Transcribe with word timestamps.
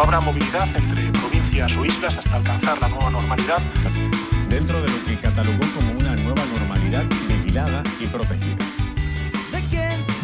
no 0.00 0.04
habrá 0.04 0.20
movilidad 0.20 0.66
entre 0.74 1.12
provincias 1.12 1.76
o 1.76 1.84
islas 1.84 2.16
hasta 2.16 2.36
alcanzar 2.36 2.80
la 2.80 2.88
nueva 2.88 3.10
normalidad. 3.10 3.60
Dentro 4.48 4.80
de 4.80 4.88
lo 4.88 5.04
que 5.04 5.20
catalogó 5.20 5.60
como 5.74 5.92
una 5.92 6.16
nueva 6.16 6.42
normalidad 6.46 7.04
vigilada 7.28 7.82
y 8.00 8.06
protegida. 8.06 8.56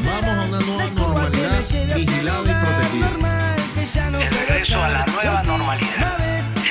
Vamos 0.02 0.30
a 0.30 0.44
una 0.44 0.60
nueva 0.60 0.90
normalidad 0.92 1.60
vigilada 1.94 2.50
y 2.50 2.54
protegida. 2.64 3.10
El 4.18 4.30
regreso 4.30 4.82
a 4.82 4.88
la 4.88 5.04
nueva 5.04 5.42
normalidad. 5.42 6.18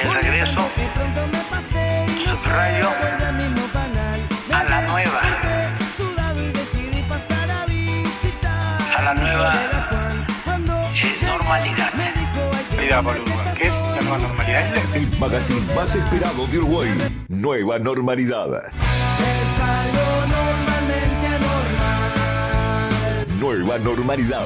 El 0.03 0.13
regreso, 0.23 0.67
subrayo, 2.17 2.89
normalidad. 11.45 11.93
¿qué 13.55 13.67
es 13.67 13.73
la 13.73 14.01
nueva 14.01 14.17
normalidad? 14.17 14.95
El 14.95 15.19
magazine 15.19 15.61
más 15.75 15.93
esperado 15.95 16.47
de 16.47 16.57
Uruguay. 16.57 16.89
Nueva 17.27 17.77
normalidad. 17.77 18.63
Nueva 23.39 23.77
normalidad. 23.77 24.45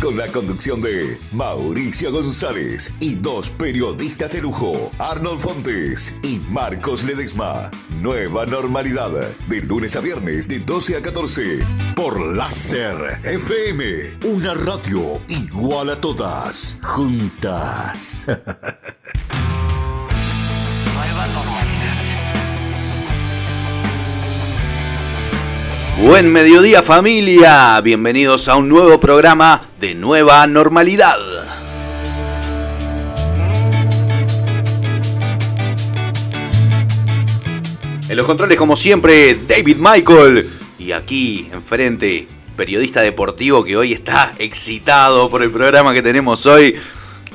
Con 0.00 0.16
la 0.16 0.30
conducción 0.30 0.82
de 0.82 1.18
Mauricio 1.32 2.12
González 2.12 2.92
y 3.00 3.14
dos 3.14 3.48
periodistas 3.48 4.30
de 4.30 4.42
lujo, 4.42 4.92
Arnold 4.98 5.40
Fontes 5.40 6.14
y 6.22 6.38
Marcos 6.50 7.02
Ledesma. 7.04 7.70
Nueva 8.02 8.44
normalidad. 8.44 9.10
De 9.48 9.62
lunes 9.62 9.96
a 9.96 10.02
viernes 10.02 10.48
de 10.48 10.60
12 10.60 10.96
a 10.96 11.02
14. 11.02 11.60
Por 11.96 12.20
Láser 12.20 13.20
FM. 13.24 14.18
Una 14.24 14.52
radio 14.52 15.22
igual 15.28 15.88
a 15.88 16.00
todas. 16.00 16.76
Juntas. 16.82 18.26
Buen 25.98 26.30
mediodía 26.30 26.82
familia, 26.82 27.80
bienvenidos 27.80 28.48
a 28.48 28.56
un 28.56 28.68
nuevo 28.68 29.00
programa 29.00 29.62
de 29.80 29.94
Nueva 29.94 30.46
Normalidad. 30.46 31.16
En 38.10 38.14
los 38.14 38.26
controles 38.26 38.58
como 38.58 38.76
siempre, 38.76 39.38
David 39.48 39.78
Michael. 39.78 40.50
Y 40.78 40.92
aquí 40.92 41.48
enfrente, 41.50 42.28
periodista 42.58 43.00
deportivo 43.00 43.64
que 43.64 43.78
hoy 43.78 43.94
está 43.94 44.34
excitado 44.38 45.30
por 45.30 45.42
el 45.42 45.50
programa 45.50 45.94
que 45.94 46.02
tenemos 46.02 46.44
hoy, 46.44 46.76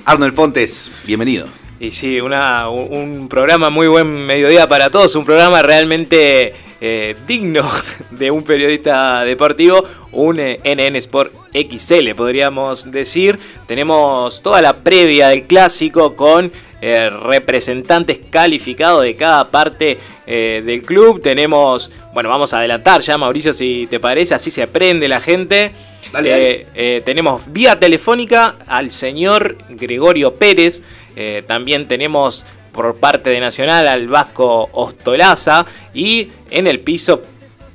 Arnold 0.05 0.35
Fontes, 0.35 0.91
bienvenido. 1.07 1.47
Y 1.79 1.89
sí, 1.89 2.21
una, 2.21 2.69
un 2.69 3.27
programa 3.27 3.71
muy 3.71 3.87
buen 3.87 4.27
mediodía 4.27 4.67
para 4.67 4.91
todos, 4.91 5.15
un 5.15 5.25
programa 5.25 5.63
realmente 5.63 6.53
eh, 6.81 7.15
digno 7.27 7.63
de 8.11 8.31
un 8.31 8.43
periodista 8.43 9.23
deportivo, 9.23 9.83
un 10.11 10.39
eh, 10.39 10.59
NN 10.65 10.95
Sport 10.97 11.31
XL 11.53 12.13
podríamos 12.15 12.91
decir. 12.91 13.37
Tenemos 13.67 14.41
toda 14.41 14.61
la 14.61 14.77
previa 14.77 15.29
del 15.29 15.43
clásico 15.43 16.15
con 16.15 16.51
eh, 16.81 17.09
representantes 17.09 18.19
calificados 18.29 19.03
de 19.03 19.15
cada 19.15 19.49
parte 19.49 19.97
eh, 20.25 20.63
del 20.65 20.81
club. 20.83 21.21
Tenemos, 21.21 21.91
bueno, 22.13 22.29
vamos 22.29 22.53
a 22.53 22.57
adelantar 22.57 23.01
ya 23.01 23.17
Mauricio 23.17 23.53
si 23.53 23.87
te 23.89 23.99
parece, 23.99 24.33
así 24.33 24.49
se 24.49 24.63
aprende 24.63 25.07
la 25.07 25.21
gente. 25.21 25.71
Dale, 26.11 26.29
Eh, 26.29 26.31
dale. 26.31 26.67
eh, 26.97 27.01
tenemos 27.05 27.41
vía 27.47 27.79
telefónica 27.79 28.55
al 28.67 28.91
señor 28.91 29.57
Gregorio 29.69 30.35
Pérez. 30.35 30.81
Eh, 31.15 31.43
también 31.45 31.87
tenemos 31.87 32.43
por 32.71 32.95
parte 32.95 33.29
de 33.29 33.39
Nacional 33.39 33.87
al 33.87 34.07
Vasco 34.07 34.69
Ostolaza. 34.71 35.65
Y 35.93 36.31
en 36.49 36.67
el 36.67 36.79
piso, 36.79 37.21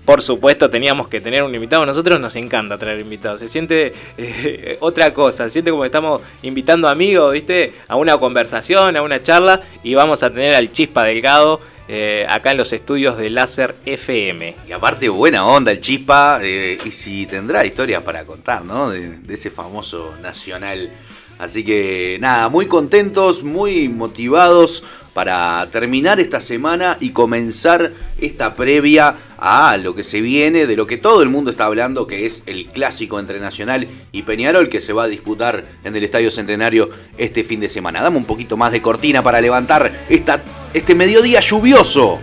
por 0.04 0.22
supuesto, 0.22 0.70
teníamos 0.70 1.08
que 1.08 1.20
tener 1.20 1.42
un 1.42 1.54
invitado. 1.54 1.84
Nosotros 1.84 2.20
nos 2.20 2.36
encanta 2.36 2.78
traer 2.78 3.00
invitados. 3.00 3.40
Se 3.40 3.48
siente 3.48 3.92
eh, 4.16 4.76
otra 4.80 5.12
cosa. 5.12 5.44
Se 5.44 5.50
siente 5.50 5.70
como 5.70 5.82
que 5.82 5.86
estamos 5.86 6.22
invitando 6.42 6.88
amigos, 6.88 7.32
¿viste? 7.32 7.72
A 7.88 7.96
una 7.96 8.16
conversación, 8.18 8.96
a 8.96 9.02
una 9.02 9.22
charla. 9.22 9.62
Y 9.82 9.94
vamos 9.94 10.22
a 10.22 10.30
tener 10.30 10.54
al 10.54 10.72
Chispa 10.72 11.04
Delgado. 11.04 11.60
eh, 11.88 12.26
acá 12.28 12.50
en 12.50 12.56
los 12.56 12.72
estudios 12.72 13.16
de 13.16 13.30
Láser 13.30 13.76
FM. 13.84 14.56
Y 14.68 14.72
aparte, 14.72 15.08
buena 15.08 15.46
onda 15.46 15.70
el 15.70 15.80
Chispa, 15.80 16.40
eh, 16.42 16.78
y 16.84 16.90
si 16.90 17.26
tendrá 17.26 17.64
historias 17.64 18.02
para 18.02 18.24
contar, 18.24 18.64
¿no? 18.64 18.90
De 18.90 19.32
ese 19.32 19.50
famoso 19.50 20.14
nacional. 20.20 20.90
Así 21.38 21.64
que 21.64 22.19
nada, 22.20 22.48
muy 22.48 22.66
contentos, 22.66 23.42
muy 23.42 23.88
motivados 23.88 24.82
para 25.16 25.66
terminar 25.72 26.20
esta 26.20 26.42
semana 26.42 26.98
y 27.00 27.10
comenzar 27.10 27.91
esta 28.20 28.54
previa 28.54 29.16
a 29.38 29.76
lo 29.78 29.94
que 29.94 30.04
se 30.04 30.20
viene, 30.20 30.66
de 30.66 30.76
lo 30.76 30.86
que 30.86 30.98
todo 30.98 31.22
el 31.22 31.30
mundo 31.30 31.50
está 31.50 31.64
hablando, 31.64 32.06
que 32.06 32.26
es 32.26 32.42
el 32.44 32.66
clásico 32.66 33.19
entre 33.19 33.41
Nacional 33.41 33.88
y 34.12 34.22
Peñarol, 34.25 34.69
que 34.69 34.82
se 34.82 34.92
va 34.92 35.04
a 35.04 35.08
disputar 35.08 35.64
en 35.84 35.96
el 35.96 36.04
Estadio 36.04 36.30
Centenario 36.30 36.91
este 37.16 37.44
fin 37.44 37.60
de 37.60 37.70
semana. 37.70 38.02
Dame 38.02 38.19
un 38.19 38.26
poquito 38.26 38.58
más 38.58 38.72
de 38.72 38.82
cortina 38.82 39.22
para 39.22 39.41
levantar 39.41 39.91
esta, 40.10 40.42
este 40.75 40.94
mediodía 40.94 41.41
lluvioso. 41.41 42.19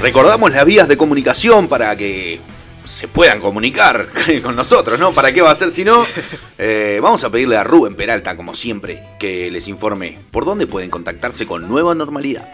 Recordamos 0.00 0.50
las 0.50 0.64
vías 0.64 0.88
de 0.88 0.96
comunicación 0.96 1.68
para 1.68 1.94
que 1.94 2.40
se 2.86 3.06
puedan 3.06 3.38
comunicar 3.38 4.08
con 4.42 4.56
nosotros, 4.56 4.98
¿no? 4.98 5.12
¿Para 5.12 5.32
qué 5.32 5.42
va 5.42 5.50
a 5.50 5.56
ser 5.56 5.72
si 5.72 5.84
no? 5.84 6.04
Eh, 6.62 7.00
vamos 7.02 7.24
a 7.24 7.30
pedirle 7.30 7.56
a 7.56 7.64
Rubén 7.64 7.94
Peralta, 7.96 8.36
como 8.36 8.54
siempre, 8.54 9.02
que 9.18 9.50
les 9.50 9.66
informe 9.66 10.18
por 10.30 10.44
dónde 10.44 10.66
pueden 10.66 10.90
contactarse 10.90 11.46
con 11.46 11.66
Nueva 11.66 11.94
Normalidad. 11.94 12.46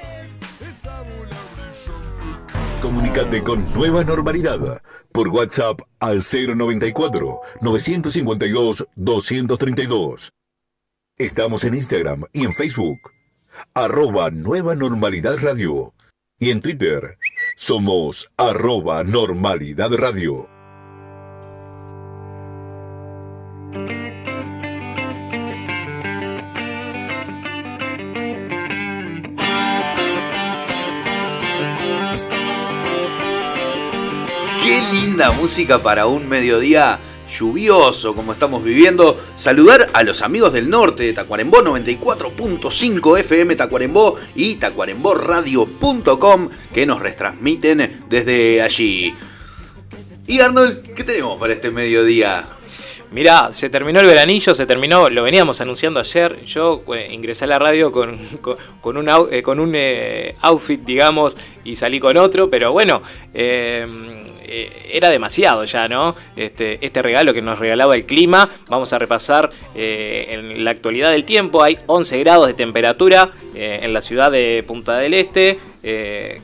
Comunicate 2.80 3.42
con 3.42 3.74
Nueva 3.74 4.04
Normalidad 4.04 4.80
por 5.10 5.26
WhatsApp 5.26 5.80
al 5.98 6.20
094 6.20 7.40
952 7.62 8.86
232. 8.94 10.32
Estamos 11.18 11.64
en 11.64 11.74
Instagram 11.74 12.26
y 12.32 12.44
en 12.44 12.54
Facebook. 12.54 13.00
Arroba 13.74 14.30
Nueva 14.30 14.76
Normalidad 14.76 15.36
Radio. 15.42 15.94
Y 16.38 16.50
en 16.50 16.60
Twitter 16.60 17.18
somos 17.58 18.28
arroba 18.36 19.02
Normalidad 19.02 19.90
Radio. 19.94 20.46
Qué 34.62 34.82
linda 34.92 35.32
música 35.32 35.82
para 35.82 36.06
un 36.06 36.28
mediodía 36.28 37.00
lluvioso 37.28 38.14
como 38.14 38.32
estamos 38.32 38.62
viviendo. 38.62 39.20
Saludar 39.34 39.88
a 39.92 40.02
los 40.02 40.22
amigos 40.22 40.52
del 40.52 40.68
norte 40.70 41.02
de 41.04 41.12
Tacuarembó 41.12 41.62
94.5 41.62 43.18
FM 43.20 43.56
Tacuarembó 43.56 44.16
y 44.34 44.56
tacuaremboradio.com 44.56 46.48
que 46.72 46.86
nos 46.86 47.00
retransmiten 47.00 48.04
desde 48.08 48.62
allí. 48.62 49.14
Y 50.26 50.40
Arnold, 50.40 50.94
¿qué 50.94 51.04
tenemos 51.04 51.38
para 51.38 51.52
este 51.52 51.70
mediodía? 51.70 52.46
Mirá, 53.12 53.52
se 53.52 53.70
terminó 53.70 54.00
el 54.00 54.06
veranillo, 54.06 54.54
se 54.54 54.66
terminó, 54.66 55.08
lo 55.08 55.22
veníamos 55.22 55.60
anunciando 55.60 56.00
ayer. 56.00 56.44
Yo 56.44 56.82
eh, 56.94 57.08
ingresé 57.12 57.44
a 57.44 57.48
la 57.48 57.58
radio 57.58 57.92
con, 57.92 58.18
con, 58.80 58.96
un, 58.96 59.08
eh, 59.30 59.42
con 59.42 59.60
un 59.60 59.72
eh, 59.76 60.34
outfit, 60.42 60.80
digamos, 60.82 61.36
y 61.64 61.76
salí 61.76 62.00
con 62.00 62.16
otro, 62.16 62.50
pero 62.50 62.72
bueno, 62.72 63.02
eh, 64.48 64.90
era 64.92 65.10
demasiado 65.10 65.64
ya, 65.64 65.88
¿no? 65.88 66.14
Este, 66.36 66.78
este 66.80 67.02
regalo 67.02 67.34
que 67.34 67.42
nos 67.42 67.58
regalaba 67.58 67.94
el 67.94 68.06
clima. 68.06 68.48
Vamos 68.68 68.92
a 68.92 68.98
repasar 68.98 69.50
eh, 69.74 70.26
en 70.30 70.64
la 70.64 70.70
actualidad 70.70 71.10
del 71.10 71.24
tiempo. 71.24 71.62
Hay 71.62 71.78
11 71.86 72.18
grados 72.20 72.46
de 72.46 72.54
temperatura 72.54 73.32
eh, 73.54 73.80
en 73.82 73.92
la 73.92 74.00
ciudad 74.00 74.30
de 74.30 74.64
Punta 74.66 74.96
del 74.98 75.14
Este. 75.14 75.58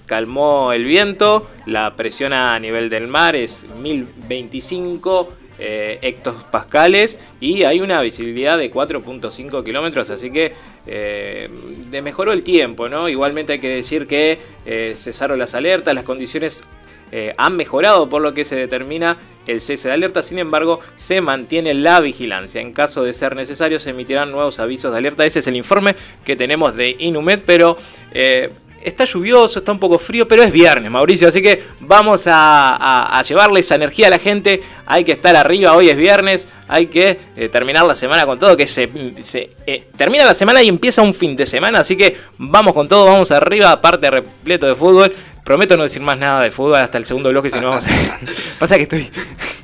Calmó 0.06 0.72
el 0.72 0.84
viento, 0.84 1.50
la 1.66 1.96
presión 1.96 2.32
a 2.32 2.56
nivel 2.60 2.88
del 2.88 3.08
mar 3.08 3.34
es 3.34 3.66
1025 3.80 5.20
hectolitres 5.22 5.42
eh, 5.58 5.98
hectopascales 6.02 7.20
y 7.38 7.62
hay 7.62 7.80
una 7.80 8.00
visibilidad 8.00 8.58
de 8.58 8.72
4.5 8.72 9.62
kilómetros, 9.62 10.10
así 10.10 10.30
que 10.30 10.54
mejoró 12.02 12.32
el 12.32 12.42
tiempo, 12.42 12.88
¿no? 12.88 13.08
Igualmente 13.08 13.52
hay 13.52 13.58
que 13.60 13.68
decir 13.68 14.06
que 14.06 14.38
eh, 14.66 14.94
cesaron 14.96 15.38
las 15.38 15.54
alertas, 15.54 15.94
las 15.94 16.04
condiciones 16.04 16.64
eh, 17.12 17.34
han 17.36 17.56
mejorado 17.56 18.08
por 18.08 18.22
lo 18.22 18.32
que 18.32 18.44
se 18.46 18.56
determina 18.56 19.18
el 19.46 19.60
cese 19.60 19.88
de 19.88 19.94
alerta, 19.94 20.22
sin 20.22 20.38
embargo 20.38 20.80
se 20.96 21.20
mantiene 21.20 21.74
la 21.74 22.00
vigilancia. 22.00 22.60
En 22.60 22.72
caso 22.72 23.04
de 23.04 23.12
ser 23.12 23.36
necesario 23.36 23.78
se 23.78 23.90
emitirán 23.90 24.32
nuevos 24.32 24.58
avisos 24.58 24.92
de 24.92 24.98
alerta. 24.98 25.26
Ese 25.26 25.40
es 25.40 25.46
el 25.46 25.56
informe 25.56 25.94
que 26.24 26.36
tenemos 26.36 26.74
de 26.74 26.96
Inumet, 26.98 27.42
pero 27.44 27.76
eh, 28.12 28.50
está 28.82 29.04
lluvioso, 29.04 29.58
está 29.58 29.72
un 29.72 29.78
poco 29.78 29.98
frío, 29.98 30.26
pero 30.26 30.42
es 30.42 30.52
viernes, 30.52 30.90
Mauricio, 30.90 31.28
así 31.28 31.42
que 31.42 31.62
vamos 31.80 32.24
a, 32.26 33.22
llevarle 33.26 33.60
esa 33.60 33.74
energía 33.74 34.08
a 34.08 34.10
la 34.10 34.18
gente. 34.18 34.62
Hay 34.86 35.04
que 35.04 35.12
estar 35.12 35.36
arriba, 35.36 35.74
hoy 35.76 35.88
es 35.88 35.96
viernes, 35.96 36.48
hay 36.68 36.86
que 36.86 37.18
eh, 37.36 37.48
terminar 37.48 37.84
la 37.84 37.94
semana 37.94 38.26
con 38.26 38.38
todo, 38.38 38.56
que 38.56 38.66
se, 38.66 38.88
termina 39.96 40.24
la 40.24 40.34
semana 40.34 40.62
y 40.62 40.68
empieza 40.68 41.02
un 41.02 41.14
fin 41.14 41.36
de 41.36 41.46
semana, 41.46 41.80
así 41.80 41.96
que 41.96 42.16
vamos 42.38 42.74
con 42.74 42.88
todo, 42.88 43.06
vamos 43.06 43.30
arriba, 43.30 43.70
aparte 43.70 44.10
repleto 44.10 44.66
de 44.66 44.74
fútbol. 44.74 45.12
Prometo 45.52 45.76
no 45.76 45.82
decir 45.82 46.00
más 46.00 46.16
nada 46.16 46.42
de 46.42 46.50
fútbol 46.50 46.76
hasta 46.76 46.96
el 46.96 47.04
segundo 47.04 47.28
bloque, 47.28 47.50
si 47.50 47.60
no 47.60 47.68
vamos 47.68 47.86
a... 47.86 48.18
Pasa 48.58 48.76
que 48.76 48.84
estoy... 48.84 49.10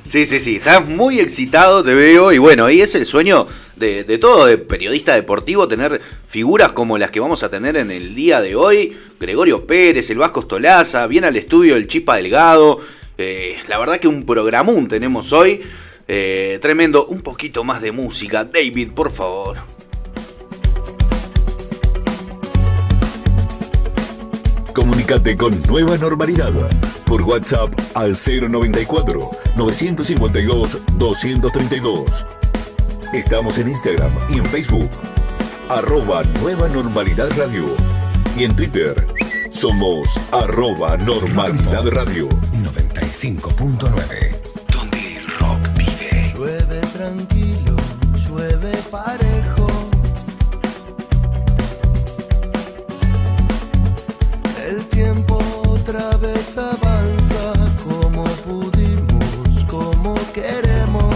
Sí, 0.03 0.27
sí, 0.27 0.39
sí, 0.39 0.57
estás 0.57 0.87
muy 0.87 1.19
excitado, 1.19 1.83
te 1.83 1.95
veo, 1.95 2.31
y 2.31 2.37
bueno, 2.37 2.65
ahí 2.65 2.79
es 2.79 2.93
el 2.93 3.07
sueño 3.07 3.47
de, 3.75 4.03
de 4.03 4.19
todo 4.19 4.45
de 4.45 4.59
periodista 4.59 5.15
deportivo, 5.15 5.67
tener 5.67 5.99
figuras 6.27 6.73
como 6.73 6.99
las 6.99 7.09
que 7.09 7.19
vamos 7.19 7.41
a 7.41 7.49
tener 7.49 7.75
en 7.75 7.89
el 7.89 8.13
día 8.13 8.39
de 8.39 8.55
hoy, 8.55 8.95
Gregorio 9.19 9.65
Pérez, 9.65 10.11
el 10.11 10.19
Vasco 10.19 10.43
Stolaza, 10.43 11.07
viene 11.07 11.25
al 11.25 11.35
estudio 11.35 11.75
el 11.75 11.87
Chipa 11.87 12.17
Delgado, 12.17 12.81
eh, 13.17 13.57
la 13.67 13.79
verdad 13.79 13.97
que 13.97 14.07
un 14.07 14.27
programón 14.27 14.87
tenemos 14.87 15.33
hoy, 15.33 15.63
eh, 16.07 16.59
tremendo, 16.61 17.07
un 17.07 17.21
poquito 17.21 17.63
más 17.63 17.81
de 17.81 17.91
música, 17.91 18.45
David, 18.45 18.91
por 18.91 19.11
favor. 19.11 19.78
Comunicate 25.09 25.37
con 25.37 25.61
Nueva 25.63 25.97
Normalidad 25.97 26.53
por 27.05 27.23
WhatsApp 27.23 27.73
al 27.95 28.13
094 28.13 29.31
952 29.55 30.77
232. 30.99 32.27
Estamos 33.13 33.57
en 33.57 33.69
Instagram 33.69 34.11
y 34.29 34.37
en 34.37 34.45
Facebook, 34.45 34.91
arroba 35.67 36.23
Nueva 36.41 36.69
Normalidad 36.69 37.27
Radio. 37.35 37.75
Y 38.37 38.43
en 38.43 38.55
Twitter, 38.55 39.07
somos 39.49 40.19
arroba 40.31 40.95
Normalidad 40.97 41.87
Radio. 41.87 42.29
95.9, 42.29 44.37
donde 44.71 45.17
el 45.17 45.25
rock 45.39 45.67
vive. 45.75 46.33
Llueve 46.35 46.81
tranquilo, 46.93 47.75
llueve 48.27 48.77
parejo. 48.91 49.28
Otra 55.89 56.17
vez 56.17 56.55
avanza 56.55 57.53
como 57.83 58.23
pudimos, 58.45 59.63
como 59.67 60.13
queremos. 60.33 61.15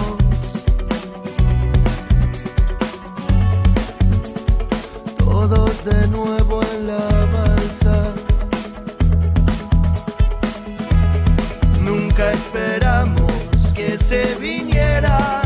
Todos 5.18 5.86
de 5.86 6.08
nuevo 6.08 6.62
en 6.75 6.88
la 6.88 7.25
balsa. 7.31 8.14
Nunca 11.80 12.31
esperamos 12.31 13.31
que 13.75 14.00
se 14.00 14.34
viniera. 14.40 15.43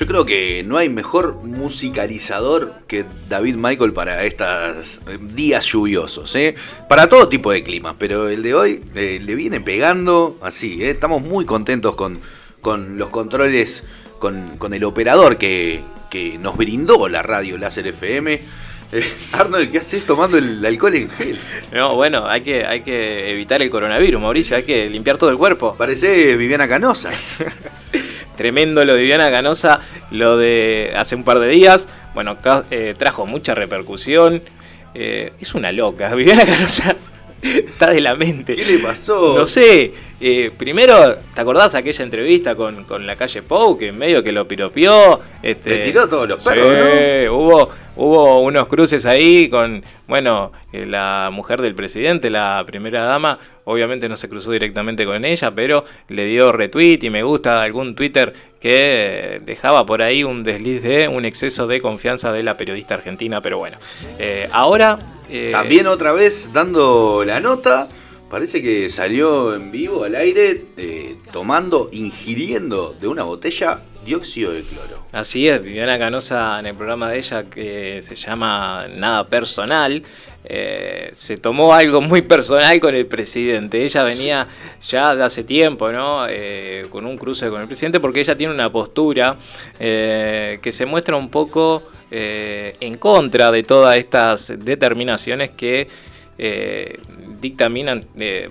Yo 0.00 0.06
creo 0.06 0.24
que 0.24 0.62
no 0.66 0.78
hay 0.78 0.88
mejor 0.88 1.42
musicalizador 1.42 2.72
que 2.86 3.04
David 3.28 3.56
Michael 3.56 3.92
para 3.92 4.24
estos 4.24 4.98
días 5.34 5.66
lluviosos, 5.66 6.34
¿eh? 6.36 6.54
Para 6.88 7.10
todo 7.10 7.28
tipo 7.28 7.52
de 7.52 7.62
climas, 7.62 7.96
pero 7.98 8.30
el 8.30 8.42
de 8.42 8.54
hoy 8.54 8.80
eh, 8.94 9.20
le 9.22 9.34
viene 9.34 9.60
pegando 9.60 10.38
así, 10.40 10.82
¿eh? 10.82 10.88
Estamos 10.88 11.20
muy 11.20 11.44
contentos 11.44 11.96
con, 11.96 12.18
con 12.62 12.96
los 12.96 13.10
controles, 13.10 13.84
con, 14.18 14.56
con 14.56 14.72
el 14.72 14.84
operador 14.84 15.36
que, 15.36 15.82
que 16.08 16.38
nos 16.38 16.56
brindó 16.56 17.06
la 17.10 17.20
radio 17.20 17.58
Láser 17.58 17.88
FM. 17.88 18.40
Eh, 18.92 19.12
Arnold, 19.32 19.70
¿qué 19.70 19.78
haces 19.80 20.06
tomando 20.06 20.38
el 20.38 20.64
alcohol 20.64 20.94
en 20.94 21.10
gel? 21.10 21.38
No, 21.74 21.94
bueno, 21.94 22.26
hay 22.26 22.40
que, 22.40 22.64
hay 22.64 22.80
que 22.80 23.32
evitar 23.32 23.60
el 23.60 23.68
coronavirus, 23.68 24.18
Mauricio, 24.18 24.56
hay 24.56 24.62
que 24.62 24.88
limpiar 24.88 25.18
todo 25.18 25.28
el 25.28 25.36
cuerpo. 25.36 25.74
Parece 25.76 26.38
Viviana 26.38 26.66
Canosa. 26.66 27.10
Tremendo 28.40 28.82
lo 28.86 28.94
de 28.94 29.00
Viviana 29.02 29.30
Canosa, 29.30 29.80
lo 30.10 30.38
de 30.38 30.94
hace 30.96 31.14
un 31.14 31.24
par 31.24 31.40
de 31.40 31.48
días. 31.48 31.88
Bueno, 32.14 32.38
eh, 32.70 32.94
trajo 32.96 33.26
mucha 33.26 33.54
repercusión. 33.54 34.42
Eh, 34.94 35.34
es 35.38 35.54
una 35.54 35.72
loca. 35.72 36.14
Viviana 36.14 36.46
Canosa 36.46 36.96
está 37.42 37.90
de 37.90 38.00
la 38.00 38.14
mente. 38.14 38.54
¿Qué 38.54 38.64
le 38.64 38.78
pasó? 38.78 39.34
No 39.36 39.46
sé. 39.46 39.92
eh, 40.20 40.50
primero, 40.56 41.16
¿te 41.34 41.40
acordás 41.40 41.74
aquella 41.74 42.04
entrevista 42.04 42.54
con, 42.54 42.84
con 42.84 43.06
la 43.06 43.16
calle 43.16 43.42
Pou? 43.42 43.78
Que 43.78 43.92
medio 43.92 44.22
que 44.22 44.32
lo 44.32 44.46
piropió. 44.46 45.20
Este, 45.42 45.70
Le 45.70 45.84
tiró 45.84 46.08
todos 46.08 46.28
los 46.28 46.42
sí, 46.42 46.48
perros, 46.50 47.30
Hubo, 47.30 47.70
hubo 47.96 48.40
unos 48.40 48.66
cruces 48.66 49.06
ahí 49.06 49.48
con, 49.48 49.82
bueno, 50.06 50.52
eh, 50.72 50.84
la 50.86 51.30
mujer 51.32 51.62
del 51.62 51.74
presidente, 51.74 52.28
la 52.28 52.62
primera 52.66 53.04
dama. 53.04 53.36
Obviamente 53.64 54.08
no 54.08 54.16
se 54.16 54.28
cruzó 54.28 54.50
directamente 54.50 55.04
con 55.06 55.24
ella, 55.24 55.50
pero 55.54 55.84
le 56.08 56.26
dio 56.26 56.50
retweet 56.52 56.98
y 57.02 57.10
me 57.10 57.22
gusta 57.22 57.62
algún 57.62 57.94
Twitter 57.94 58.32
que 58.60 59.40
dejaba 59.44 59.86
por 59.86 60.02
ahí 60.02 60.22
un 60.22 60.42
desliz 60.44 60.82
de 60.82 61.08
un 61.08 61.24
exceso 61.24 61.66
de 61.66 61.80
confianza 61.80 62.30
de 62.32 62.42
la 62.42 62.56
periodista 62.56 62.94
argentina. 62.94 63.40
Pero 63.40 63.58
bueno, 63.58 63.78
eh, 64.18 64.48
ahora. 64.52 64.98
eh, 65.30 65.50
También 65.52 65.86
otra 65.86 66.12
vez 66.12 66.52
dando 66.52 67.24
la 67.24 67.40
nota. 67.40 67.88
Parece 68.30 68.62
que 68.62 68.88
salió 68.90 69.56
en 69.56 69.72
vivo 69.72 70.04
al 70.04 70.14
aire 70.14 70.62
eh, 70.76 71.16
tomando, 71.32 71.88
ingiriendo 71.90 72.94
de 73.00 73.08
una 73.08 73.24
botella 73.24 73.80
dióxido 74.04 74.52
de 74.52 74.62
cloro. 74.62 75.04
Así 75.10 75.48
es, 75.48 75.60
Viviana 75.60 75.98
Canosa 75.98 76.60
en 76.60 76.66
el 76.66 76.76
programa 76.76 77.10
de 77.10 77.18
ella 77.18 77.44
que 77.50 78.00
se 78.02 78.14
llama 78.14 78.86
Nada 78.94 79.26
Personal, 79.26 80.00
eh, 80.52 81.10
se 81.12 81.36
tomó 81.36 81.72
algo 81.72 82.00
muy 82.00 82.22
personal 82.22 82.80
con 82.80 82.92
el 82.92 83.06
presidente. 83.06 83.84
Ella 83.84 84.02
venía 84.02 84.48
ya 84.82 85.14
de 85.14 85.22
hace 85.22 85.44
tiempo, 85.44 85.92
¿no? 85.92 86.26
Eh, 86.28 86.86
con 86.90 87.06
un 87.06 87.16
cruce 87.16 87.48
con 87.48 87.60
el 87.60 87.68
presidente 87.68 88.00
porque 88.00 88.18
ella 88.18 88.36
tiene 88.36 88.52
una 88.52 88.68
postura 88.72 89.36
eh, 89.78 90.58
que 90.60 90.72
se 90.72 90.86
muestra 90.86 91.14
un 91.16 91.30
poco 91.30 91.84
en 92.12 92.96
contra 92.96 93.52
de 93.52 93.62
todas 93.62 93.96
estas 93.96 94.52
determinaciones 94.58 95.50
que 95.50 95.86
dictaminan, 97.40 98.04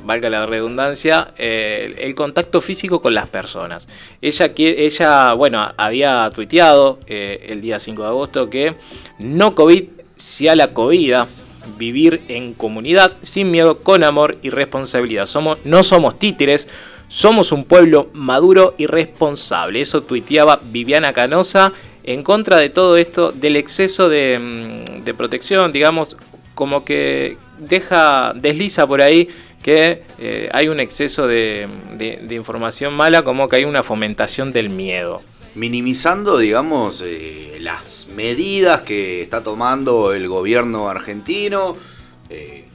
valga 0.06 0.30
la 0.30 0.46
redundancia, 0.46 1.34
el 1.38 2.16
contacto 2.16 2.62
físico 2.62 3.02
con 3.02 3.14
las 3.14 3.28
personas. 3.28 3.90
Ella, 4.22 4.50
ella 4.56 5.34
bueno, 5.34 5.74
había 5.76 6.30
tuiteado 6.34 7.00
el 7.06 7.60
día 7.60 7.80
5 7.82 8.02
de 8.02 8.08
agosto 8.08 8.50
que 8.50 8.76
no 9.18 9.54
COVID, 9.56 9.84
si 10.16 10.48
a 10.48 10.56
la 10.56 10.70
COVID, 10.70 11.16
vivir 11.78 12.22
en 12.28 12.54
comunidad, 12.54 13.14
sin 13.22 13.52
miedo, 13.52 13.80
con 13.80 14.04
amor 14.04 14.38
y 14.42 14.50
responsabilidad. 14.50 15.26
Somos, 15.26 15.58
no 15.66 15.84
somos 15.84 16.20
títeres, 16.20 16.68
somos 17.08 17.52
un 17.52 17.64
pueblo 17.66 18.10
maduro 18.14 18.76
y 18.78 18.86
responsable. 18.86 19.82
Eso 19.82 20.04
tuiteaba 20.04 20.60
Viviana 20.64 21.14
Canosa 21.14 21.74
en 22.04 22.24
contra 22.24 22.58
de 22.58 22.70
todo 22.70 22.98
esto, 22.98 23.32
del 23.32 23.56
exceso 23.56 24.10
de, 24.10 24.40
mm, 24.40 25.16
protección, 25.16 25.72
digamos, 25.72 26.18
como 26.56 26.86
que 26.86 27.38
deja, 27.58 28.34
desliza 28.36 28.86
por 28.86 29.02
ahí 29.02 29.30
que 29.64 30.04
eh, 30.20 30.50
hay 30.54 30.70
un 30.70 30.80
exceso 30.80 31.28
de 31.28 31.68
información 32.30 32.94
mala, 32.94 33.24
como 33.24 33.50
que 33.50 33.58
hay 33.58 33.66
una 33.66 33.84
fomentación 33.84 34.54
del 34.54 34.70
miedo. 34.70 35.22
Minimizando, 35.56 36.38
digamos, 36.38 37.02
eh, 37.04 37.58
las 37.60 38.08
medidas 38.16 38.82
que 38.82 39.22
está 39.22 39.44
tomando 39.44 40.14
el 40.14 40.28
gobierno 40.28 40.90
argentino 40.90 41.76
eh, 42.30 42.66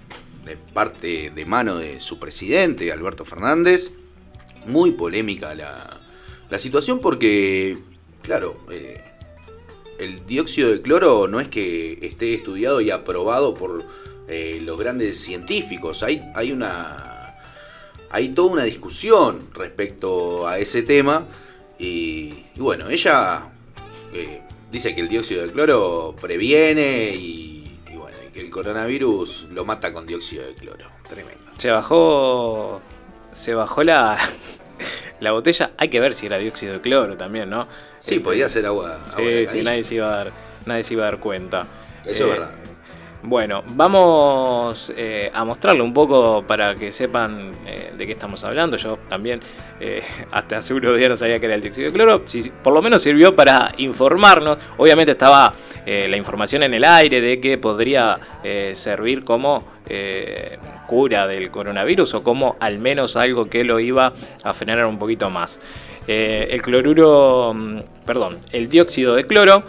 de 0.44 0.56
parte 0.56 1.30
de 1.32 1.46
mano 1.46 1.76
de 1.76 2.00
su 2.00 2.18
presidente, 2.18 2.90
Alberto 2.90 3.24
Fernández. 3.24 3.92
Muy 4.66 4.92
polémica 4.92 5.54
la, 5.54 6.00
la 6.50 6.58
situación 6.58 6.98
porque, 6.98 7.78
claro, 8.22 8.56
eh, 8.70 9.04
el 9.98 10.26
dióxido 10.26 10.70
de 10.70 10.82
cloro 10.82 11.28
no 11.28 11.40
es 11.40 11.48
que 11.48 11.98
esté 12.02 12.34
estudiado 12.34 12.80
y 12.80 12.90
aprobado 12.90 13.54
por 13.54 13.84
los 14.26 14.78
grandes 14.78 15.18
científicos. 15.20 16.02
Hay, 16.02 16.22
hay 16.34 16.50
una. 16.50 17.36
Hay 18.10 18.30
toda 18.30 18.52
una 18.52 18.64
discusión 18.64 19.48
respecto 19.52 20.48
a 20.48 20.58
ese 20.58 20.82
tema. 20.82 21.28
Y, 21.78 22.44
y 22.54 22.60
bueno, 22.60 22.88
ella 22.88 23.42
eh, 24.12 24.40
dice 24.70 24.94
que 24.94 25.00
el 25.00 25.08
dióxido 25.08 25.44
de 25.46 25.52
cloro 25.52 26.14
previene 26.20 27.08
y, 27.14 27.78
y 27.92 27.96
bueno, 27.96 28.16
y 28.28 28.32
que 28.32 28.40
el 28.40 28.50
coronavirus 28.50 29.46
lo 29.52 29.64
mata 29.64 29.92
con 29.92 30.06
dióxido 30.06 30.46
de 30.46 30.54
cloro. 30.54 30.86
Tremendo. 31.08 31.42
Se 31.58 31.70
bajó 31.70 32.80
se 33.32 33.54
bajó 33.54 33.82
la, 33.82 34.16
la 35.20 35.32
botella. 35.32 35.72
Hay 35.76 35.88
que 35.88 35.98
ver 36.00 36.14
si 36.14 36.26
era 36.26 36.38
dióxido 36.38 36.74
de 36.74 36.80
cloro 36.80 37.16
también, 37.16 37.50
¿no? 37.50 37.66
Sí, 38.00 38.20
podía 38.20 38.48
ser 38.48 38.66
agua. 38.66 38.98
Sí, 39.16 39.46
sí, 39.46 39.62
nadie 39.62 39.82
se 39.82 39.96
iba 39.96 40.12
a 40.12 40.16
dar, 40.16 40.32
nadie 40.66 40.82
se 40.84 40.94
iba 40.94 41.02
a 41.02 41.06
dar 41.06 41.18
cuenta. 41.18 41.66
Eso 42.04 42.10
es 42.10 42.20
Eh, 42.20 42.24
verdad. 42.26 42.50
Bueno, 43.26 43.62
vamos 43.68 44.92
eh, 44.94 45.30
a 45.32 45.44
mostrarle 45.46 45.80
un 45.80 45.94
poco 45.94 46.44
para 46.46 46.74
que 46.74 46.92
sepan 46.92 47.52
eh, 47.66 47.90
de 47.96 48.06
qué 48.06 48.12
estamos 48.12 48.44
hablando. 48.44 48.76
Yo 48.76 48.98
también 49.08 49.40
eh, 49.80 50.02
hasta 50.30 50.58
hace 50.58 50.74
unos 50.74 50.98
días 50.98 51.08
no 51.08 51.16
sabía 51.16 51.40
que 51.40 51.46
era 51.46 51.54
el 51.54 51.62
dióxido 51.62 51.86
de 51.86 51.92
cloro. 51.94 52.22
Si- 52.26 52.50
por 52.50 52.74
lo 52.74 52.82
menos 52.82 53.00
sirvió 53.02 53.34
para 53.34 53.72
informarnos. 53.78 54.58
Obviamente 54.76 55.12
estaba 55.12 55.54
la 55.86 56.16
información 56.16 56.62
en 56.62 56.72
el 56.72 56.82
aire 56.82 57.20
de 57.20 57.40
que 57.40 57.58
podría 57.58 58.18
servir 58.72 59.22
como 59.22 59.64
cura 60.86 61.26
del 61.26 61.50
coronavirus 61.50 62.14
o 62.14 62.22
como 62.22 62.56
al 62.58 62.78
menos 62.78 63.16
algo 63.16 63.50
que 63.50 63.64
lo 63.64 63.78
iba 63.80 64.14
a 64.44 64.54
frenar 64.54 64.86
un 64.86 64.98
poquito 64.98 65.28
más. 65.28 65.60
El 66.06 66.62
cloruro, 66.62 67.52
mm, 67.54 67.80
perdón, 68.06 68.38
el 68.52 68.68
dióxido 68.70 69.14
de 69.14 69.26
cloro 69.26 69.62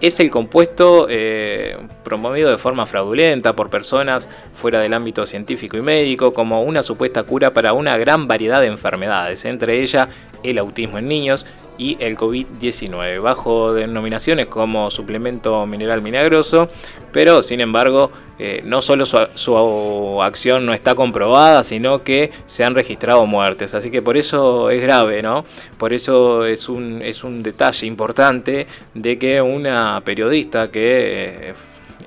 es 0.00 0.20
el 0.20 0.30
compuesto 0.30 1.06
eh, 1.10 1.76
promovido 2.04 2.50
de 2.50 2.58
forma 2.58 2.86
fraudulenta 2.86 3.54
por 3.54 3.70
personas 3.70 4.28
fuera 4.60 4.80
del 4.80 4.94
ámbito 4.94 5.26
científico 5.26 5.76
y 5.76 5.82
médico 5.82 6.34
como 6.34 6.62
una 6.62 6.82
supuesta 6.82 7.22
cura 7.24 7.52
para 7.52 7.72
una 7.72 7.96
gran 7.96 8.28
variedad 8.28 8.60
de 8.60 8.68
enfermedades, 8.68 9.44
entre 9.44 9.82
ellas 9.82 10.08
el 10.42 10.58
autismo 10.58 10.98
en 10.98 11.08
niños 11.08 11.46
y 11.78 11.96
el 12.00 12.16
COVID-19, 12.16 13.22
bajo 13.22 13.72
denominaciones 13.72 14.48
como 14.48 14.90
suplemento 14.90 15.64
mineral 15.64 16.02
milagroso, 16.02 16.68
pero 17.12 17.40
sin 17.40 17.60
embargo 17.60 18.10
eh, 18.40 18.62
no 18.64 18.82
solo 18.82 19.06
su, 19.06 20.22
acción 20.22 20.66
no 20.66 20.74
está 20.74 20.94
comprobada, 20.94 21.62
sino 21.62 22.02
que 22.02 22.30
se 22.46 22.64
han 22.64 22.74
registrado 22.74 23.24
muertes, 23.26 23.74
así 23.74 23.90
que 23.90 24.02
por 24.02 24.16
eso 24.16 24.70
es 24.70 24.82
grave, 24.82 25.22
¿no? 25.22 25.44
Por 25.78 25.92
eso 25.92 26.44
es 26.44 26.68
un, 26.68 27.00
es 27.02 27.24
un 27.24 27.42
detalle 27.42 27.86
importante 27.86 28.66
de 28.94 29.18
que 29.18 29.40
una 29.40 30.00
periodista 30.04 30.70
que 30.70 30.80
eh, 30.80 31.54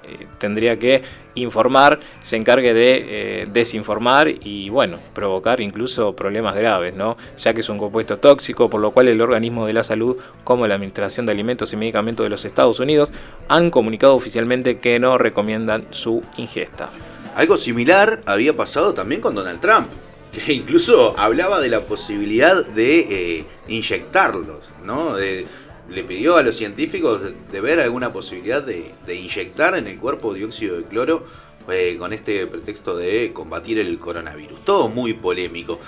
eh, 0.03 0.27
tendría 0.37 0.77
que 0.77 1.01
informar 1.35 1.99
se 2.21 2.35
encargue 2.37 2.73
de 2.73 3.05
eh, 3.43 3.47
desinformar 3.51 4.27
y 4.29 4.69
bueno, 4.69 4.97
provocar 5.13 5.61
incluso 5.61 6.15
problemas 6.15 6.55
graves, 6.55 6.95
¿no? 6.95 7.17
Ya 7.37 7.53
que 7.53 7.61
es 7.61 7.69
un 7.69 7.77
compuesto 7.77 8.17
tóxico, 8.17 8.69
por 8.69 8.81
lo 8.81 8.91
cual 8.91 9.07
el 9.07 9.21
organismo 9.21 9.65
de 9.67 9.73
la 9.73 9.83
salud, 9.83 10.17
como 10.43 10.67
la 10.67 10.75
Administración 10.75 11.25
de 11.25 11.31
Alimentos 11.31 11.71
y 11.73 11.77
Medicamentos 11.77 12.23
de 12.25 12.29
los 12.29 12.45
Estados 12.45 12.79
Unidos, 12.79 13.11
han 13.47 13.71
comunicado 13.71 14.15
oficialmente 14.15 14.79
que 14.79 14.99
no 14.99 15.17
recomiendan 15.17 15.85
su 15.91 16.23
ingesta. 16.37 16.89
Algo 17.35 17.57
similar 17.57 18.19
había 18.25 18.55
pasado 18.55 18.93
también 18.93 19.21
con 19.21 19.33
Donald 19.35 19.61
Trump, 19.61 19.87
que 20.45 20.53
incluso 20.53 21.17
hablaba 21.17 21.59
de 21.59 21.69
la 21.69 21.81
posibilidad 21.81 22.65
de 22.65 22.99
eh, 23.39 23.45
inyectarlos, 23.67 24.59
¿no? 24.85 25.15
De- 25.15 25.45
le 25.91 26.03
pidió 26.03 26.37
a 26.37 26.43
los 26.43 26.55
científicos 26.55 27.21
de, 27.51 27.61
ver 27.61 27.79
alguna 27.79 28.13
posibilidad 28.13 28.63
de, 28.63 28.93
de 29.05 29.15
inyectar 29.15 29.75
en 29.75 29.87
el 29.87 29.97
cuerpo 29.97 30.33
dióxido 30.33 30.77
de 30.77 30.83
cloro 30.83 31.25
eh, 31.69 31.95
con 31.97 32.11
este 32.11 32.47
pretexto 32.47 32.97
de 32.97 33.31
combatir 33.33 33.79
el 33.79 33.97
coronavirus. 33.99 34.63
Todo 34.65 34.87
muy 34.87 35.13
polémico. 35.13 35.79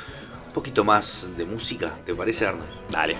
Un 0.47 0.53
poquito 0.53 0.83
más 0.83 1.27
de 1.35 1.45
música, 1.45 1.97
¿te 2.05 2.13
parece, 2.13 2.45
Arnold? 2.45 2.69
Dale. 2.91 3.15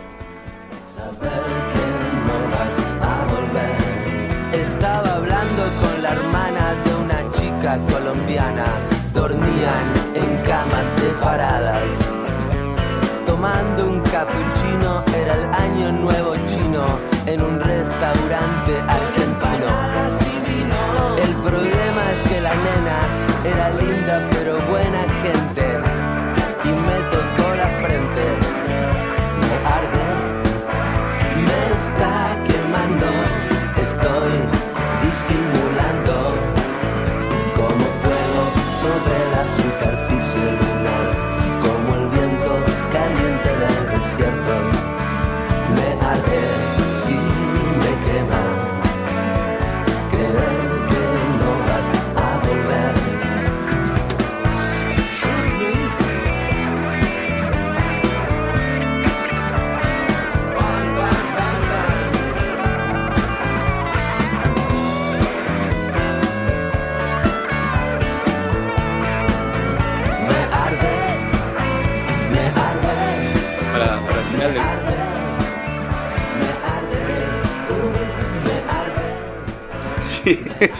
Estaba 4.53 5.15
hablando 5.15 5.63
con 5.81 6.03
la 6.03 6.13
hermana 6.13 6.75
de 6.83 6.95
una 6.95 7.31
chica 7.31 7.79
colombiana. 7.87 8.65
Dormían 9.13 9.93
en 10.13 10.43
camas 10.45 10.85
separadas. 10.99 12.12
Tomando 13.43 13.87
un 13.89 13.99
cappuccino 14.03 15.03
era 15.13 15.33
el 15.33 15.53
año 15.53 15.91
nuevo 15.91 16.33
chino 16.47 16.85
en 17.25 17.41
un 17.41 17.59
restaurante 17.59 18.79
argentino. 18.87 19.67
El 21.21 21.33
problema 21.43 22.01
es 22.13 22.29
que 22.29 22.39
la 22.39 22.55
nena 22.55 22.99
era 23.43 23.69
linda 23.71 24.29
pero 24.31 24.57
buena 24.69 25.01
gente 25.23 25.92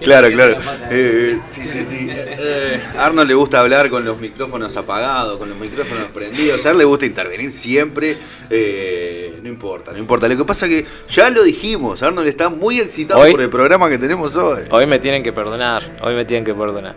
Claro, 0.00 0.28
claro. 0.30 0.56
Eh, 0.90 1.38
sí, 1.50 1.60
sí, 1.66 1.84
sí. 1.84 2.08
Eh, 2.10 2.82
Arnold 2.96 3.28
le 3.28 3.34
gusta 3.34 3.60
hablar 3.60 3.90
con 3.90 4.02
los 4.02 4.18
micrófonos 4.18 4.74
apagados, 4.78 5.38
con 5.38 5.50
los 5.50 5.58
micrófonos 5.58 6.04
prendidos. 6.10 6.64
A 6.64 6.70
él 6.70 6.78
le 6.78 6.84
gusta 6.84 7.04
intervenir 7.04 7.52
siempre. 7.52 8.16
Eh, 8.48 9.38
no 9.42 9.48
importa, 9.50 9.92
no 9.92 9.98
importa. 9.98 10.26
Lo 10.26 10.38
que 10.38 10.44
pasa 10.46 10.66
que 10.66 10.86
ya 11.10 11.28
lo 11.28 11.42
dijimos. 11.42 12.02
Arnold 12.02 12.28
está 12.28 12.48
muy 12.48 12.80
excitado 12.80 13.20
Hoy- 13.20 13.32
por 13.32 13.42
el 13.42 13.50
programa 13.50 13.90
que 13.90 13.98
tenemos 13.98 14.34
hoy. 14.36 14.62
Hoy 14.70 14.86
me 14.86 14.98
tienen 15.00 15.22
que 15.22 15.34
perdonar, 15.34 15.98
hoy 16.00 16.14
me 16.14 16.24
tienen 16.24 16.46
que 16.46 16.54
perdonar. 16.54 16.96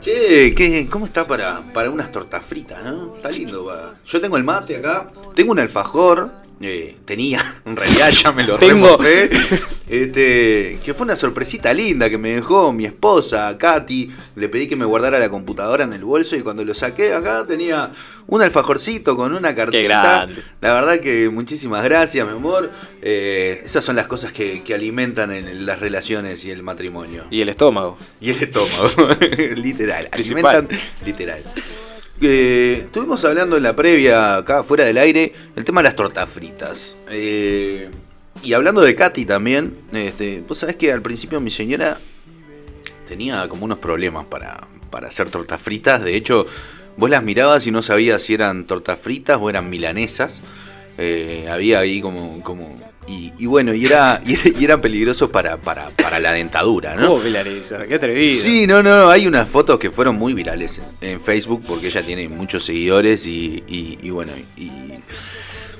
Che, 0.00 0.54
¿qué, 0.54 0.86
¿cómo 0.88 1.06
está 1.06 1.26
para, 1.26 1.62
para 1.74 1.90
unas 1.90 2.12
tortas 2.12 2.44
fritas, 2.44 2.80
no? 2.84 3.16
Está 3.16 3.30
lindo. 3.30 3.64
va. 3.64 3.92
Yo 4.06 4.20
tengo 4.20 4.36
el 4.36 4.44
mate 4.44 4.76
acá. 4.76 5.10
Tengo 5.34 5.50
un 5.50 5.58
alfajor. 5.58 6.30
Eh, 6.60 6.96
tenía, 7.04 7.60
en 7.64 7.76
realidad 7.76 8.10
ya 8.10 8.32
me 8.32 8.44
lo 8.44 8.58
Tengo. 8.58 8.98
Este, 9.88 10.78
que 10.84 10.92
fue 10.94 11.04
una 11.04 11.16
sorpresita 11.16 11.72
linda 11.72 12.10
que 12.10 12.18
me 12.18 12.34
dejó 12.34 12.72
mi 12.72 12.84
esposa, 12.84 13.56
Katy. 13.56 14.10
Le 14.36 14.48
pedí 14.48 14.68
que 14.68 14.76
me 14.76 14.84
guardara 14.84 15.18
la 15.18 15.30
computadora 15.30 15.84
en 15.84 15.92
el 15.92 16.04
bolso 16.04 16.36
y 16.36 16.40
cuando 16.40 16.64
lo 16.64 16.74
saqué 16.74 17.14
acá 17.14 17.46
tenía 17.46 17.92
un 18.26 18.42
alfajorcito 18.42 19.16
con 19.16 19.34
una 19.34 19.54
cartita. 19.54 20.28
La 20.60 20.74
verdad 20.74 21.00
que 21.00 21.28
muchísimas 21.30 21.82
gracias, 21.84 22.26
mi 22.26 22.32
amor. 22.34 22.70
Eh, 23.00 23.62
esas 23.64 23.84
son 23.84 23.96
las 23.96 24.06
cosas 24.06 24.32
que, 24.32 24.62
que 24.62 24.74
alimentan 24.74 25.32
en 25.32 25.64
las 25.64 25.78
relaciones 25.80 26.44
y 26.44 26.50
el 26.50 26.62
matrimonio. 26.62 27.24
Y 27.30 27.40
el 27.40 27.48
estómago. 27.48 27.96
Y 28.20 28.30
el 28.30 28.42
estómago, 28.42 28.90
literal, 29.56 30.08
Principal. 30.10 30.44
alimentan 30.46 30.78
literal. 31.06 31.42
Eh, 32.20 32.82
estuvimos 32.86 33.24
hablando 33.24 33.56
en 33.56 33.62
la 33.62 33.76
previa, 33.76 34.38
acá 34.38 34.64
fuera 34.64 34.84
del 34.84 34.98
aire, 34.98 35.32
el 35.54 35.64
tema 35.64 35.80
de 35.80 35.84
las 35.84 35.96
tortas 35.96 36.28
fritas. 36.28 36.96
Eh, 37.10 37.90
y 38.42 38.52
hablando 38.52 38.80
de 38.80 38.94
Katy 38.94 39.24
también, 39.24 39.76
este, 39.92 40.42
vos 40.46 40.58
sabés 40.58 40.76
que 40.76 40.92
al 40.92 41.02
principio 41.02 41.40
mi 41.40 41.50
señora 41.50 41.98
tenía 43.06 43.48
como 43.48 43.64
unos 43.64 43.78
problemas 43.78 44.26
para, 44.26 44.66
para 44.90 45.08
hacer 45.08 45.30
tortas 45.30 45.60
fritas. 45.60 46.02
De 46.02 46.16
hecho, 46.16 46.46
vos 46.96 47.08
las 47.08 47.22
mirabas 47.22 47.66
y 47.66 47.70
no 47.70 47.82
sabías 47.82 48.22
si 48.22 48.34
eran 48.34 48.66
tortas 48.66 48.98
fritas 48.98 49.38
o 49.40 49.48
eran 49.48 49.70
milanesas. 49.70 50.42
Eh, 50.98 51.46
había 51.50 51.78
ahí 51.78 52.00
como... 52.00 52.42
como 52.42 52.97
y, 53.08 53.32
y 53.38 53.46
bueno, 53.46 53.72
y, 53.74 53.86
era, 53.86 54.20
y 54.26 54.64
eran 54.64 54.80
peligrosos 54.80 55.30
para, 55.30 55.56
para, 55.56 55.90
para 55.90 56.18
la 56.20 56.32
dentadura, 56.32 56.94
¿no? 56.94 57.08
¿Cómo 57.08 57.22
Pilarisa? 57.22 57.86
Qué 57.86 57.94
atrevido. 57.94 58.40
Sí, 58.42 58.66
no, 58.66 58.82
no, 58.82 59.04
no, 59.04 59.08
hay 59.10 59.26
unas 59.26 59.48
fotos 59.48 59.78
que 59.78 59.90
fueron 59.90 60.16
muy 60.16 60.34
virales 60.34 60.80
en, 61.00 61.20
Facebook 61.20 61.64
porque 61.66 61.88
ella 61.88 62.02
tiene 62.02 62.28
muchos 62.28 62.64
seguidores 62.64 63.26
y, 63.26 63.62
y- 63.66 63.98
y 64.02 64.10
bueno, 64.10 64.32
y... 64.56 64.70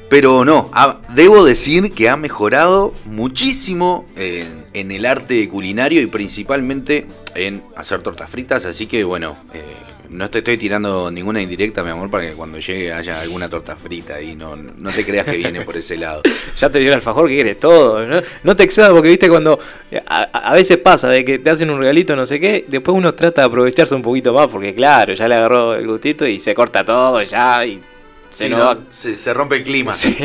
Pero 0.08 0.42
no, 0.42 0.70
debo 1.10 1.44
decir 1.44 1.92
que 1.92 2.08
ha 2.08 2.16
mejorado 2.16 2.94
muchísimo 3.04 4.06
en, 4.16 4.64
en 4.72 4.90
el 4.90 5.04
arte 5.04 5.46
culinario 5.50 6.00
y 6.00 6.06
principalmente 6.06 7.06
en 7.34 7.62
hacer 7.76 8.00
tortas 8.00 8.30
fritas, 8.30 8.64
así 8.64 8.86
que 8.86 9.04
bueno, 9.04 9.36
eh, 9.52 9.62
no 10.10 10.30
te 10.30 10.38
estoy 10.38 10.56
tirando 10.56 11.10
ninguna 11.10 11.40
indirecta, 11.40 11.82
mi 11.82 11.90
amor, 11.90 12.10
para 12.10 12.26
que 12.26 12.32
cuando 12.32 12.58
llegue 12.58 12.92
haya 12.92 13.20
alguna 13.20 13.48
torta 13.48 13.76
frita 13.76 14.20
y 14.20 14.34
no, 14.34 14.56
no 14.56 14.90
te 14.90 15.04
creas 15.04 15.26
que 15.26 15.36
viene 15.36 15.62
por 15.62 15.76
ese 15.76 15.96
lado. 15.96 16.22
ya 16.56 16.70
te 16.70 16.78
dio 16.78 16.88
el 16.88 16.94
alfajor 16.94 17.28
que 17.28 17.34
quieres 17.34 17.60
todo. 17.60 18.04
No, 18.06 18.20
no 18.42 18.56
te 18.56 18.62
excedas 18.62 18.90
porque 18.90 19.08
viste 19.08 19.28
cuando 19.28 19.58
a, 20.06 20.22
a, 20.22 20.52
veces 20.54 20.78
pasa 20.78 21.08
de 21.08 21.24
que 21.24 21.38
te 21.38 21.50
hacen 21.50 21.70
un 21.70 21.80
regalito 21.80 22.16
no 22.16 22.26
sé 22.26 22.40
qué, 22.40 22.64
después 22.68 22.96
uno 22.96 23.14
trata 23.14 23.42
de 23.42 23.46
aprovecharse 23.46 23.94
un 23.94 24.02
poquito 24.02 24.32
más 24.32 24.48
porque 24.48 24.74
claro, 24.74 25.14
ya 25.14 25.28
le 25.28 25.34
agarró 25.34 25.74
el 25.74 25.86
gustito 25.86 26.26
y 26.26 26.38
se 26.38 26.54
corta 26.54 26.84
todo 26.84 27.22
ya 27.22 27.64
y 27.64 27.82
se, 28.30 28.48
no, 28.48 28.76
se, 28.90 29.16
se, 29.16 29.34
rompe 29.34 29.56
el 29.56 29.62
clima. 29.62 29.94
Sí. 29.94 30.16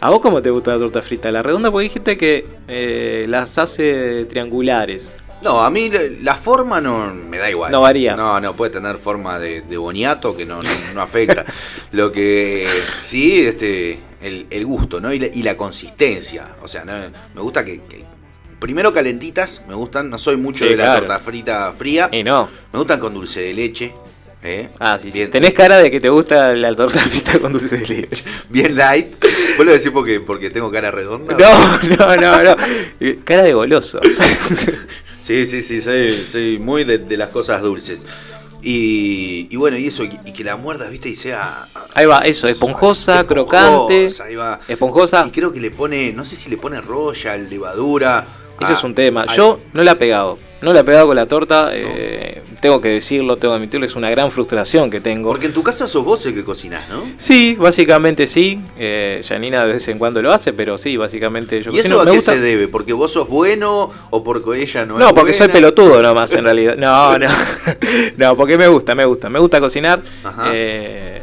¿A 0.00 0.10
vos 0.10 0.20
cómo 0.20 0.40
te 0.42 0.50
gusta 0.50 0.72
la 0.72 0.78
torta 0.78 1.02
frita? 1.02 1.30
¿La 1.30 1.42
redonda? 1.42 1.70
Porque 1.70 1.84
dijiste 1.84 2.16
que 2.16 2.46
eh, 2.68 3.26
las 3.28 3.58
hace 3.58 4.24
triangulares. 4.26 5.12
No, 5.42 5.62
a 5.62 5.70
mí 5.70 5.90
la 6.22 6.36
forma 6.36 6.80
no 6.80 7.14
me 7.14 7.38
da 7.38 7.48
igual. 7.48 7.72
No 7.72 7.80
varía. 7.80 8.14
No, 8.14 8.40
no, 8.40 8.54
puede 8.54 8.72
tener 8.72 8.98
forma 8.98 9.38
de, 9.38 9.62
boniato 9.76 10.36
que 10.36 10.44
no, 10.44 10.60
no, 10.94 11.00
afecta. 11.00 11.44
Lo 11.92 12.12
que 12.12 12.66
sí, 13.00 13.46
este, 13.46 13.98
el, 14.20 14.66
gusto, 14.66 15.00
¿no? 15.00 15.12
Y 15.12 15.42
la, 15.42 15.56
consistencia. 15.56 16.56
O 16.62 16.68
sea, 16.68 16.84
me 16.84 17.40
gusta 17.40 17.64
que, 17.64 17.80
Primero 18.58 18.92
calentitas, 18.92 19.62
me 19.66 19.74
gustan. 19.74 20.10
No 20.10 20.18
soy 20.18 20.36
mucho 20.36 20.66
de 20.66 20.76
la 20.76 20.98
torta 20.98 21.18
frita 21.18 21.72
fría. 21.72 22.10
Y 22.12 22.22
no. 22.22 22.48
Me 22.72 22.78
gustan 22.78 23.00
con 23.00 23.14
dulce 23.14 23.40
de 23.40 23.54
leche. 23.54 23.94
¿eh? 24.42 24.68
Ah, 24.78 24.98
sí, 25.00 25.10
sí. 25.10 25.26
Tenés 25.28 25.54
cara 25.54 25.78
de 25.78 25.90
que 25.90 25.98
te 25.98 26.10
gusta 26.10 26.52
la 26.52 26.74
torta 26.74 27.00
frita 27.00 27.38
con 27.38 27.52
dulce 27.54 27.78
de 27.78 27.86
leche. 27.86 28.24
Bien 28.50 28.76
light. 28.76 29.16
¿Vos 29.56 29.64
lo 29.64 29.72
decís 29.72 29.90
porque, 29.90 30.20
porque 30.20 30.50
tengo 30.50 30.70
cara 30.70 30.90
redonda? 30.90 31.34
No, 31.38 31.78
no, 31.96 32.16
no, 32.16 32.42
no. 32.42 32.56
Cara 33.24 33.44
de 33.44 33.54
goloso. 33.54 33.98
Sí, 35.30 35.46
sí, 35.46 35.62
sí, 35.62 35.80
soy, 36.26 36.58
muy 36.58 36.82
de, 36.82 37.16
las 37.16 37.28
cosas 37.28 37.62
dulces. 37.62 38.04
Y, 38.62 39.54
bueno, 39.54 39.76
y 39.76 39.86
eso, 39.86 40.02
y, 40.02 40.32
que 40.32 40.42
la 40.42 40.56
muerdas, 40.56 40.90
viste, 40.90 41.08
y 41.08 41.14
sea. 41.14 41.68
Ahí 41.94 42.04
va, 42.04 42.18
eso, 42.18 42.48
esponjosa, 42.48 43.24
crocante. 43.28 44.08
Ahí 44.26 44.34
va. 44.34 44.58
Esponjosa. 44.66 45.24
Y 45.28 45.30
creo 45.30 45.52
que 45.52 45.60
le 45.60 45.70
pone, 45.70 46.12
no 46.12 46.24
sé 46.24 46.34
si 46.34 46.50
le 46.50 46.56
pone 46.56 46.80
royal, 46.80 47.48
levadura. 47.48 48.26
Ese 48.60 48.72
es 48.74 48.84
un 48.84 48.94
tema. 48.94 49.26
Yo 49.34 49.60
no 49.72 49.82
la 49.82 49.92
he 49.92 49.96
pegado. 49.96 50.38
No 50.62 50.74
la 50.74 50.80
he 50.80 50.84
pegado 50.84 51.06
con 51.06 51.16
la 51.16 51.26
torta. 51.26 51.70
Eh, 51.72 52.42
tengo 52.60 52.80
que 52.82 52.88
decirlo, 52.88 53.36
tengo 53.38 53.54
que 53.54 53.56
admitirlo. 53.56 53.86
Es 53.86 53.96
una 53.96 54.10
gran 54.10 54.30
frustración 54.30 54.90
que 54.90 55.00
tengo. 55.00 55.30
Porque 55.30 55.46
en 55.46 55.54
tu 55.54 55.62
casa 55.62 55.88
sos 55.88 56.04
vos 56.04 56.24
el 56.26 56.34
que 56.34 56.44
cocinas, 56.44 56.88
¿no? 56.90 57.04
Sí, 57.16 57.56
básicamente 57.58 58.26
sí. 58.26 58.60
Eh, 58.78 59.22
Janina 59.26 59.64
de 59.64 59.72
vez 59.72 59.88
en 59.88 59.98
cuando 59.98 60.20
lo 60.20 60.32
hace, 60.32 60.52
pero 60.52 60.76
sí, 60.76 60.96
básicamente 60.98 61.62
yo 61.62 61.72
¿Y 61.72 61.78
eso 61.78 62.00
a 62.00 62.06
qué 62.06 62.20
se 62.20 62.38
debe? 62.38 62.68
¿Porque 62.68 62.92
vos 62.92 63.12
sos 63.12 63.28
bueno 63.28 63.90
o 64.10 64.22
porque 64.22 64.60
ella 64.60 64.84
no, 64.84 64.98
es 64.98 65.06
No, 65.06 65.14
porque 65.14 65.32
soy 65.32 65.48
pelotudo 65.48 66.02
nomás 66.02 66.32
en 66.32 66.44
realidad. 66.44 66.76
No, 66.76 67.18
no. 67.18 67.28
no, 68.18 68.36
porque 68.36 68.58
me 68.58 68.68
gusta, 68.68 68.94
me 68.94 69.06
gusta. 69.06 69.30
Me 69.30 69.38
gusta 69.38 69.60
cocinar. 69.60 70.02
Eh, 70.52 71.22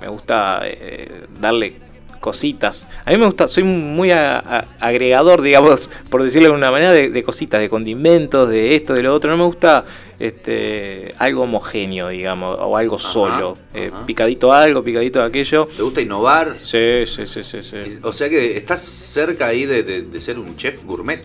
me 0.00 0.08
gusta 0.08 0.60
eh, 0.64 1.24
darle 1.38 1.87
cositas. 2.20 2.86
A 3.04 3.10
mí 3.10 3.16
me 3.16 3.26
gusta, 3.26 3.48
soy 3.48 3.64
muy 3.64 4.10
agregador, 4.12 5.42
digamos, 5.42 5.90
por 6.10 6.22
decirlo 6.22 6.48
de 6.48 6.54
una 6.54 6.70
manera, 6.70 6.92
de, 6.92 7.22
cositas, 7.22 7.60
de 7.60 7.68
condimentos, 7.68 8.48
de 8.48 8.74
esto, 8.74 8.94
de 8.94 9.02
lo 9.02 9.14
otro. 9.14 9.30
No 9.30 9.36
me 9.36 9.44
gusta 9.44 9.84
este 10.18 11.14
algo 11.18 11.42
homogéneo, 11.42 12.08
digamos, 12.08 12.58
o 12.60 12.76
algo 12.76 12.98
solo. 12.98 13.56
Eh, 13.72 13.92
picadito 14.06 14.52
algo, 14.52 14.82
picadito 14.82 15.22
aquello. 15.22 15.68
¿Te 15.74 15.82
gusta 15.82 16.00
innovar? 16.00 16.56
Sí, 16.58 17.06
sí, 17.06 17.26
sí, 17.26 17.42
sí. 17.42 17.62
sí. 17.62 17.98
O 18.02 18.12
sea 18.12 18.28
que 18.28 18.56
estás 18.56 18.82
cerca 18.82 19.46
ahí 19.46 19.64
de, 19.64 20.20
ser 20.20 20.38
un 20.38 20.56
chef 20.56 20.84
gourmet, 20.84 21.24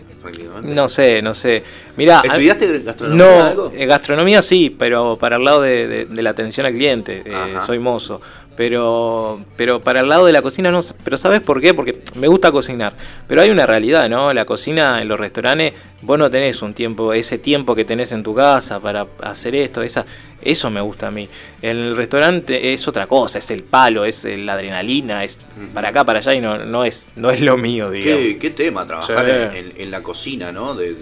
No 0.62 0.88
sé, 0.88 1.20
no 1.22 1.34
sé. 1.34 1.62
Mira, 1.96 2.22
¿Estudiaste 2.24 2.80
gastronomía? 2.80 3.54
No, 3.54 3.72
eh, 3.72 3.86
gastronomía 3.86 4.42
sí, 4.42 4.74
pero 4.76 5.16
para 5.16 5.36
el 5.36 5.44
lado 5.44 5.62
de, 5.62 6.06
la 6.10 6.30
atención 6.30 6.66
al 6.66 6.72
cliente. 6.72 7.22
Eh, 7.24 7.54
soy 7.66 7.78
mozo 7.78 8.20
pero 8.56 9.44
pero 9.56 9.80
para 9.80 10.00
el 10.00 10.08
lado 10.08 10.26
de 10.26 10.32
la 10.32 10.42
cocina 10.42 10.70
no 10.70 10.80
pero 11.02 11.16
sabes 11.16 11.40
por 11.40 11.60
qué 11.60 11.74
porque 11.74 12.00
me 12.14 12.28
gusta 12.28 12.52
cocinar. 12.52 12.94
Pero 13.26 13.42
hay 13.42 13.50
una 13.50 13.66
realidad 13.66 14.08
no 14.08 14.32
la 14.32 14.44
cocina 14.44 15.00
en 15.02 15.08
los 15.08 15.18
restaurantes 15.18 15.74
vos 16.02 16.18
no 16.18 16.30
tenés 16.30 16.62
un 16.62 16.74
tiempo 16.74 17.12
ese 17.12 17.38
tiempo 17.38 17.74
que 17.74 17.84
tenés 17.84 18.12
en 18.12 18.22
tu 18.22 18.34
casa 18.34 18.80
para 18.80 19.06
hacer 19.22 19.54
esto 19.54 19.82
esa 19.82 20.04
eso 20.42 20.70
me 20.70 20.80
gusta 20.80 21.06
a 21.06 21.10
mí. 21.10 21.28
En 21.62 21.76
el 21.76 21.96
restaurante 21.96 22.72
es 22.72 22.86
otra 22.86 23.06
cosa 23.06 23.38
es 23.38 23.50
el 23.50 23.62
palo 23.62 24.04
es 24.04 24.24
la 24.24 24.54
adrenalina 24.54 25.24
es 25.24 25.38
para 25.72 25.88
acá 25.88 26.04
para 26.04 26.18
allá 26.18 26.34
y 26.34 26.40
no, 26.40 26.58
no 26.58 26.84
es 26.84 27.10
no 27.16 27.30
es 27.30 27.40
lo 27.40 27.56
mío 27.56 27.90
digamos. 27.90 28.20
qué, 28.20 28.38
qué 28.38 28.50
tema 28.50 28.86
trabajar 28.86 29.54
en, 29.54 29.90
la 29.90 30.02
cocina 30.02 30.52
no 30.52 30.74
de, 30.74 30.94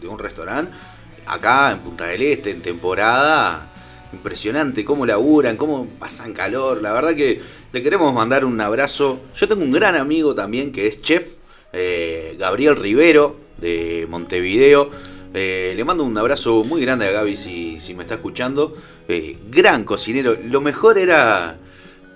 de 0.00 0.08
un 0.08 0.18
restaurante. 0.18 0.72
Acá 1.26 1.70
en 1.70 1.80
Punta 1.80 2.06
del 2.06 2.22
Este 2.22 2.50
en 2.50 2.60
temporada 2.60 3.68
impresionante 4.12 4.84
cómo 4.84 5.06
laburan, 5.06 5.56
cómo 5.56 5.86
pasan 5.98 6.32
calor. 6.32 6.82
La 6.82 6.92
verdad 6.92 7.14
que 7.14 7.40
le 7.72 7.82
queremos 7.82 8.12
mandar 8.12 8.44
un 8.44 8.60
abrazo. 8.60 9.20
Yo 9.36 9.48
tengo 9.48 9.62
un 9.62 9.72
gran 9.72 9.94
amigo 9.94 10.34
también 10.34 10.72
que 10.72 10.86
es 10.86 11.00
chef, 11.00 11.36
eh, 11.72 12.36
Gabriel 12.38 12.76
Rivero, 12.76 13.36
de 13.58 14.06
Montevideo. 14.08 14.90
Eh, 15.32 15.74
le 15.76 15.84
mando 15.84 16.02
un 16.02 16.18
abrazo 16.18 16.64
muy 16.64 16.80
grande 16.80 17.06
a 17.06 17.12
Gaby 17.12 17.36
si, 17.36 17.80
si 17.80 17.94
me 17.94 18.02
está 18.02 18.14
escuchando. 18.14 18.74
Eh, 19.08 19.38
gran 19.50 19.84
cocinero. 19.84 20.36
Lo 20.44 20.60
mejor 20.60 20.98
era 20.98 21.58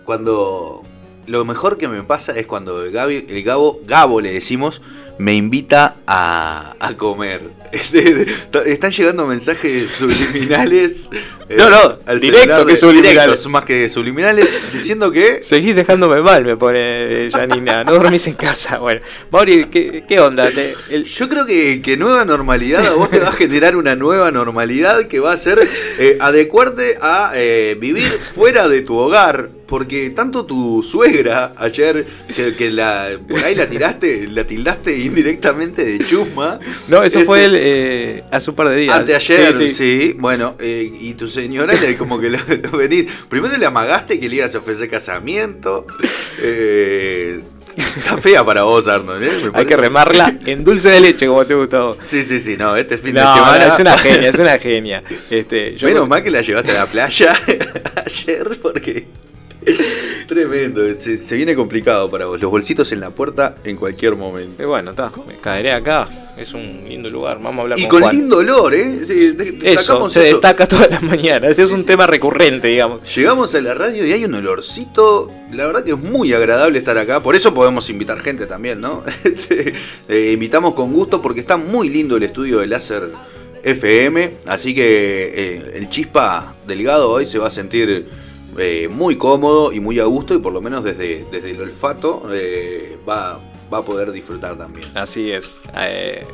cuando... 0.04 0.83
Lo 1.26 1.42
mejor 1.46 1.78
que 1.78 1.88
me 1.88 2.02
pasa 2.02 2.38
es 2.38 2.46
cuando 2.46 2.90
Gaby, 2.90 3.26
el 3.30 3.42
Gabo, 3.42 3.80
Gabo 3.87 4.20
le 4.20 4.30
decimos, 4.30 4.83
me 5.18 5.35
invita 5.35 5.96
a, 6.07 6.74
a 6.79 6.94
comer. 6.94 7.64
Están 8.66 8.90
llegando 8.92 9.27
mensajes 9.27 9.90
subliminales. 9.90 11.09
no, 11.48 11.70
no, 11.70 11.98
al 12.07 12.20
directo 12.20 12.64
que 12.66 12.77
subliminales. 12.77 13.46
más 13.48 13.64
que 13.64 13.88
subliminales, 13.88 14.48
diciendo 14.72 15.11
que. 15.11 15.42
Seguís 15.42 15.74
dejándome 15.74 16.20
mal, 16.20 16.44
me 16.44 16.57
pone 16.57 17.31
Janina. 17.33 17.83
No 17.85 17.94
dormís 17.94 18.27
en 18.29 18.35
casa. 18.35 18.79
Bueno, 18.79 19.00
Mauri, 19.31 19.66
¿qué, 19.66 20.20
onda? 20.20 20.50
Yo 20.50 21.29
creo 21.29 21.46
que, 21.46 21.83
que, 21.83 21.96
nueva 21.96 22.24
normalidad 22.24 22.87
a 22.87 22.94
vos 22.94 23.11
te 23.11 23.18
va 23.18 23.29
a 23.29 23.33
generar 23.33 23.77
una 23.77 23.96
nueva 23.96 24.31
normalidad 24.31 25.07
que 25.07 25.18
va 25.18 25.33
a 25.33 25.37
ser 25.37 25.59
eh, 25.98 26.16
adecuarte 26.20 26.98
a 27.00 27.33
eh, 27.35 27.77
vivir 27.79 28.20
fuera 28.35 28.68
de 28.68 28.83
tu 28.83 28.96
hogar. 28.96 29.50
Porque 29.66 30.11
tanto 30.11 30.44
tu 30.44 30.83
suegra 30.83 31.55
ayer, 31.57 32.07
que, 32.37 32.70
la, 32.70 33.18
por 33.27 33.42
ahí 33.42 33.55
la 33.55 33.66
tiraste, 33.66 34.29
la 34.29 34.46
tildaste 34.46 34.94
indirectamente 35.07 35.85
de 35.85 35.99
chusma. 36.05 36.59
No, 36.88 37.03
eso 37.03 37.21
fue 37.21 37.45
el, 37.45 37.55
eh, 37.57 38.25
hace 38.31 38.51
un 38.51 38.57
par 38.57 38.69
de 38.69 38.77
días. 38.77 38.99
Anteayer, 38.99 39.57
sí, 39.57 39.71
sí. 39.71 40.17
bueno, 40.19 40.57
eh, 40.59 40.90
y 41.01 41.14
tu 41.14 41.29
señora 41.29 41.75
como 41.99 42.21
que 42.21 42.31
lo, 42.31 42.38
venís. 42.77 43.07
Primero 43.29 43.57
le 43.57 43.67
amagaste 43.67 44.19
que 44.19 44.29
le 44.29 44.37
ibas 44.37 44.55
a 44.55 44.59
ofrecer 44.59 44.88
casamiento. 44.88 45.87
Eh, 46.40 47.40
está 47.77 48.17
fea 48.19 48.45
para 48.45 48.62
vos, 48.62 48.88
Arnold. 48.88 49.23
¿eh? 49.23 49.51
Hay 49.55 49.67
que 49.67 49.77
remarla 49.77 50.38
en 50.47 50.64
dulce 50.64 50.90
de 50.90 51.01
leche, 51.01 51.27
como 51.27 51.45
te 51.45 51.55
gustó. 51.55 51.97
Sí, 52.03 52.23
sí, 52.25 52.40
sí, 52.40 52.57
no, 52.57 52.77
este 52.77 52.99
fin 52.99 53.14
de 53.14 53.21
semana. 53.21 53.67
es 53.67 53.79
una 53.79 53.99
genia, 53.99 54.29
es 54.29 54.38
una 54.38 54.59
genia. 54.59 55.03
Este, 55.31 55.77
yo 55.77 55.88
Menos 55.88 56.09
mal 56.09 56.23
que 56.23 56.31
la 56.31 56.40
llevaste 56.43 56.73
a 56.73 56.75
la 56.75 56.87
playa 56.87 57.38
ayer, 58.07 58.59
porque. 58.61 59.07
Tremendo, 60.29 60.83
se, 60.98 61.37
viene 61.37 61.55
complicado 61.55 62.11
para 62.11 62.27
vos. 62.27 62.40
Los 62.40 62.50
bolsitos 62.50 62.90
en 62.92 63.00
la 63.00 63.11
puerta 63.11 63.57
en 63.64 63.77
cualquier 63.77 64.16
momento. 64.16 64.62
Y 64.62 64.66
bueno, 64.66 64.90
está, 64.90 65.11
me 65.27 65.37
caeré 65.37 65.72
acá. 65.72 66.09
Es 66.37 66.53
un 66.53 66.85
lindo 66.88 67.09
lugar. 67.09 67.38
Vamos 67.40 67.59
a 67.59 67.62
hablar 67.62 67.79
y 67.79 67.87
con, 67.87 68.03
lindo 68.11 68.38
olor, 68.38 68.74
¿eh? 68.74 69.00
eso, 69.62 70.11
se 70.11 70.20
destaca 70.20 70.66
todas 70.66 70.90
las 70.90 71.03
mañanas. 71.03 71.53
Ese 71.53 71.64
es 71.64 71.70
un 71.70 71.87
tema 71.87 72.07
recurrente, 72.07 72.68
digamos. 72.68 73.14
Llegamos 73.14 73.55
a 73.55 73.61
la 73.61 73.74
radio 73.74 74.05
y 74.05 74.12
hay 74.12 74.24
un 74.24 74.35
olorcito. 74.35 75.31
La 75.53 75.66
verdad 75.66 75.85
que 75.85 75.92
es 75.92 75.98
muy 75.98 76.33
agradable 76.33 76.79
estar 76.79 76.98
acá. 76.98 77.20
Por 77.20 77.37
eso 77.37 77.55
podemos 77.55 77.88
invitar 77.88 78.18
gente 78.20 78.46
también, 78.46 78.81
¿no? 78.81 79.03
Este, 79.24 79.74
eh, 80.09 80.31
invitamos 80.33 80.74
con 80.74 80.92
gusto 80.92 81.20
porque 81.20 81.40
está 81.40 81.57
muy 81.57 81.88
lindo 81.88 82.16
el 82.16 82.22
estudio 82.22 82.59
de 82.59 82.66
láser 82.66 83.11
FM. 83.62 84.38
Así 84.46 84.74
que 84.74 85.33
eh, 85.35 85.72
el 85.74 85.88
chispa 85.88 86.55
delgado 86.66 87.11
hoy 87.11 87.27
se 87.27 87.38
va 87.38 87.48
a 87.48 87.50
sentir 87.50 88.09
eh, 88.59 88.88
muy 88.88 89.17
cómodo 89.17 89.73
y 89.73 89.81
muy 89.81 89.99
a 89.99 90.05
gusto 90.05 90.35
y 90.35 90.38
por 90.38 90.53
lo 90.53 90.61
menos 90.61 90.85
desde, 90.85 91.25
desde 91.31 91.51
el 91.51 91.61
olfato 91.61 92.23
eh, 92.31 92.99
va, 93.09 93.40
va, 93.73 93.79
a 93.79 93.83
poder 93.83 94.12
disfrutar 94.12 94.57
también. 94.57 94.87
Así 94.95 95.31
es, 95.31 95.61
eh, 95.77 96.27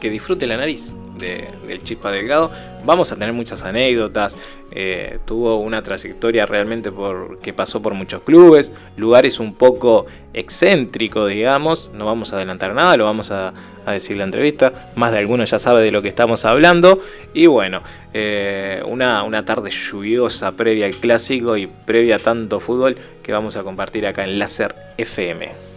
que 0.00 0.10
disfrute 0.10 0.46
la 0.46 0.56
nariz 0.56 0.94
del 1.18 1.82
Chispa 1.82 2.10
Delgado. 2.10 2.50
Vamos 2.84 3.10
a 3.12 3.16
tener 3.16 3.32
muchas 3.32 3.62
anécdotas. 3.62 4.36
Eh, 4.70 5.18
tuvo 5.24 5.56
una 5.56 5.82
trayectoria 5.82 6.44
realmente 6.44 6.90
por, 6.90 7.38
que 7.38 7.52
pasó 7.52 7.80
por 7.80 7.94
muchos 7.94 8.22
clubes, 8.22 8.72
lugares 8.96 9.38
un 9.38 9.54
poco 9.54 10.06
excéntricos, 10.32 11.28
digamos. 11.30 11.90
No 11.94 12.04
vamos 12.04 12.32
a 12.32 12.36
adelantar 12.36 12.74
nada, 12.74 12.96
lo 12.96 13.04
vamos 13.04 13.30
a, 13.30 13.52
decir 13.86 14.12
en 14.12 14.18
la 14.18 14.24
entrevista. 14.24 14.90
Más 14.96 15.12
de 15.12 15.18
alguno 15.18 15.44
ya 15.44 15.58
sabe 15.58 15.82
de 15.82 15.92
lo 15.92 16.02
que 16.02 16.08
estamos 16.08 16.44
hablando. 16.44 17.00
Y 17.34 17.46
bueno, 17.46 17.82
eh, 18.12 18.82
una, 18.86 19.22
una 19.22 19.44
tarde 19.44 19.70
lluviosa 19.70 20.52
previa 20.52 20.86
al 20.86 20.96
clásico 20.96 21.56
y 21.56 21.66
previa 21.66 22.16
a 22.16 22.18
tanto 22.18 22.60
fútbol 22.60 22.96
que 23.22 23.32
vamos 23.32 23.56
a 23.56 23.62
compartir 23.62 24.06
acá 24.06 24.24
en 24.24 24.38
Láser 24.38 24.74
FM. 24.98 25.75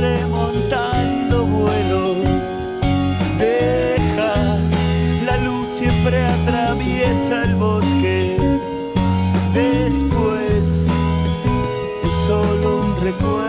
remontando 0.00 1.46
vuelo. 1.46 2.14
Deja, 3.38 4.58
la 5.24 5.36
luz 5.38 5.68
siempre 5.68 6.24
atraviesa 6.24 7.44
el 7.44 7.54
bosque. 7.56 8.36
Después 9.52 10.86
es 12.04 12.14
solo 12.26 12.80
un 12.80 13.00
recuerdo. 13.02 13.47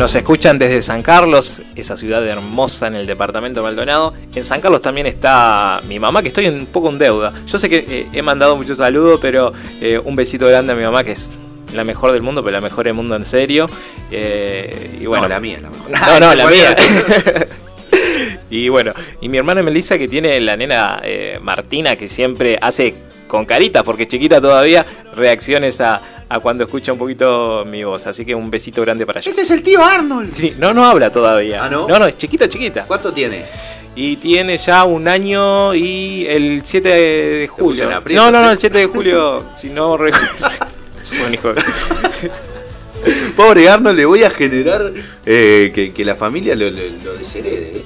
Nos 0.00 0.14
escuchan 0.14 0.58
desde 0.58 0.80
San 0.80 1.02
Carlos, 1.02 1.62
esa 1.76 1.94
ciudad 1.94 2.26
hermosa 2.26 2.86
en 2.86 2.94
el 2.94 3.06
departamento 3.06 3.60
de 3.60 3.64
Maldonado. 3.64 4.14
En 4.34 4.46
San 4.46 4.62
Carlos 4.62 4.80
también 4.80 5.06
está 5.06 5.82
mi 5.86 5.98
mamá, 5.98 6.22
que 6.22 6.28
estoy 6.28 6.46
un 6.46 6.64
poco 6.64 6.88
en 6.88 6.96
deuda. 6.96 7.34
Yo 7.46 7.58
sé 7.58 7.68
que 7.68 7.84
eh, 7.86 8.08
he 8.10 8.22
mandado 8.22 8.56
muchos 8.56 8.78
saludos, 8.78 9.18
pero 9.20 9.52
eh, 9.78 10.00
un 10.02 10.16
besito 10.16 10.46
grande 10.46 10.72
a 10.72 10.74
mi 10.74 10.84
mamá, 10.84 11.04
que 11.04 11.12
es 11.12 11.38
la 11.74 11.84
mejor 11.84 12.12
del 12.12 12.22
mundo, 12.22 12.42
pero 12.42 12.52
la 12.52 12.62
mejor 12.62 12.86
del 12.86 12.94
mundo 12.94 13.14
en 13.14 13.26
serio. 13.26 13.68
Eh, 14.10 14.96
y 15.02 15.04
bueno, 15.04 15.24
No, 15.24 15.28
la 15.28 15.38
mía 15.38 15.58
la 15.60 15.68
mejor. 15.68 15.90
No, 15.90 16.18
no, 16.18 16.34
la 16.34 16.46
mía. 16.46 16.74
y 18.50 18.70
bueno, 18.70 18.94
y 19.20 19.28
mi 19.28 19.36
hermana 19.36 19.62
Melissa, 19.62 19.98
que 19.98 20.08
tiene 20.08 20.40
la 20.40 20.56
nena 20.56 21.02
Martina, 21.42 21.96
que 21.96 22.08
siempre 22.08 22.58
hace 22.62 22.94
con 23.26 23.44
caritas, 23.44 23.82
porque 23.82 24.06
chiquita 24.06 24.40
todavía, 24.40 24.86
reacciones 25.14 25.78
a, 25.82 26.00
a 26.30 26.38
cuando 26.38 26.62
escucha 26.62 26.92
un 26.92 26.98
poquito 26.98 27.64
mi 27.66 27.82
voz. 27.82 28.06
Así 28.06 28.24
que 28.24 28.34
un 28.34 28.50
besito 28.50 28.80
grande 28.82 29.04
para 29.04 29.20
ella. 29.20 29.30
Ese 29.30 29.42
es 29.42 29.50
el 29.50 29.62
tío 29.62 29.84
Arnold. 29.84 30.30
Sí, 30.32 30.54
no, 30.58 30.72
no 30.72 30.84
habla 30.84 31.10
todavía. 31.10 31.64
Ah, 31.64 31.68
¿no? 31.68 31.88
No, 31.88 31.98
no, 31.98 32.06
es 32.06 32.16
chiquita, 32.16 32.48
chiquita. 32.48 32.84
¿Cuánto 32.86 33.12
tiene? 33.12 33.44
Y 33.96 34.16
tiene 34.16 34.56
ya 34.56 34.84
un 34.84 35.08
año 35.08 35.74
y 35.74 36.24
el 36.28 36.62
7 36.64 36.88
de 36.88 37.48
julio. 37.48 37.90
aprieto, 37.94 38.22
No, 38.22 38.30
no, 38.30 38.42
no, 38.42 38.50
el 38.52 38.58
7 38.58 38.78
de 38.78 38.86
julio, 38.86 39.44
si 39.60 39.68
no 39.70 39.94
un 41.26 41.34
hijo 41.34 41.52
Pobre 43.34 43.68
Arnold, 43.68 43.96
le 43.98 44.04
voy 44.04 44.22
a 44.22 44.30
generar 44.30 44.92
eh, 45.26 45.72
que, 45.74 45.92
que 45.92 46.04
la 46.04 46.14
familia 46.14 46.54
lo, 46.54 46.70
lo, 46.70 46.82
lo 47.02 47.14
desherede. 47.14 47.78
¿eh? 47.78 47.84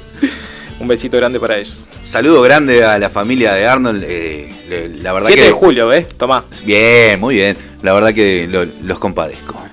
Un 0.84 0.88
besito 0.88 1.16
grande 1.16 1.40
para 1.40 1.56
ellos. 1.56 1.86
Saludo 2.04 2.42
grande 2.42 2.84
a 2.84 2.98
la 2.98 3.08
familia 3.08 3.54
de 3.54 3.66
Arnold. 3.66 4.04
eh, 4.06 4.52
le- 4.68 4.88
la 5.02 5.14
verdad 5.14 5.28
7 5.28 5.40
que. 5.40 5.46
de 5.48 5.52
julio, 5.54 5.86
¿ves? 5.88 6.08
Tomá. 6.18 6.44
Bien, 6.62 7.18
muy 7.18 7.36
bien. 7.36 7.56
La 7.80 7.94
verdad 7.94 8.12
que 8.12 8.46
lo- 8.46 8.66
los 8.82 8.98
compadezco. 8.98 9.58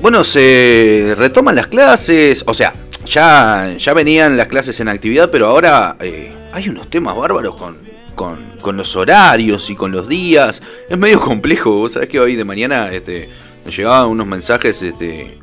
Bueno, 0.00 0.24
se 0.24 1.14
retoman 1.16 1.54
las 1.56 1.66
clases. 1.66 2.44
O 2.46 2.54
sea, 2.54 2.72
ya, 3.06 3.74
ya 3.78 3.94
venían 3.94 4.36
las 4.36 4.46
clases 4.46 4.78
en 4.80 4.88
actividad, 4.88 5.30
pero 5.30 5.46
ahora 5.48 5.96
eh, 6.00 6.32
hay 6.52 6.68
unos 6.68 6.88
temas 6.88 7.16
bárbaros 7.16 7.56
con, 7.56 7.78
con, 8.16 8.76
los 8.76 8.96
horarios 8.96 9.70
y 9.70 9.76
con 9.76 9.92
los 9.92 10.08
días. 10.08 10.60
Es 10.88 10.98
medio 10.98 11.20
complejo. 11.20 11.70
Vos 11.76 11.92
sabés 11.92 12.08
que 12.08 12.18
hoy 12.18 12.34
de 12.34 12.44
mañana 12.44 12.90
este, 12.90 13.30
me 13.64 13.70
llegaban 13.70 14.08
unos 14.08 14.26
mensajes 14.26 14.82
este, 14.82 15.38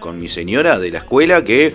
con, 0.00 0.18
mi 0.18 0.28
señora 0.28 0.78
de 0.78 0.90
la 0.90 0.98
escuela 0.98 1.42
que 1.44 1.74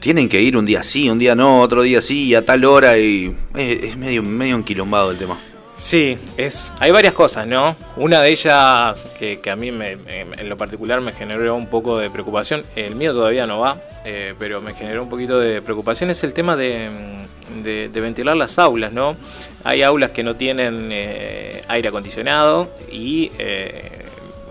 tienen 0.00 0.28
que 0.28 0.40
ir 0.40 0.56
un 0.56 0.64
día 0.64 0.82
sí, 0.82 1.10
un 1.10 1.18
día 1.18 1.34
no, 1.34 1.60
otro 1.60 1.82
día 1.82 2.00
sí, 2.00 2.34
a 2.34 2.44
tal 2.44 2.64
hora. 2.64 2.96
Y 2.96 3.34
eh, 3.56 3.80
es 3.82 3.96
medio, 3.96 4.22
medio 4.22 4.54
enquilombado 4.56 5.10
el 5.10 5.18
tema. 5.18 5.36
Sí, 5.76 6.18
es, 6.36 6.72
hay 6.80 6.90
varias 6.90 7.14
cosas, 7.14 7.46
¿no? 7.46 7.76
Una 7.96 8.20
de 8.20 8.30
ellas 8.30 9.06
que, 9.16 9.40
a 9.48 9.54
mí 9.54 9.70
me- 9.70 9.92
en 9.92 10.48
lo 10.48 10.56
particular 10.56 11.00
me 11.00 11.12
generó 11.12 11.54
un 11.54 11.68
poco 11.68 11.98
de 11.98 12.10
preocupación, 12.10 12.64
el 12.74 12.96
mío 12.96 13.12
todavía 13.12 13.46
no 13.46 13.60
va, 13.60 13.80
eh, 14.04 14.34
pero 14.40 14.60
me 14.60 14.74
generó 14.74 15.04
un 15.04 15.08
poquito 15.08 15.38
de 15.38 15.62
preocupación, 15.62 16.10
es 16.10 16.24
el 16.24 16.32
tema 16.32 16.56
de, 16.56 16.90
mm, 16.90 17.37
de- 17.62 17.88
de 17.88 18.00
ventilar 18.00 18.36
las 18.36 18.58
aulas, 18.58 18.92
¿no? 18.92 19.16
Hay 19.64 19.82
aulas 19.82 20.10
que 20.10 20.22
no 20.22 20.36
tienen 20.36 20.88
eh, 20.92 21.62
aire 21.68 21.88
acondicionado 21.88 22.70
y 22.90 23.30
eh, 23.38 23.90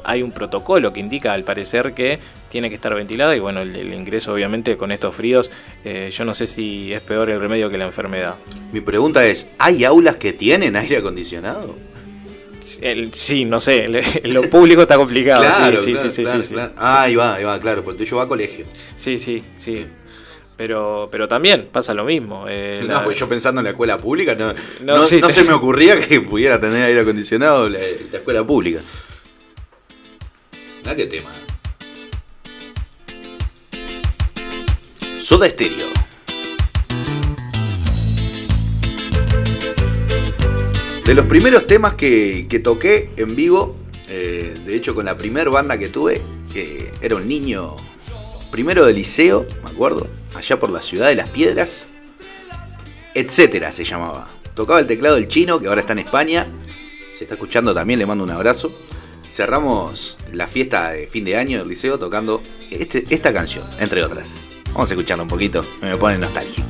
hay 0.03 0.21
un 0.21 0.31
protocolo 0.31 0.93
que 0.93 0.99
indica 0.99 1.33
al 1.33 1.43
parecer 1.43 1.93
que 1.93 2.19
tiene 2.49 2.69
que 2.69 2.75
estar 2.75 2.93
ventilada 2.93 3.36
y 3.36 3.39
bueno, 3.39 3.62
el, 3.62 3.75
el 3.75 3.93
ingreso 3.93 4.31
obviamente 4.33 4.77
con 4.77 4.91
estos 4.91 5.13
fríos, 5.13 5.51
eh, 5.83 6.10
yo 6.13 6.23
no 6.25 6.33
sé 6.33 6.47
si 6.47 6.93
es 6.93 7.01
peor 7.01 7.29
el 7.29 7.39
remedio 7.39 7.69
que 7.69 7.77
la 7.77 7.86
enfermedad. 7.86 8.36
Mi 8.71 8.79
pregunta 8.81 9.25
es, 9.25 9.49
¿hay 9.60 9.83
aulas 9.83 10.15
que 10.15 10.31
tienen 10.33 10.75
aire 10.75 10.97
acondicionado? 10.97 11.75
El- 12.81 13.13
sí, 13.13 13.45
no 13.45 13.60
sé, 13.60 13.88
lo 14.23 14.49
público 14.49 14.81
está 14.81 14.97
complicado. 14.97 15.41
Claro, 15.43 15.79
sí, 15.79 15.86
sí, 15.86 15.91
claro, 15.93 16.10
sí, 16.12 16.23
claro, 16.23 16.41
sí, 16.41 16.47
sí. 16.49 16.53
claro. 16.53 16.73
Ah, 16.77 17.01
ahí 17.03 17.15
va, 17.15 17.36
ahí 17.36 17.43
va, 17.45 17.60
claro, 17.60 17.83
porque 17.83 17.99
tuyo 17.99 18.17
va 18.17 18.23
a 18.23 18.27
colegio. 18.27 18.65
Sí, 18.97 19.17
sí, 19.17 19.41
sí. 19.57 19.86
Pero, 20.58 21.08
pero 21.12 21.28
también 21.28 21.70
pasa 21.72 21.93
lo 21.93 22.04
mismo. 22.04 22.46
eh, 22.50 22.80
No, 22.82 22.88
la- 22.96 23.04
pues 23.04 23.17
yo 23.20 23.30
pensando 23.30 23.62
en 23.62 23.65
la 23.65 23.70
escuela 23.72 23.98
pública, 24.00 24.34
no, 24.36 24.54
No, 24.82 24.98
no, 24.98 25.06
sí, 25.06 25.22
no 25.22 25.28
te- 25.28 25.34
se 25.34 25.43
me 25.43 25.54
ocurría 25.54 26.00
que 26.00 26.20
pudiera 26.22 26.60
tener 26.60 26.84
aire 26.84 27.02
acondicionado 27.02 27.70
la, 27.70 27.78
la 27.80 28.17
escuela 28.17 28.43
pública. 28.43 28.80
Ah, 30.86 30.96
qué 30.96 31.06
tema. 31.06 31.30
Soda 35.22 35.46
Estéreo. 35.46 35.88
De 41.06 41.13
los 41.13 41.26
primeros 41.26 41.67
temas 41.67 41.93
que, 41.93 42.48
que 42.50 42.60
toqué 42.60 43.10
en 43.15 43.36
vivo, 43.36 43.76
eh, 44.10 44.54
de 44.65 44.76
hecho 44.76 44.93
con 44.93 45.06
la 45.06 45.17
primer 45.17 45.50
banda 45.50 45.78
que 45.78 45.88
tuve, 45.88 46.22
que 46.52 46.91
era 47.02 47.15
un 47.15 47.28
niño 47.28 47.76
primero 48.51 48.86
de 48.86 48.93
liceo, 48.93 49.45
me 49.63 49.69
acuerdo, 49.71 50.07
allá 50.36 50.60
por 50.60 50.69
la 50.69 50.81
ciudad 50.81 51.07
de 51.10 51.15
las 51.15 51.29
piedras, 51.29 51.86
etcétera 53.13 53.71
se 53.71 53.83
llamaba. 53.83 54.27
Tocaba 54.55 54.79
el 54.79 54.88
teclado 54.88 55.15
del 55.15 55.27
chino, 55.27 55.60
que 55.60 55.67
ahora 55.67 55.81
está 55.81 55.93
en 55.93 55.99
España, 55.99 56.47
se 57.17 57.23
está 57.25 57.36
escuchando 57.36 57.73
también, 57.73 57.99
le 57.99 58.05
mando 58.05 58.23
un 58.23 58.31
abrazo. 58.31 58.71
Cerramos 59.29 60.17
la 60.31 60.47
fiesta 60.47 60.91
de 60.91 61.07
fin 61.07 61.23
de 61.25 61.38
año 61.38 61.60
del 61.60 61.67
liceo 61.67 61.99
tocando 61.99 62.41
este- 62.71 63.05
esta 63.10 63.33
canción, 63.33 63.63
entre 63.79 64.03
otras. 64.03 64.47
Vamos 64.73 64.89
a 64.89 64.93
escucharla 64.93 65.23
un 65.23 65.29
poquito, 65.29 65.63
me 65.81 65.95
pone 65.97 66.17
nostálgico. 66.17 66.67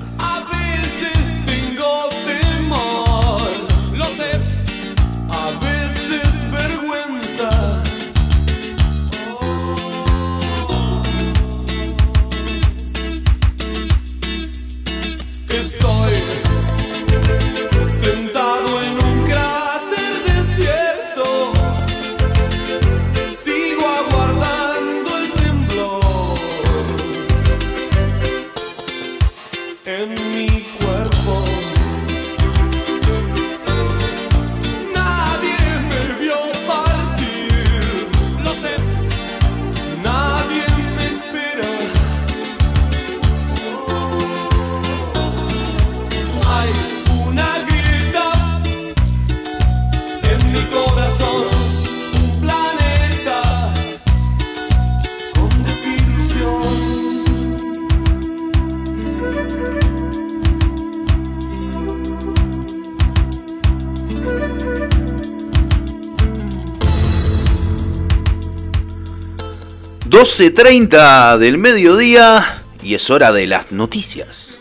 .30 70.18 71.38
del 71.38 71.60
mediodía 71.60 72.64
y 72.82 72.96
es 72.96 73.08
hora 73.12 73.32
de 73.32 73.46
las 73.46 73.72
noticias. 73.72 74.58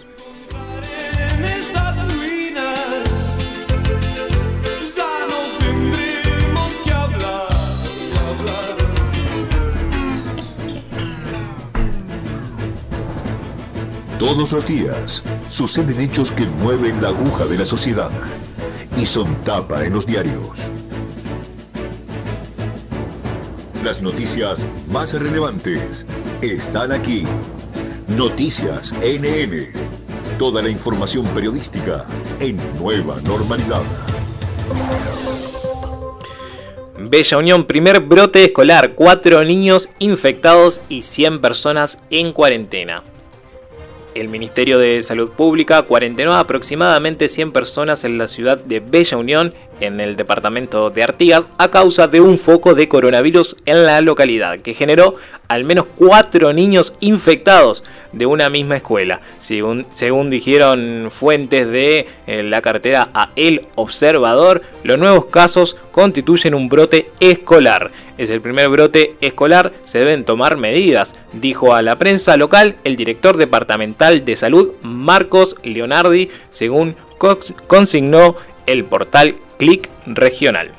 Todos 14.18 14.52
los 14.52 14.66
días 14.66 15.22
suceden 15.48 16.02
hechos 16.02 16.32
que 16.32 16.44
mueven 16.44 17.00
la 17.00 17.08
aguja 17.08 17.46
de 17.46 17.56
la 17.56 17.64
sociedad 17.64 18.10
y 18.98 19.06
son 19.06 19.42
tapa 19.42 19.86
en 19.86 19.94
los 19.94 20.04
diarios. 20.04 20.70
Las 23.86 24.02
noticias 24.02 24.66
más 24.88 25.12
relevantes 25.12 26.08
están 26.42 26.90
aquí. 26.90 27.22
Noticias 28.08 28.92
NN. 28.94 29.68
Toda 30.40 30.60
la 30.60 30.70
información 30.70 31.24
periodística 31.26 32.04
en 32.40 32.58
nueva 32.80 33.20
normalidad. 33.20 33.84
Bella 36.98 37.38
Unión, 37.38 37.64
primer 37.64 38.00
brote 38.00 38.42
escolar, 38.42 38.94
cuatro 38.96 39.44
niños 39.44 39.88
infectados 40.00 40.80
y 40.88 41.02
100 41.02 41.40
personas 41.40 42.00
en 42.10 42.32
cuarentena. 42.32 43.04
El 44.16 44.28
Ministerio 44.28 44.78
de 44.78 45.00
Salud 45.04 45.30
Pública 45.30 45.82
cuarentenó 45.82 46.32
a 46.32 46.40
aproximadamente 46.40 47.28
100 47.28 47.52
personas 47.52 48.02
en 48.02 48.18
la 48.18 48.26
ciudad 48.26 48.58
de 48.58 48.80
Bella 48.80 49.16
Unión, 49.16 49.54
en 49.80 50.00
el 50.00 50.16
departamento 50.16 50.90
de 50.90 51.02
Artigas, 51.02 51.48
a 51.58 51.68
causa 51.70 52.06
de 52.08 52.20
un 52.20 52.38
foco 52.38 52.74
de 52.74 52.88
coronavirus 52.88 53.56
en 53.66 53.84
la 53.84 54.00
localidad, 54.00 54.58
que 54.60 54.74
generó 54.74 55.16
al 55.48 55.64
menos 55.64 55.86
cuatro 55.96 56.52
niños 56.52 56.92
infectados 57.00 57.84
de 58.12 58.26
una 58.26 58.48
misma 58.50 58.76
escuela. 58.76 59.20
Según, 59.38 59.84
dijeron 60.30 61.10
fuentes 61.10 61.68
de 61.70 62.08
eh, 62.26 62.42
la 62.42 62.62
cartera 62.62 63.10
a 63.14 63.30
El 63.36 63.66
Observador, 63.76 64.62
los 64.82 64.98
nuevos 64.98 65.26
casos 65.26 65.76
constituyen 65.92 66.54
un 66.54 66.68
brote 66.68 67.10
escolar. 67.20 67.90
Es 68.18 68.30
el 68.30 68.40
primer 68.40 68.70
brote 68.70 69.14
escolar, 69.20 69.72
se 69.84 69.98
deben 69.98 70.24
tomar 70.24 70.56
medidas, 70.56 71.14
dijo 71.32 71.74
a 71.74 71.82
la 71.82 71.96
prensa 71.96 72.36
local 72.38 72.76
el 72.84 72.96
director 72.96 73.36
departamental 73.36 74.24
de 74.24 74.36
salud 74.36 74.72
Marcos 74.82 75.54
Leonardi, 75.62 76.30
según 76.50 76.96
cons- 77.18 77.54
consignó 77.66 78.34
el 78.66 78.84
portal 78.84 79.36
Click 79.58 79.88
Regional. 80.06 80.70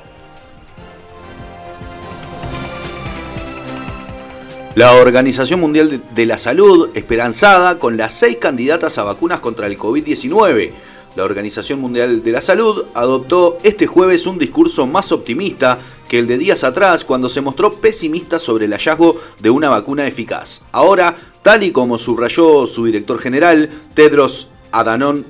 La 4.74 4.92
Organización 4.94 5.58
Mundial 5.58 5.90
de- 5.90 6.00
de 6.14 6.26
la 6.26 6.38
Salud, 6.38 6.90
esperanzada 6.94 7.78
con 7.80 7.96
las 7.96 8.14
seis 8.14 8.36
candidatas 8.36 8.96
a 8.98 9.02
vacunas 9.02 9.40
contra 9.40 9.66
el 9.66 9.76
COVID-19. 9.76 10.72
La 11.16 11.24
Organización 11.24 11.80
Mundial 11.80 12.22
de 12.22 12.30
la 12.30 12.40
Salud 12.40 12.84
adoptó 12.94 13.58
este 13.64 13.88
jueves 13.88 14.26
un 14.26 14.38
discurso 14.38 14.86
más 14.86 15.10
optimista 15.10 15.78
que 16.08 16.20
el 16.20 16.28
de 16.28 16.38
días 16.38 16.62
atrás 16.62 17.02
cuando 17.02 17.28
se 17.28 17.40
mostró 17.40 17.74
pesimista 17.74 18.38
sobre 18.38 18.66
el 18.66 18.72
hallazgo 18.72 19.16
de 19.40 19.50
una 19.50 19.68
vacuna 19.68 20.06
eficaz. 20.06 20.62
Ahora, 20.70 21.16
tal 21.42 21.64
y 21.64 21.72
como 21.72 21.98
subrayó 21.98 22.66
su 22.66 22.84
director 22.84 23.18
general, 23.18 23.68
Tedros 23.94 24.50
Adhanom 24.70 25.24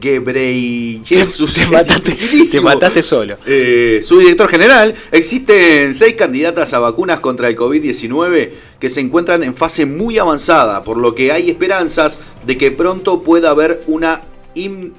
Ghebreyesus, 0.00 1.54
Te 1.54 1.66
mataste, 1.66 2.12
te 2.50 2.60
mataste 2.60 3.02
solo. 3.02 3.36
eh, 3.46 4.00
su 4.04 4.18
director 4.18 4.48
general, 4.48 4.94
existen 5.12 5.94
seis 5.94 6.14
candidatas 6.16 6.72
a 6.74 6.78
vacunas 6.78 7.20
contra 7.20 7.48
el 7.48 7.56
COVID-19 7.56 8.50
que 8.78 8.88
se 8.90 9.00
encuentran 9.00 9.42
en 9.42 9.54
fase 9.54 9.86
muy 9.86 10.18
avanzada, 10.18 10.84
por 10.84 10.96
lo 10.96 11.14
que 11.14 11.32
hay 11.32 11.50
esperanzas 11.50 12.18
de 12.46 12.56
que 12.58 12.70
pronto 12.70 13.22
pueda 13.22 13.50
haber 13.50 13.82
una 13.86 14.22
in- 14.54 14.92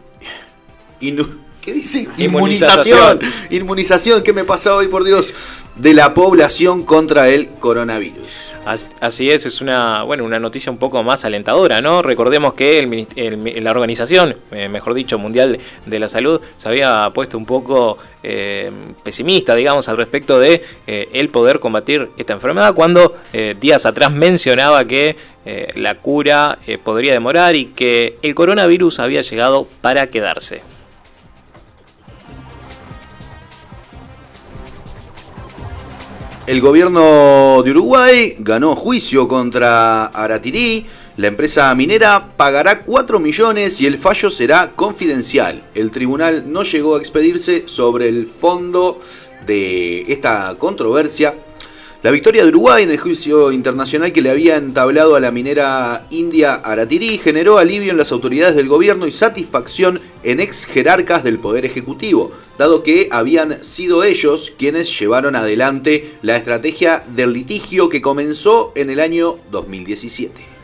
inu- 1.02 1.38
¿qué 1.68 1.74
dice? 1.74 2.08
Inmunización. 2.18 3.20
Inmunización. 3.50 4.24
¿qué 4.24 4.32
me 4.32 4.46
pasa 4.46 4.74
hoy, 4.74 4.88
por 4.88 5.04
Dios? 5.04 5.34
De 5.76 5.94
la 5.94 6.14
población 6.14 6.84
contra 6.86 7.28
el 7.28 7.50
coronavirus. 7.60 8.54
As- 8.66 8.88
Así 9.02 9.30
es, 9.30 9.46
es 9.46 9.60
una, 9.60 10.04
bueno, 10.04 10.24
una 10.24 10.40
noticia 10.40 10.72
un 10.72 10.78
poco 10.78 11.04
más 11.04 11.26
alentadora, 11.26 11.82
¿no? 11.82 12.02
Recordemos 12.02 12.54
que 12.54 12.80
el 12.80 13.64
la 13.64 13.72
Organización, 13.72 14.38
eh, 14.52 14.70
mejor 14.70 14.94
dicho, 14.94 15.20
Mundial 15.20 15.60
de 15.86 16.00
la 16.00 16.08
Salud, 16.08 16.40
se 16.56 16.70
había 16.70 17.12
puesto 17.14 17.38
un 17.38 17.46
poco 17.46 17.98
eh, 18.24 18.72
pesimista, 19.04 19.54
digamos, 19.56 19.90
al 19.90 19.98
respecto 19.98 20.40
de 20.40 20.64
eh, 20.88 21.10
el 21.12 21.28
poder 21.30 21.60
combatir 21.60 22.10
esta 22.18 22.32
enfermedad, 22.32 22.74
cuando 22.74 23.18
eh, 23.34 23.56
días 23.60 23.86
atrás 23.86 24.10
mencionaba 24.12 24.86
que 24.86 25.18
la 25.76 25.96
cura 25.96 26.60
podría 26.84 27.14
demorar 27.14 27.56
y 27.56 27.68
que 27.68 28.18
el 28.22 28.36
coronavirus 28.36 29.00
había 29.00 29.22
llegado 29.22 29.66
para 29.80 30.08
quedarse. 30.08 30.62
El 36.48 36.62
gobierno 36.62 37.62
de 37.62 37.72
Uruguay 37.72 38.36
ganó 38.40 38.74
juicio 38.74 39.28
contra 39.28 40.06
Aratirí. 40.06 40.86
La 41.18 41.28
empresa 41.28 41.76
minera 41.76 42.30
pagará 42.38 42.84
4 42.84 43.20
millones 43.20 43.82
y 43.82 43.86
el 43.86 43.98
fallo 43.98 44.30
será 44.30 44.72
confidencial. 44.74 45.62
El 45.76 45.92
tribunal 45.92 46.46
no 46.48 46.64
llegó 46.64 46.96
a 46.96 47.00
expedirse 47.00 47.66
sobre 47.68 48.08
el 48.08 48.28
fondo 48.28 49.02
de 49.46 50.04
esta 50.04 50.56
controversia. 50.58 51.36
La 52.08 52.14
victoria 52.14 52.44
de 52.44 52.48
Uruguay 52.48 52.86
en 52.86 52.92
el 52.92 53.00
juicio 53.00 53.52
internacional 53.52 54.14
que 54.14 54.22
le 54.22 54.30
había 54.30 54.56
entablado 54.56 55.18
a 55.18 55.20
la 55.20 55.30
minera 55.30 56.08
india 56.10 56.54
Aratirí 56.54 57.18
generó 57.18 57.58
alivio 57.58 57.92
en 57.92 57.98
las 57.98 58.14
autoridades 58.14 58.56
del 58.56 58.70
gobierno 58.70 59.08
y 59.08 59.12
satisfacción 59.12 60.00
en 60.24 60.40
ex 60.40 60.64
jerarcas 60.64 61.26
del 61.26 61.38
Poder 61.38 61.66
Ejecutivo, 61.66 62.32
dado 62.58 62.82
que 62.82 63.10
habían 63.12 63.62
sido 63.62 64.06
ellos 64.06 64.54
quienes 64.58 64.98
llevaron 64.98 65.36
adelante 65.36 66.14
la 66.22 66.38
estrategia 66.38 67.04
del 67.14 67.34
litigio 67.34 67.90
que 67.90 68.02
comenzó 68.02 68.72
en 68.76 68.90
el 68.90 69.02
año 69.02 69.36
2017. 69.52 70.57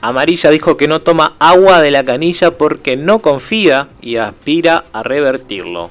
Amarilla 0.00 0.50
dijo 0.50 0.76
que 0.76 0.86
no 0.86 1.00
toma 1.00 1.34
agua 1.40 1.80
de 1.80 1.90
la 1.90 2.04
canilla 2.04 2.52
porque 2.52 2.96
no 2.96 3.18
confía 3.18 3.88
y 4.00 4.16
aspira 4.16 4.84
a 4.92 5.02
revertirlo. 5.02 5.90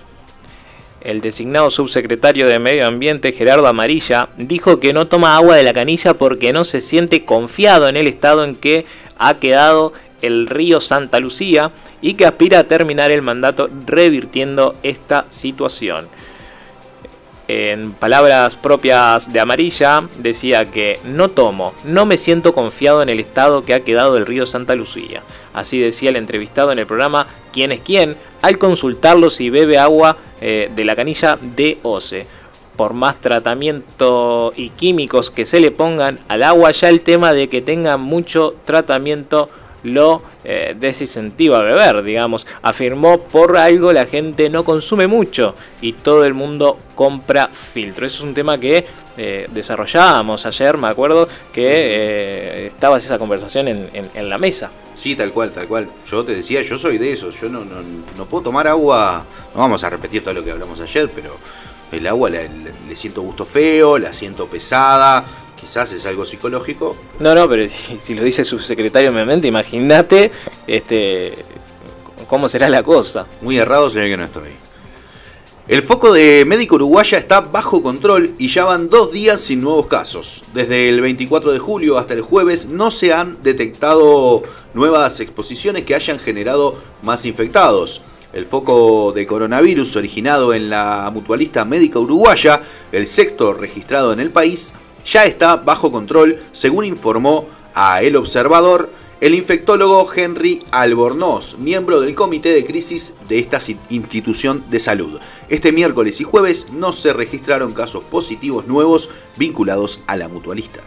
El 1.02 1.22
designado 1.22 1.70
subsecretario 1.70 2.48
de 2.48 2.60
Medio 2.60 2.88
Ambiente 2.88 3.34
Gerardo 3.34 3.68
Amarilla 3.68 4.30
dijo 4.38 4.80
que 4.80 4.94
no 4.94 5.08
toma 5.08 5.36
agua 5.36 5.56
de 5.56 5.64
la 5.64 5.74
canilla 5.74 6.14
porque 6.14 6.54
no 6.54 6.64
se 6.64 6.82
siente 6.82 7.26
confiado 7.26 7.88
en 7.90 7.98
el 7.98 8.08
estado 8.08 8.44
en 8.44 8.56
que 8.56 8.86
ha 9.18 9.36
quedado 9.36 9.94
el 10.22 10.48
río 10.48 10.80
Santa 10.80 11.20
Lucía 11.20 11.72
y 12.02 12.14
que 12.14 12.26
aspira 12.26 12.60
a 12.60 12.64
terminar 12.64 13.12
el 13.12 13.22
mandato 13.22 13.70
revirtiendo 13.86 14.76
esta 14.84 15.26
situación. 15.30 16.08
En 17.48 17.94
palabras 17.94 18.58
propias 18.58 19.32
de 19.32 19.40
Amarilla, 19.40 20.04
decía 20.18 20.66
que 20.66 21.00
no 21.06 21.30
tomo, 21.30 21.74
no 21.86 22.06
me 22.06 22.18
siento 22.18 22.54
confiado 22.54 23.02
en 23.02 23.08
el 23.08 23.22
estado 23.22 23.64
que 23.64 23.74
ha 23.74 23.86
quedado 23.86 24.18
el 24.18 24.26
río 24.26 24.46
Santa 24.46 24.76
Lucía. 24.76 25.24
Así 25.54 25.80
decía 25.80 26.10
el 26.10 26.18
entrevistado 26.18 26.74
en 26.74 26.80
el 26.80 26.86
programa 26.86 27.28
¿Quién 27.54 27.72
es 27.72 27.80
quién? 27.80 28.18
al 28.42 28.58
consultarlo 28.58 29.30
si 29.30 29.50
bebe 29.50 29.78
agua 29.78 30.18
eh, 30.42 30.70
de 30.76 30.84
la 30.84 30.96
canilla 30.96 31.40
de 31.42 31.78
OCE. 31.84 32.28
Por 32.76 32.94
más 32.94 33.20
tratamiento 33.22 34.52
y 34.56 34.70
químicos 34.70 35.32
que 35.32 35.46
se 35.46 35.62
le 35.62 35.72
pongan 35.72 36.20
al 36.28 36.44
agua, 36.44 36.72
ya 36.72 36.90
el 36.90 37.02
tema 37.02 37.34
de 37.34 37.48
que 37.48 37.62
tenga 37.62 37.98
mucho 37.98 38.56
tratamiento 38.66 39.50
lo 39.88 40.22
eh, 40.44 40.76
desincentiva 40.80 41.60
a 41.60 41.64
beber, 41.64 42.04
digamos. 42.04 42.46
Afirmó 42.62 43.20
por 43.20 43.58
algo 43.58 43.92
la 43.94 44.06
gente 44.06 44.50
no 44.50 44.64
consume 44.64 45.08
mucho 45.08 45.56
y 45.82 45.94
todo 45.94 46.26
el 46.26 46.34
mundo 46.34 46.78
compra 46.96 47.48
filtro. 47.48 48.06
Eso 48.06 48.18
es 48.18 48.24
un 48.24 48.34
tema 48.34 48.58
que 48.60 48.86
eh, 49.18 49.48
desarrollábamos 49.52 50.46
ayer, 50.46 50.78
me 50.78 50.88
acuerdo 50.88 51.28
que 51.52 51.64
eh, 51.66 52.68
estaba 52.68 52.98
esa 52.98 53.18
conversación 53.18 53.68
en, 53.68 53.90
en- 53.94 54.12
en 54.14 54.30
la 54.30 54.38
mesa. 54.38 54.70
Sí, 54.96 55.16
tal 55.16 55.32
cual, 55.32 55.52
tal 55.52 55.68
cual. 55.68 55.88
Yo 56.10 56.24
te 56.24 56.34
decía, 56.36 56.62
yo 56.64 56.78
soy 56.78 56.98
de 56.98 57.14
esos. 57.14 57.40
Yo 57.40 57.50
no, 57.50 57.60
no, 57.64 57.76
no 58.18 58.26
puedo 58.26 58.46
tomar 58.46 58.68
agua. 58.68 59.26
No 59.54 59.62
vamos 59.62 59.84
a 59.84 59.90
repetir 59.92 60.24
todo 60.24 60.34
lo 60.34 60.44
que 60.44 60.52
hablamos 60.52 60.80
ayer, 60.80 61.10
pero 61.14 61.38
el 61.92 62.08
agua 62.08 62.30
le, 62.30 62.50
le- 62.50 62.96
siento 62.96 63.22
gusto 63.22 63.46
feo, 63.46 63.98
la 63.98 64.12
siento 64.14 64.48
pesada. 64.48 65.26
Quizás 65.60 65.92
es 65.92 66.06
algo 66.06 66.26
psicológico. 66.26 66.96
No, 67.20 67.34
no, 67.36 67.48
pero 67.50 67.68
si, 67.70 67.98
si 67.98 68.14
lo 68.16 68.24
dice 68.24 68.44
su 68.44 68.60
secretario 68.60 69.10
Ambiente, 69.10 69.48
imagínate 69.48 70.32
este, 70.68 71.34
cómo 72.28 72.48
será 72.50 72.70
la 72.70 72.84
cosa. 72.84 73.26
Muy 73.42 73.58
errado 73.58 73.90
sería 73.90 74.10
que 74.10 74.18
no 74.18 74.24
estoy. 74.26 74.50
El 75.68 75.84
foco 75.84 76.14
de 76.14 76.46
médico 76.46 76.76
uruguaya 76.76 77.18
está 77.18 77.42
bajo 77.42 77.84
control 77.84 78.36
y 78.38 78.48
ya 78.48 78.64
van 78.64 78.90
dos 78.90 79.12
días 79.12 79.42
sin 79.42 79.60
nuevos 79.60 79.88
casos. 79.88 80.46
Desde 80.54 80.88
el 80.88 81.02
24 81.02 81.52
de 81.52 81.60
julio 81.60 81.98
hasta 81.98 82.14
el 82.14 82.22
jueves 82.22 82.68
no 82.68 82.90
se 82.90 83.12
han 83.12 83.44
detectado 83.44 84.44
nuevas 84.74 85.20
exposiciones 85.20 85.84
que 85.84 85.94
hayan 85.94 86.20
generado 86.20 86.76
más 87.02 87.26
infectados. 87.26 88.02
El 88.34 88.46
foco 88.46 89.14
de 89.14 89.26
coronavirus 89.26 89.96
originado 89.96 90.54
en 90.54 90.70
la 90.70 91.10
mutualista 91.14 91.64
médica 91.66 92.00
uruguaya, 92.00 92.62
el 92.92 93.08
sexto 93.08 93.54
registrado 93.54 94.12
en 94.14 94.20
el 94.20 94.32
país, 94.32 94.74
ya 95.06 95.24
está 95.24 95.56
bajo 95.56 95.92
control, 95.92 96.44
según 96.52 96.86
informó 96.86 97.48
a 97.74 98.02
El 98.02 98.16
Observador 98.16 98.90
el 99.20 99.34
infectólogo 99.34 100.08
Henry 100.14 100.64
Albornoz, 100.70 101.58
miembro 101.58 102.02
del 102.02 102.14
comité 102.14 102.54
de 102.54 102.66
crisis 102.66 103.16
de 103.28 103.40
esta 103.40 103.60
institución 103.90 104.64
de 104.70 104.80
salud. 104.80 105.20
Este 105.50 105.72
miércoles 105.72 106.22
y 106.22 106.24
jueves 106.24 106.68
no 106.72 106.94
se 106.94 107.14
registraron 107.14 107.74
casos 107.74 108.04
positivos 108.04 108.68
nuevos 108.68 109.10
vinculados 109.36 110.02
a 110.06 110.18
la 110.18 110.28
mutualista. 110.28 110.82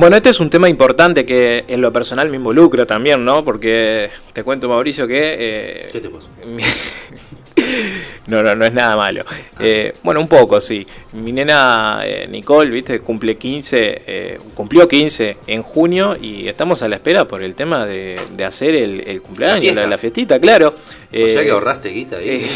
Bueno, 0.00 0.16
este 0.16 0.30
es 0.30 0.40
un 0.40 0.48
tema 0.48 0.66
importante 0.66 1.26
que 1.26 1.66
en 1.68 1.82
lo 1.82 1.92
personal 1.92 2.30
me 2.30 2.36
involucra 2.36 2.86
también, 2.86 3.22
¿no? 3.22 3.44
Porque 3.44 4.08
te 4.32 4.42
cuento, 4.42 4.66
Mauricio, 4.66 5.06
que... 5.06 5.36
Eh, 5.38 5.88
¿Qué 5.92 6.00
te 6.00 6.08
pasó? 6.08 6.30
no, 8.26 8.42
no, 8.42 8.56
no 8.56 8.64
es 8.64 8.72
nada 8.72 8.96
malo. 8.96 9.26
Eh, 9.58 9.92
bueno, 10.02 10.22
un 10.22 10.26
poco, 10.26 10.58
sí. 10.58 10.86
Mi 11.12 11.32
nena 11.32 12.00
eh, 12.02 12.26
Nicole, 12.30 12.70
viste, 12.70 13.00
cumple 13.00 13.36
15, 13.36 14.38
cumplió 14.54 14.88
15 14.88 15.36
en 15.46 15.62
junio 15.62 16.16
y 16.18 16.48
estamos 16.48 16.82
a 16.82 16.88
la 16.88 16.96
espera 16.96 17.28
por 17.28 17.42
el 17.42 17.54
tema 17.54 17.84
de, 17.84 18.16
hacer 18.42 18.76
el, 18.76 19.20
cumpleaños, 19.20 19.74
la, 19.74 19.86
la, 19.86 19.98
fiestita, 19.98 20.40
claro. 20.40 20.68
o 21.12 21.28
sea 21.28 21.42
que 21.42 21.50
ahorraste 21.50 21.90
guita 21.90 22.16
ahí. 22.16 22.48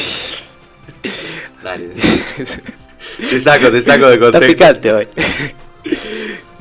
Dale. 1.63 1.91
te 3.29 3.39
saco, 3.39 3.71
te 3.71 3.83
saco 3.83 4.09
de 4.09 4.19
contexto. 4.19 4.47
Está 4.47 4.81
picante 4.81 4.93
hoy. 4.95 5.09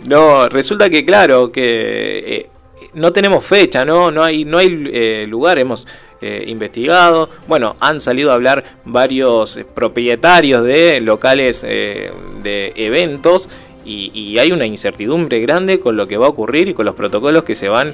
No, 0.06 0.50
resulta 0.50 0.90
que 0.90 1.06
claro, 1.06 1.52
que 1.52 2.24
eh, 2.26 2.50
no 2.94 3.14
tenemos 3.14 3.46
fecha, 3.46 3.86
no, 3.86 4.12
no 4.12 4.24
hay, 4.24 4.44
no 4.44 4.58
hay 4.58 4.90
eh, 4.92 5.26
lugar, 5.30 5.60
hemos 5.60 5.88
eh, 6.22 6.44
investigado. 6.48 7.30
Bueno, 7.48 7.78
han 7.80 8.02
salido 8.02 8.32
a 8.32 8.34
hablar 8.34 8.64
varios 8.84 9.60
propietarios 9.74 10.64
de 10.64 11.00
locales 11.02 11.62
de 11.62 12.74
eventos. 12.76 13.48
Y, 13.86 14.38
hay 14.38 14.54
una 14.54 14.66
incertidumbre 14.66 15.42
grande 15.42 15.82
con 15.82 15.98
lo 15.98 16.08
que 16.08 16.16
va 16.16 16.28
a 16.28 16.30
ocurrir 16.30 16.70
y 16.70 16.74
con 16.74 16.86
los 16.86 16.96
protocolos 16.96 17.44
que 17.44 17.54
se 17.54 17.68
van 17.68 17.94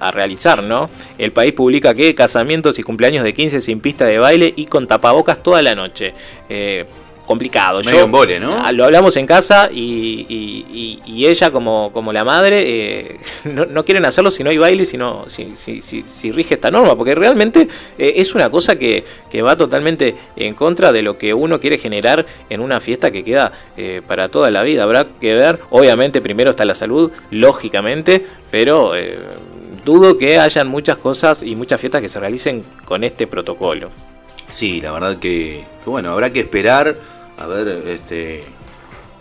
a 0.00 0.10
realizar, 0.10 0.62
¿no? 0.62 0.88
El 1.18 1.32
país 1.32 1.52
publica 1.52 1.92
que 1.92 2.14
casamientos 2.14 2.78
y 2.78 2.82
cumpleaños 2.82 3.24
de 3.24 3.34
15 3.34 3.60
sin 3.60 3.80
pista 3.80 4.06
de 4.06 4.18
baile 4.18 4.54
y 4.56 4.64
con 4.64 4.86
tapabocas 4.86 5.42
toda 5.42 5.60
la 5.60 5.74
noche 5.74 6.14
complicado. 7.28 7.80
Medio 7.84 8.10
Yo, 8.10 8.40
¿no? 8.40 8.64
Ah, 8.64 8.72
lo 8.72 8.86
hablamos 8.86 9.14
en 9.18 9.26
casa 9.26 9.68
y, 9.70 10.98
ella, 11.06 11.50
como, 11.50 11.92
como 11.92 12.10
la 12.10 12.24
madre, 12.24 12.64
eh, 12.66 13.16
no, 13.44 13.84
quieren 13.84 14.06
hacerlo 14.06 14.30
si 14.30 14.42
no 14.42 14.48
hay 14.48 14.56
baile, 14.56 14.86
si, 14.86 14.98
si, 15.54 15.80
si, 15.82 16.02
si, 16.02 16.32
rige 16.32 16.54
esta 16.54 16.70
norma, 16.70 16.96
porque 16.96 17.14
realmente 17.14 17.68
eh, 17.98 18.14
es 18.16 18.34
una 18.34 18.48
cosa 18.48 18.76
que, 18.76 19.04
va 19.44 19.56
totalmente 19.56 20.16
en 20.36 20.54
contra 20.54 20.90
de 20.90 21.02
lo 21.02 21.18
que 21.18 21.34
uno 21.34 21.60
quiere 21.60 21.76
generar 21.78 22.24
en 22.48 22.60
una 22.60 22.80
fiesta 22.80 23.10
que 23.10 23.22
queda 23.22 23.52
eh, 23.76 24.00
para 24.04 24.30
toda 24.30 24.50
la 24.50 24.62
vida. 24.62 24.82
Habrá 24.82 25.06
que 25.20 25.34
ver, 25.34 25.60
obviamente, 25.70 26.22
primero 26.22 26.50
está 26.50 26.64
la 26.64 26.74
salud, 26.74 27.12
lógicamente, 27.30 28.24
pero 28.50 28.92
dudo 29.84 30.16
que 30.16 30.38
hayan 30.38 30.66
muchas 30.66 30.96
cosas 30.96 31.42
y 31.42 31.54
muchas 31.54 31.78
fiestas 31.78 32.00
que 32.00 32.08
se 32.08 32.18
realicen 32.18 32.64
con 32.86 33.04
este 33.04 33.26
protocolo. 33.26 33.90
Sí, 34.50 34.80
la 34.80 34.92
verdad 34.92 35.18
que, 35.18 35.64
que 35.84 35.90
bueno, 35.90 36.10
habrá 36.12 36.32
que 36.32 36.40
esperar 36.40 36.96
a 37.38 37.46
ver, 37.46 37.68
este, 37.86 38.44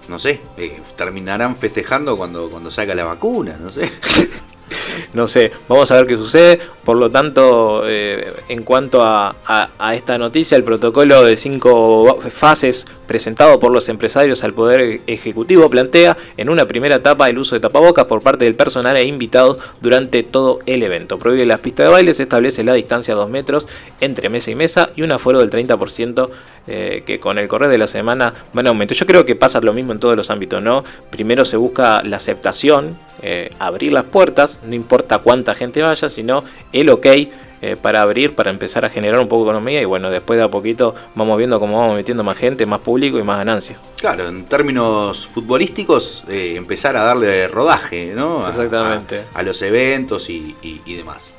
no 0.07 0.17
sé, 0.19 0.41
eh, 0.57 0.81
terminarán 0.95 1.55
festejando 1.55 2.17
cuando, 2.17 2.49
cuando 2.49 2.71
salga 2.71 2.95
la 2.95 3.03
vacuna, 3.03 3.57
no 3.61 3.69
sé. 3.69 3.91
no 5.13 5.27
sé, 5.27 5.51
vamos 5.67 5.91
a 5.91 5.95
ver 5.95 6.07
qué 6.07 6.15
sucede. 6.15 6.59
Por 6.83 6.97
lo 6.97 7.09
tanto, 7.09 7.83
eh, 7.85 8.33
en 8.47 8.63
cuanto 8.63 9.01
a, 9.03 9.35
esta 9.93 10.17
noticia, 10.17 10.55
el 10.55 10.63
protocolo 10.63 11.23
de 11.23 11.35
cinco 11.35 12.19
fases 12.29 12.85
presentado 13.07 13.59
por 13.59 13.71
los 13.71 13.89
empresarios 13.89 14.43
al 14.43 14.53
Poder 14.53 15.01
Ejecutivo 15.07 15.69
plantea 15.69 16.17
en 16.37 16.49
una 16.49 16.65
primera 16.65 16.95
etapa 16.95 17.29
el 17.29 17.37
uso 17.39 17.55
de 17.55 17.61
tapabocas 17.61 18.05
por 18.05 18.21
parte 18.21 18.45
del 18.45 18.55
personal 18.55 18.95
e 18.95 19.05
invitados 19.05 19.57
durante 19.81 20.23
todo 20.23 20.59
el 20.65 20.83
evento. 20.83 21.19
Prohíbe 21.19 21.45
las 21.45 21.59
pistas 21.59 21.87
de 21.87 21.91
baile, 21.91 22.13
se 22.13 22.23
establece 22.23 22.63
la 22.63 22.73
distancia 22.73 23.13
a 23.13 23.17
2 23.17 23.29
metros 23.29 23.67
entre 24.01 24.29
mesa 24.29 24.51
y 24.51 24.55
mesa 24.55 24.91
y 24.95 25.01
un 25.01 25.11
aforo 25.11 25.39
del 25.39 25.49
30% 25.49 26.29
eh, 26.67 27.03
que 27.05 27.19
con 27.19 27.37
el 27.37 27.47
correr 27.47 27.69
de 27.69 27.77
la 27.77 27.87
semana 27.87 28.33
van 28.53 28.67
a 28.67 28.69
aumentar. 28.69 28.95
Yo 28.95 29.05
creo 29.05 29.25
que 29.25 29.35
pasa 29.35 29.61
lo 29.61 29.73
mismo 29.73 29.93
en 29.93 29.99
todos 29.99 30.17
los 30.17 30.29
ámbitos, 30.29 30.61
¿no? 30.61 30.83
Primero 31.09 31.45
se 31.45 31.55
busca 31.55 32.03
la 32.03 32.17
aceptación, 32.17 32.97
eh, 33.21 33.49
abrir 33.57 33.93
las 33.93 34.03
puertas, 34.03 34.56
no 34.63 34.75
importa 34.75 35.19
cuánta 35.19 35.53
gente 35.53 35.81
vaya, 35.81 36.09
sino 36.09 36.43
el 36.71 36.89
ok 36.89 37.05
eh, 37.59 37.75
para 37.81 38.03
abrir, 38.03 38.35
para 38.35 38.51
empezar 38.51 38.85
a 38.85 38.89
generar 38.89 39.19
un 39.19 39.27
poco 39.27 39.43
de 39.43 39.49
economía 39.49 39.81
y 39.81 39.85
bueno, 39.85 40.11
después 40.11 40.37
de 40.37 40.45
a 40.45 40.47
poquito 40.47 40.93
vamos 41.15 41.37
viendo 41.39 41.59
cómo 41.59 41.79
vamos 41.79 41.95
metiendo 41.95 42.23
más 42.23 42.37
gente, 42.37 42.65
más 42.67 42.81
público 42.81 43.17
y 43.17 43.23
más 43.23 43.39
ganancias. 43.39 43.79
Claro, 43.97 44.27
en 44.27 44.45
términos 44.45 45.27
futbolísticos, 45.27 46.23
eh, 46.27 46.53
empezar 46.55 46.95
a 46.95 47.03
darle 47.03 47.47
rodaje, 47.47 48.13
¿no? 48.15 48.47
Exactamente. 48.47 49.23
A, 49.33 49.41
los 49.41 49.61
eventos 49.63 50.29
y, 50.29 50.55
y 50.61 50.93
demás. 50.95 51.31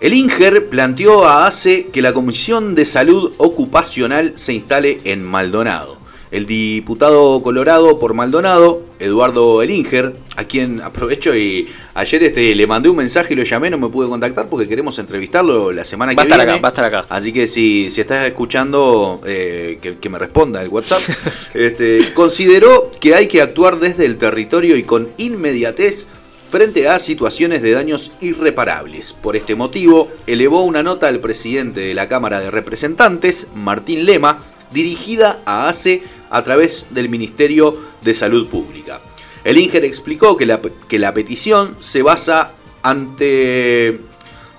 El 0.00 0.14
INGER 0.14 0.68
planteó 0.68 1.26
a 1.26 1.46
ACE 1.46 1.88
que 1.92 2.02
la 2.02 2.12
Comisión 2.12 2.76
de 2.76 2.84
Salud 2.84 3.32
Ocupacional 3.38 4.34
se 4.36 4.52
instale 4.52 5.00
en 5.04 5.24
Maldonado 5.24 5.97
el 6.30 6.46
diputado 6.46 7.42
colorado 7.42 7.98
por 7.98 8.14
Maldonado, 8.14 8.82
Eduardo 8.98 9.62
Elinger, 9.62 10.14
a 10.36 10.44
quien 10.44 10.80
aprovecho 10.80 11.36
y 11.36 11.68
ayer 11.94 12.24
este, 12.24 12.54
le 12.54 12.66
mandé 12.66 12.88
un 12.88 12.96
mensaje 12.96 13.32
y 13.32 13.36
lo 13.36 13.44
llamé, 13.44 13.70
no 13.70 13.78
me 13.78 13.88
pude 13.88 14.08
contactar 14.08 14.48
porque 14.48 14.68
queremos 14.68 14.98
entrevistarlo 14.98 15.72
la 15.72 15.84
semana 15.84 16.14
que 16.14 16.24
viene. 16.24 16.42
Acá, 16.42 16.56
va 16.56 16.68
a 16.68 16.70
estar 16.70 16.84
acá. 16.84 17.06
Así 17.08 17.32
que 17.32 17.46
si, 17.46 17.90
si 17.90 18.00
estás 18.00 18.26
escuchando, 18.26 19.20
eh, 19.26 19.78
que, 19.80 20.08
me 20.08 20.18
responda 20.18 20.62
el 20.62 20.68
WhatsApp. 20.68 21.02
este, 21.54 22.12
consideró 22.14 22.90
que 23.00 23.14
hay 23.14 23.28
que 23.28 23.42
actuar 23.42 23.78
desde 23.78 24.06
el 24.06 24.16
territorio 24.16 24.76
y 24.76 24.82
con 24.82 25.08
inmediatez 25.18 26.08
frente 26.50 26.88
a 26.88 26.98
situaciones 26.98 27.62
de 27.62 27.72
daños 27.72 28.12
irreparables. 28.20 29.12
Por 29.12 29.36
este 29.36 29.54
motivo, 29.54 30.10
elevó 30.26 30.62
una 30.62 30.82
nota 30.82 31.08
al 31.08 31.20
presidente 31.20 31.80
de 31.80 31.94
la 31.94 32.08
Cámara 32.08 32.40
de 32.40 32.50
Representantes, 32.50 33.48
Martín 33.54 34.06
Lema, 34.06 34.38
dirigida 34.72 35.40
a 35.44 35.68
ACE 35.68 36.02
a 36.30 36.42
través 36.42 36.86
del 36.90 37.08
Ministerio 37.08 37.78
de 38.02 38.14
Salud 38.14 38.48
Pública. 38.48 39.00
El 39.44 39.58
INGER 39.58 39.84
explicó 39.84 40.36
que 40.36 40.46
la, 40.46 40.60
que 40.88 40.98
la 40.98 41.14
petición 41.14 41.76
se 41.80 42.02
basa 42.02 42.52
ante 42.82 44.00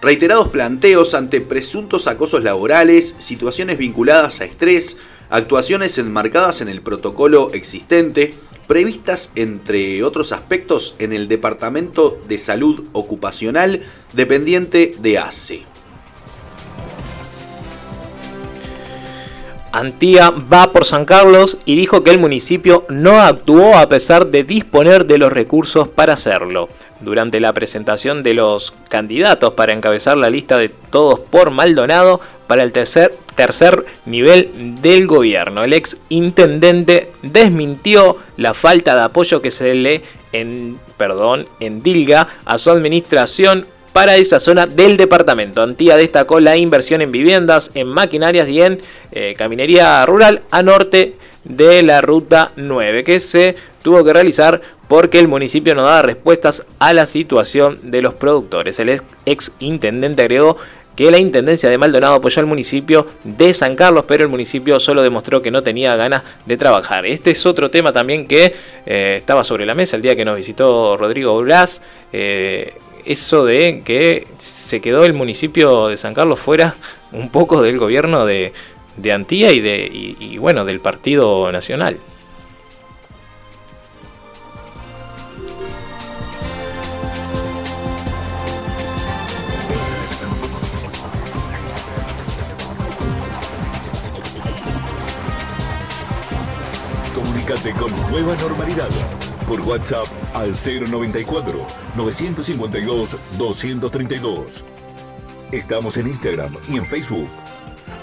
reiterados 0.02 0.48
planteos 0.48 1.14
ante 1.14 1.42
presuntos 1.42 2.08
acosos 2.08 2.44
laborales, 2.44 3.16
situaciones 3.20 3.78
vinculadas 3.78 4.42
a 4.42 4.46
estrés, 4.46 4.98
actuaciones 5.30 5.98
enmarcadas 5.98 6.62
en 6.62 6.70
el 6.70 6.82
protocolo 6.82 7.52
existente, 7.54 8.34
previstas 8.68 9.32
entre 9.36 10.04
otros 10.04 10.32
aspectos 10.32 10.96
en 11.00 11.12
el 11.12 11.28
Departamento 11.28 12.22
de 12.28 12.38
Salud 12.38 12.86
Ocupacional 12.94 13.84
dependiente 14.14 14.96
de 15.00 15.18
ACE. 15.18 15.69
Antía 19.72 20.32
va 20.32 20.72
por 20.72 20.86
San 20.86 21.06
Carlos 21.06 21.58
y 21.66 21.76
dijo 21.76 22.04
que 22.04 22.12
el 22.12 22.20
municipio 22.20 22.86
no 22.90 23.22
actuó 23.22 23.78
a 23.78 23.88
pesar 23.88 24.28
de 24.28 24.44
disponer 24.44 25.06
de 25.06 25.18
los 25.18 25.32
recursos 25.32 25.88
para 25.88 26.14
hacerlo. 26.14 26.70
Durante 27.02 27.40
la 27.40 27.54
presentación 27.54 28.24
de 28.24 28.34
los 28.34 28.74
candidatos 28.90 29.54
para 29.54 29.74
encabezar 29.74 30.18
la 30.18 30.30
lista 30.30 30.58
de 30.58 30.70
todos 30.70 31.20
por 31.20 31.52
Maldonado 31.52 32.20
para 32.48 32.64
el 32.64 32.74
tercer, 32.74 33.16
tercer 33.36 33.86
nivel 34.06 34.76
del 34.82 35.08
gobierno, 35.08 35.64
el 35.64 35.74
ex 35.74 35.98
intendente 36.10 37.12
desmintió 37.22 38.18
la 38.38 38.54
falta 38.54 38.96
de 38.96 39.02
apoyo 39.04 39.42
que 39.42 39.52
se 39.52 39.76
le 39.76 40.04
en, 40.34 40.80
perdón, 40.98 41.48
endilga 41.60 42.28
a 42.44 42.58
su 42.58 42.70
administración 42.70 43.66
para 43.94 44.16
esa 44.16 44.40
zona 44.40 44.66
del 44.66 44.98
departamento. 44.98 45.62
Antía 45.62 45.96
destacó 45.98 46.40
la 46.40 46.58
inversión 46.58 47.02
en 47.02 47.12
viviendas, 47.12 47.72
en 47.74 47.88
maquinarias 47.88 48.50
y 48.50 48.62
en 48.62 48.82
eh, 49.12 49.36
caminería 49.38 50.06
rural 50.06 50.42
a 50.52 50.64
norte 50.64 51.16
de 51.44 51.82
la 51.84 52.02
ruta 52.02 52.52
9 52.56 53.04
que 53.04 53.20
se 53.20 53.56
tuvo 53.82 54.04
que 54.04 54.14
realizar 54.14 54.62
porque 54.88 55.20
el 55.20 55.28
municipio 55.28 55.76
no 55.76 55.84
daba 55.84 56.02
respuestas 56.02 56.66
a 56.80 56.94
la 56.94 57.06
situación 57.06 57.80
de 57.84 58.02
los 58.02 58.16
productores. 58.16 58.80
El 58.80 59.02
ex 59.26 59.52
intendente 59.60 60.24
agregó 60.24 60.58
que 60.96 61.12
la 61.12 61.18
Intendencia 61.18 61.70
de 61.70 61.78
Maldonado 61.78 62.16
apoyó 62.16 62.42
al 62.42 62.46
municipio 62.46 63.08
de 63.24 63.54
San 63.54 63.78
Carlos, 63.78 64.04
pero 64.06 64.24
el 64.24 64.30
municipio 64.30 64.82
solo 64.82 65.02
demostró 65.02 65.42
que 65.42 65.50
no 65.50 65.64
tenía 65.64 65.96
ganas 65.96 66.24
de 66.46 66.58
trabajar. 66.58 67.06
Este 67.06 67.32
es 67.32 67.46
otro 67.46 67.72
tema 67.72 67.94
también 67.94 68.28
que 68.28 68.54
eh, 68.86 69.16
estaba 69.18 69.46
sobre 69.46 69.66
la 69.66 69.76
mesa 69.76 69.96
el 69.96 70.02
día 70.02 70.16
que 70.18 70.26
nos 70.26 70.36
visitó 70.36 70.98
Rodrigo 70.98 71.40
Blas. 71.40 71.82
Eh, 72.12 72.74
eso 73.10 73.44
de 73.44 73.82
que 73.84 74.28
se 74.36 74.82
quedó 74.82 75.04
el 75.04 75.14
municipio 75.14 75.88
de 75.88 75.98
San 75.98 76.14
Carlos 76.14 76.40
fuera 76.40 76.76
un 77.12 77.30
poco 77.30 77.64
del 77.64 77.80
gobierno 77.80 78.26
de, 78.26 78.54
Antía 79.12 79.52
y, 79.52 79.62
de, 79.62 80.38
bueno, 80.40 80.64
del 80.64 80.80
Partido 80.80 81.52
Nacional. 81.52 81.98
Comunícate 97.16 97.74
con 97.74 97.92
Nueva 98.12 98.36
Normalidad 98.36 99.19
por 99.50 99.62
WhatsApp 99.62 100.06
al 100.36 100.52
094 100.52 101.66
952 101.96 103.18
232. 103.40 104.64
Estamos 105.52 105.98
en 105.98 106.08
Instagram 106.08 106.56
y 106.70 106.78
en 106.78 106.86
Facebook, 106.86 107.28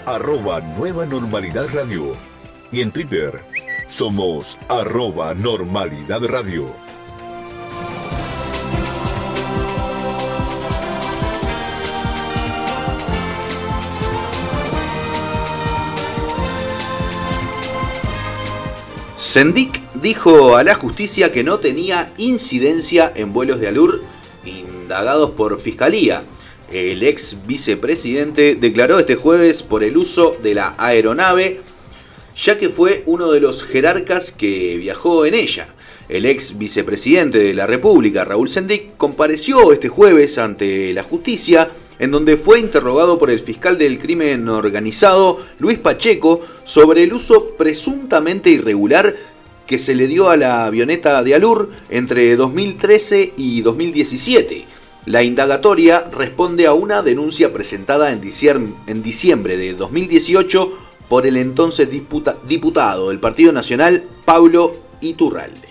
arroba 0.05 0.59
Nueva 0.59 1.05
Normalidad 1.05 1.65
Radio. 1.73 2.17
Y 2.69 2.81
en 2.81 2.91
Twitter, 2.91 3.41
somos 3.87 4.57
arroba 4.67 5.33
Normalidad 5.33 6.21
Radio. 6.25 6.75
Sendik 19.15 19.86
dijo 20.01 20.55
a 20.55 20.63
la 20.63 20.75
justicia 20.75 21.31
que 21.31 21.43
no 21.43 21.59
tenía 21.59 22.13
incidencia 22.17 23.11
en 23.15 23.33
vuelos 23.33 23.59
de 23.59 23.67
Alur 23.67 24.01
indagados 24.45 25.31
por 25.31 25.59
fiscalía. 25.59 26.23
El 26.71 27.03
ex 27.03 27.37
vicepresidente 27.45 28.55
declaró 28.55 28.99
este 28.99 29.15
jueves 29.15 29.63
por 29.63 29.83
el 29.83 29.97
uso 29.97 30.35
de 30.41 30.53
la 30.53 30.75
aeronave, 30.77 31.61
ya 32.41 32.57
que 32.57 32.69
fue 32.69 33.03
uno 33.05 33.31
de 33.31 33.39
los 33.39 33.63
jerarcas 33.63 34.31
que 34.31 34.77
viajó 34.77 35.25
en 35.25 35.33
ella. 35.33 35.69
El 36.09 36.25
ex 36.25 36.57
vicepresidente 36.57 37.37
de 37.37 37.53
la 37.53 37.67
República, 37.67 38.23
Raúl 38.23 38.49
Sendik, 38.49 38.95
compareció 38.95 39.73
este 39.73 39.89
jueves 39.89 40.37
ante 40.37 40.93
la 40.93 41.03
justicia, 41.03 41.69
en 41.99 42.11
donde 42.11 42.37
fue 42.37 42.59
interrogado 42.59 43.17
por 43.17 43.29
el 43.29 43.39
fiscal 43.39 43.77
del 43.77 43.99
crimen 43.99 44.47
organizado, 44.47 45.45
Luis 45.59 45.79
Pacheco, 45.79 46.41
sobre 46.63 47.03
el 47.03 47.13
uso 47.13 47.55
presuntamente 47.57 48.49
irregular 48.49 49.15
que 49.67 49.77
se 49.77 49.93
le 49.93 50.07
dio 50.07 50.29
a 50.29 50.37
la 50.37 50.65
avioneta 50.65 51.21
de 51.21 51.35
Alur 51.35 51.69
entre 51.89 52.35
2013 52.35 53.33
y 53.37 53.61
2017. 53.61 54.65
La 55.05 55.23
indagatoria 55.23 56.05
responde 56.11 56.65
a 56.67 56.73
una 56.73 57.01
denuncia 57.01 57.53
presentada 57.53 58.11
en 58.11 58.21
diciembre 58.21 59.57
de 59.57 59.73
2018 59.73 60.71
por 61.07 61.25
el 61.25 61.37
entonces 61.37 61.87
diputado 61.89 63.09
del 63.09 63.19
Partido 63.19 63.51
Nacional, 63.51 64.03
Pablo 64.25 64.75
Iturralde. 64.99 65.67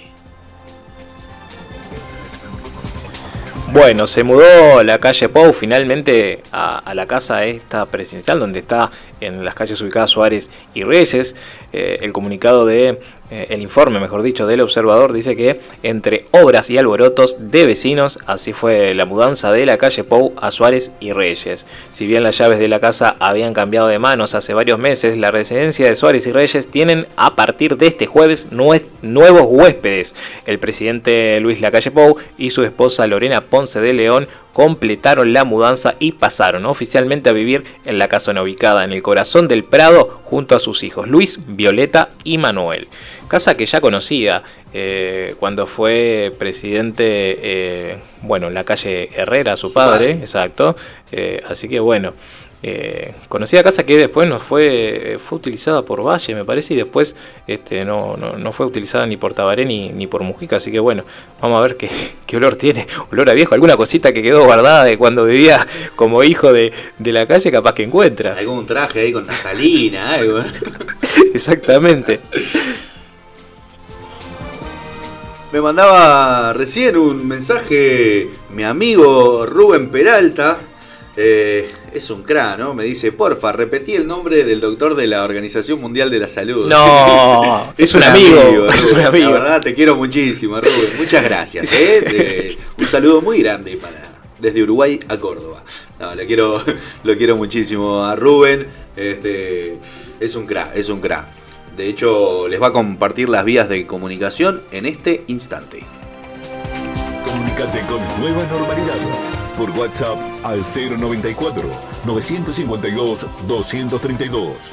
Bueno, 3.73 4.07
se 4.07 4.23
mudó 4.23 4.83
la 4.85 4.99
calle 4.99 5.29
Pou 5.29 5.53
finalmente 5.53 6.41
a, 6.53 6.95
la 6.95 7.05
casa 7.07 7.45
esta 7.45 7.85
presidencial, 7.85 8.39
donde 8.39 8.61
está 8.61 8.91
en 9.21 9.45
las 9.45 9.55
calles 9.55 9.81
ubicadas 9.83 10.09
Suárez 10.09 10.51
y 10.73 10.85
Reyes. 10.85 11.35
Eh, 11.73 11.99
el 12.01 12.13
comunicado 12.13 12.65
de 12.65 13.01
eh, 13.31 13.47
el 13.49 13.61
informe, 13.61 13.99
mejor 13.99 14.22
dicho, 14.22 14.47
del 14.47 14.61
observador 14.61 15.12
dice 15.12 15.37
que 15.37 15.61
entre 15.83 16.27
obras 16.31 16.70
y 16.70 16.79
alborotos 16.79 17.37
de 17.41 17.66
vecinos, 17.66 18.18
así 18.27 18.53
fue 18.53 18.95
la 18.95 19.05
mudanza 19.05 19.53
de 19.53 19.66
la 19.66 19.79
calle 19.79 20.05
Pou 20.05 20.33
a 20.37 20.51
Suárez 20.51 20.93
y 21.01 21.12
Reyes. 21.12 21.66
Si 21.91 22.07
bien 22.07 22.22
las 22.22 22.39
llaves 22.39 22.59
de 22.59 22.68
la 22.68 22.79
casa 22.79 23.16
habían 23.18 23.53
cambiado 23.53 23.89
de 23.89 23.99
manos 23.99 24.35
hace 24.35 24.55
varios 24.55 24.79
meses, 24.79 25.16
la 25.18 25.33
residencia 25.33 25.89
de 25.89 25.97
Suárez 25.97 26.27
y 26.27 26.33
Reyes 26.33 26.70
tienen 26.70 27.07
a 27.16 27.35
partir 27.35 27.77
de 27.77 27.89
este 27.89 28.07
jueves 28.07 28.49
nuevos 28.53 29.47
huéspedes. 29.49 30.14
El 30.47 30.59
presidente 30.59 31.41
Luis 31.41 31.61
Lacalle 31.61 31.91
Pou 31.91 32.16
y 32.39 32.51
su 32.51 32.62
esposa 32.62 33.07
Lorena 33.07 33.41
Ponce 33.41 33.81
de 33.81 33.93
León 33.93 34.29
completaron 34.57 35.35
la 35.35 35.45
mudanza 35.45 35.97
y 35.99 36.12
pasaron 36.12 36.64
oficialmente 36.64 37.29
a 37.29 37.35
vivir 37.35 37.64
en 37.85 37.99
la 37.99 38.09
casona 38.09 38.43
ubicada 38.43 38.85
en 38.85 38.93
el 38.93 39.03
corazón 39.03 39.49
del 39.49 39.64
Prado 39.64 40.22
junto 40.24 40.57
a 40.57 40.59
sus 40.59 40.83
hijos 40.83 41.09
Luis, 41.09 41.39
Violeta 41.47 42.09
y 42.24 42.39
Manuel. 42.39 42.89
Casa 43.29 43.57
que 43.57 43.66
ya 43.66 43.81
conocía 43.81 44.43
eh, 44.72 45.35
cuando 45.41 45.66
fue 45.66 46.33
presidente, 46.39 47.05
eh, 47.05 47.99
bueno, 48.22 48.47
en 48.49 48.55
la 48.55 48.62
calle 48.62 49.11
Herrera, 49.14 49.57
su, 49.57 49.72
padre, 49.72 50.12
exacto. 50.12 50.77
Eh, 51.11 51.41
así 51.49 51.68
que 51.68 51.81
bueno, 51.81 52.14
conocida 53.29 53.62
casa 53.62 53.85
que 53.85 53.97
después 53.97 54.29
no 54.29 54.41
fue, 54.41 55.18
fue 55.20 55.39
utilizada 55.39 55.83
por 55.83 56.05
Valle, 56.05 56.35
me 56.35 56.45
parece, 56.45 56.74
y 56.74 56.77
después 56.79 57.14
este, 57.47 57.85
no, 57.85 58.16
no, 58.16 58.53
fue 58.53 58.66
utilizada 58.66 59.07
ni 59.07 59.16
por 59.16 59.35
Tabaré 59.35 59.64
ni, 59.64 59.91
ni, 59.91 60.09
por 60.09 60.22
Mujica, 60.24 60.57
así 60.57 60.72
que 60.72 60.81
bueno, 60.81 61.05
vamos 61.41 61.59
a 61.59 61.62
ver 61.62 61.77
qué, 61.77 61.89
qué, 62.27 62.37
olor 62.37 62.57
tiene, 62.57 62.89
olor 63.12 63.31
a 63.31 63.35
viejo, 63.35 63.55
alguna 63.55 63.77
cosita 63.77 64.12
que 64.12 64.20
quedó 64.20 64.45
guardada 64.45 64.83
de 64.85 64.99
cuando 64.99 65.24
vivía 65.24 65.64
como 65.95 66.24
hijo 66.24 66.53
de, 66.53 66.72
de 66.99 67.12
la 67.12 67.27
calle, 67.27 67.53
capaz 67.53 67.74
que 67.74 67.85
encuentra. 67.85 68.35
Algún 68.35 68.66
traje 68.66 69.01
ahí 69.01 69.12
con 69.12 69.27
naftalina, 69.27 70.14
algo. 70.14 70.43
Exactamente. 71.35 72.20
Me 75.53 75.61
mandaba 75.61 76.53
recién 76.53 76.97
un 76.97 77.27
mensaje 77.27 78.29
mi 78.51 78.65
amigo 78.65 79.47
Rubén 79.47 79.91
Peralta. 79.91 80.59
Eh, 81.17 81.71
es 81.95 82.11
un 82.11 82.25
cra, 82.25 82.57
¿no? 82.57 82.75
Me 82.75 82.85
dice, 82.85 83.13
porfa, 83.13 83.53
repetí 83.53 83.95
el 83.95 84.07
nombre 84.07 84.45
del 84.45 84.61
doctor 84.61 84.95
de 84.95 85.07
la 85.07 85.25
Organización 85.25 85.81
Mundial 85.81 86.11
de 86.11 86.19
la 86.19 86.29
Salud. 86.29 86.69
No, 86.69 87.73
es, 87.79 87.95
un, 87.95 88.03
amigo, 88.03 88.69
es 88.69 88.85
un 88.93 89.01
amigo. 89.01 89.31
La 89.31 89.39
verdad, 89.39 89.63
te 89.63 89.75
quiero 89.75 89.95
muchísimo, 89.95 90.61
Rubén. 90.61 90.91
Muchas 90.99 91.25
gracias. 91.25 91.69
¿eh? 91.73 92.59
un 92.79 92.87
saludo 92.87 93.23
muy 93.23 93.41
grande 93.41 93.77
para 93.77 94.17
desde 94.39 94.63
Uruguay 94.63 95.01
a 95.09 95.17
Córdoba. 95.17 95.63
No, 95.99 96.15
lo 96.15 96.27
quiero, 96.27 96.63
lo 97.05 97.17
quiero 97.17 97.37
muchísimo 97.37 98.05
a 98.05 98.17
Rubén. 98.17 98.67
Este, 98.97 99.79
es 100.21 100.35
un 100.35 100.47
cra, 100.47 100.73
es 100.75 100.89
un 100.89 101.01
cra. 101.01 101.29
De 101.77 101.91
hecho, 101.91 102.49
les 102.49 102.61
va 102.61 102.68
a 102.68 102.72
compartir 102.72 103.29
las 103.29 103.45
vías 103.45 103.68
de 103.68 103.87
comunicación 103.87 104.62
en 104.70 104.87
este 104.87 105.24
instante. 105.27 105.83
Comunicate 107.22 107.81
con 107.87 108.01
Nueva 108.18 108.45
Normalidad 108.51 108.99
por 109.59 109.70
WhatsApp 109.72 110.18
al 110.43 110.61
094 110.61 111.68
952 112.07 113.27
232. 113.47 114.72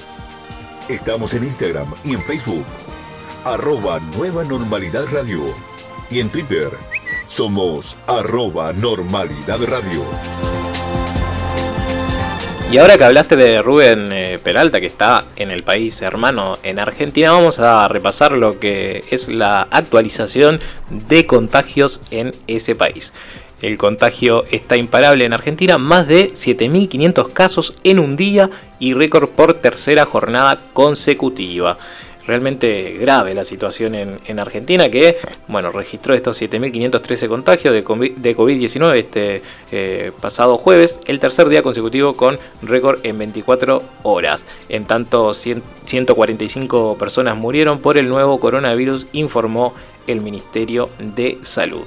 Estamos 0.87 1.33
en 1.33 1.43
Instagram 1.43 1.93
y 2.05 2.13
en 2.13 2.21
Facebook, 2.21 2.65
arroba 3.43 3.99
Nueva 4.17 4.45
Normalidad 4.45 5.03
Radio. 5.11 5.41
Y 6.09 6.21
en 6.21 6.29
Twitter, 6.29 6.69
somos 7.25 7.97
arroba 8.07 8.71
Normalidad 8.71 9.59
Radio. 9.65 10.62
Y 12.73 12.79
ahora 12.79 12.97
que 12.97 13.03
hablaste 13.03 13.35
de 13.35 13.61
Rubén 13.61 14.11
eh, 14.11 14.39
Peralta, 14.43 14.79
que 14.79 14.87
está 14.87 15.25
en 15.35 15.51
el 15.51 15.61
país 15.61 16.01
hermano 16.01 16.57
en 16.63 16.79
Argentina, 16.79 17.29
vamos 17.29 17.59
a 17.59 17.87
repasar 17.87 18.31
lo 18.31 18.59
que 18.59 19.03
es 19.11 19.29
la 19.29 19.67
actualización 19.69 20.59
de 20.89 21.27
contagios 21.27 22.01
en 22.09 22.33
ese 22.47 22.73
país. 22.73 23.13
El 23.61 23.77
contagio 23.77 24.45
está 24.49 24.75
imparable 24.75 25.23
en 25.23 25.33
Argentina, 25.33 25.77
más 25.77 26.07
de 26.07 26.31
7.500 26.31 27.31
casos 27.31 27.77
en 27.83 27.99
un 27.99 28.15
día 28.15 28.49
y 28.79 28.95
récord 28.95 29.29
por 29.29 29.53
tercera 29.53 30.07
jornada 30.07 30.57
consecutiva. 30.73 31.77
Realmente 32.25 32.97
grave 32.99 33.33
la 33.33 33.43
situación 33.43 33.95
en, 33.95 34.39
Argentina 34.39 34.89
que, 34.89 35.17
bueno, 35.47 35.71
registró 35.71 36.13
estos 36.13 36.41
7.513 36.41 37.27
contagios 37.27 37.73
de 37.73 37.83
COVID-19 37.83 38.95
este 38.97 39.41
eh, 39.71 40.11
pasado 40.21 40.57
jueves, 40.57 40.99
el 41.05 41.19
tercer 41.19 41.49
día 41.49 41.61
consecutivo 41.61 42.13
con 42.13 42.39
récord 42.61 42.99
en 43.03 43.17
24 43.17 43.81
horas. 44.03 44.45
En 44.69 44.85
tanto, 44.85 45.33
145 45.33 46.97
personas 46.97 47.35
murieron 47.35 47.79
por 47.79 47.97
el 47.97 48.07
nuevo 48.07 48.39
coronavirus, 48.39 49.07
informó 49.13 49.73
el 50.07 50.21
Ministerio 50.21 50.89
de 50.99 51.39
Salud. 51.43 51.83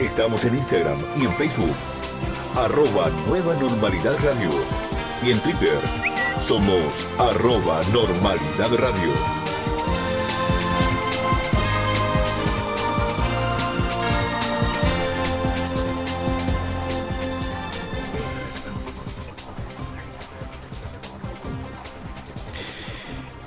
Estamos 0.00 0.44
en 0.44 0.54
Instagram 0.54 0.98
y 1.16 1.24
en 1.24 1.32
Facebook. 1.32 1.74
Arroba 2.56 3.10
Nueva 3.26 3.54
Normalidad 3.56 4.14
Radio. 4.24 4.50
Y 5.22 5.30
en 5.30 5.40
Twitter 5.40 5.78
somos 6.40 7.06
arroba 7.18 7.82
Normalidad 7.92 8.74
Radio. 8.78 9.45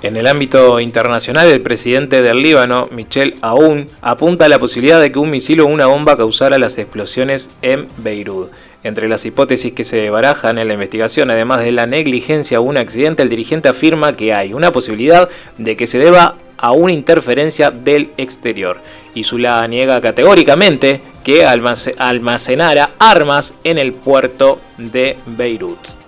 En 0.02 0.16
el 0.16 0.26
ámbito 0.26 0.80
internacional, 0.80 1.48
el 1.48 1.60
presidente 1.60 2.22
del 2.22 2.38
Líbano, 2.38 2.88
Michel 2.90 3.34
Aoun, 3.42 3.86
apunta 4.00 4.46
a 4.46 4.48
la 4.48 4.58
posibilidad 4.58 4.98
de 4.98 5.12
que 5.12 5.18
un 5.18 5.28
misil 5.28 5.60
o 5.60 5.66
una 5.66 5.86
bomba 5.86 6.16
causara 6.16 6.58
las 6.58 6.78
explosiones 6.78 7.50
en 7.60 7.86
Beirut. 7.98 8.50
Entre 8.82 9.10
las 9.10 9.26
hipótesis 9.26 9.74
que 9.74 9.84
se 9.84 10.08
barajan 10.08 10.56
en 10.56 10.68
la 10.68 10.72
investigación, 10.72 11.30
además 11.30 11.60
de 11.60 11.72
la 11.72 11.84
negligencia 11.84 12.60
o 12.60 12.62
un 12.62 12.78
accidente, 12.78 13.22
el 13.22 13.28
dirigente 13.28 13.68
afirma 13.68 14.14
que 14.14 14.32
hay 14.32 14.54
una 14.54 14.72
posibilidad 14.72 15.28
de 15.58 15.76
que 15.76 15.86
se 15.86 15.98
deba 15.98 16.36
a 16.56 16.72
una 16.72 16.94
interferencia 16.94 17.70
del 17.70 18.10
exterior. 18.16 18.78
Y 19.14 19.24
Zula 19.24 19.68
niega 19.68 20.00
categóricamente 20.00 21.02
que 21.22 21.44
almacenara 21.44 22.92
armas 22.98 23.52
en 23.64 23.76
el 23.76 23.92
puerto 23.92 24.60
de 24.78 25.18
Beirut. 25.26 25.99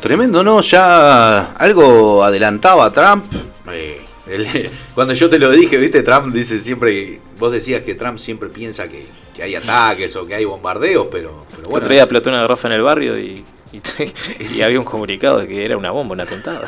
Tremendo, 0.00 0.44
¿no? 0.44 0.60
Ya 0.60 1.52
algo 1.54 2.22
adelantaba 2.22 2.92
Trump. 2.92 3.24
Eh, 3.72 4.00
cuando 4.94 5.14
yo 5.14 5.28
te 5.28 5.38
lo 5.38 5.50
dije, 5.50 5.76
viste, 5.76 6.02
Trump 6.02 6.32
dice 6.32 6.60
siempre, 6.60 7.20
vos 7.38 7.52
decías 7.52 7.82
que 7.82 7.94
Trump 7.94 8.18
siempre 8.18 8.48
piensa 8.48 8.88
que, 8.88 9.06
hay 9.42 9.54
ataques 9.54 10.16
o 10.16 10.26
que 10.26 10.34
hay 10.34 10.44
bombardeos, 10.44 11.06
pero, 11.10 11.46
pero 11.50 11.68
bueno. 11.68 11.78
Otro 11.78 11.92
día 11.92 12.08
platón 12.08 12.32
una 12.32 12.42
garrafa 12.42 12.66
en 12.68 12.74
el 12.74 12.82
barrio 12.82 13.18
y, 13.18 13.44
y, 14.54 14.62
había 14.62 14.78
un 14.78 14.84
comunicado 14.84 15.38
de 15.38 15.48
que 15.48 15.64
era 15.64 15.76
una 15.76 15.90
bomba, 15.90 16.14
una 16.14 16.26
tontada. 16.26 16.66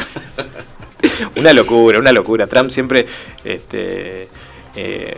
una 1.36 1.52
locura, 1.52 1.98
una 1.98 2.12
locura. 2.12 2.46
Trump 2.46 2.70
siempre 2.70 3.06
este, 3.44 4.28
eh, 4.76 5.16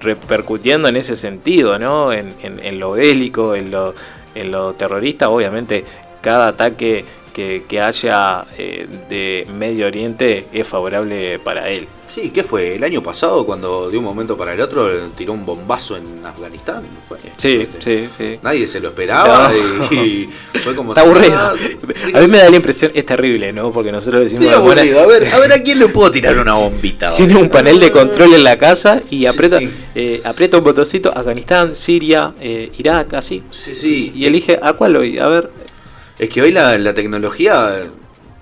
repercutiendo 0.00 0.88
en 0.88 0.96
ese 0.96 1.16
sentido, 1.16 1.78
¿no? 1.78 2.12
En, 2.12 2.34
en, 2.42 2.78
lo 2.78 2.92
bélico, 2.92 3.54
en 3.54 3.70
lo, 3.70 3.94
en 4.34 4.50
lo 4.50 4.72
terrorista, 4.72 5.28
obviamente 5.28 5.84
cada 6.22 6.48
ataque 6.48 7.04
que, 7.36 7.80
haya 7.80 8.46
eh, 8.56 8.86
de 9.10 9.46
Medio 9.52 9.86
Oriente 9.86 10.46
es 10.52 10.66
favorable 10.66 11.38
para 11.38 11.68
él. 11.68 11.86
Sí, 12.08 12.30
¿qué 12.30 12.44
fue? 12.44 12.76
¿El 12.76 12.84
año 12.84 13.02
pasado 13.02 13.44
cuando 13.44 13.90
de 13.90 13.98
un 13.98 14.04
momento 14.04 14.36
para 14.36 14.54
el 14.54 14.60
otro 14.60 14.88
tiró 15.16 15.34
un 15.34 15.44
bombazo 15.44 15.96
en 15.96 16.24
Afganistán? 16.24 16.82
Sí, 17.36 17.68
sí, 17.80 18.08
sí. 18.16 18.38
Nadie 18.42 18.66
se 18.66 18.80
lo 18.80 18.88
esperaba 18.88 19.50
y, 19.90 20.30
fue 20.62 20.74
como... 20.74 20.92
Está 20.92 21.02
aburrido. 21.02 21.36
A 21.38 22.20
mí 22.20 22.28
me 22.28 22.38
da 22.38 22.48
la 22.48 22.56
impresión, 22.56 22.92
es 22.94 23.04
terrible, 23.04 23.52
¿no? 23.52 23.70
Porque 23.70 23.92
nosotros 23.92 24.22
decimos... 24.22 24.46
A, 24.46 24.60
ver, 24.60 24.96
a 25.28 25.38
ver 25.38 25.52
a 25.52 25.62
quién 25.62 25.78
le 25.78 25.88
puedo 25.88 26.10
tirar 26.10 26.38
una 26.38 26.54
bombita. 26.54 27.10
Tiene 27.16 27.36
un 27.36 27.50
panel 27.50 27.80
de 27.80 27.90
control 27.90 28.32
en 28.34 28.44
la 28.44 28.56
casa 28.56 29.02
y 29.10 29.26
aprieta, 29.26 29.58
eh, 29.94 30.22
aprieta 30.24 30.56
un 30.56 30.64
botoncito, 30.64 31.12
Afganistán, 31.14 31.74
Siria, 31.74 32.32
eh, 32.40 32.70
Irak, 32.78 33.14
así. 33.14 33.42
Sí, 33.50 33.74
sí. 33.74 34.12
Y 34.14 34.26
elige 34.26 34.58
a 34.62 34.72
cuál 34.72 34.96
hoy. 34.96 35.18
A 35.18 35.28
ver, 35.28 35.50
es 36.18 36.30
que 36.30 36.42
hoy 36.42 36.52
la, 36.52 36.94
tecnología 36.94 37.84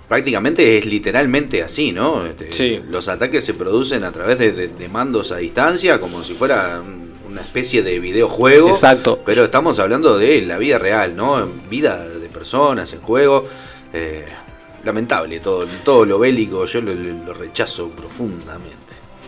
prácticamente 0.09 0.79
es 0.79 0.87
literalmente 0.87 1.63
así, 1.63 1.93
¿no? 1.93 2.25
Este, 2.27 2.83
los 2.89 3.09
ataques 3.09 3.45
se 3.45 3.55
producen 3.55 4.05
a 4.05 4.13
través 4.13 4.39
de, 4.39 4.89
mandos 4.89 5.33
a 5.33 5.39
distancia, 5.39 6.01
como 6.01 6.23
si 6.23 6.35
fuera 6.35 6.83
una 7.27 7.41
especie 7.41 7.83
de 7.83 7.99
videojuego. 7.99 8.71
Exacto. 8.71 9.21
Pero 9.25 9.45
estamos 9.45 9.79
hablando 9.79 10.17
de 10.19 10.43
la 10.43 10.59
vida 10.59 10.79
real, 10.79 11.17
¿no? 11.17 11.49
Vida 11.69 12.07
de 12.07 12.29
personas 12.29 12.93
en 12.93 13.01
juego. 13.01 13.45
Eh, 13.93 14.25
lamentable 14.85 15.41
todo, 15.41 15.67
todo 15.83 16.05
lo 16.05 16.19
bélico, 16.19 16.67
yo 16.67 16.81
lo, 16.81 17.33
rechazo 17.33 17.89
profundamente. 17.89 18.75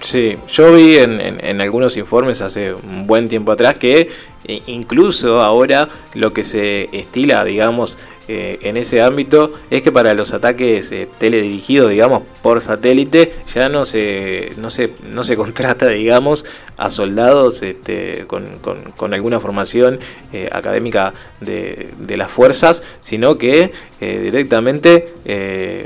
Sí, 0.03 0.37
yo 0.49 0.75
vi 0.75 0.97
en, 0.99 1.21
en, 1.21 1.61
algunos 1.63 1.97
informes 1.97 2.43
hace 2.43 2.75
un 2.75 3.07
buen 3.07 3.29
tiempo 3.29 3.53
atrás 3.53 3.77
que 3.77 4.09
eh, 4.45 4.63
incluso 4.67 5.41
ahora 5.41 5.89
lo 6.15 6.33
que 6.35 6.45
se 6.45 6.91
estila, 6.93 7.43
digamos, 7.45 7.97
eh, 8.29 8.59
en 8.63 8.77
ese 8.77 9.03
ámbito 9.03 9.55
es 9.71 9.83
que 9.83 9.93
para 9.93 10.13
los 10.13 10.33
ataques 10.33 10.91
eh, 10.91 11.09
teledirigidos, 11.19 11.91
digamos, 11.91 12.23
por 12.43 12.61
satélite, 12.61 13.33
ya 13.55 13.69
no 13.69 13.85
se, 13.85 14.53
no 14.57 14.71
se, 14.71 14.91
no 15.13 15.23
se 15.23 15.37
contrata, 15.37 15.89
digamos, 15.89 16.45
a 16.77 16.91
soldados 16.91 17.63
este, 17.63 18.25
con, 18.27 19.15
alguna 19.15 19.39
formación 19.39 20.01
eh, 20.33 20.49
académica 20.51 21.15
de, 21.41 21.93
las 22.17 22.31
fuerzas, 22.31 22.83
sino 23.01 23.37
que 23.37 23.73
directamente 24.01 25.13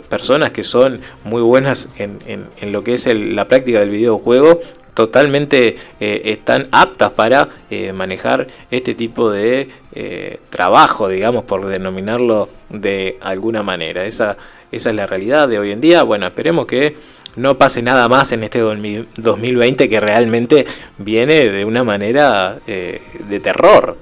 personas 0.09 0.53
que 0.53 0.63
son 0.63 1.01
muy 1.25 1.43
buenas 1.43 1.89
en, 1.99 2.19
en, 2.27 2.73
lo 2.73 2.85
que 2.85 2.95
es 2.95 3.09
la 3.13 3.49
práctica 3.49 3.81
del 3.81 3.91
videojuego 3.91 4.61
totalmente 4.95 5.77
están 5.99 6.69
aptas 6.71 7.11
para 7.11 7.49
manejar 7.93 8.47
este 8.71 8.95
tipo 8.95 9.29
de 9.29 9.69
eh, 9.95 10.39
trabajo, 10.51 11.09
digamos, 11.09 11.45
por 11.45 11.67
denominarlo 11.67 12.49
de 12.69 13.19
alguna 13.21 13.63
manera. 13.63 14.07
Esa, 14.07 14.37
es 14.71 14.85
la 14.87 15.07
realidad 15.07 15.49
de 15.49 15.59
hoy 15.59 15.73
en 15.73 15.81
día. 15.81 16.03
Bueno, 16.03 16.27
esperemos 16.27 16.67
que 16.67 16.97
no 17.37 17.59
pase 17.59 17.83
nada 17.83 18.09
más 18.09 18.33
en 18.33 18.45
este 18.45 18.61
2020 18.61 19.89
que 19.89 20.01
realmente 20.01 20.67
viene 20.99 21.49
de 21.49 21.65
una 21.65 21.85
manera 21.85 22.59
de 22.67 23.41
terror. 23.41 23.97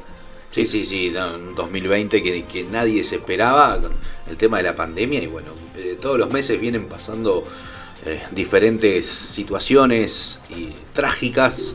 Sí, 0.50 0.66
sí, 0.66 0.84
sí, 0.84 1.14
un 1.14 1.54
2020 1.54 2.22
que, 2.22 2.66
nadie 2.70 3.04
se 3.04 3.16
esperaba, 3.16 3.78
el 4.30 4.36
tema 4.36 4.58
de 4.58 4.64
la 4.64 4.74
pandemia 4.74 5.22
y 5.22 5.26
bueno, 5.26 5.52
todos 6.00 6.18
los 6.18 6.30
meses 6.30 6.60
vienen 6.60 6.86
pasando 6.86 7.44
eh, 8.06 8.22
diferentes 8.30 9.06
situaciones 9.06 10.38
y 10.48 10.70
trágicas. 10.92 11.74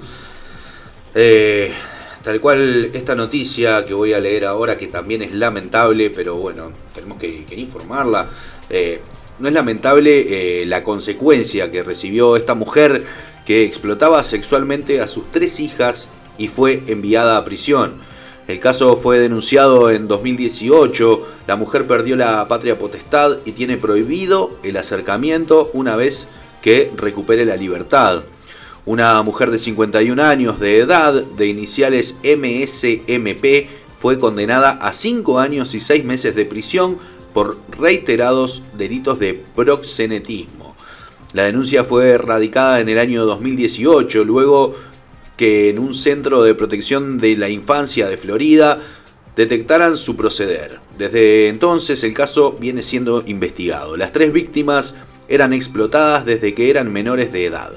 Eh, 2.24 2.26
tal 2.26 2.40
cual 2.40 2.90
esta 2.94 3.16
noticia 3.16 3.86
que 3.86 3.94
voy 3.94 4.14
a 4.14 4.20
leer 4.20 4.46
ahora, 4.46 4.78
que 4.78 4.88
también 4.88 5.22
es 5.22 5.34
lamentable, 5.34 6.10
pero 6.10 6.36
bueno, 6.36 6.72
tenemos 6.96 7.18
que, 7.18 7.46
informarla. 7.58 8.30
Eh, 8.70 9.02
no 9.40 9.48
es 9.48 9.54
lamentable 9.54 10.66
la 10.66 10.84
consecuencia 10.84 11.70
que 11.72 11.84
recibió 11.84 12.38
esta 12.38 12.54
mujer 12.54 13.04
que 13.46 13.66
explotaba 13.66 14.24
sexualmente 14.24 15.02
a 15.02 15.08
sus 15.08 15.32
tres 15.32 15.60
hijas 15.60 16.08
y 16.38 16.48
fue 16.48 16.84
enviada 16.88 17.38
a 17.38 17.44
prisión. 17.44 17.96
El 18.48 18.60
caso 18.60 18.98
fue 18.98 19.20
denunciado 19.20 19.90
en 19.90 20.08
2018, 20.08 21.28
la 21.48 21.56
mujer 21.56 21.88
perdió 21.88 22.18
la 22.18 22.46
patria 22.48 22.78
potestad 22.78 23.38
y 23.46 23.54
tiene 23.54 23.78
prohibido 23.78 24.58
el 24.64 24.76
acercamiento 24.76 25.72
una 25.74 25.96
vez 25.96 26.28
que 26.62 26.92
recupere 26.96 27.46
la 27.46 27.56
libertad. 27.56 28.24
Una 28.86 29.24
mujer 29.24 29.50
de 29.50 29.60
51 29.60 30.22
años 30.22 30.60
de 30.60 30.80
edad, 30.80 31.14
de 31.14 31.48
iniciales 31.48 32.18
MSMP, 32.22 33.70
fue 33.98 34.20
condenada 34.20 34.72
a 34.72 34.92
5 34.92 35.40
años 35.40 35.74
y 35.74 35.80
6 35.80 36.04
meses 36.04 36.36
de 36.36 36.44
prisión 36.44 36.98
por 37.34 37.58
reiterados 37.72 38.62
delitos 38.78 39.20
de 39.20 39.42
proxenetismo. 39.56 40.76
La 41.32 41.44
denuncia 41.44 41.86
fue 41.86 42.18
radicada 42.18 42.82
en 42.82 42.90
el 42.90 43.00
año 43.00 43.26
2018, 43.26 44.26
luego 44.26 44.76
que 45.38 45.70
en 45.70 45.80
un 45.80 45.94
centro 45.94 46.44
de 46.44 46.54
protección 46.54 47.20
de 47.20 47.38
la 47.38 47.48
infancia 47.48 48.10
de 48.10 48.18
Florida 48.18 48.80
detectaran 49.38 49.96
su 49.96 50.18
proceder. 50.18 50.82
Desde 50.98 51.48
entonces 51.48 52.04
el 52.04 52.14
caso 52.14 52.58
viene 52.60 52.84
siendo 52.84 53.24
investigado. 53.26 53.96
Las 53.96 54.12
tres 54.12 54.34
víctimas 54.34 54.96
eran 55.30 55.54
explotadas 55.54 56.26
desde 56.26 56.54
que 56.54 56.70
eran 56.70 56.92
menores 56.92 57.32
de 57.32 57.46
edad. 57.46 57.72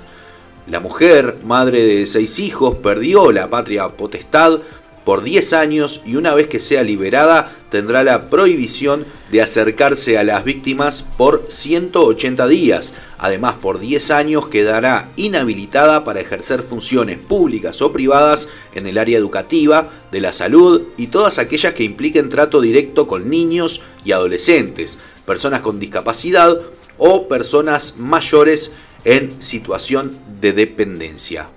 La 0.67 0.81
mujer, 0.81 1.37
madre 1.45 1.87
de 1.87 2.07
seis 2.09 2.41
hijos, 2.41 2.79
perdió 2.79 3.31
la 3.31 3.49
patria 3.49 3.89
potestad 3.91 4.61
por 5.05 5.23
10 5.23 5.53
años 5.53 6.03
y 6.05 6.17
una 6.17 6.35
vez 6.35 6.49
que 6.49 6.59
sea 6.59 6.83
liberada 6.83 7.53
tendrá 7.71 8.03
la 8.03 8.29
prohibición 8.29 9.07
de 9.31 9.41
acercarse 9.41 10.19
a 10.19 10.25
las 10.25 10.43
víctimas 10.43 11.03
por 11.03 11.47
180 11.49 12.49
días. 12.49 12.93
Además, 13.17 13.55
por 13.62 13.79
10 13.79 14.11
años 14.11 14.49
quedará 14.49 15.11
inhabilitada 15.14 16.05
para 16.05 16.19
ejercer 16.19 16.64
funciones 16.64 17.21
públicas 17.21 17.81
o 17.81 17.93
privadas 17.93 18.49
en 18.75 18.89
el 18.89 18.99
área 18.99 19.17
educativa, 19.17 19.91
de 20.11 20.21
la 20.21 20.33
salud 20.33 20.83
y 20.97 21.07
todas 21.07 21.39
aquellas 21.39 21.75
que 21.75 21.85
impliquen 21.85 22.29
trato 22.29 22.61
directo 22.61 23.07
con 23.07 23.31
niños 23.31 23.83
y 24.05 24.11
adolescentes, 24.11 24.99
personas 25.25 25.61
con 25.61 25.79
discapacidad 25.79 26.61
o 26.99 27.29
personas 27.29 27.97
mayores 27.97 28.73
en 29.05 29.41
situación 29.41 30.19
de 30.41 30.53
dependencia. 30.53 31.49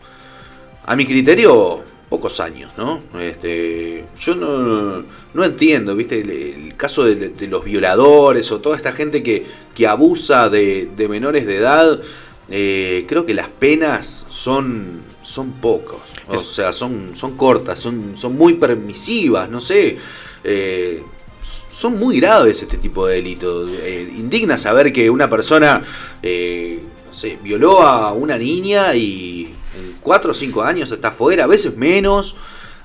A 0.85 0.95
mi 0.95 1.05
criterio, 1.05 1.83
pocos 2.09 2.39
años, 2.39 2.73
¿no? 2.77 3.01
Este, 3.19 4.05
yo 4.19 4.35
no, 4.35 5.03
no 5.33 5.43
entiendo, 5.43 5.95
¿viste? 5.95 6.21
El, 6.21 6.75
caso 6.75 7.03
de, 7.03 7.47
los 7.47 7.63
violadores 7.63 8.51
o 8.51 8.59
toda 8.59 8.77
esta 8.77 8.93
gente 8.93 9.21
que, 9.21 9.45
que 9.75 9.85
abusa 9.85 10.49
de, 10.49 10.89
menores 11.09 11.45
de 11.45 11.57
edad, 11.57 12.01
eh, 12.49 13.05
creo 13.07 13.25
que 13.25 13.33
las 13.33 13.49
penas 13.49 14.25
son, 14.31 15.01
son 15.21 15.51
pocos. 15.53 15.99
O 16.27 16.37
sea, 16.37 16.73
son, 16.73 17.15
son 17.15 17.35
cortas, 17.35 17.79
son, 17.79 18.15
son 18.15 18.35
muy 18.35 18.53
permisivas, 18.53 19.49
no 19.49 19.59
sé. 19.59 19.97
Eh, 20.43 21.03
son 21.73 21.97
muy 21.97 22.19
graves 22.19 22.61
este 22.61 22.77
tipo 22.77 23.07
de 23.07 23.15
delitos. 23.15 23.71
Eh, 23.71 24.13
indigna 24.17 24.57
saber 24.57 24.91
que 24.93 25.09
una 25.09 25.29
persona, 25.29 25.81
no 27.11 27.43
violó 27.43 27.81
a 27.81 28.13
una 28.13 28.37
niña 28.37 28.93
y 28.95 29.53
en 29.77 29.95
4 30.01 30.31
o 30.31 30.33
5 30.33 30.63
años 30.63 30.91
está 30.91 31.11
fuera, 31.11 31.43
a 31.43 31.47
veces 31.47 31.75
menos. 31.75 32.35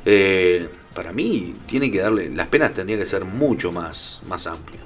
Eh, 0.04 0.68
para 0.94 1.12
mí 1.12 1.54
tiene 1.66 1.90
que 1.90 1.98
darle, 1.98 2.30
las 2.30 2.46
penas 2.48 2.72
tendrían 2.72 3.00
que 3.00 3.06
ser 3.06 3.24
mucho 3.24 3.72
más, 3.72 4.22
más 4.26 4.46
amplias. 4.46 4.82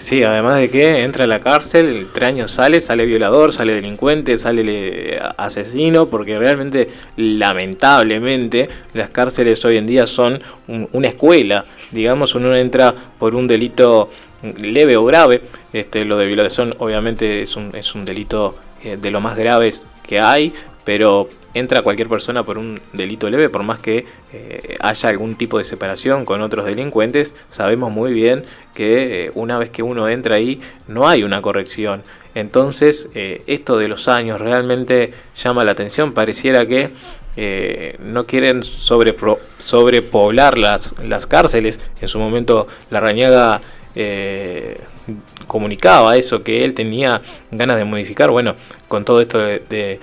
Sí, 0.00 0.22
además 0.22 0.58
de 0.58 0.70
que 0.70 1.02
entra 1.02 1.24
a 1.24 1.26
la 1.26 1.40
cárcel, 1.40 2.08
tres 2.14 2.28
años 2.28 2.50
sale, 2.50 2.80
sale 2.80 3.04
violador, 3.04 3.52
sale 3.52 3.74
delincuente, 3.74 4.38
sale 4.38 5.20
asesino, 5.36 6.08
porque 6.08 6.38
realmente, 6.38 6.88
lamentablemente, 7.16 8.70
las 8.94 9.10
cárceles 9.10 9.62
hoy 9.66 9.76
en 9.76 9.86
día 9.86 10.06
son 10.06 10.40
una 10.92 11.08
escuela. 11.08 11.66
Digamos, 11.90 12.34
uno 12.34 12.56
entra 12.56 12.94
por 13.18 13.34
un 13.34 13.46
delito 13.46 14.08
leve 14.42 14.96
o 14.96 15.04
grave, 15.04 15.42
este, 15.72 16.04
lo 16.04 16.16
de 16.16 16.26
violación 16.26 16.74
obviamente 16.78 17.42
es 17.42 17.56
un, 17.56 17.74
es 17.74 17.94
un 17.94 18.04
delito 18.04 18.56
eh, 18.82 18.96
de 19.00 19.10
lo 19.10 19.20
más 19.20 19.36
graves 19.36 19.84
que 20.06 20.20
hay, 20.20 20.54
pero 20.84 21.28
entra 21.52 21.82
cualquier 21.82 22.08
persona 22.08 22.42
por 22.44 22.56
un 22.56 22.80
delito 22.92 23.28
leve, 23.28 23.50
por 23.50 23.62
más 23.62 23.78
que 23.78 24.06
eh, 24.32 24.76
haya 24.80 25.08
algún 25.10 25.34
tipo 25.34 25.58
de 25.58 25.64
separación 25.64 26.24
con 26.24 26.40
otros 26.40 26.64
delincuentes, 26.64 27.34
sabemos 27.50 27.92
muy 27.92 28.12
bien 28.14 28.44
que 28.74 29.26
eh, 29.26 29.32
una 29.34 29.58
vez 29.58 29.68
que 29.68 29.82
uno 29.82 30.08
entra 30.08 30.36
ahí 30.36 30.62
no 30.88 31.06
hay 31.06 31.22
una 31.22 31.42
corrección. 31.42 32.02
Entonces, 32.34 33.08
esto 33.12 33.76
de 33.76 33.88
los 33.88 34.06
años 34.06 34.40
realmente 34.40 35.12
llama 35.34 35.64
la 35.64 35.72
atención, 35.72 36.12
pareciera 36.12 36.64
que 36.64 36.90
no 37.98 38.24
quieren 38.24 38.62
sobrepoblar 38.62 40.56
las, 40.56 40.94
las 41.02 41.26
cárceles. 41.26 41.80
En 42.00 42.06
su 42.06 42.20
momento 42.20 42.68
la 42.88 43.00
Rañaga 43.00 43.60
comunicaba 45.46 46.16
eso, 46.16 46.42
que 46.42 46.64
él 46.64 46.74
tenía 46.74 47.20
ganas 47.50 47.76
de 47.76 47.84
modificar, 47.84 48.30
bueno, 48.30 48.54
con 48.88 49.04
todo 49.04 49.20
esto 49.20 49.38
de 49.38 50.00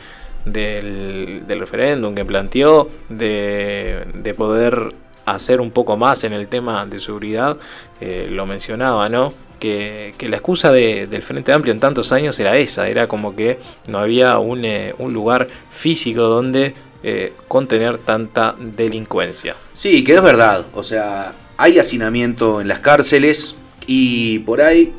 del, 0.51 1.59
referéndum 1.59 2.15
que 2.15 2.25
planteó, 2.25 2.89
de, 3.09 4.33
poder 4.37 4.93
hacer 5.25 5.59
un 5.61 5.71
poco 5.71 5.97
más 5.97 6.23
en 6.23 6.33
el 6.33 6.47
tema 6.47 6.85
de 6.85 6.99
seguridad, 6.99 7.57
eh, 7.99 8.27
lo 8.29 8.45
mencionaba, 8.45 9.09
¿no? 9.09 9.33
Que, 9.59 10.13
la 10.19 10.37
excusa 10.37 10.71
del 10.71 11.23
Frente 11.23 11.51
Amplio 11.51 11.73
en 11.73 11.79
tantos 11.79 12.11
años 12.11 12.39
era 12.39 12.57
esa, 12.57 12.87
era 12.87 13.07
como 13.07 13.35
que 13.35 13.59
no 13.87 13.99
había 13.99 14.37
un, 14.37 14.63
eh, 14.63 14.93
lugar 14.99 15.47
físico 15.71 16.21
donde 16.21 16.73
eh, 17.03 17.33
contener 17.47 17.97
tanta 17.97 18.55
delincuencia. 18.57 19.55
Sí, 19.73 20.03
que 20.03 20.15
es 20.15 20.21
verdad, 20.21 20.65
o 20.73 20.83
sea, 20.83 21.33
hay 21.57 21.79
hacinamiento 21.79 22.61
en 22.61 22.67
las 22.67 22.79
cárceles 22.79 23.55
y 23.87 24.39
por 24.39 24.61
ahí, 24.61 24.93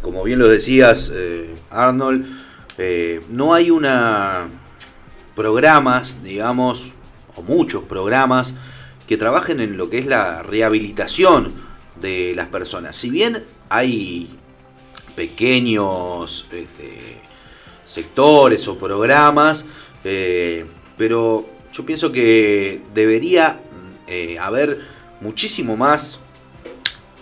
como 0.00 0.24
bien 0.24 0.38
lo 0.38 0.48
decías, 0.48 1.12
Arnold, 1.70 2.26
eh, 2.78 3.20
no 3.28 3.54
hay 3.54 3.70
una 3.70 4.48
programas, 5.34 6.22
digamos, 6.22 6.92
o 7.36 7.42
muchos 7.42 7.84
programas 7.84 8.54
que 9.06 9.16
trabajen 9.16 9.60
en 9.60 9.76
lo 9.76 9.88
que 9.88 9.98
es 9.98 10.06
la 10.06 10.42
rehabilitación 10.42 11.52
de 12.00 12.32
las 12.34 12.48
personas. 12.48 12.96
Si 12.96 13.10
bien 13.10 13.44
hay 13.68 14.36
pequeños 15.16 16.48
este, 16.50 17.20
sectores 17.84 18.66
o 18.68 18.78
programas, 18.78 19.64
eh, 20.04 20.66
pero 20.96 21.48
yo 21.72 21.86
pienso 21.86 22.12
que 22.12 22.80
debería 22.94 23.60
eh, 24.06 24.38
haber 24.38 24.80
muchísimo 25.20 25.76
más 25.76 26.20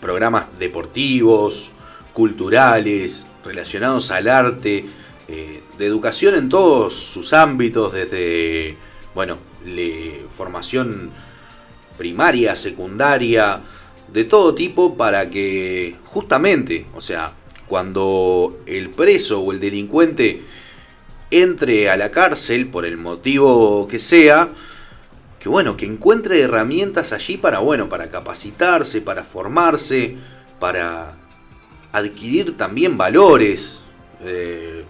programas 0.00 0.46
deportivos, 0.58 1.72
culturales, 2.12 3.26
relacionados 3.44 4.10
al 4.10 4.28
arte, 4.28 4.86
eh, 5.28 5.62
de 5.78 5.86
educación 5.86 6.34
en 6.34 6.48
todos 6.48 6.94
sus 6.94 7.32
ámbitos, 7.32 7.92
desde, 7.92 8.76
bueno, 9.14 9.38
formación 10.36 11.10
primaria, 11.96 12.54
secundaria, 12.54 13.60
de 14.12 14.24
todo 14.24 14.54
tipo, 14.54 14.96
para 14.96 15.30
que 15.30 15.96
justamente, 16.06 16.86
o 16.94 17.00
sea, 17.00 17.32
cuando 17.66 18.58
el 18.66 18.90
preso 18.90 19.40
o 19.40 19.52
el 19.52 19.60
delincuente 19.60 20.42
entre 21.30 21.88
a 21.88 21.96
la 21.96 22.10
cárcel 22.10 22.66
por 22.66 22.84
el 22.84 22.96
motivo 22.96 23.86
que 23.86 24.00
sea, 24.00 24.48
que 25.40 25.48
bueno, 25.48 25.76
que 25.76 25.86
encuentre 25.86 26.40
herramientas 26.40 27.12
allí 27.12 27.36
para, 27.36 27.58
bueno, 27.58 27.88
para 27.88 28.10
capacitarse, 28.10 29.00
para 29.00 29.24
formarse, 29.24 30.16
para 30.60 31.16
adquirir 31.92 32.56
también 32.56 32.96
valores. 32.96 33.80
Eh, 34.22 34.84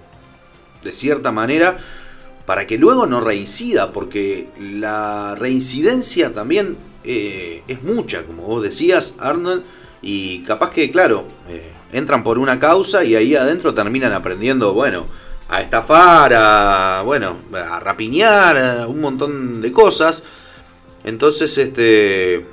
de 0.82 0.92
cierta 0.92 1.30
manera, 1.30 1.78
para 2.46 2.66
que 2.66 2.78
luego 2.78 3.07
no 3.07 3.20
reincida, 3.20 3.92
porque 3.92 4.48
la 4.59 5.34
reincidencia 5.38 6.32
también 6.32 6.76
eh, 7.05 7.62
es 7.68 7.82
mucha, 7.82 8.24
como 8.24 8.44
vos 8.44 8.62
decías, 8.62 9.14
Arnold, 9.18 9.62
y 10.03 10.42
capaz 10.44 10.70
que, 10.70 10.90
claro, 10.90 11.26
eh, 11.48 11.70
entran 11.92 12.24
por 12.24 12.38
una 12.38 12.59
causa 12.59 13.05
y 13.05 13.14
ahí 13.14 13.36
adentro 13.36 13.74
terminan 13.74 14.12
aprendiendo, 14.12 14.72
bueno, 14.72 15.07
a 15.48 15.61
estafar, 15.61 16.32
a, 16.34 17.03
bueno, 17.05 17.36
a 17.53 17.80
rapiñar, 17.80 18.86
un 18.86 19.01
montón 19.01 19.61
de 19.61 19.72
cosas. 19.72 20.22
Entonces, 21.05 21.57
este, 21.59 22.44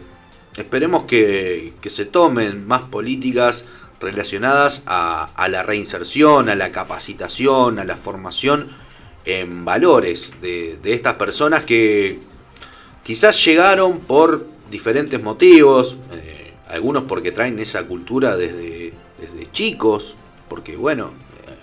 esperemos 0.56 1.04
que, 1.04 1.74
que 1.82 1.90
se 1.90 2.06
tomen 2.06 2.66
más 2.68 2.84
políticas 2.84 3.64
relacionadas 4.00 4.84
a, 4.86 5.48
la 5.50 5.64
reinserción, 5.64 6.50
a 6.50 6.56
la 6.56 6.72
capacitación, 6.72 7.80
a 7.80 7.84
la 7.84 7.96
formación 7.96 8.70
en 9.26 9.66
valores 9.66 10.32
de, 10.42 10.80
estas 10.84 11.16
personas 11.16 11.64
que 11.66 12.20
quizás 13.04 13.44
llegaron 13.44 14.00
por 14.00 14.46
diferentes 14.70 15.22
motivos, 15.22 15.98
eh, 16.14 16.54
algunos 16.68 17.04
porque 17.04 17.32
traen 17.32 17.60
esa 17.60 17.84
cultura 17.84 18.36
desde, 18.36 18.94
desde 19.20 19.52
chicos, 19.52 20.16
porque 20.48 20.76
bueno, 20.76 21.12
eh, 21.48 21.56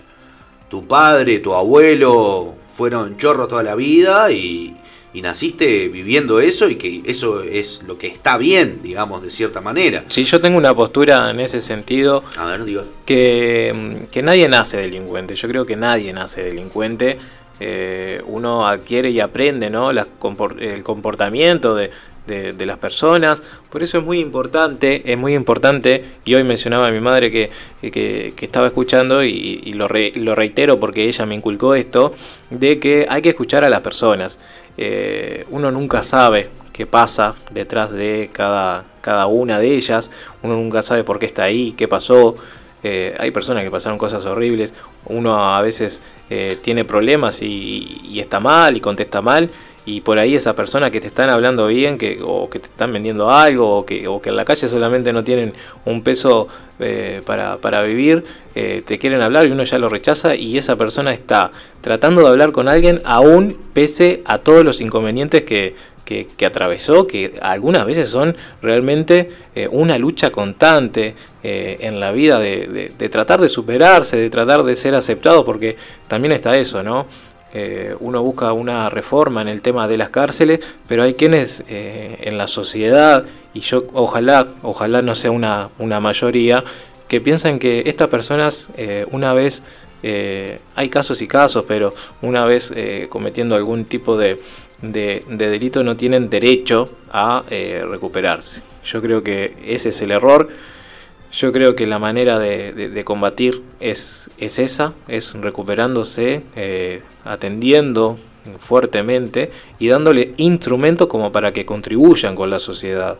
tu 0.69 0.85
padre, 0.87 1.39
tu 1.39 1.53
abuelo 1.53 2.55
fueron 2.75 3.17
chorros 3.17 3.47
toda 3.47 3.63
la 3.63 3.75
vida 3.75 4.31
y, 4.31 4.75
y 5.15 5.21
naciste 5.21 5.87
viviendo 5.87 6.41
eso 6.41 6.69
y 6.69 6.75
que 6.75 7.01
eso 7.05 7.41
es 7.41 7.81
lo 7.87 7.97
que 7.97 8.07
está 8.07 8.37
bien, 8.37 8.81
digamos, 8.83 9.23
de 9.23 9.29
cierta 9.29 9.61
manera. 9.61 10.03
Sí, 10.09 10.25
yo 10.25 10.41
tengo 10.41 10.57
una 10.57 10.75
postura 10.75 11.31
en 11.31 11.39
ese 11.39 11.61
sentido. 11.61 12.21
A 12.35 12.43
ver, 12.45 12.65
digo. 12.65 12.83
Que, 13.05 14.05
que 14.11 14.21
nadie 14.21 14.49
nace 14.49 14.75
delincuente. 14.75 15.35
Yo 15.35 15.47
creo 15.47 15.65
que 15.65 15.77
nadie 15.77 16.11
nace 16.11 16.43
delincuente. 16.43 17.17
Eh, 17.61 18.21
uno 18.25 18.67
adquiere 18.67 19.09
y 19.09 19.21
aprende 19.21 19.69
¿no? 19.69 19.89
el 19.89 20.83
comportamiento 20.83 21.75
de, 21.75 21.91
de, 22.27 22.65
las 22.65 22.77
personas. 22.77 23.41
Por 23.69 23.83
eso 23.83 23.99
es 23.99 24.03
muy 24.03 24.19
importante, 24.19 25.01
es 25.11 25.17
muy 25.17 25.35
importante, 25.35 26.03
y 26.23 26.33
hoy 26.33 26.43
mencionaba 26.43 26.87
a 26.87 26.91
mi 26.91 26.99
madre 26.99 27.31
que, 27.31 27.49
que, 27.81 28.33
estaba 28.41 28.67
escuchando 28.67 29.23
y, 29.23 29.73
lo, 29.73 29.87
lo, 29.87 30.35
reitero 30.35 30.79
porque 30.79 31.07
ella 31.07 31.25
me 31.25 31.35
inculcó 31.35 31.75
esto, 31.75 32.13
de 32.49 32.79
que 32.79 33.05
hay 33.09 33.21
que 33.21 33.29
escuchar 33.29 33.63
a 33.63 33.69
las 33.69 33.81
personas. 33.81 34.39
Eh, 34.77 35.45
uno 35.49 35.71
nunca 35.71 36.03
sabe 36.03 36.49
qué 36.73 36.85
pasa 36.85 37.35
detrás 37.51 37.91
de 37.91 38.29
cada, 38.33 38.83
cada 39.01 39.27
una 39.27 39.59
de 39.59 39.75
ellas, 39.75 40.11
uno 40.43 40.55
nunca 40.55 40.81
sabe 40.81 41.03
por 41.03 41.19
qué 41.19 41.25
está 41.25 41.43
ahí, 41.43 41.73
qué 41.77 41.87
pasó. 41.87 42.35
Eh, 42.83 43.15
hay 43.17 43.31
personas 43.31 43.63
que 43.63 43.71
pasaron 43.71 43.97
cosas 43.97 44.25
horribles, 44.25 44.73
uno 45.05 45.55
a 45.55 45.61
veces 45.61 46.03
eh, 46.29 46.59
tiene 46.61 46.85
problemas 46.85 47.41
y, 47.41 48.01
y, 48.03 48.19
está 48.19 48.39
mal 48.39 48.77
y 48.77 48.79
contesta 48.79 49.21
mal 49.21 49.49
y 49.85 50.01
por 50.01 50.17
ahí 50.17 50.35
esa 50.35 50.55
persona 50.55 50.89
que 50.89 50.99
te 50.99 51.07
están 51.07 51.29
hablando 51.29 51.67
bien 51.67 51.97
que, 51.97 52.19
o 52.23 52.49
que 52.49 52.59
te 52.59 52.65
están 52.65 52.91
vendiendo 52.91 53.31
algo 53.31 53.77
o 53.77 53.85
que, 53.85 54.07
o 54.07 54.21
que 54.21 54.29
en 54.29 54.35
la 54.35 54.45
calle 54.45 54.67
solamente 54.67 55.13
no 55.13 55.23
tienen 55.23 55.53
un 55.85 56.01
peso 56.01 56.47
eh, 56.79 57.21
para, 57.25 57.57
para, 57.57 57.83
vivir, 57.83 58.25
eh, 58.55 58.81
te 58.85 58.97
quieren 58.97 59.21
hablar 59.21 59.47
y 59.47 59.51
uno 59.51 59.63
ya 59.63 59.77
lo 59.77 59.87
rechaza 59.87 60.35
y 60.35 60.57
esa 60.57 60.75
persona 60.75 61.13
está 61.13 61.51
tratando 61.81 62.21
de 62.21 62.29
hablar 62.29 62.51
con 62.51 62.67
alguien 62.67 63.01
aún 63.05 63.57
pese 63.73 64.21
a 64.25 64.39
todos 64.39 64.65
los 64.65 64.81
inconvenientes 64.81 65.43
que, 65.43 65.75
que, 66.03 66.45
atravesó, 66.45 67.05
que 67.07 67.35
algunas 67.41 67.85
veces 67.85 68.09
son 68.09 68.35
realmente 68.61 69.29
eh, 69.53 69.67
una 69.71 69.97
lucha 69.97 70.31
constante 70.31 71.15
en 71.47 71.99
la 71.99 72.11
vida 72.11 72.39
de, 72.39 72.91
de, 72.97 73.09
tratar 73.09 73.39
de 73.39 73.49
superarse, 73.49 74.17
de 74.17 74.31
tratar 74.31 74.63
de 74.63 74.75
ser 74.75 74.95
aceptado, 74.95 75.45
porque 75.45 75.77
también 76.07 76.31
está 76.31 76.57
eso, 76.57 76.81
¿no? 76.81 77.05
Eh, 77.57 77.95
uno 78.01 78.21
busca 78.21 78.51
una 78.51 78.89
reforma 78.89 79.41
en 79.41 79.47
el 79.47 79.61
tema 79.61 79.87
de 79.87 79.97
las 79.97 80.09
cárceles, 80.09 80.59
pero 80.89 81.03
hay 81.03 81.13
quienes 81.13 81.63
eh, 81.69 82.17
en 82.23 82.37
la 82.37 82.47
sociedad, 82.47 83.23
y 83.53 83.61
yo 83.61 83.85
ojalá, 83.93 84.49
ojalá 84.61 85.01
no 85.01 85.15
sea 85.15 85.31
una, 85.31 85.69
mayoría, 85.79 86.65
que 87.07 87.21
piensan 87.21 87.57
que 87.57 87.83
estas 87.85 88.09
personas 88.09 88.67
eh, 88.75 89.05
una 89.11 89.31
vez, 89.31 89.63
hay 90.75 90.89
casos 90.89 91.21
y 91.23 91.27
casos, 91.27 91.63
pero 91.67 91.91
una 92.21 92.45
vez 92.45 92.71
cometiendo 93.09 93.55
algún 93.55 93.85
tipo 93.85 94.15
de, 94.17 94.39
de, 94.83 95.23
delito 95.27 95.81
no 95.81 95.97
tienen 95.97 96.29
derecho 96.29 96.89
a 97.11 97.43
recuperarse. 97.49 98.61
Yo 98.83 99.01
creo 99.01 99.23
que 99.23 99.55
ese 99.65 99.89
es 99.89 100.01
el 100.03 100.11
error. 100.11 100.47
Yo 101.35 101.51
creo 101.51 101.75
que 101.75 101.85
la 101.85 101.99
manera 101.99 102.39
de, 102.39 103.03
combatir 103.03 103.61
es, 103.81 104.29
es, 104.37 104.57
esa, 104.57 104.93
es 105.09 105.33
recuperándose, 105.33 106.43
eh, 106.55 107.01
atendiendo 107.25 108.17
fuertemente 108.59 109.51
y 109.77 109.89
dándole 109.89 110.33
instrumentos 110.37 111.07
como 111.07 111.33
para 111.33 111.51
que 111.51 111.65
contribuyan 111.65 112.35
con 112.35 112.49
la 112.49 112.59
sociedad. 112.59 113.17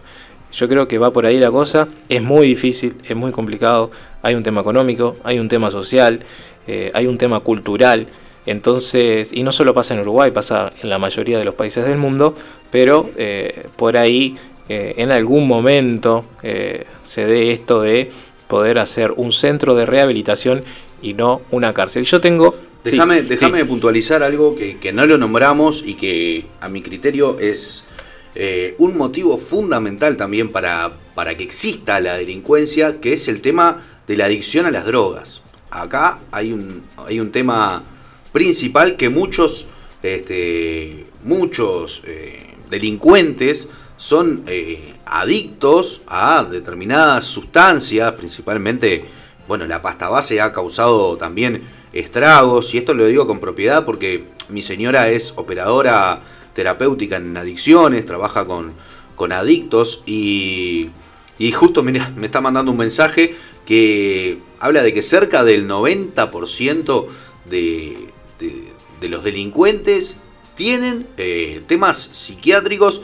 Yo 0.53 0.69
creo 0.69 0.87
que 0.87 0.97
va 0.97 1.11
por 1.11 1.25
ahí 1.25 1.39
la 1.39 1.51
cosa. 1.51 1.89
Es 2.07 2.21
muy 2.21 2.47
difícil, 2.47 2.95
es 3.03 3.17
muy 3.17 3.33
complicado. 3.33 3.91
Hay 4.21 4.35
un 4.35 4.43
tema 4.43 4.61
económico, 4.61 5.17
hay 5.25 5.39
un 5.39 5.49
tema 5.49 5.69
social, 5.69 6.21
eh, 6.67 6.91
hay 6.93 7.07
un 7.07 7.17
tema 7.17 7.41
cultural. 7.41 8.07
Entonces, 8.45 9.33
y 9.33 9.43
no 9.43 9.51
solo 9.51 9.73
pasa 9.73 9.93
en 9.93 9.99
Uruguay, 9.99 10.31
pasa 10.31 10.71
en 10.81 10.89
la 10.89 10.99
mayoría 10.99 11.37
de 11.37 11.43
los 11.43 11.55
países 11.55 11.85
del 11.85 11.97
mundo, 11.97 12.35
pero 12.71 13.09
eh, 13.17 13.67
por 13.75 13.97
ahí 13.97 14.37
eh, 14.69 14.95
en 14.97 15.11
algún 15.11 15.47
momento 15.47 16.25
se 17.03 17.25
dé 17.25 17.51
esto 17.51 17.81
de 17.81 18.11
poder 18.47 18.79
hacer 18.79 19.11
un 19.15 19.31
centro 19.31 19.75
de 19.75 19.85
rehabilitación 19.85 20.63
y 21.01 21.13
no 21.13 21.41
una 21.51 21.73
cárcel. 21.73 22.05
Yo 22.05 22.21
tengo... 22.21 22.55
Déjame, 22.83 23.23
déjame 23.23 23.65
puntualizar 23.65 24.21
algo 24.21 24.55
que, 24.55 24.77
que, 24.77 24.93
no 24.93 25.07
lo 25.07 25.17
nombramos 25.17 25.83
y 25.83 25.95
que 25.95 26.45
a 26.61 26.69
mi 26.69 26.83
criterio 26.83 27.39
es 27.39 27.83
un 28.77 28.95
motivo 28.97 29.37
fundamental 29.39 30.17
también 30.17 30.49
para, 30.49 30.91
para 31.15 31.35
que 31.35 31.43
exista 31.43 31.99
la 31.99 32.17
delincuencia, 32.17 32.99
que 33.01 33.13
es 33.13 33.27
el 33.27 33.41
tema 33.41 33.83
de 34.07 34.17
la 34.17 34.25
adicción 34.25 34.65
a 34.65 34.71
las 34.71 34.85
drogas. 34.85 35.41
Acá 35.71 36.19
hay 36.31 36.51
un, 36.51 36.83
hay 36.97 37.19
un 37.19 37.31
tema 37.31 37.83
principal 38.31 38.97
que 38.97 39.09
muchos, 39.09 39.67
este, 40.03 41.05
muchos 41.23 42.01
eh, 42.05 42.53
delincuentes 42.69 43.67
son 43.97 44.43
eh, 44.47 44.93
adictos 45.05 46.01
a 46.07 46.43
determinadas 46.43 47.25
sustancias, 47.25 48.11
principalmente, 48.13 49.05
bueno, 49.47 49.65
la 49.67 49.81
pasta 49.81 50.09
base 50.09 50.41
ha 50.41 50.51
causado 50.51 51.17
también 51.17 51.63
estragos, 51.93 52.73
y 52.73 52.77
esto 52.77 52.93
lo 52.93 53.05
digo 53.05 53.25
con 53.25 53.39
propiedad 53.39 53.85
porque 53.85 54.25
mi 54.49 54.61
señora 54.61 55.09
es 55.09 55.33
operadora 55.35 56.21
terapéutica 56.53 57.17
en 57.17 57.35
adicciones, 57.37 58.05
trabaja 58.05 58.45
con, 58.45 58.73
con 59.15 59.31
adictos 59.31 60.03
y, 60.05 60.89
y 61.37 61.51
justo 61.51 61.83
mira, 61.83 62.11
me 62.15 62.25
está 62.25 62.41
mandando 62.41 62.71
un 62.71 62.77
mensaje 62.77 63.35
que 63.65 64.39
habla 64.59 64.83
de 64.83 64.93
que 64.93 65.01
cerca 65.01 65.43
del 65.43 65.67
90% 65.67 67.05
de, 67.45 68.09
de, 68.39 69.09
los 69.09 69.23
delincuentes 69.23 70.17
tienen 70.55 71.05
eh, 71.17 71.61
temas 71.67 71.99
psiquiátricos 71.99 73.01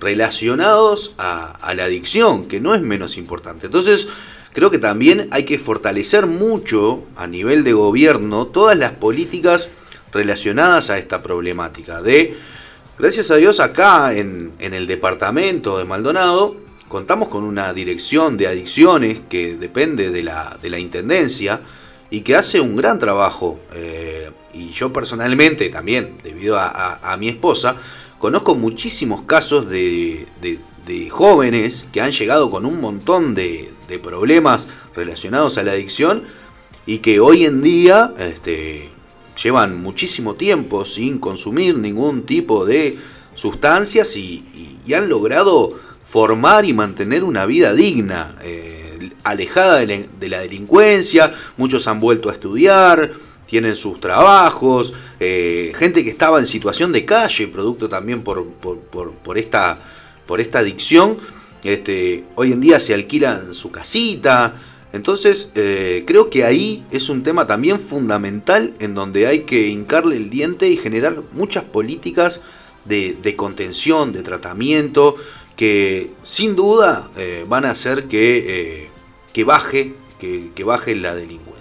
relacionados 0.00 1.14
a, 1.18 1.74
la 1.74 1.84
adicción, 1.84 2.48
que 2.48 2.60
no 2.60 2.74
es 2.74 2.82
menos 2.82 3.16
importante. 3.16 3.66
Entonces, 3.66 4.08
creo 4.52 4.70
que 4.70 4.78
también 4.78 5.28
hay 5.30 5.44
que 5.44 5.58
fortalecer 5.58 6.26
mucho 6.26 7.04
a 7.16 7.26
nivel 7.26 7.64
de 7.64 7.72
gobierno 7.72 8.46
todas 8.46 8.76
las 8.76 8.92
políticas 8.92 9.68
relacionadas 10.12 10.90
a 10.90 10.98
esta 10.98 11.22
problemática. 11.22 12.02
De, 12.02 12.36
gracias 12.98 13.30
a 13.30 13.36
Dios, 13.36 13.60
acá 13.60 14.14
en, 14.14 14.52
el 14.58 14.86
departamento 14.86 15.78
de 15.78 15.84
Maldonado, 15.84 16.56
contamos 16.88 17.28
con 17.28 17.44
una 17.44 17.72
dirección 17.72 18.36
de 18.36 18.46
adicciones 18.46 19.20
que 19.28 19.56
depende 19.56 20.10
de 20.10 20.22
la, 20.22 20.58
de 20.60 20.70
la 20.70 20.78
intendencia 20.78 21.60
y 22.10 22.20
que 22.20 22.36
hace 22.36 22.60
un 22.60 22.76
gran 22.76 22.98
trabajo. 22.98 23.58
Eh, 23.74 24.30
y 24.56 24.70
yo 24.70 24.92
personalmente 24.92 25.68
también, 25.68 26.18
debido 26.22 26.56
a, 26.58 27.16
mi 27.18 27.28
esposa, 27.28 27.76
conozco 28.18 28.54
muchísimos 28.54 29.22
casos 29.22 29.68
de, 29.68 30.26
jóvenes 31.10 31.86
que 31.92 32.00
han 32.00 32.12
llegado 32.12 32.50
con 32.50 32.64
un 32.64 32.80
montón 32.80 33.34
de, 33.34 33.72
problemas 34.02 34.66
relacionados 34.94 35.58
a 35.58 35.62
la 35.62 35.72
adicción 35.72 36.24
y 36.86 36.98
que 36.98 37.20
hoy 37.20 37.44
en 37.44 37.62
día 37.62 38.14
este, 38.18 38.90
llevan 39.42 39.80
muchísimo 39.80 40.34
tiempo 40.34 40.84
sin 40.84 41.18
consumir 41.18 41.76
ningún 41.76 42.24
tipo 42.24 42.64
de 42.64 42.98
sustancias 43.34 44.16
y, 44.16 44.44
han 44.94 45.08
logrado 45.08 45.80
formar 46.06 46.64
y 46.64 46.72
mantener 46.72 47.24
una 47.24 47.44
vida 47.44 47.74
digna. 47.74 48.36
Eh, 48.42 48.76
alejada 49.26 49.78
de 49.80 50.28
la, 50.28 50.40
delincuencia, 50.40 51.34
muchos 51.56 51.88
han 51.88 51.98
vuelto 51.98 52.30
a 52.30 52.32
estudiar, 52.32 53.12
tienen 53.46 53.76
sus 53.76 54.00
trabajos, 54.00 54.92
eh, 55.20 55.72
gente 55.76 56.04
que 56.04 56.10
estaba 56.10 56.38
en 56.38 56.46
situación 56.46 56.92
de 56.92 57.04
calle, 57.04 57.48
producto 57.48 57.88
también 57.88 58.22
por, 58.22 58.46
por, 58.46 59.38
esta, 59.38 59.78
por 60.26 60.40
esta 60.40 60.60
adicción, 60.60 61.16
este, 61.62 62.24
hoy 62.34 62.52
en 62.52 62.60
día 62.60 62.78
se 62.78 62.94
alquilan 62.94 63.54
su 63.54 63.70
casita. 63.70 64.54
Entonces, 64.92 65.50
eh, 65.54 66.04
creo 66.06 66.30
que 66.30 66.44
ahí 66.44 66.84
es 66.90 67.08
un 67.08 67.22
tema 67.22 67.46
también 67.46 67.80
fundamental 67.80 68.74
en 68.78 68.94
donde 68.94 69.26
hay 69.26 69.40
que 69.40 69.68
hincarle 69.68 70.16
el 70.16 70.30
diente 70.30 70.68
y 70.68 70.76
generar 70.76 71.22
muchas 71.32 71.64
políticas 71.64 72.40
de, 72.84 73.34
contención, 73.36 74.12
de 74.12 74.22
tratamiento, 74.22 75.16
que 75.56 76.10
sin 76.22 76.54
duda 76.54 77.10
eh, 77.16 77.44
van 77.48 77.64
a 77.64 77.70
hacer 77.70 78.04
que 78.04 78.90
que 79.36 79.44
baje, 79.44 79.92
que, 80.18 80.64
baje 80.64 80.94
la 80.94 81.14
delincuencia. 81.14 81.55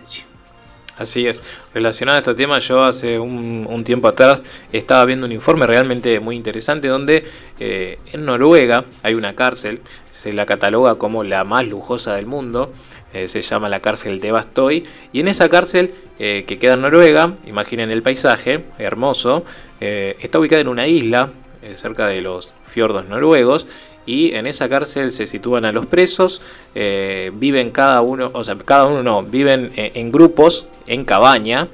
Así 0.97 1.27
es. 1.27 1.43
Relacionado 1.73 2.17
a 2.17 2.19
este 2.19 2.35
tema, 2.35 2.59
yo 2.59 2.83
hace 2.83 3.19
un, 3.19 3.83
tiempo 3.83 4.07
atrás 4.07 4.45
estaba 4.71 5.03
viendo 5.05 5.25
un 5.25 5.31
informe 5.33 5.67
realmente 5.67 6.19
muy 6.21 6.37
interesante 6.37 6.87
donde 6.87 7.25
eh, 7.59 7.99
en 8.13 8.25
Noruega 8.25 8.85
hay 9.03 9.13
una 9.13 9.35
cárcel, 9.35 9.81
se 10.11 10.31
la 10.31 10.45
cataloga 10.45 10.95
como 10.95 11.23
la 11.23 11.43
más 11.43 11.67
lujosa 11.67 12.15
del 12.15 12.25
mundo, 12.25 12.71
eh, 13.13 13.27
se 13.27 13.41
llama 13.41 13.67
la 13.67 13.81
cárcel 13.81 14.21
de 14.21 14.31
Bastoy, 14.31 14.87
y 15.11 15.19
en 15.19 15.27
esa 15.27 15.49
cárcel 15.49 15.93
eh, 16.17 16.45
que 16.47 16.57
queda 16.57 16.75
en 16.75 16.81
Noruega, 16.81 17.33
imaginen 17.45 17.91
el 17.91 18.01
paisaje, 18.01 18.63
hermoso, 18.77 19.43
está 19.81 20.39
ubicada 20.39 20.61
en 20.61 20.69
una 20.69 20.87
isla 20.87 21.29
cerca 21.75 22.07
de 22.07 22.21
los 22.21 22.51
fiordos 22.65 23.07
noruegos, 23.07 23.67
y 24.05 24.33
en 24.33 24.47
esa 24.47 24.69
cárcel 24.69 25.11
se 25.11 25.27
sitúan 25.27 25.65
a 25.65 25.71
los 25.71 25.85
presos, 25.85 26.41
eh, 26.75 27.31
viven 27.33 27.71
cada 27.71 28.01
uno, 28.01 28.29
o 28.33 28.43
sea, 28.43 28.55
cada 28.63 28.85
uno 28.85 29.03
no, 29.03 29.23
viven 29.23 29.71
eh, 29.75 29.91
en, 29.95 30.11
grupos, 30.11 30.67
en 30.85 31.05
cabaña, 31.05 31.69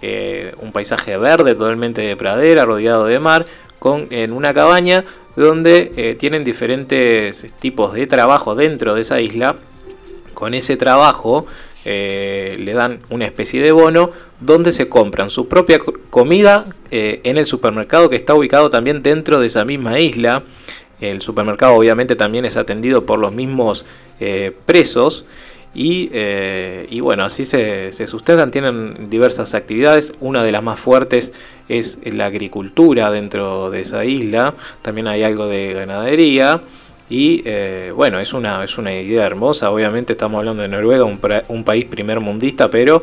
eh, 0.00 0.54
un 0.60 0.72
paisaje 0.72 1.16
verde 1.16 1.54
totalmente 1.54 2.02
de 2.02 2.16
pradera, 2.16 2.64
rodeado 2.64 3.06
de 3.06 3.18
mar, 3.18 3.46
con, 3.78 4.06
en 4.10 4.32
una 4.32 4.54
cabaña 4.54 5.04
donde 5.34 6.16
tienen 6.20 6.44
diferentes 6.44 7.52
tipos 7.58 7.94
de 7.94 8.06
trabajo 8.06 8.54
dentro 8.54 8.94
de 8.94 9.00
esa 9.00 9.20
isla. 9.20 9.56
Con 10.34 10.52
ese 10.52 10.76
trabajo 10.76 11.46
le 11.84 12.72
dan 12.74 13.00
una 13.08 13.24
especie 13.24 13.62
de 13.62 13.72
bono 13.72 14.10
donde 14.40 14.72
se 14.72 14.90
compran 14.90 15.30
su 15.30 15.48
propia 15.48 15.80
comida 16.10 16.66
en 16.90 17.38
el 17.38 17.46
supermercado 17.46 18.10
que 18.10 18.16
está 18.16 18.34
ubicado 18.34 18.68
también 18.68 19.02
dentro 19.02 19.40
de 19.40 19.46
esa 19.46 19.64
misma 19.64 19.98
isla. 19.98 20.44
El 21.02 21.20
supermercado 21.20 21.74
obviamente 21.74 22.14
también 22.14 22.44
es 22.44 22.56
atendido 22.56 23.04
por 23.04 23.18
los 23.18 23.32
mismos 23.32 23.84
eh, 24.20 24.52
presos. 24.66 25.24
Eh, 25.74 26.86
y, 26.90 27.00
bueno, 27.00 27.24
así 27.24 27.44
se, 27.44 27.90
sustentan, 28.06 28.52
tienen 28.52 29.10
diversas 29.10 29.54
actividades. 29.54 30.12
Una 30.20 30.44
de 30.44 30.52
las 30.52 30.62
más 30.62 30.78
fuertes 30.78 31.32
es 31.68 31.98
la 32.04 32.26
agricultura 32.26 33.10
dentro 33.10 33.70
de 33.70 33.80
esa 33.80 34.04
isla. 34.04 34.54
También 34.82 35.08
hay 35.08 35.24
algo 35.24 35.48
de 35.48 35.72
ganadería. 35.72 36.62
Y 37.10 37.42
eh, 37.46 37.92
bueno, 37.94 38.20
es 38.20 38.32
una, 38.32 38.62
es 38.62 38.78
una 38.78 38.94
idea 38.94 39.26
hermosa. 39.26 39.72
Obviamente 39.72 40.12
estamos 40.12 40.38
hablando 40.38 40.62
de 40.62 40.68
Noruega, 40.68 41.04
un, 41.04 41.18
un 41.48 41.64
país 41.64 41.84
primer 41.86 42.20
mundista, 42.20 42.70
pero 42.70 43.02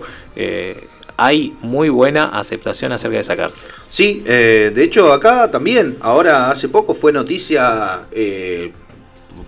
hay 1.19 1.53
muy 1.61 1.89
buena 1.89 2.25
aceptación 2.25 2.93
acerca 2.93 3.17
de 3.17 3.23
sacarse. 3.23 3.67
Sí, 3.89 4.23
eh, 4.25 4.71
de 4.73 4.83
hecho 4.83 5.11
acá 5.11 5.51
también, 5.51 5.97
ahora 5.99 6.49
hace 6.49 6.69
poco 6.69 6.95
fue 6.95 7.11
noticia 7.11 8.03
eh, 8.11 8.71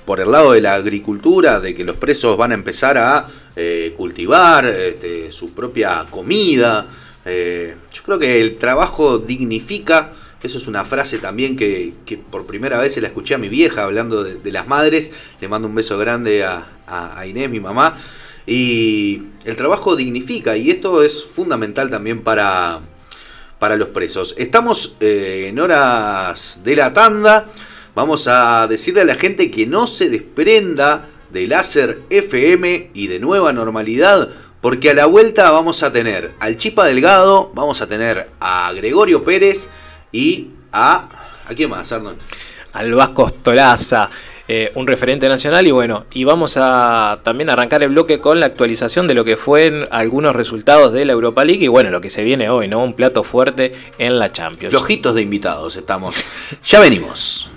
por 0.05 0.19
el 0.19 0.32
lado 0.32 0.51
de 0.51 0.61
la 0.61 0.74
agricultura, 0.74 1.61
de 1.61 1.74
que 1.74 1.86
los 1.86 1.95
presos 1.95 2.36
van 2.36 2.51
a 2.51 2.55
empezar 2.55 2.97
a 2.97 3.28
eh, 3.55 3.93
cultivar 3.95 4.65
este, 4.65 5.32
su 5.32 5.53
propia 5.53 6.05
comida. 6.09 6.88
yo 7.26 8.03
creo 8.03 8.19
que 8.19 8.41
el 8.41 8.57
trabajo 8.57 9.17
dignifica. 9.17 10.11
Eso 10.43 10.57
es 10.57 10.65
una 10.67 10.84
frase 10.84 11.19
también 11.19 11.55
que, 11.55 11.93
por 12.32 12.47
primera 12.47 12.80
vez 12.80 12.95
se 12.95 13.01
la 13.01 13.07
escuché 13.07 13.36
a 13.36 13.38
mi 13.38 13.47
vieja 13.47 13.84
hablando 13.84 14.24
de, 14.24 14.51
las 14.51 14.67
madres. 14.67 15.13
Le 15.39 15.47
mando 15.47 15.67
un 15.67 15.76
beso 15.76 15.97
grande 15.99 16.43
a, 16.43 16.65
a 16.88 17.26
Inés, 17.28 17.49
mi 17.49 17.59
mamá. 17.59 17.97
Y 18.52 19.30
el 19.45 19.56
trabajo 19.56 19.95
dignifica 19.95 20.58
y 20.58 20.72
esto 20.72 21.04
es 21.04 21.24
fundamental 21.24 21.89
también 21.89 22.22
para, 22.22 22.82
para 23.60 23.78
los 23.78 23.88
presos. 23.88 24.36
Estamos 24.38 24.97
eh, 24.99 25.45
en 25.47 25.58
horas 25.58 26.60
de 26.62 26.76
la 26.76 26.91
tanda. 26.91 27.45
Vamos 27.95 28.28
a 28.28 28.68
decirle 28.68 28.99
a 28.99 29.06
la 29.06 29.16
gente 29.16 29.49
que 29.52 29.66
no 29.68 29.88
se 29.88 30.10
desprenda 30.10 31.08
de 31.30 31.47
láser 31.47 32.02
FM 32.10 32.89
y 32.93 33.08
de 33.08 33.20
nueva 33.20 33.54
normalidad. 33.54 34.32
Porque 34.60 34.89
a 34.89 34.95
la 34.95 35.06
vuelta 35.06 35.49
vamos 35.52 35.82
a 35.82 35.93
tener 35.93 36.34
al 36.41 36.58
Chipa 36.58 36.86
Delgado, 36.86 37.52
vamos 37.54 37.80
a 37.80 37.88
tener 37.88 38.32
a 38.41 38.74
Gregorio 38.74 39.24
Pérez 39.24 39.70
y 40.12 40.49
a... 40.74 41.08
¿A 41.47 41.56
quién 41.56 41.70
más? 41.70 41.89
Al 42.74 42.93
Vasco 42.95 43.30
Stolaza. 43.30 44.10
Eh, 44.54 44.70
un 44.76 44.86
referente 44.86 45.30
nacional 45.30 45.66
y 45.66 45.72
bueno, 45.72 46.04
y 46.12 46.26
vamos 46.26 46.58
a 46.58 47.20
también 47.24 47.49
arrancar 47.49 47.84
el 47.84 47.91
bloque 47.91 48.20
con 48.20 48.41
la 48.41 48.47
actualización 48.47 49.08
de 49.08 49.14
lo 49.14 49.24
que 49.24 49.38
fueron 49.38 49.88
algunos 49.91 50.36
resultados 50.36 50.91
de 50.91 51.06
la 51.06 51.14
Europa 51.14 51.45
League 51.45 51.64
y 51.64 51.70
bueno, 51.70 51.89
lo 51.89 52.02
que 52.02 52.10
se 52.10 52.22
viene 52.26 52.49
hoy, 52.49 52.68
¿no? 52.68 52.84
Un 52.84 52.93
plato 52.93 53.24
fuerte 53.24 53.72
en 53.97 54.20
la 54.20 54.34
Champions. 54.34 54.72
Flojitos 54.72 55.16
de 55.16 55.22
invitados 55.22 55.78
estamos. 55.78 56.18
ya 56.66 56.82
venimos. 56.82 57.49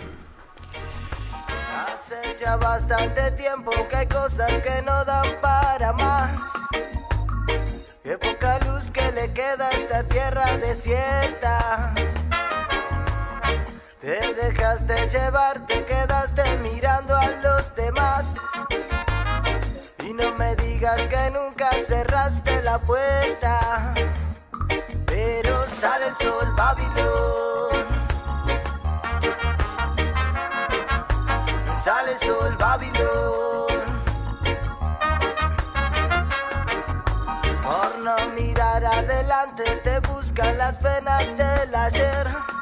ya 2.40 2.56
bastante 2.58 3.28
tiempo 3.32 3.72
que 3.90 3.96
hay 3.96 4.06
cosas 4.06 4.60
que 4.60 4.80
no 4.82 5.04
dan 5.04 5.40
para 5.42 5.92
más. 5.94 6.40
Qué 8.04 8.16
poca 8.18 8.60
luz 8.60 8.92
que 8.92 9.10
le 9.10 9.32
queda 9.32 9.66
a 9.66 9.70
esta 9.72 10.04
tierra 10.04 10.58
desierta. 10.58 11.92
Te 14.04 14.34
dejaste 14.34 15.08
llevar, 15.08 15.66
te 15.66 15.82
quedaste 15.82 16.58
mirando 16.58 17.16
a 17.16 17.26
los 17.42 17.74
demás. 17.74 18.36
Y 20.04 20.12
no 20.12 20.30
me 20.34 20.54
digas 20.56 21.06
que 21.06 21.30
nunca 21.30 21.70
cerraste 21.86 22.62
la 22.62 22.78
puerta. 22.78 23.94
Pero 25.06 25.66
sale 25.70 26.08
el 26.08 26.14
sol, 26.16 26.52
Babilón. 26.54 27.86
Sale 31.82 32.12
el 32.12 32.18
sol, 32.18 32.56
Babilón. 32.58 34.02
Por 37.62 37.98
no 38.00 38.16
mirar 38.36 38.84
adelante 38.84 39.64
te 39.82 39.98
buscan 40.00 40.58
las 40.58 40.74
penas 40.74 41.24
del 41.38 41.74
ayer. 41.74 42.53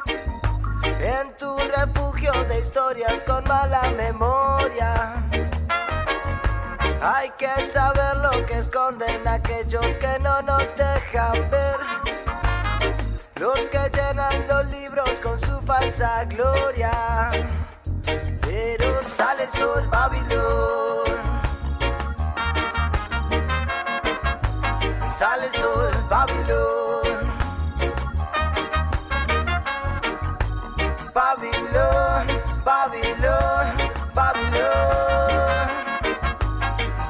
En 1.05 1.35
tu 1.35 1.57
refugio 1.57 2.31
de 2.45 2.59
historias 2.59 3.25
con 3.25 3.43
mala 3.43 3.91
memoria. 3.97 5.21
Hay 7.01 7.29
que 7.31 7.53
saber 7.65 8.15
lo 8.19 8.45
que 8.45 8.59
esconden 8.59 9.27
aquellos 9.27 9.97
que 9.97 10.17
no 10.21 10.41
nos 10.43 10.63
dejan 10.77 11.49
ver. 11.49 11.79
Los 13.35 13.59
que 13.67 13.91
llenan 13.93 14.47
los 14.47 14.65
libros 14.67 15.19
con 15.21 15.37
su 15.41 15.61
falsa 15.63 16.23
gloria. 16.23 17.31
Pero 18.05 19.03
sale 19.03 19.43
el 19.43 19.59
sol, 19.59 19.85
Babilón. 19.91 21.03
Sale 25.19 25.47
el 25.47 25.53
sol, 25.53 25.91
Babilón. 26.09 26.92
Babilón, 33.03 33.67
Babilón. 34.13 35.67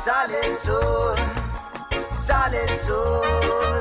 Sale 0.04 0.48
el 0.48 0.58
sol, 0.58 1.16
sale 2.12 2.64
el 2.64 2.78
sol. 2.80 3.80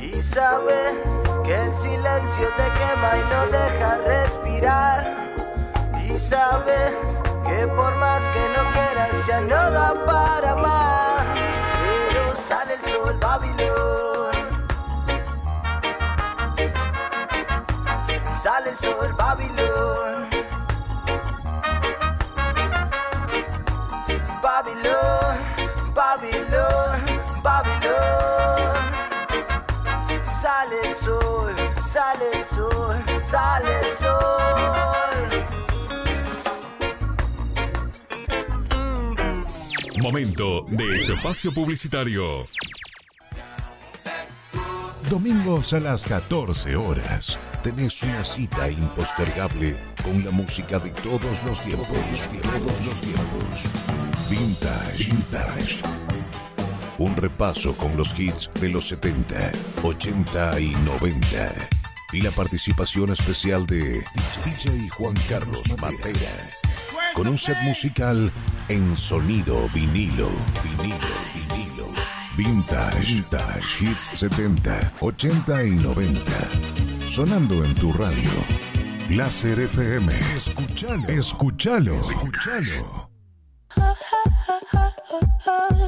Y 0.00 0.22
sabes 0.22 0.94
que 1.44 1.54
el 1.54 1.74
silencio 1.76 2.48
te 2.56 2.70
quema 2.72 3.16
y 3.16 3.24
no 3.34 3.46
deja 3.46 3.98
respirar. 3.98 5.37
Y 6.10 6.18
sabes 6.18 7.20
que 7.46 7.66
por 7.68 7.94
más 7.96 8.22
que 8.30 8.48
no 8.48 8.72
quieras 8.72 9.26
ya 9.26 9.40
no 9.42 9.70
da 9.70 9.94
para 10.06 10.56
más. 10.56 11.26
Pero 12.08 12.34
sale 12.34 12.74
el 12.74 12.80
sol, 12.90 13.18
Babilón. 13.20 14.32
Sale 18.42 18.70
el 18.70 18.76
sol, 18.76 19.12
Babilón. 19.18 20.28
Babilón, 24.42 25.38
Babilón, 25.92 27.02
Babilón. 27.42 28.78
Sale 30.40 30.88
el 30.88 30.96
sol, 30.96 31.54
sale 31.84 32.30
el 32.32 32.46
sol, 32.46 33.04
sale 33.24 33.80
el 33.80 33.96
sol. 33.98 35.07
Momento 40.00 40.64
de 40.68 40.96
espacio 40.96 41.52
publicitario. 41.52 42.44
Domingos 45.10 45.72
a 45.72 45.80
las 45.80 46.04
14 46.04 46.76
horas. 46.76 47.38
Tenés 47.62 48.02
una 48.02 48.22
cita 48.22 48.70
impostergable 48.70 49.76
con 50.04 50.24
la 50.24 50.30
música 50.30 50.78
de 50.78 50.90
todos 50.90 51.42
los 51.44 51.60
tiempos, 51.62 51.88
los 52.10 52.28
tiempos, 52.28 52.86
los 52.86 53.00
tiempos. 53.00 53.64
Vintage, 54.30 55.12
vintage. 55.12 55.82
Un 56.98 57.16
repaso 57.16 57.76
con 57.76 57.96
los 57.96 58.18
hits 58.18 58.50
de 58.60 58.68
los 58.68 58.88
70, 58.88 59.52
80 59.82 60.60
y 60.60 60.70
90. 60.84 61.54
Y 62.12 62.20
la 62.20 62.30
participación 62.30 63.10
especial 63.10 63.66
de 63.66 64.04
DJ 64.44 64.88
Juan 64.90 65.14
Carlos 65.28 65.62
Matera. 65.80 66.57
Con 67.14 67.28
un 67.28 67.38
set 67.38 67.56
musical 67.62 68.32
en 68.68 68.96
sonido 68.96 69.68
vinilo, 69.74 70.30
vinilo, 70.62 70.96
vinilo. 71.34 71.86
Vintage, 72.36 73.14
vintage, 73.14 73.84
hits 73.84 74.10
70, 74.14 74.92
80 75.00 75.64
y 75.64 75.70
90. 75.70 76.20
Sonando 77.08 77.64
en 77.64 77.74
tu 77.74 77.92
radio. 77.92 78.30
Láser 79.10 79.60
FM. 79.60 80.12
Escuchalo. 80.36 81.08
Escuchalo. 81.08 81.94
Escuchalo. 81.94 83.10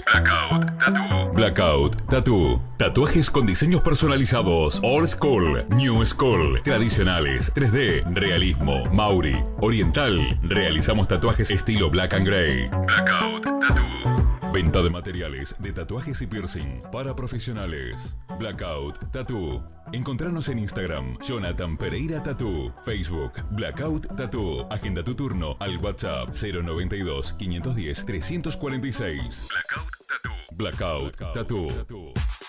Blackout 0.07 0.79
Tattoo. 0.79 1.33
Blackout 1.35 2.09
Tattoo. 2.09 2.63
Tatuajes 2.77 3.31
con 3.31 3.47
diseños 3.47 3.81
personalizados. 3.83 4.81
Old 4.83 5.09
School, 5.09 5.67
New 5.71 6.05
School, 6.05 6.61
tradicionales, 6.63 7.53
3D, 7.55 8.05
realismo, 8.15 8.85
Mauri, 8.87 9.45
oriental. 9.61 10.39
Realizamos 10.43 11.09
tatuajes 11.09 11.51
estilo 11.51 11.91
Black 11.91 12.15
and 12.15 12.27
Gray. 12.27 12.69
Blackout 12.87 13.43
Tattoo. 13.61 14.20
Venta 14.63 14.83
de 14.83 14.91
materiales 14.91 15.57
de 15.59 15.73
tatuajes 15.73 16.21
y 16.21 16.27
piercing 16.27 16.83
para 16.93 17.17
profesionales. 17.17 18.15
Blackout 18.39 19.11
Tattoo. 19.11 19.65
Encontranos 19.95 20.51
en 20.51 20.59
Instagram, 20.59 21.17
Jonathan 21.27 21.79
Pereira 21.79 22.23
Tattoo. 22.23 22.71
Facebook, 22.85 23.33
Blackout 23.53 24.15
Tattoo. 24.19 24.71
Agenda 24.71 25.03
tu 25.03 25.15
turno 25.15 25.57
al 25.61 25.79
WhatsApp 25.79 26.35
092 26.35 27.35
510 27.39 28.05
346. 28.05 29.49
Blackout 29.49 29.97
Tattoo. 30.07 30.37
Blackout 30.53 31.17
Tattoo. 31.33 32.40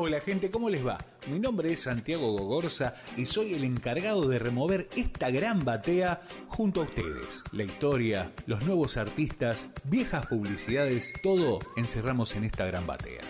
Hola 0.00 0.20
gente, 0.20 0.48
¿cómo 0.48 0.70
les 0.70 0.86
va? 0.86 0.96
Mi 1.28 1.40
nombre 1.40 1.72
es 1.72 1.82
Santiago 1.82 2.30
Gogorza 2.30 2.94
y 3.16 3.26
soy 3.26 3.54
el 3.54 3.64
encargado 3.64 4.28
de 4.28 4.38
remover 4.38 4.88
esta 4.94 5.28
gran 5.28 5.64
batea 5.64 6.22
junto 6.46 6.82
a 6.82 6.84
ustedes. 6.84 7.42
La 7.50 7.64
historia, 7.64 8.30
los 8.46 8.64
nuevos 8.64 8.96
artistas, 8.96 9.66
viejas 9.82 10.24
publicidades, 10.26 11.12
todo 11.20 11.58
encerramos 11.76 12.36
en 12.36 12.44
esta 12.44 12.64
gran 12.64 12.86
batea. 12.86 13.22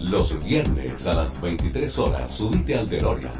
Los 0.00 0.44
viernes 0.44 1.06
a 1.06 1.14
las 1.14 1.40
23 1.40 1.98
horas 1.98 2.32
subite 2.32 2.76
al 2.76 2.88
DeLorean. 2.88 3.32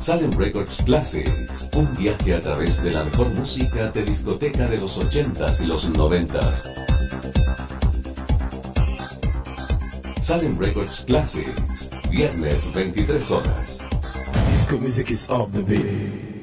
Salem 0.00 0.32
Records 0.32 0.82
Classics, 0.84 1.70
un 1.74 1.96
viaje 1.96 2.34
a 2.34 2.40
través 2.40 2.82
de 2.82 2.90
la 2.90 3.04
mejor 3.04 3.28
música 3.34 3.90
de 3.90 4.04
discoteca 4.04 4.68
de 4.68 4.76
los 4.76 4.98
80s 4.98 5.62
y 5.62 5.66
los 5.66 5.90
90s. 5.90 6.62
Salem 10.20 10.58
Records 10.58 11.04
Classics, 11.06 11.88
viernes 12.10 12.70
23 12.72 13.30
horas. 13.30 13.78
Disco 14.52 14.78
music 14.78 15.10
is 15.10 15.28
off 15.30 15.50
the 15.52 15.62
beat. 15.62 16.33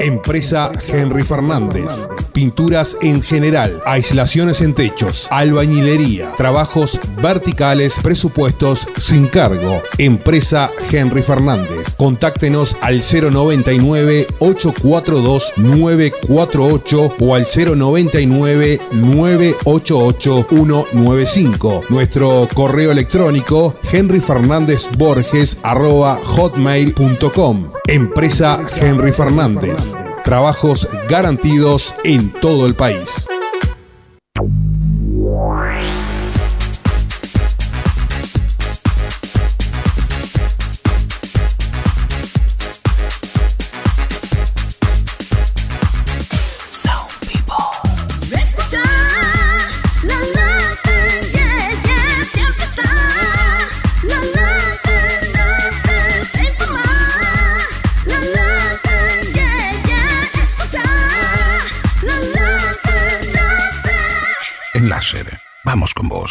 Empresa 0.00 0.72
Henry 0.88 1.22
Fernández. 1.22 2.13
Pinturas 2.34 2.96
en 3.00 3.22
general, 3.22 3.80
aislaciones 3.86 4.60
en 4.60 4.74
techos, 4.74 5.28
albañilería, 5.30 6.32
trabajos 6.36 6.98
verticales, 7.22 7.94
presupuestos 8.02 8.88
sin 8.98 9.28
cargo. 9.28 9.80
Empresa 9.98 10.68
Henry 10.90 11.22
Fernández. 11.22 11.94
Contáctenos 11.96 12.74
al 12.80 13.02
099 13.02 14.26
842 14.40 15.52
948 15.58 17.14
o 17.20 17.34
al 17.36 17.46
099 17.54 18.80
988 18.90 20.46
195. 20.48 21.82
Nuestro 21.88 22.48
correo 22.52 22.90
electrónico 22.90 23.76
henryfernandezborges 23.92 25.56
arroba 25.62 26.18
hotmail.com. 26.24 27.70
Empresa 27.86 28.60
Henry 28.80 29.12
Fernández. 29.12 30.03
Trabajos 30.24 30.88
garantidos 31.06 31.94
en 32.02 32.32
todo 32.40 32.64
el 32.66 32.74
país. 32.74 33.26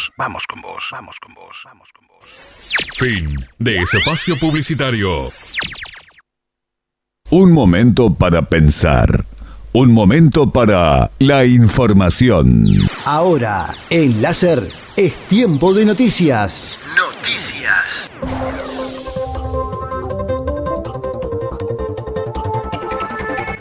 Vos, 0.03 0.11
vamos 0.17 0.47
con 0.47 0.61
vos, 0.61 0.83
vamos 0.91 1.19
con 1.19 1.33
vos, 1.33 1.57
vamos 1.65 1.89
con 1.93 2.07
vos. 2.07 2.71
Fin 2.95 3.47
de 3.59 3.77
espacio 3.77 4.37
publicitario. 4.39 5.31
Un 7.29 7.51
momento 7.51 8.13
para 8.13 8.41
pensar. 8.43 9.25
Un 9.73 9.91
momento 9.91 10.51
para 10.51 11.09
la 11.17 11.45
información. 11.45 12.63
Ahora, 13.05 13.73
en 13.89 14.21
láser, 14.21 14.69
es 14.95 15.13
tiempo 15.27 15.73
de 15.73 15.85
noticias. 15.85 16.79
Noticias. 16.95 18.11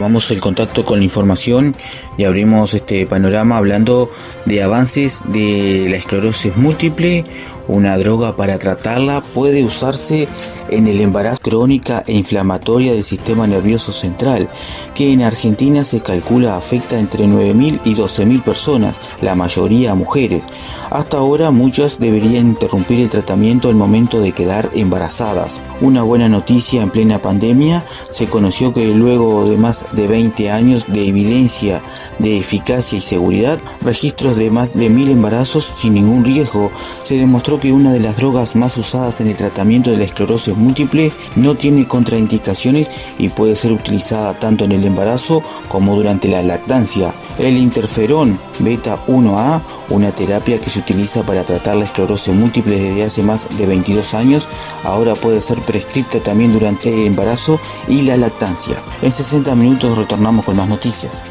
Tomamos 0.02 0.32
el 0.32 0.40
contacto 0.40 0.84
con 0.84 0.98
la 0.98 1.04
información 1.04 1.76
y 2.18 2.24
abrimos 2.24 2.74
este 2.74 3.06
panorama 3.06 3.56
hablando 3.56 4.10
de 4.46 4.60
avances 4.60 5.22
de 5.28 5.86
la 5.88 5.96
esclerosis 5.96 6.56
múltiple. 6.56 7.22
Una 7.68 7.96
droga 7.96 8.36
para 8.36 8.58
tratarla 8.58 9.20
puede 9.20 9.62
usarse 9.62 10.28
en 10.68 10.86
el 10.86 11.00
embarazo 11.00 11.40
crónica 11.42 12.02
e 12.06 12.14
inflamatoria 12.14 12.92
del 12.92 13.04
sistema 13.04 13.46
nervioso 13.46 13.92
central, 13.92 14.48
que 14.94 15.12
en 15.12 15.22
Argentina 15.22 15.84
se 15.84 16.00
calcula 16.00 16.56
afecta 16.56 16.98
entre 16.98 17.26
9.000 17.26 17.80
y 17.84 17.94
12.000 17.94 18.42
personas, 18.42 19.00
la 19.20 19.34
mayoría 19.34 19.94
mujeres. 19.94 20.48
Hasta 20.90 21.18
ahora 21.18 21.50
muchas 21.50 21.98
deberían 21.98 22.48
interrumpir 22.48 23.00
el 23.00 23.10
tratamiento 23.10 23.68
al 23.68 23.74
momento 23.74 24.20
de 24.20 24.32
quedar 24.32 24.70
embarazadas. 24.74 25.60
Una 25.80 26.02
buena 26.02 26.28
noticia 26.28 26.82
en 26.82 26.90
plena 26.90 27.20
pandemia, 27.20 27.84
se 28.10 28.26
conoció 28.26 28.72
que 28.72 28.92
luego 28.94 29.48
de 29.48 29.56
más 29.56 29.86
de 29.92 30.08
20 30.08 30.50
años 30.50 30.86
de 30.88 31.08
evidencia 31.08 31.82
de 32.18 32.38
eficacia 32.38 32.98
y 32.98 33.02
seguridad, 33.02 33.60
registros 33.82 34.36
de 34.36 34.50
más 34.50 34.74
de 34.74 34.90
1.000 34.90 35.10
embarazos 35.10 35.64
sin 35.64 35.94
ningún 35.94 36.24
riesgo, 36.24 36.70
se 37.02 37.16
demostró 37.16 37.51
que 37.60 37.72
una 37.72 37.92
de 37.92 38.00
las 38.00 38.16
drogas 38.16 38.56
más 38.56 38.76
usadas 38.78 39.20
en 39.20 39.28
el 39.28 39.36
tratamiento 39.36 39.90
de 39.90 39.96
la 39.96 40.04
esclerosis 40.04 40.56
múltiple 40.56 41.12
no 41.36 41.54
tiene 41.54 41.86
contraindicaciones 41.86 42.90
y 43.18 43.28
puede 43.28 43.56
ser 43.56 43.72
utilizada 43.72 44.38
tanto 44.38 44.64
en 44.64 44.72
el 44.72 44.84
embarazo 44.84 45.42
como 45.68 45.96
durante 45.96 46.28
la 46.28 46.42
lactancia. 46.42 47.14
El 47.38 47.56
interferón 47.56 48.38
beta 48.58 49.04
1A, 49.06 49.62
una 49.90 50.14
terapia 50.14 50.60
que 50.60 50.70
se 50.70 50.80
utiliza 50.80 51.24
para 51.24 51.44
tratar 51.44 51.76
la 51.76 51.84
esclerosis 51.84 52.34
múltiple 52.34 52.78
desde 52.78 53.04
hace 53.04 53.22
más 53.22 53.48
de 53.56 53.66
22 53.66 54.14
años, 54.14 54.48
ahora 54.84 55.14
puede 55.14 55.40
ser 55.40 55.60
prescripta 55.62 56.22
también 56.22 56.52
durante 56.52 56.92
el 56.92 57.06
embarazo 57.06 57.58
y 57.88 58.02
la 58.02 58.16
lactancia. 58.16 58.82
En 59.02 59.12
60 59.12 59.54
minutos 59.56 59.96
retornamos 59.96 60.44
con 60.44 60.56
más 60.56 60.68
noticias. 60.68 61.26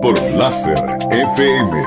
por 0.00 0.16
Láser 0.34 0.78
FM. 1.10 1.82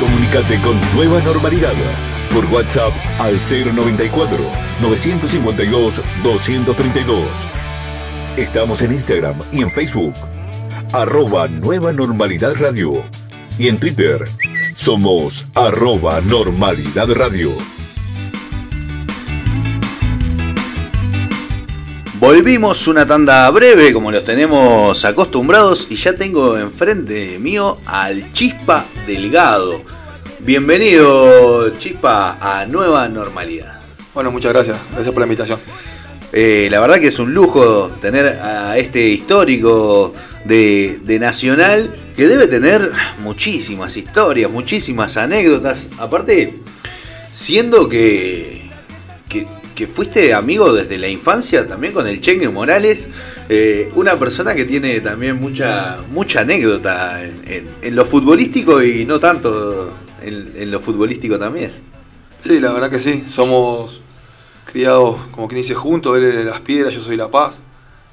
Comunícate 0.00 0.60
con 0.60 0.76
Nueva 0.96 1.20
Normalidad 1.20 1.74
por 2.34 2.44
WhatsApp 2.46 2.92
al 3.20 3.36
094 3.36 4.36
952 4.80 6.02
232. 6.24 7.26
Estamos 8.36 8.82
en 8.82 8.92
Instagram 8.92 9.38
y 9.52 9.62
en 9.62 9.70
Facebook, 9.70 10.14
arroba 10.92 11.46
Nueva 11.46 11.92
Normalidad 11.92 12.54
Radio. 12.58 13.04
Y 13.56 13.68
en 13.68 13.78
Twitter, 13.78 14.24
somos 14.74 15.46
arroba 15.54 16.20
Normalidad 16.22 17.08
Radio. 17.14 17.52
Volvimos 22.14 22.88
una 22.88 23.06
tanda 23.06 23.48
breve, 23.50 23.92
como 23.92 24.10
los 24.10 24.24
tenemos 24.24 25.04
acostumbrados, 25.04 25.86
y 25.88 25.96
ya 25.96 26.16
tengo 26.16 26.58
enfrente 26.58 27.38
mío 27.38 27.78
al 27.86 28.32
Chispa 28.32 28.86
Delgado. 29.06 30.03
Bienvenido, 30.44 31.70
Chispa, 31.78 32.36
a 32.40 32.66
Nueva 32.66 33.08
Normalidad. 33.08 33.80
Bueno, 34.12 34.30
muchas 34.30 34.52
gracias. 34.52 34.76
Gracias 34.92 35.10
por 35.12 35.20
la 35.20 35.26
invitación. 35.26 35.58
Eh, 36.32 36.68
la 36.70 36.80
verdad 36.80 36.98
que 37.00 37.06
es 37.08 37.18
un 37.18 37.32
lujo 37.32 37.90
tener 38.02 38.26
a 38.26 38.76
este 38.76 39.06
histórico 39.08 40.12
de, 40.44 40.98
de 41.02 41.18
Nacional 41.18 41.88
que 42.14 42.26
debe 42.26 42.46
tener 42.46 42.90
muchísimas 43.20 43.96
historias, 43.96 44.50
muchísimas 44.50 45.16
anécdotas. 45.16 45.86
Aparte, 45.98 46.58
siendo 47.32 47.88
que, 47.88 48.68
que, 49.30 49.46
que 49.74 49.86
fuiste 49.86 50.34
amigo 50.34 50.74
desde 50.74 50.98
la 50.98 51.08
infancia 51.08 51.66
también 51.66 51.94
con 51.94 52.06
el 52.06 52.20
Chengue 52.20 52.50
Morales, 52.50 53.08
eh, 53.48 53.90
una 53.94 54.18
persona 54.18 54.54
que 54.54 54.64
tiene 54.66 55.00
también 55.00 55.40
mucha, 55.40 55.98
mucha 56.10 56.40
anécdota 56.40 57.24
en, 57.24 57.40
en- 57.46 57.68
en 57.80 57.96
lo 57.96 58.04
futbolístico 58.04 58.82
y 58.82 59.06
no 59.06 59.18
tanto 59.18 59.90
en, 60.24 60.70
lo 60.70 60.80
futbolístico 60.80 61.38
también. 61.38 61.72
Sí, 62.38 62.60
la 62.60 62.72
verdad 62.72 62.90
que 62.90 63.00
sí. 63.00 63.24
Somos 63.28 64.00
criados, 64.64 65.16
como 65.30 65.48
quien 65.48 65.62
dice, 65.62 65.74
juntos. 65.74 66.16
Él 66.16 66.24
es 66.24 66.34
de 66.36 66.44
Las 66.44 66.60
Piedras, 66.60 66.92
yo 66.92 67.00
soy 67.00 67.16
La 67.16 67.30
Paz. 67.30 67.60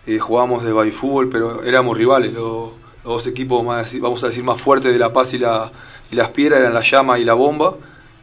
Eh, 0.05 0.19
jugamos 0.19 0.63
de 0.63 0.73
baby 0.73 0.91
fútbol, 0.91 1.29
pero 1.29 1.63
éramos 1.63 1.97
rivales. 1.97 2.33
Los, 2.33 2.71
dos 3.03 3.25
equipos, 3.25 3.63
más, 3.63 3.99
vamos 3.99 4.23
a 4.23 4.27
decir, 4.27 4.43
más 4.43 4.61
fuertes 4.61 4.93
de 4.93 4.99
La 4.99 5.11
Paz 5.11 5.33
y, 5.33 5.39
la, 5.39 5.71
y 6.11 6.15
Las 6.15 6.29
Piedras 6.29 6.59
eran 6.59 6.73
La 6.73 6.81
Llama 6.81 7.17
y 7.19 7.25
La 7.25 7.33
Bomba. 7.33 7.75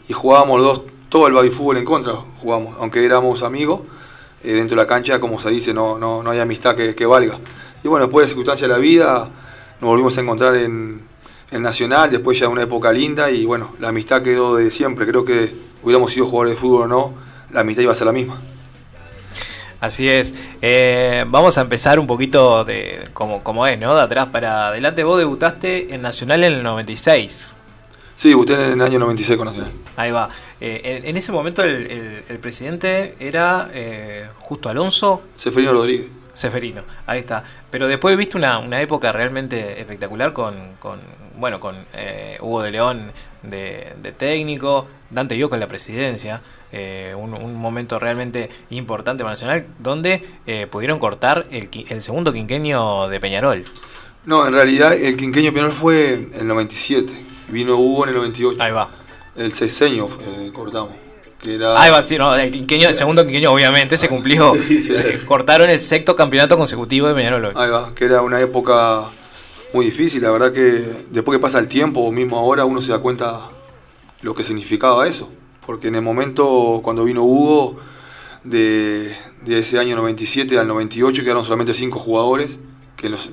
Y 0.08 0.12
jugábamos 0.12 0.60
los 0.60 0.66
dos, 0.66 0.82
todo 1.08 1.26
el 1.26 1.32
baby 1.32 1.50
fútbol 1.50 1.78
en 1.78 1.84
contra. 1.84 2.14
Jugamos, 2.38 2.76
aunque 2.78 3.04
éramos 3.04 3.42
amigos. 3.42 3.80
eh, 4.44 4.52
dentro 4.52 4.76
de 4.76 4.82
la 4.82 4.86
cancha, 4.86 5.18
como 5.18 5.40
se 5.40 5.50
dice, 5.50 5.74
no, 5.74 5.98
no, 5.98 6.22
no 6.22 6.30
hay 6.30 6.38
amistad 6.38 6.76
que, 6.76 6.94
que 6.94 7.06
valga. 7.06 7.38
Y 7.82 7.88
bueno, 7.88 8.06
después 8.06 8.26
de 8.26 8.28
circunstancias 8.28 8.68
de 8.68 8.74
la 8.74 8.78
vida, 8.78 9.28
nos 9.80 9.90
volvimos 9.90 10.16
a 10.16 10.20
encontrar 10.20 10.56
en, 10.56 11.07
en 11.50 11.62
Nacional, 11.62 12.10
después 12.10 12.38
ya 12.38 12.48
una 12.48 12.62
época 12.62 12.92
linda 12.92 13.30
y 13.30 13.44
bueno, 13.46 13.74
la 13.80 13.88
amistad 13.88 14.22
quedó 14.22 14.56
de 14.56 14.70
siempre. 14.70 15.06
Creo 15.06 15.24
que 15.24 15.54
hubiéramos 15.82 16.12
sido 16.12 16.26
jugadores 16.26 16.54
de 16.54 16.60
fútbol 16.60 16.82
o 16.82 16.86
no, 16.88 17.14
la 17.52 17.60
amistad 17.60 17.82
iba 17.82 17.92
a 17.92 17.96
ser 17.96 18.06
la 18.06 18.12
misma. 18.12 18.38
Así 19.80 20.08
es. 20.08 20.34
Eh, 20.60 21.24
vamos 21.28 21.56
a 21.56 21.60
empezar 21.60 22.00
un 22.00 22.06
poquito 22.06 22.64
de 22.64 23.04
como, 23.12 23.44
como 23.44 23.64
es, 23.66 23.78
¿no? 23.78 23.94
De 23.94 24.02
atrás 24.02 24.26
para 24.32 24.68
adelante. 24.68 25.04
Vos 25.04 25.18
debutaste 25.18 25.94
en 25.94 26.02
Nacional 26.02 26.42
en 26.42 26.52
el 26.54 26.62
96. 26.64 27.56
Sí, 28.16 28.30
debuté 28.30 28.54
en 28.54 28.72
el 28.72 28.82
año 28.82 28.98
96 28.98 29.36
con 29.36 29.46
Nacional. 29.46 29.70
Ahí 29.96 30.10
va. 30.10 30.28
Eh, 30.60 30.80
en, 31.04 31.06
en 31.10 31.16
ese 31.16 31.30
momento 31.30 31.62
el, 31.62 31.86
el- 31.86 32.24
el 32.28 32.38
presidente 32.40 33.14
era 33.20 33.70
eh, 33.72 34.26
Justo 34.40 34.68
Alonso. 34.68 35.22
Seferino 35.36 35.72
Rodríguez. 35.72 36.08
Seferino, 36.34 36.82
ahí 37.06 37.20
está. 37.20 37.44
Pero 37.70 37.86
después 37.86 38.16
viste 38.16 38.36
una, 38.36 38.58
una 38.58 38.80
época 38.80 39.12
realmente 39.12 39.80
espectacular 39.80 40.32
con, 40.32 40.54
con 40.80 40.98
bueno, 41.38 41.60
con 41.60 41.76
eh, 41.94 42.36
Hugo 42.40 42.62
de 42.62 42.70
León 42.70 43.12
de, 43.42 43.92
de 44.02 44.12
técnico, 44.12 44.86
Dante 45.10 45.38
yo 45.38 45.48
con 45.48 45.60
la 45.60 45.68
presidencia, 45.68 46.42
eh, 46.70 47.14
un, 47.16 47.32
un 47.32 47.54
momento 47.54 47.98
realmente 47.98 48.50
importante 48.70 49.22
para 49.22 49.32
Nacional, 49.32 49.66
donde 49.78 50.22
eh, 50.46 50.66
pudieron 50.70 50.98
cortar 50.98 51.46
el, 51.50 51.68
el 51.88 52.02
segundo 52.02 52.32
quinquenio 52.32 53.08
de 53.08 53.20
Peñarol. 53.20 53.64
No, 54.26 54.46
en 54.46 54.52
realidad 54.52 54.92
el 54.92 55.16
quinqueño 55.16 55.50
Peñarol 55.52 55.72
fue 55.72 56.14
en 56.14 56.30
el 56.34 56.46
97. 56.48 57.10
Vino 57.48 57.76
Hugo 57.76 58.04
en 58.04 58.10
el 58.10 58.16
98. 58.16 58.62
Ahí 58.62 58.72
va. 58.72 58.90
El 59.36 59.52
sexenio 59.52 60.08
eh, 60.20 60.50
cortamos. 60.52 60.92
Era... 61.48 61.80
Ahí 61.80 61.90
va, 61.90 62.02
sí, 62.02 62.18
no, 62.18 62.34
el, 62.34 62.50
quinquenio, 62.50 62.88
el 62.88 62.96
segundo 62.96 63.24
quinquenio 63.24 63.52
obviamente 63.52 63.96
se 63.96 64.08
cumplió. 64.08 64.54
Se 64.82 65.24
cortaron 65.24 65.70
el 65.70 65.80
sexto 65.80 66.16
campeonato 66.16 66.58
consecutivo 66.58 67.06
de 67.08 67.14
Peñarol. 67.14 67.44
hoy. 67.46 67.52
Ahí 67.56 67.70
va, 67.70 67.94
que 67.94 68.04
era 68.04 68.22
una 68.22 68.40
época 68.40 69.08
muy 69.72 69.86
difícil, 69.86 70.22
la 70.22 70.30
verdad 70.30 70.52
que 70.52 70.84
después 71.10 71.38
que 71.38 71.42
pasa 71.42 71.58
el 71.58 71.68
tiempo, 71.68 72.00
o 72.00 72.12
mismo 72.12 72.38
ahora, 72.38 72.64
uno 72.64 72.80
se 72.80 72.92
da 72.92 72.98
cuenta 73.00 73.50
lo 74.22 74.34
que 74.34 74.44
significaba 74.44 75.06
eso. 75.06 75.30
Porque 75.66 75.88
en 75.88 75.96
el 75.96 76.02
momento 76.02 76.80
cuando 76.82 77.04
vino 77.04 77.24
Hugo, 77.24 77.76
de, 78.44 79.16
de 79.44 79.58
ese 79.58 79.78
año 79.78 79.96
97 79.96 80.58
al 80.58 80.68
98, 80.68 81.22
quedaron 81.22 81.44
solamente 81.44 81.74
cinco 81.74 81.98
jugadores, 81.98 82.58
que 82.96 83.08
los- 83.10 83.30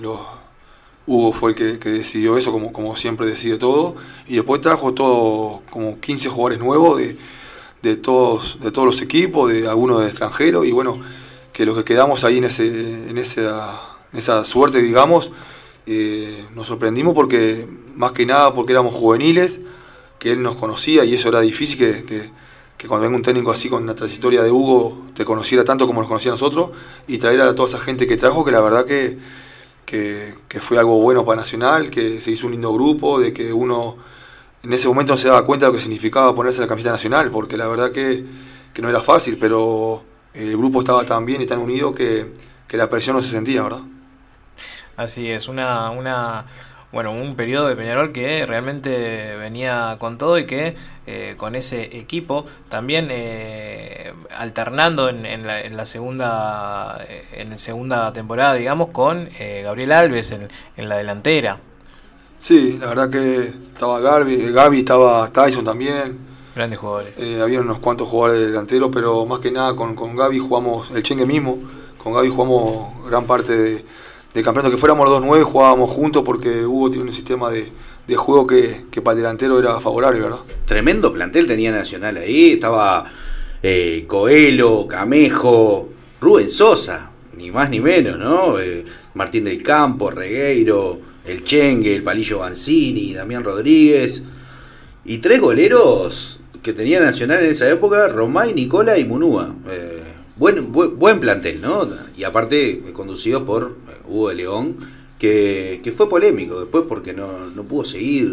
Hugo 1.07 1.31
fue 1.33 1.51
el 1.51 1.55
que, 1.55 1.79
que 1.79 1.89
decidió 1.89 2.37
eso, 2.37 2.51
como, 2.51 2.73
como 2.73 2.95
siempre 2.97 3.27
decide 3.27 3.57
todo, 3.57 3.95
y 4.27 4.35
después 4.35 4.61
trajo 4.61 4.93
todo, 4.93 5.61
como 5.69 5.99
15 5.99 6.29
jugadores 6.29 6.59
nuevos 6.59 6.97
de, 6.97 7.17
de, 7.83 7.95
todos, 7.95 8.57
de 8.59 8.71
todos 8.71 8.87
los 8.87 9.01
equipos, 9.01 9.51
de 9.51 9.67
algunos 9.67 10.01
de 10.01 10.07
extranjeros, 10.07 10.65
y 10.65 10.71
bueno, 10.71 10.99
que 11.53 11.65
los 11.65 11.77
que 11.77 11.83
quedamos 11.83 12.23
ahí 12.23 12.39
en, 12.39 12.45
ese, 12.45 13.09
en, 13.09 13.17
esa, 13.19 13.81
en 14.11 14.19
esa 14.19 14.43
suerte, 14.45 14.81
digamos, 14.81 15.31
eh, 15.85 16.45
nos 16.55 16.67
sorprendimos 16.67 17.13
porque, 17.13 17.67
más 17.95 18.11
que 18.11 18.25
nada, 18.25 18.53
porque 18.53 18.73
éramos 18.73 18.93
juveniles, 18.95 19.61
que 20.19 20.31
él 20.31 20.41
nos 20.41 20.55
conocía 20.55 21.05
y 21.05 21.13
eso 21.13 21.29
era 21.29 21.41
difícil 21.41 21.77
que, 21.77 22.03
que- 22.05 22.31
que 22.77 22.87
cuando 22.89 23.03
venga 23.05 23.15
un 23.15 23.21
técnico 23.23 23.51
así 23.51 23.69
con 23.69 23.85
la 23.85 23.95
trayectoria 23.95 24.43
de 24.43 24.51
Hugo 24.51 25.05
te 25.13 25.23
conociera 25.23 25.63
tanto 25.63 25.87
como 25.87 26.01
nos 26.01 26.09
conocía 26.09 26.31
nosotros 26.31 26.71
y 27.07 27.17
traer 27.17 27.39
a 27.41 27.55
toda 27.55 27.69
esa 27.69 27.79
gente 27.79 28.05
que 28.05 28.17
trajo, 28.17 28.43
que 28.43 28.51
la 28.51 28.59
verdad 28.61 28.85
que, 28.85 29.17
que, 29.85 30.35
fue 30.59 30.77
algo 30.79 30.99
bueno 31.01 31.25
para 31.25 31.41
Nacional, 31.41 31.89
que 31.89 32.19
se 32.21 32.31
hizo 32.31 32.47
un 32.47 32.53
lindo 32.53 32.73
grupo, 32.73 33.19
de 33.19 33.33
que 33.33 33.53
uno 33.53 33.97
en 34.63 34.73
ese 34.73 34.87
momento 34.87 35.13
no 35.13 35.17
se 35.17 35.27
daba 35.27 35.45
cuenta 35.45 35.65
de 35.67 35.71
lo 35.71 35.77
que 35.77 35.81
significaba 35.83 36.33
ponerse 36.35 36.61
la 36.61 36.67
camiseta 36.67 36.91
nacional, 36.91 37.29
porque 37.31 37.57
la 37.57 37.67
verdad 37.67 37.91
que, 37.91 38.25
que 38.73 38.81
no 38.81 38.89
era 38.89 39.01
fácil, 39.01 39.37
pero 39.39 40.03
el 40.33 40.57
grupo 40.57 40.79
estaba 40.79 41.05
tan 41.05 41.25
bien 41.25 41.41
y 41.41 41.45
tan 41.45 41.59
unido 41.59 41.93
que, 41.93 42.27
que 42.67 42.77
la 42.77 42.89
presión 42.89 43.15
no 43.15 43.21
se 43.21 43.29
sentía, 43.31 43.63
¿verdad? 43.63 43.83
Así 44.97 45.29
es, 45.29 45.47
una, 45.47 45.89
una, 45.91 46.45
bueno, 46.91 47.11
un 47.11 47.35
periodo 47.35 47.67
de 47.67 47.75
Peñarol 47.75 48.11
que 48.11 48.45
realmente 48.45 49.35
venía 49.37 49.97
con 49.99 50.17
todo 50.17 50.37
y 50.37 50.45
que 50.45 50.75
eh, 51.05 51.35
con 51.37 51.55
ese 51.55 51.97
equipo 51.97 52.45
también 52.69 53.09
eh, 53.11 54.13
alternando 54.37 55.09
en, 55.09 55.25
en 55.25 55.45
la, 55.45 55.61
en 55.61 55.75
la 55.75 55.85
segunda 55.85 57.03
eh, 57.07 57.25
en 57.33 57.49
la 57.49 57.57
segunda 57.57 58.13
temporada, 58.13 58.53
digamos, 58.53 58.89
con 58.89 59.29
eh, 59.39 59.61
Gabriel 59.63 59.91
Alves 59.91 60.31
en, 60.31 60.49
en 60.77 60.89
la 60.89 60.97
delantera. 60.97 61.57
Sí, 62.39 62.77
la 62.79 62.87
verdad 62.87 63.09
que 63.09 63.39
estaba 63.73 63.99
Gaby, 63.99 64.51
Gaby 64.51 64.79
estaba 64.79 65.27
Tyson 65.31 65.65
también. 65.65 66.17
Grandes 66.55 66.79
jugadores. 66.79 67.19
Había 67.41 67.59
unos 67.59 67.79
cuantos 67.79 68.07
jugadores 68.07 68.45
delanteros, 68.47 68.89
pero 68.93 69.25
más 69.25 69.39
que 69.39 69.51
nada 69.51 69.75
con, 69.75 69.93
con 69.95 70.15
Gaby 70.15 70.39
jugamos, 70.39 70.89
el 70.91 71.03
Chengue 71.03 71.25
mismo, 71.25 71.59
con 72.01 72.13
Gaby 72.13 72.29
jugamos 72.29 73.05
gran 73.09 73.25
parte 73.25 73.57
de- 73.57 73.85
del 74.35 74.43
campeonato. 74.43 74.71
Que 74.71 74.77
fuéramos 74.77 75.05
los 75.05 75.15
dos 75.15 75.23
nueve, 75.25 75.43
jugábamos 75.43 75.89
juntos 75.89 76.21
porque 76.23 76.65
Hugo 76.65 76.89
tiene 76.91 77.05
un 77.05 77.11
sistema 77.11 77.49
de, 77.49 77.71
de 78.07 78.15
juego 78.15 78.45
que, 78.45 78.85
que 78.91 79.01
para 79.01 79.13
el 79.13 79.23
delantero 79.23 79.57
era 79.57 79.79
favorable, 79.79 80.19
¿verdad? 80.19 80.41
Tremendo 80.65 81.11
plantel 81.11 81.47
tenía 81.47 81.71
Nacional 81.71 82.17
ahí. 82.17 82.51
Estaba 82.51 83.05
eh, 83.63 84.05
Coelho, 84.07 84.85
Camejo, 84.87 85.89
Rubén 86.21 86.49
Sosa, 86.49 87.09
ni 87.35 87.49
más 87.49 87.69
ni 87.69 87.79
menos, 87.79 88.19
¿no? 88.19 88.59
Eh, 88.59 88.85
Martín 89.15 89.45
del 89.45 89.63
Campo, 89.63 90.11
Regueiro, 90.11 90.99
el 91.25 91.43
Chengue, 91.43 91.95
el 91.95 92.03
Palillo 92.03 92.39
Banzini, 92.39 93.13
Damián 93.13 93.43
Rodríguez. 93.43 94.21
Y 95.05 95.19
tres 95.19 95.39
goleros 95.39 96.39
que 96.61 96.73
tenía 96.73 96.99
Nacional 96.99 97.43
en 97.43 97.51
esa 97.51 97.69
época, 97.69 98.07
Romay, 98.09 98.53
Nicola 98.53 98.97
y 98.97 99.05
Munúa. 99.05 99.53
Eh, 99.69 100.01
buen, 100.35 100.71
buen, 100.71 100.99
buen 100.99 101.19
plantel, 101.19 101.61
¿no? 101.61 101.87
Y 102.17 102.23
aparte 102.23 102.71
eh, 102.71 102.91
conducido 102.91 103.45
por 103.45 103.75
Hugo 104.07 104.29
de 104.29 104.35
León, 104.35 104.75
que, 105.19 105.93
fue 105.95 106.09
polémico 106.09 106.59
después 106.59 106.85
porque 106.87 107.13
no, 107.13 107.47
no 107.47 107.63
pudo 107.63 107.85
seguir 107.85 108.25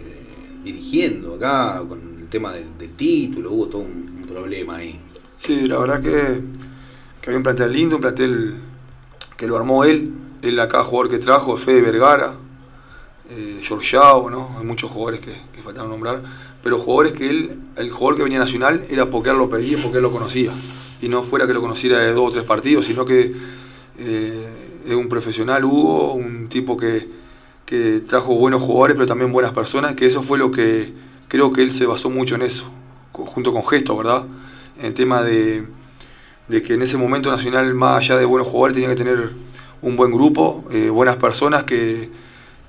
eh, 0.00 0.64
dirigiendo 0.64 1.34
acá 1.34 1.82
con 1.88 2.00
el 2.20 2.28
tema 2.28 2.52
del, 2.52 2.90
título, 2.96 3.52
hubo 3.52 3.66
todo 3.66 3.82
un, 3.82 4.14
problema 4.28 4.76
ahí. 4.76 4.98
Sí, 5.38 5.66
la 5.66 5.78
verdad 5.78 6.02
que, 6.02 6.40
había 7.24 7.36
un 7.36 7.42
plantel 7.44 7.72
lindo, 7.72 7.96
un 7.96 8.02
plantel 8.02 8.54
que 9.36 9.46
lo 9.46 9.56
armó 9.56 9.84
él. 9.84 10.12
Él 10.42 10.58
acá, 10.58 10.82
jugador 10.82 11.10
que 11.10 11.18
trajo, 11.18 11.56
Fede 11.56 11.82
Vergara, 11.82 12.34
eh, 13.30 13.60
Giorgiao, 13.62 14.28
¿no? 14.28 14.56
Hay 14.58 14.66
muchos 14.66 14.90
jugadores 14.90 15.20
que, 15.20 15.32
que 15.52 15.62
faltaron 15.62 15.90
nombrar, 15.90 16.22
pero 16.62 16.78
jugadores 16.78 17.12
que 17.12 17.30
él, 17.30 17.58
el 17.76 17.90
jugador 17.90 18.16
que 18.16 18.22
venía 18.24 18.40
nacional 18.40 18.84
era 18.90 19.08
porque 19.08 19.30
él 19.30 19.36
lo 19.36 19.48
pedía, 19.48 19.80
porque 19.80 19.98
él 19.98 20.02
lo 20.02 20.10
conocía. 20.10 20.52
Y 21.00 21.08
no 21.08 21.22
fuera 21.22 21.46
que 21.46 21.54
lo 21.54 21.60
conociera 21.60 21.98
de 21.98 22.12
dos 22.12 22.30
o 22.30 22.32
tres 22.32 22.44
partidos, 22.44 22.86
sino 22.86 23.04
que 23.04 23.32
eh, 23.98 24.63
es 24.86 24.94
un 24.94 25.08
profesional, 25.08 25.64
Hugo, 25.64 26.14
un 26.14 26.48
tipo 26.48 26.76
que, 26.76 27.08
que 27.66 28.00
trajo 28.00 28.34
buenos 28.36 28.62
jugadores, 28.62 28.94
pero 28.94 29.06
también 29.06 29.32
buenas 29.32 29.52
personas, 29.52 29.94
que 29.94 30.06
eso 30.06 30.22
fue 30.22 30.38
lo 30.38 30.50
que 30.50 30.92
creo 31.28 31.52
que 31.52 31.62
él 31.62 31.72
se 31.72 31.86
basó 31.86 32.10
mucho 32.10 32.34
en 32.34 32.42
eso, 32.42 32.70
junto 33.12 33.52
con 33.52 33.66
Gesto, 33.66 33.96
¿verdad? 33.96 34.24
En 34.78 34.86
el 34.86 34.94
tema 34.94 35.22
de, 35.22 35.64
de 36.48 36.62
que 36.62 36.74
en 36.74 36.82
ese 36.82 36.96
momento 36.96 37.30
Nacional, 37.30 37.74
más 37.74 37.98
allá 37.98 38.16
de 38.18 38.24
buenos 38.24 38.48
jugadores, 38.48 38.74
tenía 38.74 38.90
que 38.90 38.96
tener 38.96 39.32
un 39.82 39.96
buen 39.96 40.10
grupo, 40.12 40.64
eh, 40.70 40.90
buenas 40.90 41.16
personas 41.16 41.64
que, 41.64 42.10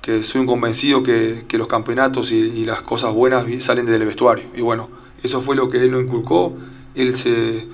que 0.02 0.22
soy 0.22 0.42
un 0.42 0.46
convencido 0.46 1.02
que, 1.02 1.44
que 1.48 1.58
los 1.58 1.66
campeonatos 1.66 2.30
y, 2.30 2.64
las 2.64 2.82
cosas 2.82 3.12
buenas 3.12 3.46
salen 3.60 3.86
del 3.86 4.04
vestuario. 4.04 4.44
Y 4.54 4.60
bueno, 4.60 4.88
eso 5.22 5.40
fue 5.40 5.56
lo 5.56 5.68
que 5.68 5.78
él 5.78 5.90
nos 5.90 6.02
inculcó. 6.02 6.56
Él 6.94 7.16
se, 7.16 7.66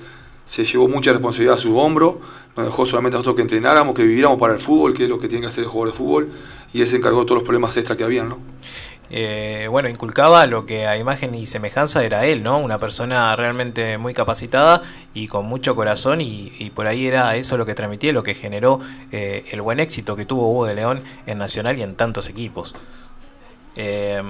se 0.45 0.65
llevó 0.65 0.87
mucha 0.87 1.11
responsabilidad 1.11 1.55
a 1.55 1.59
sus 1.59 1.73
hombros, 1.75 2.15
nos 2.55 2.65
dejó 2.65 2.85
solamente 2.85 3.15
a 3.15 3.19
nosotros 3.19 3.35
que 3.35 3.41
entrenáramos, 3.41 3.93
que 3.93 4.03
viviéramos 4.03 4.39
para 4.39 4.53
el 4.53 4.59
fútbol, 4.59 4.93
que 4.93 5.03
es 5.03 5.09
lo 5.09 5.19
que 5.19 5.27
tiene 5.27 5.41
que 5.41 5.47
hacer 5.47 5.63
el 5.63 5.69
jugador 5.69 5.93
de 5.93 5.97
fútbol, 5.97 6.31
y 6.73 6.81
él 6.81 6.87
se 6.87 6.97
encargó 6.97 7.21
de 7.21 7.25
todos 7.25 7.37
los 7.37 7.43
problemas 7.43 7.75
extra 7.77 7.97
que 7.97 8.03
habían, 8.03 8.29
¿no? 8.29 8.39
Eh, 9.15 9.67
bueno, 9.69 9.89
inculcaba 9.89 10.47
lo 10.47 10.65
que 10.65 10.87
a 10.87 10.97
imagen 10.97 11.35
y 11.35 11.45
semejanza 11.45 12.03
era 12.03 12.25
él, 12.25 12.41
¿no? 12.41 12.57
Una 12.57 12.79
persona 12.79 13.35
realmente 13.35 13.97
muy 13.99 14.13
capacitada 14.13 14.81
y 15.13 15.27
con 15.27 15.45
mucho 15.45 15.75
corazón 15.75 16.21
y, 16.21 16.71
por 16.73 16.87
ahí 16.87 17.05
era 17.05 17.35
eso 17.35 17.57
lo 17.57 17.65
que 17.65 17.75
transmitía, 17.75 18.11
lo 18.11 18.23
que 18.23 18.33
generó 18.33 18.79
eh, 19.11 19.45
el 19.51 19.61
buen 19.61 19.79
éxito 19.79 20.15
que 20.15 20.25
tuvo 20.25 20.49
Hugo 20.49 20.65
de 20.65 20.75
León 20.75 21.03
en 21.27 21.37
Nacional 21.37 21.77
y 21.77 21.83
en 21.83 21.95
tantos 21.95 22.27
equipos. 22.27 22.73
Eh, 23.75 24.21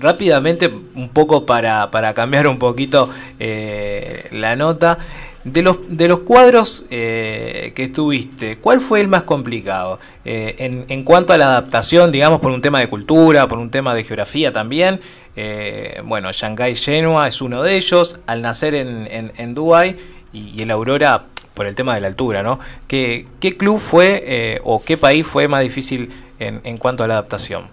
rápidamente, 0.00 0.70
un 0.94 1.08
poco 1.08 1.46
para, 1.46 1.90
para 1.90 2.14
cambiar 2.14 2.46
un 2.46 2.58
poquito 2.58 3.10
eh, 3.38 4.28
la 4.32 4.56
nota. 4.56 4.98
De 5.44 5.60
los, 5.60 5.76
de 5.88 6.08
los 6.08 6.20
cuadros 6.20 6.86
eh, 6.90 7.72
que 7.74 7.82
estuviste, 7.82 8.56
¿cuál 8.56 8.80
fue 8.80 9.02
el 9.02 9.08
más 9.08 9.24
complicado? 9.24 9.98
Eh, 10.24 10.54
en, 10.58 10.86
en 10.88 11.04
cuanto 11.04 11.34
a 11.34 11.38
la 11.38 11.48
adaptación, 11.48 12.10
digamos, 12.10 12.40
por 12.40 12.50
un 12.50 12.62
tema 12.62 12.78
de 12.78 12.88
cultura, 12.88 13.46
por 13.46 13.58
un 13.58 13.70
tema 13.70 13.94
de 13.94 14.04
geografía 14.04 14.52
también. 14.52 15.00
Eh, 15.36 16.00
bueno, 16.06 16.32
Shanghai 16.32 16.74
Genoa 16.74 17.28
es 17.28 17.42
uno 17.42 17.62
de 17.62 17.76
ellos. 17.76 18.20
Al 18.26 18.40
nacer 18.40 18.74
en, 18.74 19.06
en, 19.10 19.32
en 19.36 19.54
Dubái 19.54 19.96
y, 20.32 20.54
y 20.56 20.62
el 20.62 20.70
Aurora 20.70 21.26
por 21.52 21.66
el 21.66 21.74
tema 21.74 21.94
de 21.94 22.00
la 22.00 22.06
altura, 22.06 22.42
¿no? 22.42 22.58
¿Qué, 22.88 23.26
qué 23.38 23.54
club 23.56 23.78
fue 23.78 24.24
eh, 24.26 24.60
o 24.64 24.82
qué 24.82 24.96
país 24.96 25.26
fue 25.26 25.46
más 25.46 25.62
difícil 25.62 26.08
en, 26.38 26.78
cuanto 26.78 27.04
a 27.04 27.06
la 27.06 27.14
adaptación? 27.14 27.68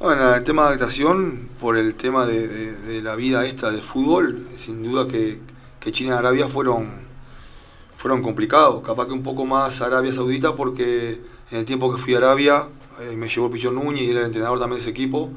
Bueno, 0.00 0.34
el 0.34 0.42
tema 0.42 0.62
de 0.62 0.68
adaptación, 0.68 1.48
por 1.60 1.76
el 1.76 1.94
tema 1.94 2.26
de, 2.26 2.48
de- 2.48 2.72
de 2.72 3.02
la 3.02 3.14
vida 3.16 3.44
esta 3.44 3.70
del 3.70 3.82
fútbol, 3.82 4.46
sin 4.56 4.82
duda 4.82 5.06
que, 5.06 5.38
que 5.86 5.92
China 5.92 6.16
y 6.16 6.18
Arabia 6.18 6.48
fueron, 6.48 6.88
fueron 7.96 8.20
complicados. 8.20 8.82
Capaz 8.82 9.06
que 9.06 9.12
un 9.12 9.22
poco 9.22 9.44
más 9.46 9.80
Arabia 9.80 10.10
Saudita, 10.10 10.56
porque 10.56 11.20
en 11.52 11.58
el 11.58 11.64
tiempo 11.64 11.94
que 11.94 11.98
fui 12.02 12.12
a 12.14 12.18
Arabia, 12.18 12.66
eh, 13.00 13.16
me 13.16 13.28
llevó 13.28 13.48
Pichón 13.48 13.76
Núñez 13.76 14.02
y 14.02 14.10
era 14.10 14.18
el 14.18 14.26
entrenador 14.26 14.58
también 14.58 14.78
de 14.78 14.82
ese 14.82 14.90
equipo. 14.90 15.30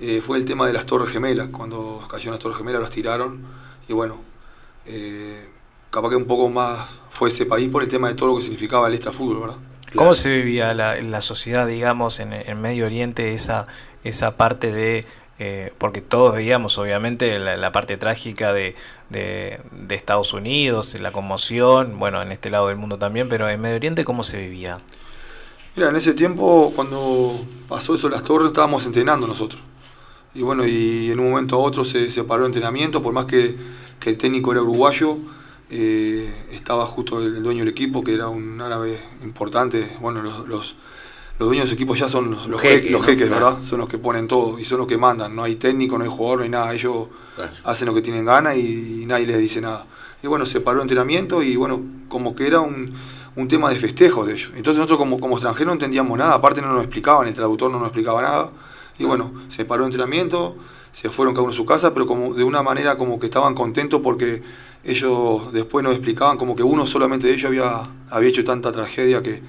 eh, 0.00 0.20
fue 0.20 0.36
el 0.38 0.44
tema 0.44 0.66
de 0.66 0.72
las 0.72 0.84
Torres 0.84 1.10
Gemelas. 1.10 1.50
Cuando 1.52 2.02
cayeron 2.10 2.32
las 2.32 2.40
Torres 2.40 2.58
Gemelas, 2.58 2.80
las 2.80 2.90
tiraron. 2.90 3.42
Y 3.88 3.92
bueno, 3.92 4.16
eh, 4.84 5.48
capaz 5.90 6.10
que 6.10 6.16
un 6.16 6.26
poco 6.26 6.48
más 6.48 6.88
fue 7.10 7.28
ese 7.28 7.46
país 7.46 7.68
por 7.68 7.84
el 7.84 7.88
tema 7.88 8.08
de 8.08 8.14
todo 8.14 8.30
lo 8.30 8.36
que 8.36 8.42
significaba 8.42 8.88
el 8.88 8.94
extra 8.94 9.12
fútbol, 9.12 9.42
¿verdad? 9.42 9.58
¿Cómo 9.94 10.14
se 10.14 10.28
vivía 10.30 10.74
la, 10.74 11.20
sociedad, 11.20 11.68
digamos, 11.68 12.18
en, 12.18 12.32
en 12.32 12.60
Medio 12.60 12.86
Oriente, 12.86 13.32
esa, 13.32 13.66
esa 14.02 14.36
parte 14.36 14.72
de... 14.72 15.06
eh, 15.38 15.72
porque 15.78 16.00
todos 16.02 16.34
veíamos, 16.34 16.78
obviamente, 16.78 17.38
la, 17.38 17.56
la 17.56 17.70
parte 17.72 17.96
trágica 17.96 18.52
de, 18.52 18.74
de, 19.10 19.60
de 19.72 19.94
Estados 19.94 20.32
Unidos, 20.32 20.94
la 21.00 21.12
conmoción, 21.12 21.98
bueno, 21.98 22.22
en 22.22 22.32
este 22.32 22.50
lado 22.50 22.68
del 22.68 22.76
mundo 22.76 22.98
también, 22.98 23.28
pero 23.28 23.48
en 23.48 23.60
Medio 23.60 23.76
Oriente, 23.76 24.04
¿cómo 24.04 24.22
se 24.24 24.38
vivía? 24.38 24.78
Mira, 25.76 25.90
en 25.90 25.96
ese 25.96 26.14
tiempo, 26.14 26.72
cuando 26.74 27.46
pasó 27.68 27.94
eso 27.94 28.08
de 28.08 28.14
las 28.16 28.24
torres, 28.24 28.48
estábamos 28.48 28.84
entrenando 28.86 29.26
nosotros. 29.26 29.62
Y 30.34 30.42
bueno, 30.42 30.66
y 30.66 31.10
en 31.10 31.20
un 31.20 31.30
momento 31.30 31.56
a 31.56 31.60
otro 31.60 31.84
se, 31.84 32.10
se 32.10 32.24
paró 32.24 32.42
el 32.44 32.48
entrenamiento, 32.48 33.02
por 33.02 33.12
más 33.12 33.26
que, 33.26 33.56
que 34.00 34.10
el 34.10 34.18
técnico 34.18 34.52
era 34.52 34.62
uruguayo, 34.62 35.18
eh, 35.70 36.32
estaba 36.52 36.86
justo 36.86 37.20
el, 37.24 37.36
el 37.36 37.42
dueño 37.42 37.60
del 37.60 37.68
equipo, 37.68 38.02
que 38.04 38.14
era 38.14 38.28
un 38.28 38.60
árabe 38.60 39.00
importante. 39.22 39.96
Bueno, 40.00 40.22
los, 40.22 40.46
los, 40.48 40.76
los 41.38 41.48
dueños 41.48 41.64
de 41.66 41.70
los 41.70 41.72
equipos 41.74 41.98
ya 41.98 42.08
son 42.08 42.30
los, 42.30 42.46
los 42.48 42.60
Jeques, 42.60 42.90
jeques, 42.90 42.90
los 42.90 43.02
¿no? 43.02 43.06
jeques, 43.06 43.28
Claro. 43.28 43.46
¿verdad? 43.46 43.62
Son 43.62 43.78
los 43.78 43.88
que 43.88 43.98
ponen 43.98 44.28
todo 44.28 44.58
y 44.58 44.64
son 44.64 44.78
los 44.78 44.86
que 44.86 44.98
mandan. 44.98 45.34
No 45.36 45.44
hay 45.44 45.56
técnico, 45.56 45.98
no 45.98 46.04
hay 46.04 46.10
jugador, 46.10 46.38
no 46.38 46.44
hay 46.44 46.50
nada. 46.50 46.74
Ellos 46.74 47.08
Claro. 47.38 47.52
hacen 47.62 47.86
lo 47.86 47.94
que 47.94 48.02
tienen 48.02 48.24
ganas 48.24 48.56
y, 48.56 49.04
nadie 49.06 49.26
les 49.26 49.38
dice 49.38 49.60
nada. 49.60 49.86
Y 50.22 50.26
bueno, 50.26 50.44
se 50.44 50.60
paró 50.60 50.78
el 50.78 50.82
entrenamiento 50.82 51.42
y 51.42 51.54
bueno, 51.54 51.80
como 52.08 52.34
que 52.34 52.46
era 52.46 52.58
un, 52.60 52.92
un 53.36 53.46
tema 53.46 53.70
de 53.70 53.76
festejos 53.76 54.26
de 54.26 54.32
ellos. 54.34 54.50
Entonces 54.56 54.76
nosotros 54.76 54.98
como, 54.98 55.20
como 55.20 55.36
extranjeros 55.36 55.68
no 55.68 55.72
entendíamos 55.74 56.18
nada, 56.18 56.34
aparte 56.34 56.60
no 56.60 56.72
nos 56.72 56.82
explicaban, 56.82 57.28
el 57.28 57.34
traductor 57.34 57.70
no 57.70 57.78
nos 57.78 57.88
explicaba 57.88 58.20
nada. 58.22 58.50
Y 58.98 59.04
bueno, 59.04 59.32
se 59.48 59.64
paró 59.64 59.84
el 59.84 59.88
entrenamiento, 59.88 60.56
se 60.90 61.08
fueron 61.10 61.34
cada 61.34 61.44
uno 61.44 61.52
a 61.52 61.56
su 61.56 61.64
casa, 61.64 61.94
pero 61.94 62.06
como 62.06 62.34
de 62.34 62.42
una 62.42 62.62
manera 62.62 62.96
como 62.96 63.20
que 63.20 63.26
estaban 63.26 63.54
contentos 63.54 64.00
porque 64.02 64.42
ellos 64.82 65.52
después 65.52 65.84
nos 65.84 65.94
explicaban 65.94 66.36
como 66.36 66.56
que 66.56 66.64
uno 66.64 66.86
solamente 66.86 67.28
de 67.28 67.34
ellos 67.34 67.46
había, 67.46 67.88
había 68.10 68.28
hecho 68.28 68.42
tanta 68.42 68.72
tragedia 68.72 69.22
que, 69.22 69.40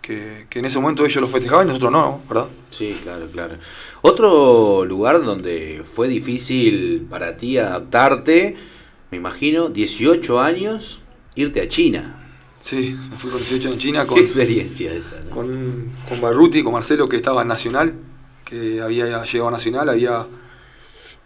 que, 0.00 0.46
que 0.48 0.58
en 0.60 0.64
ese 0.66 0.78
momento 0.78 1.04
ellos 1.04 1.20
lo 1.20 1.28
festejaban 1.28 1.66
y 1.66 1.68
nosotros 1.68 1.90
no, 1.90 2.20
¿verdad? 2.28 2.46
Sí, 2.70 2.98
claro, 3.02 3.26
claro. 3.32 3.56
Otro 4.02 4.84
lugar 4.84 5.22
donde 5.22 5.84
fue 5.90 6.08
difícil 6.08 7.06
para 7.08 7.36
ti 7.36 7.56
adaptarte, 7.56 8.56
me 9.12 9.16
imagino, 9.16 9.68
18 9.68 10.40
años, 10.40 11.00
irte 11.36 11.60
a 11.60 11.68
China. 11.68 12.18
Sí, 12.60 12.98
me 13.10 13.16
fui 13.16 13.30
con 13.30 13.38
18 13.38 13.68
en 13.68 13.78
China 13.78 14.06
con, 14.06 14.16
Qué 14.16 14.22
experiencia 14.22 14.92
esa, 14.92 15.20
¿no? 15.20 15.30
con, 15.30 15.90
con 16.08 16.20
Barruti, 16.20 16.64
con 16.64 16.72
Marcelo 16.72 17.08
que 17.08 17.16
estaba 17.16 17.42
en 17.42 17.48
Nacional, 17.48 17.94
que 18.44 18.80
había 18.80 19.04
llegado 19.24 19.48
a 19.48 19.50
Nacional, 19.52 19.88
había 19.88 20.26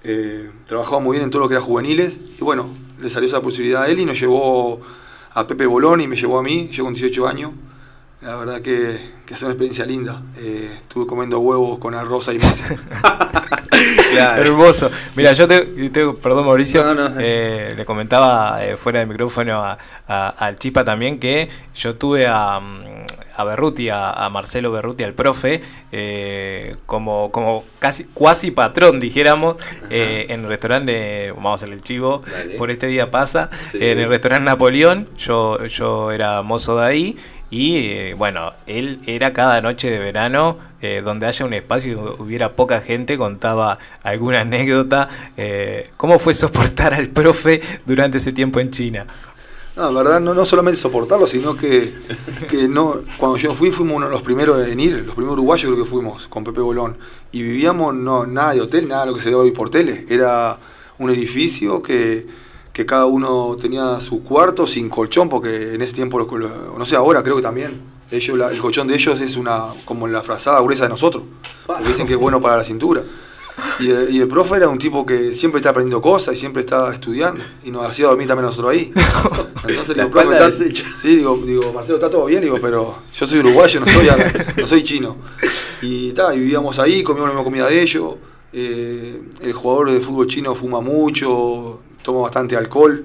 eh, 0.04 0.50
trabajado 0.66 1.00
muy 1.00 1.16
bien 1.16 1.24
en 1.24 1.30
todo 1.30 1.42
lo 1.42 1.48
que 1.48 1.54
era 1.54 1.62
juveniles, 1.62 2.20
y 2.38 2.44
bueno, 2.44 2.68
le 3.00 3.08
salió 3.08 3.28
esa 3.28 3.40
posibilidad 3.40 3.84
a 3.84 3.88
él 3.88 4.00
y 4.00 4.04
nos 4.04 4.20
llevó 4.20 4.80
a 5.32 5.46
Pepe 5.46 5.66
Bolón 5.66 6.02
y 6.02 6.08
me 6.08 6.16
llevó 6.16 6.38
a 6.38 6.42
mí, 6.42 6.68
yo 6.70 6.84
con 6.84 6.92
18 6.92 7.26
años. 7.26 7.52
La 8.20 8.36
verdad 8.36 8.60
que, 8.60 9.15
que 9.26 9.34
es 9.34 9.42
una 9.42 9.50
experiencia 9.52 9.84
linda. 9.84 10.22
Eh, 10.38 10.70
estuve 10.76 11.06
comiendo 11.06 11.38
huevos 11.40 11.78
con 11.78 11.94
arroz 11.94 12.30
y 12.32 12.38
masa. 12.38 12.76
Hermoso. 14.38 14.90
Mira, 15.14 15.32
yo 15.32 15.46
te, 15.46 15.60
te- 15.90 16.12
perdón 16.14 16.46
Mauricio, 16.46 16.82
No, 16.84 16.94
no. 16.94 17.10
eh, 17.18 17.74
le 17.76 17.84
comentaba 17.84 18.64
eh, 18.64 18.76
fuera 18.76 19.00
de 19.00 19.06
micrófono 19.06 19.62
a, 19.62 19.76
a- 20.08 20.28
al 20.30 20.56
Chipa 20.56 20.84
también 20.84 21.18
que 21.18 21.48
yo 21.74 21.94
tuve 21.94 22.26
a, 22.26 22.58
mm, 22.60 23.04
a 23.36 23.44
Berruti, 23.44 23.88
a, 23.90 24.12
a 24.12 24.30
Marcelo 24.30 24.70
Berruti, 24.72 25.04
al 25.04 25.12
profe, 25.12 25.60
eh, 25.92 26.74
como, 26.86 27.30
como 27.30 27.64
casi 27.78 28.04
cuasi 28.04 28.50
patrón, 28.50 28.98
dijéramos, 28.98 29.56
eh, 29.90 30.26
en 30.30 30.42
el 30.44 30.48
restaurante, 30.48 31.32
vamos 31.32 31.50
a 31.50 31.54
hacerle 31.56 31.74
el 31.74 31.82
chivo, 31.82 32.22
Dale. 32.30 32.54
por 32.54 32.70
este 32.70 32.86
día 32.86 33.10
pasa, 33.10 33.50
Sí. 33.70 33.78
en 33.80 33.98
el 33.98 34.08
restaurante 34.08 34.44
Napoleón, 34.46 35.08
yo, 35.18 35.64
yo 35.66 36.12
era 36.12 36.40
mozo 36.42 36.78
de 36.78 36.86
ahí. 36.86 37.16
Y 37.50 37.76
eh, 37.76 38.14
bueno, 38.18 38.52
él 38.66 39.00
era 39.06 39.32
cada 39.32 39.60
noche 39.60 39.90
de 39.90 39.98
verano, 39.98 40.58
eh, 40.82 41.00
donde 41.04 41.26
haya 41.26 41.44
un 41.44 41.54
espacio 41.54 41.92
y 41.92 42.22
hubiera 42.22 42.56
poca 42.56 42.80
gente, 42.80 43.16
contaba 43.16 43.78
alguna 44.02 44.40
anécdota. 44.40 45.08
eh, 45.36 45.90
¿Cómo 45.96 46.18
fue 46.18 46.34
soportar 46.34 46.92
al 46.94 47.08
profe 47.08 47.60
durante 47.84 48.18
ese 48.18 48.32
tiempo 48.32 48.58
en 48.58 48.70
China? 48.70 49.06
No, 49.76 49.92
la 49.92 50.02
verdad, 50.02 50.20
no, 50.20 50.34
no 50.34 50.46
solamente 50.46 50.80
soportarlo, 50.80 51.26
sino 51.26 51.56
que, 51.56 51.94
que 52.48 52.66
no, 52.66 53.02
cuando 53.18 53.36
yo 53.36 53.52
fui, 53.52 53.70
fuimos 53.70 53.96
uno 53.96 54.06
de 54.06 54.12
los 54.12 54.22
primeros 54.22 54.66
en 54.66 54.80
ir, 54.80 55.04
los 55.04 55.14
primeros 55.14 55.34
uruguayos 55.34 55.70
creo 55.70 55.84
que 55.84 55.88
fuimos, 55.88 56.26
con 56.26 56.42
Pepe 56.42 56.60
Bolón. 56.60 56.96
Y 57.30 57.42
vivíamos 57.42 57.94
no, 57.94 58.26
nada 58.26 58.54
de 58.54 58.62
hotel, 58.62 58.88
nada 58.88 59.02
de 59.02 59.10
lo 59.10 59.14
que 59.14 59.22
se 59.22 59.28
ve 59.28 59.36
hoy 59.36 59.52
por 59.52 59.70
tele. 59.70 60.06
Era 60.08 60.58
un 60.98 61.10
edificio 61.10 61.82
que, 61.82 62.26
que 62.76 62.84
cada 62.84 63.06
uno 63.06 63.56
tenía 63.58 63.98
su 64.02 64.22
cuarto 64.22 64.66
sin 64.66 64.90
colchón, 64.90 65.30
porque 65.30 65.72
en 65.72 65.80
ese 65.80 65.94
tiempo, 65.94 66.18
lo- 66.18 66.26
lo- 66.36 66.76
no 66.78 66.84
sé, 66.84 66.94
ahora 66.94 67.22
creo 67.22 67.34
que 67.36 67.40
también. 67.42 67.80
Ellos, 68.10 68.36
la- 68.36 68.50
el 68.50 68.58
colchón 68.60 68.86
de 68.86 68.94
ellos 68.94 69.18
es 69.18 69.36
una 69.38 69.68
como 69.86 70.06
la 70.06 70.22
frazada 70.22 70.60
gruesa 70.60 70.82
de 70.82 70.90
nosotros. 70.90 71.22
Porque 71.66 71.84
dicen 71.88 72.06
que 72.06 72.12
es 72.12 72.18
bueno 72.18 72.38
para 72.38 72.58
la 72.58 72.62
cintura. 72.64 73.02
Y 73.80 73.88
el, 73.88 74.14
y 74.14 74.20
el 74.20 74.28
profe 74.28 74.56
era 74.56 74.68
un 74.68 74.76
tipo 74.76 75.06
que 75.06 75.30
siempre 75.30 75.60
está 75.60 75.70
aprendiendo 75.70 76.02
cosas 76.02 76.34
y 76.34 76.36
siempre 76.38 76.60
está 76.60 76.92
estudiando. 76.92 77.42
Y 77.64 77.70
nos 77.70 77.86
hacía 77.86 78.08
dormir 78.08 78.28
también 78.28 78.44
nosotros 78.44 78.72
ahí. 78.72 78.92
Entonces 79.66 79.96
La 79.96 80.04
digo, 80.04 80.10
profe, 80.20 80.32
está- 80.34 80.92
sí, 80.92 81.16
digo, 81.16 81.40
digo, 81.46 81.72
Marcelo, 81.72 81.96
está 81.96 82.10
todo 82.10 82.26
bien, 82.26 82.42
digo, 82.42 82.58
pero 82.60 82.94
yo 83.10 83.26
soy 83.26 83.38
uruguayo, 83.38 83.80
no 83.80 83.86
soy, 83.86 84.06
no 84.58 84.66
soy 84.66 84.82
chino. 84.84 85.16
Y, 85.80 86.12
ta, 86.12 86.34
y 86.34 86.40
vivíamos 86.40 86.78
ahí, 86.78 87.02
comíamos 87.02 87.30
la 87.30 87.34
misma 87.34 87.44
comida 87.44 87.66
de 87.68 87.80
ellos. 87.80 88.16
Eh, 88.52 89.20
el 89.40 89.52
jugador 89.54 89.90
de 89.92 90.00
fútbol 90.00 90.26
chino 90.26 90.54
fuma 90.54 90.80
mucho, 90.82 91.80
toma 92.06 92.20
bastante 92.20 92.56
alcohol. 92.56 93.04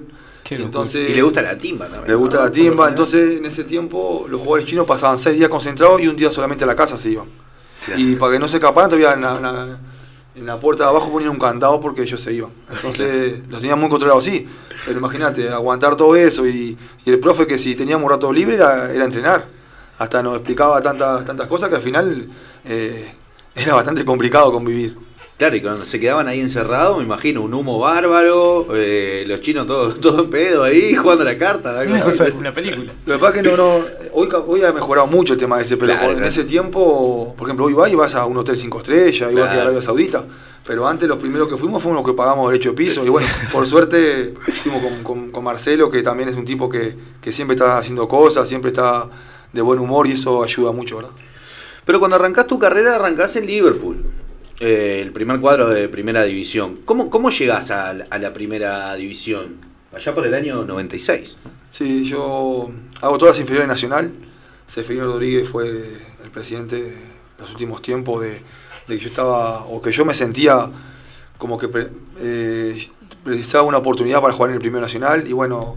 Y, 0.50 0.54
entonces, 0.54 1.08
Y 1.10 1.14
le 1.14 1.22
gusta 1.22 1.40
la 1.42 1.56
timba 1.56 1.86
también. 1.86 2.08
le 2.08 2.14
gusta 2.14 2.36
¿no? 2.38 2.44
la 2.44 2.50
timba, 2.52 2.88
entonces 2.88 3.36
en 3.38 3.46
ese 3.46 3.64
tiempo 3.64 4.26
los 4.28 4.40
jugadores 4.40 4.66
chinos 4.66 4.86
pasaban 4.86 5.16
seis 5.18 5.36
días 5.38 5.48
concentrados 5.48 6.00
y 6.02 6.08
un 6.08 6.16
día 6.16 6.30
solamente 6.30 6.64
a 6.64 6.66
la 6.66 6.76
casa 6.76 6.96
se 6.96 7.10
iban. 7.10 7.26
Y 7.96 8.16
para 8.16 8.32
que 8.34 8.38
no 8.38 8.46
se 8.48 8.56
escaparan, 8.58 8.90
todavía 8.90 9.14
en 9.14 9.20
la, 9.22 9.36
en 9.36 9.42
la- 9.42 9.78
en 10.34 10.46
la 10.46 10.58
puerta 10.58 10.84
de 10.84 10.88
abajo 10.90 11.10
ponían 11.12 11.30
un 11.30 11.38
candado 11.38 11.78
porque 11.80 12.02
ellos 12.02 12.18
se 12.20 12.32
iban. 12.32 12.50
Entonces 12.70 13.40
los 13.50 13.60
tenían 13.60 13.78
muy 13.78 13.90
controlados, 13.90 14.24
sí. 14.24 14.46
Pero 14.86 14.98
imagínate, 14.98 15.48
aguantar 15.50 15.94
todo 15.94 16.16
eso 16.16 16.46
y, 16.46 16.76
y 17.04 17.10
el 17.10 17.18
profe 17.20 17.46
que 17.46 17.58
si 17.58 17.74
teníamos 17.74 18.04
un 18.04 18.10
rato 18.10 18.32
libre 18.32 18.54
era, 18.54 18.90
era 18.92 19.04
entrenar. 19.04 19.46
Hasta 19.98 20.22
nos 20.22 20.36
explicaba 20.36 20.80
tantas, 20.80 21.24
tantas 21.26 21.46
cosas 21.46 21.68
que 21.68 21.76
al 21.76 21.82
final 21.82 22.28
eh, 22.64 23.12
era 23.54 23.74
bastante 23.74 24.04
complicado 24.06 24.50
convivir. 24.52 24.96
Claro, 25.38 25.56
y 25.56 25.60
cuando 25.60 25.84
se 25.84 25.98
quedaban 25.98 26.28
ahí 26.28 26.40
encerrados, 26.40 26.98
me 26.98 27.04
imagino, 27.04 27.42
un 27.42 27.52
humo 27.52 27.78
bárbaro, 27.80 28.66
eh, 28.76 29.24
los 29.26 29.40
chinos 29.40 29.66
todos 29.66 30.00
todo 30.00 30.20
en 30.24 30.30
pedo 30.30 30.62
ahí, 30.62 30.94
jugando 30.94 31.24
la 31.24 31.36
carta. 31.36 31.80
algo 31.80 31.94
Una, 32.38 32.52
película. 32.52 32.92
Lo 33.06 33.14
que 33.14 33.18
pasa 33.18 33.36
es 33.36 33.42
que 33.42 33.50
no, 33.50 33.56
no, 33.56 33.84
hoy, 34.12 34.28
hoy 34.46 34.62
ha 34.62 34.72
mejorado 34.72 35.06
mucho 35.08 35.32
el 35.32 35.38
tema 35.40 35.60
ese, 35.60 35.76
pero 35.76 35.92
Claro, 35.94 36.10
en 36.10 36.16
claro. 36.18 36.28
ese 36.30 36.44
tiempo, 36.44 37.34
por 37.36 37.48
ejemplo, 37.48 37.64
hoy 37.64 37.72
vas 37.74 37.90
y 37.90 37.96
vas 37.96 38.14
a 38.14 38.24
un 38.26 38.36
hotel 38.36 38.56
5 38.56 38.78
estrellas, 38.78 39.32
igual 39.32 39.46
que 39.48 39.54
Claro. 39.54 39.60
Arabia 39.62 39.82
Saudita. 39.82 40.24
Pero 40.64 40.86
antes 40.86 41.08
los 41.08 41.18
primeros 41.18 41.48
que 41.48 41.56
fuimos 41.56 41.82
fuimos 41.82 42.00
los 42.02 42.08
que 42.08 42.16
pagamos 42.16 42.48
derecho 42.52 42.68
de 42.70 42.76
piso. 42.76 43.04
Y 43.04 43.08
bueno, 43.08 43.26
por 43.50 43.66
suerte 43.66 44.32
fuimos 44.62 44.80
con, 44.80 45.02
con- 45.02 45.30
con 45.32 45.42
Marcelo, 45.42 45.90
que 45.90 46.02
también 46.02 46.28
es 46.28 46.36
un 46.36 46.44
tipo 46.44 46.68
que, 46.68 46.94
que 47.20 47.32
siempre 47.32 47.56
está 47.56 47.78
haciendo 47.78 48.06
cosas, 48.06 48.46
siempre 48.46 48.70
está 48.70 49.08
de 49.52 49.60
buen 49.60 49.80
humor 49.80 50.06
y 50.06 50.12
eso 50.12 50.40
ayuda 50.44 50.70
mucho, 50.70 50.98
¿verdad? 50.98 51.10
Pero 51.84 51.98
cuando 51.98 52.14
arrancás 52.14 52.46
tu 52.46 52.60
carrera, 52.60 52.94
arrancás 52.94 53.34
en 53.34 53.46
Liverpool, 53.46 54.04
eh, 54.64 55.00
el 55.02 55.10
primer 55.12 55.40
cuadro 55.40 55.68
de 55.68 55.88
primera 55.88 56.22
división. 56.22 56.78
¿Cómo, 56.84 57.10
cómo 57.10 57.30
llegás 57.30 57.72
a, 57.72 57.92
la- 57.92 58.32
primera 58.32 58.94
división? 58.94 59.56
Allá 59.92 60.14
por 60.14 60.24
el 60.26 60.34
año 60.34 60.64
96. 60.64 61.36
¿no? 61.44 61.50
Sí, 61.70 62.04
yo 62.04 62.70
hago 63.00 63.18
todas 63.18 63.34
las 63.34 63.40
inferiores 63.40 63.66
nacional. 63.68 64.12
Seferino 64.66 65.06
Rodríguez 65.06 65.48
fue 65.48 65.68
el 65.68 66.30
presidente 66.30 66.76
de 66.80 66.96
los 67.38 67.50
últimos 67.50 67.82
tiempos 67.82 68.22
de, 68.22 68.40
que 68.86 68.98
yo 68.98 69.08
estaba, 69.08 69.64
o 69.66 69.82
que 69.82 69.90
yo 69.90 70.04
me 70.04 70.14
sentía 70.14 70.70
como 71.38 71.58
que 71.58 71.66
pre- 71.68 71.88
eh, 72.20 72.88
precisaba 73.24 73.64
una 73.64 73.78
oportunidad 73.78 74.20
para 74.20 74.32
jugar 74.32 74.50
en 74.50 74.54
el 74.54 74.60
primer 74.60 74.80
nacional. 74.80 75.26
Y 75.26 75.32
bueno, 75.32 75.76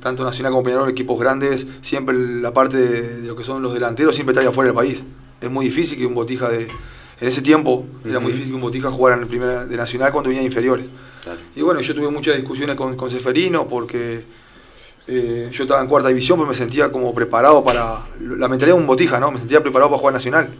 tanto 0.00 0.24
Nacional 0.24 0.52
como 0.52 0.64
Peñarol, 0.64 0.88
equipos 0.88 1.20
grandes, 1.20 1.66
siempre 1.82 2.16
la 2.16 2.52
parte 2.54 2.78
de, 2.78 3.26
lo 3.26 3.36
que 3.36 3.44
son 3.44 3.62
los 3.62 3.74
delanteros 3.74 4.14
siempre 4.14 4.32
está 4.32 4.40
ahí 4.40 4.46
afuera 4.46 4.68
del 4.68 4.76
país. 4.76 5.04
Es 5.40 5.50
muy 5.50 5.66
difícil 5.66 5.98
que 5.98 6.06
un 6.06 6.14
botija 6.14 6.48
de. 6.48 6.68
En 7.24 7.30
ese 7.30 7.40
tiempo 7.40 7.86
era 8.04 8.20
muy 8.20 8.32
difícil 8.32 8.50
que 8.50 8.54
un 8.54 8.60
botija 8.60 8.90
jugara 8.90 9.16
en 9.16 9.22
el 9.22 9.28
primer 9.28 9.66
de 9.66 9.76
nacional 9.78 10.12
cuando 10.12 10.28
venía 10.28 10.42
de 10.42 10.46
inferiores. 10.46 10.84
Y 11.56 11.62
bueno, 11.62 11.80
yo 11.80 11.94
tuve 11.94 12.10
muchas 12.10 12.36
discusiones 12.36 12.76
con, 12.76 12.96
con 12.98 13.08
Seferino 13.08 13.66
porque 13.66 14.26
eh, 15.06 15.48
yo 15.50 15.62
estaba 15.62 15.80
en 15.80 15.86
cuarta 15.86 16.10
división, 16.10 16.38
pero 16.38 16.50
me 16.50 16.54
sentía 16.54 16.92
como 16.92 17.14
preparado 17.14 17.64
para. 17.64 18.00
La 18.20 18.46
mentalidad 18.46 18.76
de 18.76 18.82
un 18.82 18.86
botija, 18.86 19.18
¿no? 19.18 19.32
Me 19.32 19.38
sentía 19.38 19.62
preparado 19.62 19.88
para 19.88 20.00
jugar 20.00 20.12
nacional. 20.12 20.50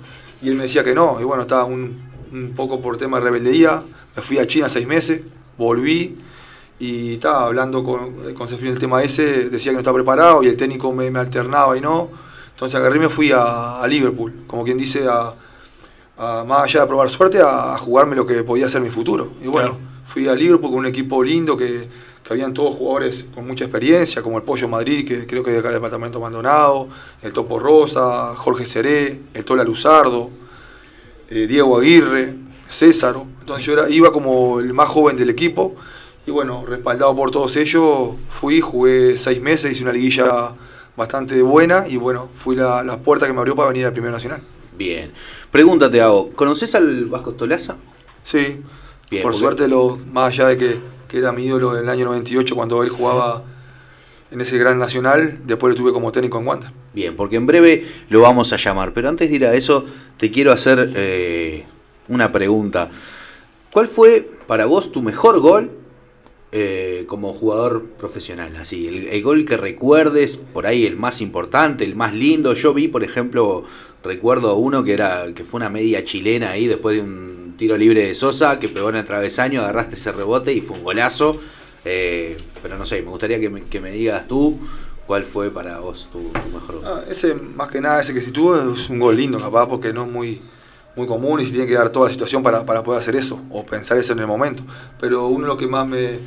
Y 0.41 0.49
él 0.49 0.55
me 0.55 0.63
decía 0.63 0.83
que 0.83 0.95
no. 0.95 1.21
Y 1.21 1.25
bueno, 1.25 1.43
estaba 1.43 1.65
un, 1.65 2.01
un 2.33 2.55
poco 2.57 2.81
por 2.81 2.97
tema 2.97 3.19
de 3.19 3.25
rebeldía. 3.25 3.83
Me 4.17 4.23
fui 4.23 4.39
a 4.39 4.47
China 4.47 4.71
seis 4.71 4.87
meses, 4.87 5.21
volví 5.59 6.17
y 6.79 7.17
estaba 7.17 7.45
hablando 7.45 7.85
con, 7.85 8.33
con 8.33 8.49
Seferino 8.49 8.73
el 8.73 8.81
tema 8.81 9.03
ese. 9.03 9.51
Decía 9.51 9.73
que 9.73 9.75
no 9.75 9.81
estaba 9.81 9.97
preparado 9.99 10.43
y 10.43 10.47
el 10.47 10.57
técnico 10.57 10.95
me, 10.95 11.11
me 11.11 11.19
alternaba 11.19 11.77
y 11.77 11.83
no. 11.83 12.09
Entonces 12.53 12.75
agarré 12.75 12.97
y 12.97 13.01
me 13.01 13.11
fui 13.11 13.33
a, 13.33 13.83
a 13.83 13.87
Liverpool, 13.87 14.45
como 14.47 14.65
quien 14.65 14.79
dice, 14.79 15.07
a, 15.07 15.35
a- 16.17 16.45
más 16.47 16.65
allá 16.65 16.81
de 16.83 16.87
probar 16.87 17.11
suerte, 17.11 17.41
a, 17.41 17.75
a 17.75 17.79
jugarme 17.79 18.17
lo 18.17 18.27
que 18.27 18.43
podía 18.43 18.69
ser 18.69 18.81
mi 18.83 18.91
futuro. 18.91 19.33
Y 19.43 19.49
bueno, 19.49 19.77
fui 20.07 20.29
a 20.29 20.35
Liverpool 20.35 20.71
con 20.71 20.81
un 20.81 20.87
equipo 20.87 21.23
lindo 21.23 21.57
que, 21.57 21.89
que 22.23 22.33
habían 22.33 22.55
todos 22.55 22.75
jugadores 22.77 23.27
con 23.35 23.47
mucha 23.47 23.65
experiencia, 23.65 24.23
como 24.23 24.37
el 24.39 24.45
Pollo 24.45 24.69
Madrid, 24.69 25.07
que 25.07 25.27
creo 25.27 25.43
que 25.43 25.51
es 25.51 25.55
de 25.55 25.61
acá 25.61 25.69
del 25.69 25.77
departamento 25.79 26.21
Maldonado, 26.21 26.89
el 27.23 27.33
Topo 27.33 27.59
Rosa, 27.59 28.35
Jorge 28.37 28.67
Seré, 28.67 29.21
el 29.35 29.45
Tola 29.45 29.65
Luzardo, 29.65 30.31
eh, 31.31 31.47
Diego 31.47 31.79
Aguirre, 31.79 32.35
César. 32.69 33.17
Entonces 33.41 33.65
yo 33.67 33.73
era, 33.75 33.89
iba 33.91 34.13
como 34.13 34.61
el 34.61 34.73
más 34.73 34.89
joven 34.89 35.17
del 35.17 35.31
equipo 35.31 35.75
y 36.27 36.31
bueno, 36.31 36.65
respaldado 36.67 37.15
por 37.15 37.31
todos 37.31 37.57
ellos, 37.57 38.15
fui, 38.31 38.61
jugué 38.61 39.19
seis 39.19 39.41
meses, 39.43 39.73
hice 39.73 39.83
una 39.83 39.93
liguilla 39.93 40.55
bastante 40.97 41.43
buena 41.43 41.87
y 41.89 41.97
bueno, 41.97 42.29
fui 42.37 42.57
la, 42.57 42.83
la 42.83 42.97
puerta 42.99 43.27
que 43.27 43.33
me 43.33 43.41
abrió 43.41 43.55
para 43.55 43.69
venir 43.69 43.85
al 43.87 43.93
Primer 43.93 44.11
Nacional. 44.13 44.41
Bien. 44.77 45.13
Pregunta 45.51 45.91
te 45.91 46.01
hago, 46.01 46.31
¿conoces 46.33 46.75
al 46.75 47.07
Vasco 47.07 47.33
Tolaza? 47.33 47.77
Sí, 48.23 48.61
Bien, 49.11 49.23
por 49.23 49.33
porque- 49.33 49.39
suerte, 49.39 49.69
lo, 49.69 49.99
más 50.13 50.33
allá 50.33 50.49
de 50.49 50.59
que, 50.59 50.79
que 51.09 51.19
era 51.19 51.33
mi 51.33 51.45
ídolo 51.47 51.77
en 51.77 51.85
el 51.85 51.89
año 51.91 52.07
98 52.07 52.55
cuando 52.55 52.83
él 52.83 52.89
jugaba 52.89 53.45
en 54.31 54.41
ese 54.41 54.59
gran 54.59 54.79
nacional, 54.79 55.39
después 55.45 55.75
lo 55.75 55.77
tuve 55.81 55.93
como 55.93 56.11
técnico 56.11 56.39
en 56.41 56.47
Wander. 56.47 56.71
Bien, 56.93 57.15
porque 57.15 57.37
en 57.37 57.47
breve 57.47 57.87
lo 58.09 58.23
vamos 58.23 58.53
a 58.53 58.57
llamar. 58.57 58.93
Pero 58.93 59.09
antes 59.09 59.31
de 59.31 59.37
ir 59.37 59.47
a 59.47 59.55
eso, 59.55 59.85
te 60.17 60.31
quiero 60.33 60.51
hacer 60.51 60.91
eh, 60.97 61.67
una 62.09 62.33
pregunta. 62.33 62.91
¿Cuál 63.73 63.87
fue 63.87 64.29
para 64.49 64.67
vos 64.67 64.91
tu 64.91 65.03
mejor 65.03 65.39
gol 65.39 65.71
eh, 66.57 67.05
como 67.09 67.35
jugador 67.35 67.87
profesional? 67.99 68.55
Así, 68.55 68.87
el, 68.87 69.23
gol 69.25 69.45
que 69.45 69.57
recuerdes, 69.57 70.37
por 70.37 70.69
ahí 70.69 70.87
el 70.87 70.95
más 70.95 71.21
importante, 71.21 71.83
el 71.83 71.97
más 71.97 72.15
lindo. 72.15 72.55
Yo 72.55 72.73
vi, 72.73 72.87
por 72.87 73.03
ejemplo, 73.03 73.65
recuerdo 74.05 74.55
uno 74.55 74.85
que 74.85 74.93
era 74.93 75.27
que 75.35 75.43
fue 75.43 75.59
una 75.59 75.69
media 75.69 76.05
chilena 76.05 76.51
ahí 76.51 76.69
después 76.69 76.95
de 76.95 77.03
un 77.03 77.57
tiro 77.59 77.77
libre 77.77 78.07
de 78.07 78.15
Sosa 78.15 78.61
que 78.61 78.69
pegó 78.69 78.91
en 78.91 78.95
el 78.95 79.05
travesaño, 79.05 79.63
agarraste 79.63 79.97
ese 79.97 80.13
rebote 80.13 80.53
y 80.53 80.61
fue 80.61 80.79
un 80.79 80.85
golazo. 80.85 81.41
Eh, 81.85 82.39
pero 82.63 82.79
no 82.79 82.87
sé, 82.87 83.03
me 83.03 83.11
gustaría 83.11 83.41
que 83.41 83.51
me, 83.51 83.65
que 83.65 83.81
me 83.81 83.91
digas 83.91 84.29
tú 84.29 84.57
cuál 85.09 85.25
fue 85.25 85.51
para 85.51 85.81
vos 85.81 86.09
tu, 86.13 86.21
tu 86.21 86.51
mejor 86.51 86.77
gol. 86.77 86.85
Ah, 86.87 87.03
ese, 87.11 87.35
más 87.35 87.69
que 87.69 87.81
nada, 87.81 88.01
ese 88.01 88.15
que 88.15 88.21
si 88.21 88.31
tuvo 88.31 88.75
es 88.75 88.89
un 88.89 89.01
gol 89.01 89.17
lindo, 89.17 89.41
capaz, 89.41 89.67
porque 89.69 89.93
no 89.93 90.05
es 90.05 90.11
muy, 90.11 90.41
muy 90.95 91.09
común 91.09 91.41
y 91.41 91.47
se 91.47 91.51
tiene 91.51 91.67
que 91.67 91.75
dar 91.75 91.91
toda 91.91 92.07
la 92.07 92.13
situación 92.13 92.45
para, 92.45 92.65
para 92.65 92.85
poder 92.85 93.01
hacer 93.01 93.17
eso, 93.17 93.43
o 93.51 93.67
pensar 93.67 93.99
eso 93.99 94.13
en 94.13 94.21
el 94.21 94.29
momento. 94.29 94.63
Pero 95.01 95.27
uno 95.27 95.43
de 95.43 95.49
los 95.49 95.59
que 95.59 95.67
más 95.67 95.87
me, 95.87 96.19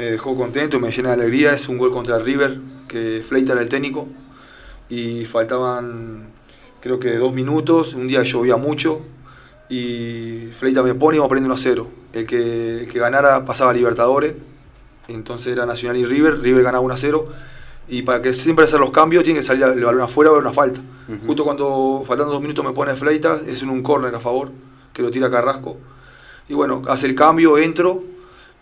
me 0.00 0.12
dejó 0.12 0.34
contento 0.34 0.80
me 0.80 0.90
llena 0.90 1.10
de 1.10 1.22
alegría. 1.22 1.52
Es 1.52 1.68
un 1.68 1.76
gol 1.76 1.92
contra 1.92 2.18
River, 2.18 2.58
que 2.88 3.22
Fleita 3.26 3.52
era 3.52 3.60
el 3.60 3.68
técnico, 3.68 4.08
y 4.88 5.26
faltaban 5.26 6.30
creo 6.80 6.98
que 6.98 7.16
dos 7.16 7.34
minutos, 7.34 7.92
un 7.92 8.08
día 8.08 8.22
llovía 8.22 8.56
mucho, 8.56 9.02
y 9.68 10.48
Fleita 10.58 10.82
me 10.82 10.94
pone 10.94 11.16
y 11.16 11.18
vamos 11.18 11.28
perdiendo 11.28 11.52
1 11.52 11.54
a 11.54 11.62
0. 11.62 11.86
El 12.14 12.26
que, 12.26 12.80
el 12.80 12.88
que 12.88 12.98
ganara 12.98 13.44
pasaba 13.44 13.72
a 13.72 13.74
Libertadores, 13.74 14.36
entonces 15.08 15.52
era 15.52 15.66
Nacional 15.66 15.98
y 15.98 16.06
River, 16.06 16.40
River 16.40 16.62
ganaba 16.62 16.82
1 16.82 16.94
a 16.94 16.96
0 16.96 17.28
y 17.88 18.00
para 18.00 18.22
que 18.22 18.32
siempre 18.32 18.64
hacer 18.64 18.80
los 18.80 18.92
cambios 18.92 19.22
tiene 19.22 19.40
que 19.40 19.44
salir 19.44 19.64
el 19.64 19.84
balón 19.84 20.00
afuera 20.00 20.32
o 20.32 20.38
una 20.38 20.54
falta. 20.54 20.80
Justo 21.26 21.44
cuando 21.44 22.04
faltando 22.06 22.32
dos 22.32 22.40
minutos 22.40 22.64
me 22.64 22.72
pone 22.72 22.94
Fleitas, 22.94 23.46
es 23.46 23.62
en 23.62 23.68
un 23.68 23.82
córner 23.82 24.14
a 24.14 24.20
favor, 24.20 24.50
que 24.94 25.02
lo 25.02 25.10
tira 25.10 25.30
Carrasco. 25.30 25.76
Y 26.48 26.54
bueno, 26.54 26.82
hace 26.88 27.06
el 27.06 27.14
cambio, 27.14 27.58
entro 27.58 28.02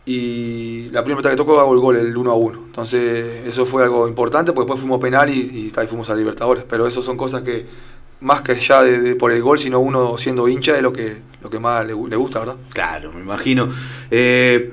y 0.09 0.89
la 0.91 1.05
primera 1.05 1.21
pelota 1.21 1.31
que 1.31 1.37
tocó 1.37 1.61
hago 1.61 1.75
el 1.75 1.81
gol, 1.81 1.97
el 1.97 2.17
1 2.17 2.31
a 2.31 2.35
1. 2.35 2.63
Entonces 2.65 3.47
eso 3.47 3.67
fue 3.67 3.83
algo 3.83 4.09
importante, 4.09 4.53
porque 4.53 4.65
después 4.65 4.81
fuimos 4.81 5.01
penal 5.01 5.29
y, 5.29 5.71
ahí 5.77 5.87
fuimos 5.87 6.09
a 6.09 6.15
Libertadores. 6.15 6.65
Pero 6.67 6.87
eso 6.87 7.03
son 7.03 7.19
cosas 7.19 7.43
que, 7.43 7.67
más 8.21 8.41
que 8.41 8.55
ya 8.55 8.83
de, 8.83 9.17
por 9.17 9.33
el 9.33 9.43
gol, 9.43 9.59
sino 9.59 9.81
uno 9.81 10.17
siendo 10.17 10.49
hincha, 10.49 10.75
es 10.77 10.83
lo 10.83 10.95
que, 10.95 11.19
lo 11.43 11.51
que 11.51 11.59
más 11.59 11.87
le 11.87 11.93
gusta, 11.93 12.39
¿verdad? 12.39 12.57
Claro, 12.73 13.13
me 13.13 13.21
imagino. 13.21 13.69
Eh, 14.11 14.73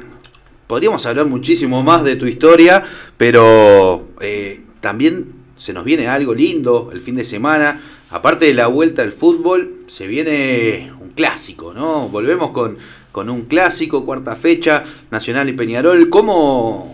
podríamos 0.68 1.06
hablar 1.06 1.26
muchísimo 1.26 1.84
más 1.84 2.06
de 2.06 2.16
tu 2.16 2.28
historia, 2.28 2.82
pero 3.18 4.08
eh, 4.22 4.62
también 4.80 5.34
se 5.58 5.74
nos 5.74 5.84
viene 5.84 6.08
algo 6.08 6.34
lindo 6.34 6.92
el 6.94 7.02
fin 7.02 7.18
de 7.18 7.26
semana. 7.26 7.82
Aparte 8.10 8.46
de 8.46 8.54
la 8.54 8.68
vuelta 8.68 9.02
al 9.02 9.12
fútbol, 9.12 9.80
se 9.88 10.08
viene 10.08 10.94
un 11.02 11.10
clásico, 11.10 11.74
¿no? 11.74 12.08
Volvemos 12.08 12.52
con, 12.52 12.78
con 13.16 13.30
un 13.30 13.44
clásico, 13.44 14.04
cuarta 14.04 14.36
fecha, 14.36 14.84
Nacional 15.10 15.48
y 15.48 15.54
Peñarol. 15.54 16.10
¿Cómo, 16.10 16.94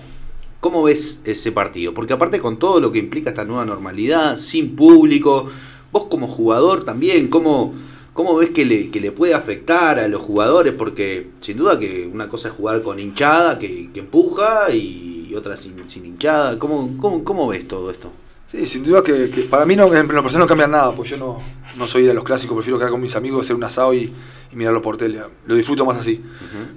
¿Cómo 0.59 0.83
ves 0.83 1.19
ese 1.25 1.51
partido? 1.51 1.95
Porque 1.95 2.13
aparte 2.13 2.39
con 2.39 2.59
todo 2.59 2.79
lo 2.79 2.91
que 2.91 2.99
implica 2.99 3.31
esta 3.31 3.43
nueva 3.43 3.65
normalidad, 3.65 4.37
sin 4.37 4.75
público, 4.75 5.49
vos 5.91 6.03
como 6.11 6.27
jugador 6.27 6.83
también, 6.83 7.27
¿cómo, 7.27 7.73
cómo 8.13 8.35
ves 8.35 8.51
que 8.51 8.65
le, 8.65 8.91
que 8.91 9.01
le 9.01 9.11
puede 9.11 9.33
afectar 9.33 9.97
a 9.97 10.07
los 10.07 10.21
jugadores? 10.21 10.75
Porque 10.75 11.31
sin 11.39 11.57
duda 11.57 11.79
que 11.79 12.07
una 12.13 12.29
cosa 12.29 12.49
es 12.49 12.53
jugar 12.53 12.83
con 12.83 12.99
hinchada, 12.99 13.57
que, 13.57 13.89
empuja, 13.95 14.69
y 14.69 15.33
otra 15.35 15.57
sin, 15.57 15.89
sin 15.89 16.05
hinchada. 16.05 16.59
¿Cómo, 16.59 16.97
cómo, 17.01 17.23
¿Cómo 17.23 17.47
ves 17.47 17.67
todo 17.67 17.89
esto? 17.89 18.11
Sí, 18.45 18.67
sin 18.67 18.83
duda 18.83 19.01
que, 19.01 19.31
que 19.31 19.41
para 19.43 19.65
mí 19.65 19.75
no, 19.75 19.87
en 19.87 20.07
lo 20.07 20.21
personal 20.21 20.41
no 20.41 20.47
cambia 20.47 20.67
nada, 20.67 20.91
pues 20.93 21.09
yo 21.09 21.17
no, 21.17 21.39
no 21.77 21.87
soy 21.87 22.03
de 22.03 22.13
los 22.13 22.23
clásicos, 22.23 22.55
prefiero 22.55 22.77
quedar 22.77 22.91
con 22.91 23.01
mis 23.01 23.15
amigos, 23.15 23.45
hacer 23.45 23.55
un 23.55 23.63
asado 23.63 23.93
y, 23.93 24.13
y 24.51 24.55
mirarlo 24.55 24.81
por 24.81 24.97
tele. 24.97 25.21
Lo 25.45 25.55
disfruto 25.55 25.85
más 25.85 25.97
así. 25.97 26.23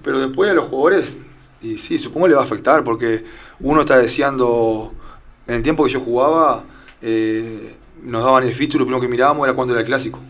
Pero 0.02 0.20
después 0.20 0.50
a 0.50 0.54
los 0.54 0.66
jugadores, 0.66 1.16
y 1.62 1.76
sí, 1.76 1.98
supongo 1.98 2.28
le 2.28 2.34
va 2.34 2.42
a 2.42 2.44
afectar, 2.44 2.84
porque 2.84 3.24
uno 3.60 3.80
está 3.80 3.98
deseando, 3.98 4.92
en 5.46 5.56
el 5.56 5.62
tiempo 5.62 5.84
que 5.84 5.90
yo 5.90 6.00
jugaba, 6.00 6.64
eh, 7.02 7.74
nos 8.02 8.22
daban 8.22 8.44
el 8.44 8.56
título, 8.56 8.80
lo 8.80 8.86
primero 8.86 9.00
que 9.00 9.08
mirábamos 9.08 9.46
era 9.46 9.54
cuando 9.54 9.74
era 9.74 9.80
el 9.80 9.86
clásico, 9.86 10.20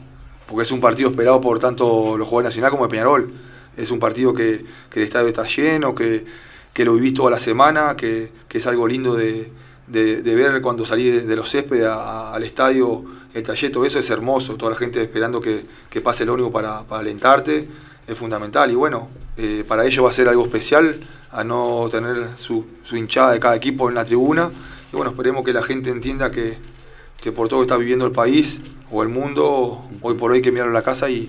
porque 0.46 0.62
es 0.62 0.72
un 0.72 0.80
partido 0.80 1.10
esperado 1.10 1.40
por 1.40 1.58
tanto 1.58 2.16
los 2.16 2.28
jugadores 2.28 2.50
nacional 2.50 2.70
como 2.70 2.84
de 2.84 2.90
Peñarol. 2.90 3.32
Es 3.76 3.90
un 3.90 3.98
partido 3.98 4.32
que, 4.32 4.64
que 4.88 5.00
el 5.00 5.06
estadio 5.06 5.26
está 5.26 5.42
lleno, 5.42 5.94
que, 5.94 6.24
que 6.72 6.84
lo 6.84 6.94
vivís 6.94 7.14
toda 7.14 7.30
la 7.30 7.40
semana, 7.40 7.96
que, 7.96 8.30
que 8.48 8.58
es 8.58 8.66
algo 8.68 8.86
lindo 8.86 9.16
de, 9.16 9.50
de- 9.86 10.22
ver 10.34 10.60
cuando 10.62 10.84
salí 10.86 11.10
de, 11.10 11.36
los 11.36 11.50
céspedes 11.50 11.86
al 11.88 12.42
estadio, 12.42 13.04
el 13.34 13.42
trayecto, 13.42 13.84
eso 13.84 13.98
es 13.98 14.08
hermoso, 14.10 14.56
toda 14.56 14.72
la 14.72 14.78
gente 14.78 15.00
esperando 15.02 15.40
que, 15.40 15.64
que 15.90 16.00
pase 16.00 16.22
el 16.22 16.30
ómnibus 16.30 16.52
para, 16.52 16.82
para 16.84 17.00
alentarte, 17.00 17.68
es 18.06 18.18
fundamental. 18.18 18.70
Y 18.70 18.74
bueno, 18.74 19.08
eh, 19.36 19.64
para 19.66 19.84
ellos 19.84 20.04
va 20.04 20.10
a 20.10 20.12
ser 20.12 20.28
algo 20.28 20.44
especial, 20.44 21.00
a 21.32 21.42
no 21.42 21.88
tener 21.90 22.28
su, 22.36 22.64
su 22.84 22.96
hinchada 22.96 23.32
de 23.32 23.40
cada 23.40 23.56
equipo 23.56 23.88
en 23.88 23.96
la 23.96 24.04
tribuna. 24.04 24.50
Y 24.92 24.96
bueno, 24.96 25.10
esperemos 25.10 25.42
que 25.44 25.52
la 25.52 25.62
gente 25.62 25.90
entienda 25.90 26.30
que, 26.30 26.56
que 27.20 27.32
por 27.32 27.48
todo 27.48 27.60
que 27.60 27.64
está 27.64 27.76
viviendo 27.76 28.06
el 28.06 28.12
país 28.12 28.62
o 28.92 29.02
el 29.02 29.08
mundo, 29.08 29.84
hoy 30.00 30.14
por 30.14 30.30
hoy 30.30 30.40
que 30.40 30.52
mirarlo 30.52 30.70
a 30.70 30.74
la 30.74 30.84
casa 30.84 31.10
y- 31.10 31.28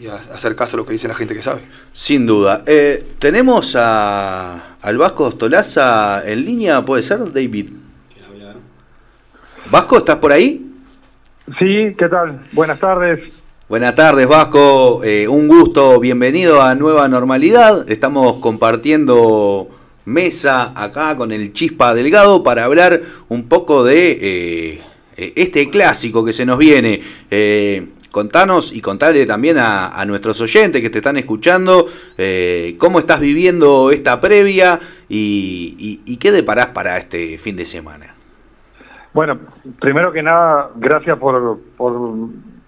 y 0.00 0.06
a- 0.06 0.14
hacer 0.14 0.54
caso 0.56 0.76
a 0.76 0.78
lo 0.78 0.86
que 0.86 0.92
dice 0.92 1.08
la 1.08 1.14
gente 1.14 1.34
que 1.34 1.40
sabe. 1.42 1.62
Sin 1.92 2.26
duda. 2.26 2.62
Eh, 2.66 3.12
tenemos 3.18 3.76
a, 3.76 4.76
al 4.80 4.98
Vasco 4.98 5.24
Ostolaza 5.24 6.22
en 6.26 6.44
línea, 6.44 6.84
¿puede 6.84 7.02
ser, 7.02 7.32
David? 7.32 7.70
Vasco, 9.70 9.98
¿estás 9.98 10.16
por 10.18 10.32
ahí? 10.32 10.60
Sí, 11.58 11.94
¿qué 11.98 12.08
tal? 12.08 12.46
Buenas 12.52 12.78
tardes. 12.78 13.20
Buenas 13.68 13.94
tardes, 13.94 14.26
Vasco. 14.28 15.02
Eh, 15.02 15.26
un 15.26 15.48
gusto. 15.48 15.98
Bienvenido 16.00 16.60
a 16.62 16.74
Nueva 16.74 17.08
Normalidad. 17.08 17.90
Estamos 17.90 18.36
compartiendo 18.38 19.68
mesa 20.04 20.72
acá 20.76 21.16
con 21.16 21.32
el 21.32 21.52
Chispa 21.54 21.94
Delgado 21.94 22.42
para 22.42 22.64
hablar 22.64 23.00
un 23.28 23.48
poco 23.48 23.84
de 23.84 24.10
eh, 24.20 24.82
eh, 25.16 25.32
este 25.36 25.70
clásico 25.70 26.24
que 26.24 26.34
se 26.34 26.44
nos 26.44 26.58
viene. 26.58 27.00
Eh, 27.30 27.86
contanos 28.14 28.72
y 28.72 28.80
contarle 28.80 29.26
también 29.26 29.56
a, 29.58 30.04
nuestros 30.06 30.40
oyentes 30.40 30.80
que 30.80 30.88
te 30.88 30.98
están 30.98 31.16
escuchando 31.16 31.86
eh, 32.16 32.76
cómo 32.78 33.00
estás 33.00 33.18
viviendo 33.18 33.90
esta 33.90 34.20
previa 34.20 34.78
y, 35.08 36.00
y- 36.06 36.16
qué 36.18 36.30
deparás 36.30 36.66
para 36.66 36.96
este 36.96 37.36
fin 37.38 37.56
de 37.56 37.66
semana. 37.66 38.14
Bueno, 39.12 39.36
primero 39.80 40.12
que 40.12 40.22
nada, 40.22 40.70
gracias 40.76 41.18
por, 41.18 41.58
por 41.76 41.92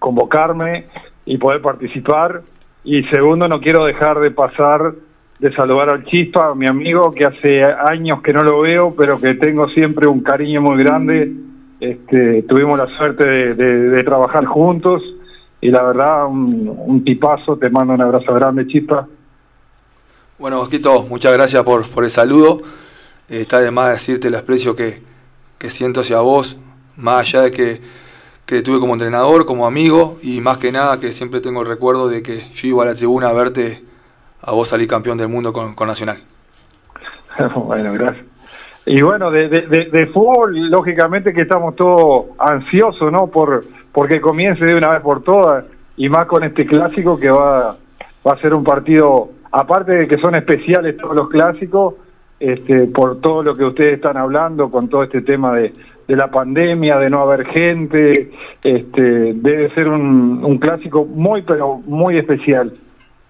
convocarme 0.01 0.87
y 1.25 1.39
poder 1.39 1.63
participar. 1.63 2.43
Y 2.83 3.05
segundo, 3.05 3.47
no 3.47 3.61
quiero 3.61 3.85
dejar 3.85 4.19
de 4.19 4.33
pasar 4.33 4.95
de 5.39 5.53
saludar 5.55 5.91
al 5.91 6.05
Chispa, 6.07 6.57
mi 6.57 6.67
amigo, 6.67 7.13
que 7.13 7.25
hace 7.25 7.63
años 7.63 8.21
que 8.23 8.33
no 8.33 8.43
lo 8.43 8.63
veo, 8.63 8.95
pero 8.97 9.21
que 9.21 9.35
tengo 9.35 9.69
siempre 9.69 10.09
un 10.09 10.23
cariño 10.23 10.61
muy 10.61 10.83
grande. 10.83 11.31
Este, 11.79 12.43
tuvimos 12.49 12.79
la 12.79 12.87
suerte 12.97 13.55
de 13.55 14.03
trabajar 14.03 14.45
juntos 14.47 15.03
y 15.61 15.71
la 15.71 15.83
verdad, 15.83 16.27
un, 16.27 16.73
un 16.77 17.05
tipazo. 17.05 17.57
Te 17.57 17.71
mando 17.71 17.95
un 17.95 18.03
abrazo 18.03 18.33
grande, 18.35 18.67
Chispa. 18.67 19.07
Bueno, 20.39 20.59
Vasquito, 20.61 21.03
muchas 21.05 21.33
gracias 21.33 21.63
por, 21.63 21.89
por 21.89 22.05
el 22.05 22.11
saludo. 22.11 22.61
Eh, 23.29 23.41
está 23.41 23.59
de 23.61 23.71
más 23.71 23.91
decirte 23.91 24.29
el 24.29 24.35
aprecio 24.35 24.77
que, 24.77 25.03
que 25.59 25.71
siento 25.71 26.01
hacia 26.01 26.21
vos, 26.21 26.59
más 26.97 27.21
allá 27.21 27.43
de 27.43 27.51
que, 27.53 27.81
que 28.45 28.63
tuve 28.63 28.79
como 28.79 28.93
entrenador, 28.93 29.47
como 29.47 29.67
amigo, 29.67 30.19
y 30.23 30.41
más 30.41 30.59
que 30.59 30.71
nada 30.73 31.01
que 31.01 31.13
siempre 31.13 31.41
tengo 31.41 31.63
el 31.63 31.67
recuerdo 31.67 32.09
de 32.09 32.23
que 32.23 32.51
yo 32.53 32.69
iba 32.69 32.83
a 32.83 32.87
la 32.87 32.95
tribuna 32.95 33.29
a 33.29 33.33
verte, 33.33 33.83
a 34.43 34.53
vos 34.53 34.69
salir 34.69 34.87
campeón 34.89 35.17
del 35.19 35.29
mundo 35.29 35.53
con, 35.53 35.75
con 35.75 35.89
Nacional. 35.89 36.23
bueno, 37.57 37.93
gracias. 37.95 38.25
Y 38.85 39.03
bueno, 39.03 39.31
de, 39.33 39.49
de, 39.49 39.63
de- 39.67 39.91
de 39.91 40.07
fútbol, 40.09 40.71
lógicamente 40.71 41.33
que 41.33 41.41
estamos 41.41 41.75
todos 41.75 42.27
ansiosos, 42.39 43.11
¿no? 43.11 43.27
Por 43.27 43.65
porque 43.97 44.21
comience 44.21 44.63
de 44.63 44.75
una 44.75 44.91
vez 44.91 45.01
por 45.01 45.23
todas, 45.23 45.65
y 45.97 46.11
más 46.11 46.27
con 46.27 46.45
este 46.45 46.67
clásico 46.67 47.19
que 47.19 47.31
va, 47.31 47.79
va 48.27 48.33
a 48.33 48.41
ser 48.43 48.53
un 48.53 48.63
partido, 48.63 49.31
aparte 49.51 49.97
de 49.97 50.07
que 50.07 50.19
son 50.19 50.35
especiales 50.35 50.99
todos 50.99 51.17
los 51.17 51.31
clásicos, 51.31 51.95
este, 52.39 52.89
por 52.89 53.23
todo 53.23 53.43
lo 53.43 53.57
que 53.57 53.65
ustedes 53.65 53.95
están 53.95 54.19
hablando, 54.19 54.69
con 54.69 54.91
todo 54.91 55.05
este 55.05 55.23
tema 55.23 55.57
de, 55.57 55.73
de 56.07 56.15
la 56.15 56.31
pandemia, 56.31 56.99
de 56.99 57.09
no 57.09 57.23
haber 57.23 57.47
gente, 57.47 58.33
este, 58.63 59.33
debe 59.33 59.71
ser 59.75 59.89
un, 59.89 60.45
un 60.45 60.59
clásico 60.59 61.07
muy, 61.07 61.41
pero 61.41 61.77
muy 61.87 62.19
especial. 62.19 62.75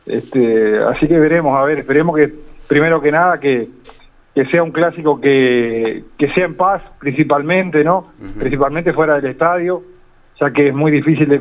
Este, 0.04 0.80
así 0.82 1.06
que 1.06 1.16
veremos, 1.20 1.56
a 1.56 1.64
ver, 1.64 1.78
esperemos 1.78 2.16
que, 2.16 2.34
primero 2.66 3.00
que 3.00 3.12
nada, 3.12 3.38
que, 3.38 3.68
que 4.34 4.44
sea 4.46 4.64
un 4.64 4.72
clásico 4.72 5.20
que, 5.20 6.02
que 6.18 6.28
sea 6.32 6.46
en 6.46 6.56
paz, 6.56 6.82
principalmente, 6.98 7.84
¿no? 7.84 8.08
Principalmente 8.36 8.92
fuera 8.92 9.14
del 9.14 9.26
estadio, 9.26 9.94
ya 10.40 10.50
que 10.50 10.68
es 10.68 10.74
muy 10.74 10.90
difícil 10.90 11.28
de, 11.28 11.38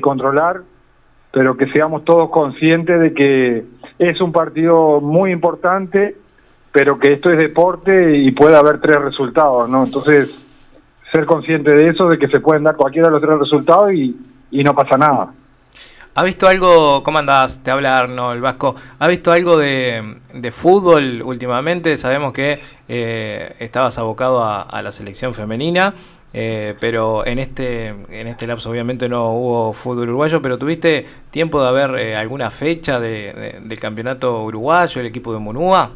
controlar, 0.00 0.60
pero 1.32 1.56
que 1.56 1.66
seamos 1.70 2.04
todos 2.04 2.30
conscientes 2.30 3.00
de 3.00 3.14
que 3.14 3.64
es 3.98 4.20
un 4.20 4.32
partido 4.32 5.00
muy 5.00 5.32
importante, 5.32 6.16
pero 6.72 6.98
que 6.98 7.14
esto 7.14 7.30
es 7.30 7.38
deporte 7.38 8.18
y 8.18 8.30
puede 8.32 8.56
haber 8.56 8.80
tres 8.80 8.96
resultados, 8.96 9.68
¿no? 9.68 9.84
Entonces, 9.84 10.46
ser 11.12 11.26
consciente 11.26 11.74
de 11.74 11.88
eso, 11.88 12.08
de 12.08 12.18
que 12.18 12.28
se 12.28 12.40
pueden 12.40 12.64
dar 12.64 12.76
cualquiera 12.76 13.08
de 13.08 13.12
los 13.12 13.22
tres 13.22 13.38
resultados 13.38 13.92
y, 13.92 14.16
y 14.50 14.62
no 14.62 14.74
pasa 14.74 14.96
nada. 14.96 15.32
¿Ha 16.14 16.24
visto 16.24 16.48
algo, 16.48 17.02
cómo 17.02 17.18
andás? 17.18 17.62
Te 17.62 17.70
habla 17.70 17.98
Arnold 17.98 18.42
Vasco. 18.42 18.74
¿Ha 18.98 19.08
visto 19.08 19.32
algo 19.32 19.56
de, 19.56 20.16
de 20.34 20.50
fútbol 20.50 21.22
últimamente? 21.22 21.96
Sabemos 21.96 22.32
que 22.32 22.60
eh, 22.88 23.54
estabas 23.60 23.96
abocado 23.96 24.44
a 24.44 24.82
la 24.82 24.92
selección 24.92 25.34
femenina, 25.34 25.94
eh, 26.32 26.74
pero 26.80 27.26
en 27.26 27.38
este, 27.38 27.88
en 27.88 28.26
este 28.28 28.46
lapso 28.46 28.70
obviamente 28.70 29.08
no 29.08 29.32
hubo 29.32 29.72
fútbol 29.72 30.08
uruguayo, 30.08 30.40
pero 30.40 30.58
¿tuviste 30.58 31.04
tiempo 31.30 31.62
de 31.64 31.72
ver 31.72 31.98
eh, 31.98 32.14
alguna 32.16 32.50
fecha 32.50 33.00
de- 33.00 33.32
de- 33.32 33.60
del 33.64 33.80
campeonato 33.80 34.44
uruguayo, 34.44 35.00
el 35.00 35.06
equipo 35.08 35.32
de 35.32 35.38
Munúa? 35.40 35.90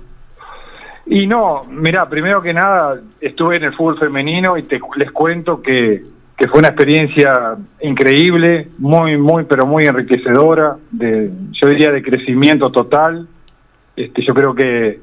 Y 1.06 1.27
no, 1.27 1.65
mira, 1.69 2.09
primero 2.09 2.40
que 2.40 2.55
nada, 2.55 2.98
estuve 3.20 3.56
en 3.59 3.65
el 3.65 3.74
fútbol 3.74 3.98
femenino 3.98 4.56
y 4.56 4.62
te, 4.62 4.81
les 4.97 5.11
cuento 5.12 5.61
que, 5.61 6.02
que 6.36 6.48
fue 6.48 6.61
una 6.61 6.69
experiencia 6.69 7.56
increíble, 7.82 8.69
muy, 8.78 9.16
muy, 9.19 9.44
pero 9.44 9.66
muy 9.66 9.85
enriquecedora, 9.85 10.77
de, 10.90 11.31
yo 11.52 11.69
diría 11.69 11.93
de 11.93 12.02
crecimiento 12.02 12.70
total. 12.73 13.28
Este, 13.94 14.24
yo 14.27 14.35
creo 14.35 14.55
que 14.55 14.98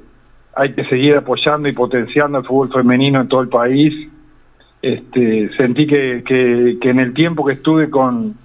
hay 0.56 0.74
que 0.74 0.84
seguir 0.86 1.16
apoyando 1.16 1.70
y 1.70 1.72
potenciando 1.72 2.40
el 2.40 2.45
fútbol 2.45 2.72
femenino 2.74 3.22
en 3.22 3.28
todo 3.28 3.41
el 3.41 3.49
país. 3.49 3.94
Este, 4.82 5.49
sentí 5.58 5.86
que, 5.86 6.24
que, 6.26 6.90
en 6.90 6.99
el 6.99 7.14
tiempo 7.14 7.45
que 7.45 7.53
estuve 7.53 7.90
con, 7.90 8.36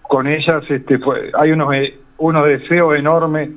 con 0.00 0.26
ellas 0.26 0.64
este, 0.70 0.98
fue, 0.98 1.30
hay 1.38 1.50
unos, 1.50 1.74
eh, 1.74 1.98
unos 2.18 2.46
deseos 2.46 2.96
enormes 2.96 3.50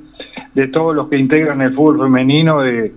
de 0.53 0.67
todos 0.67 0.93
los 0.93 1.07
que 1.07 1.17
integran 1.17 1.61
el 1.61 1.73
fútbol 1.73 2.07
femenino 2.07 2.61
de, 2.61 2.93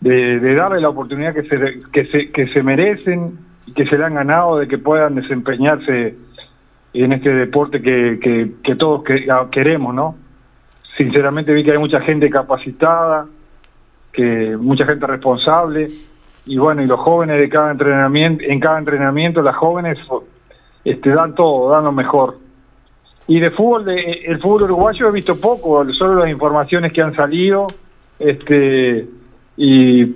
de, 0.00 0.54
darle 0.54 0.80
la 0.80 0.90
oportunidad 0.90 1.34
que 1.34 1.44
se, 1.44 1.80
que, 1.90 2.04
se, 2.06 2.30
que 2.30 2.48
se 2.48 2.62
merecen 2.62 3.38
y 3.66 3.72
que 3.72 3.86
se 3.86 3.96
le 3.96 4.04
han 4.04 4.14
ganado, 4.14 4.58
de 4.58 4.68
que 4.68 4.76
puedan 4.76 5.14
desempeñarse 5.14 6.16
en 6.92 7.12
este 7.12 7.30
deporte 7.32 7.80
que, 7.80 8.18
que, 8.20 8.50
que 8.62 8.74
todos 8.76 9.04
que- 9.04 9.26
queremos, 9.52 9.94
¿no? 9.94 10.16
Sinceramente 10.98 11.54
vi 11.54 11.64
que 11.64 11.72
hay 11.72 11.78
mucha 11.78 12.00
gente 12.00 12.28
capacitada, 12.28 13.26
que 14.12 14.56
mucha 14.58 14.84
gente 14.86 15.06
responsable 15.06 15.88
y 16.46 16.56
bueno, 16.58 16.82
y 16.82 16.86
los 16.86 17.00
jóvenes 17.00 17.38
de 17.38 17.48
cada 17.48 17.70
entrenamiento, 17.70 18.44
en 18.46 18.60
cada 18.60 18.78
entrenamiento 18.78 19.42
las 19.42 19.56
jóvenes 19.56 19.98
este 20.84 21.10
dan 21.10 21.34
todo, 21.34 21.70
dan 21.70 21.84
lo 21.84 21.92
mejor. 21.92 22.38
Y 23.26 23.38
de 23.38 23.50
fútbol, 23.50 23.84
de, 23.84 24.00
el 24.26 24.40
fútbol 24.40 24.64
uruguayo 24.64 25.08
he 25.08 25.12
visto 25.12 25.40
poco, 25.40 25.84
solo 25.92 26.14
las 26.14 26.30
informaciones 26.30 26.92
que 26.92 27.02
han 27.02 27.14
salido, 27.14 27.66
este 28.18 29.06
y 29.56 30.06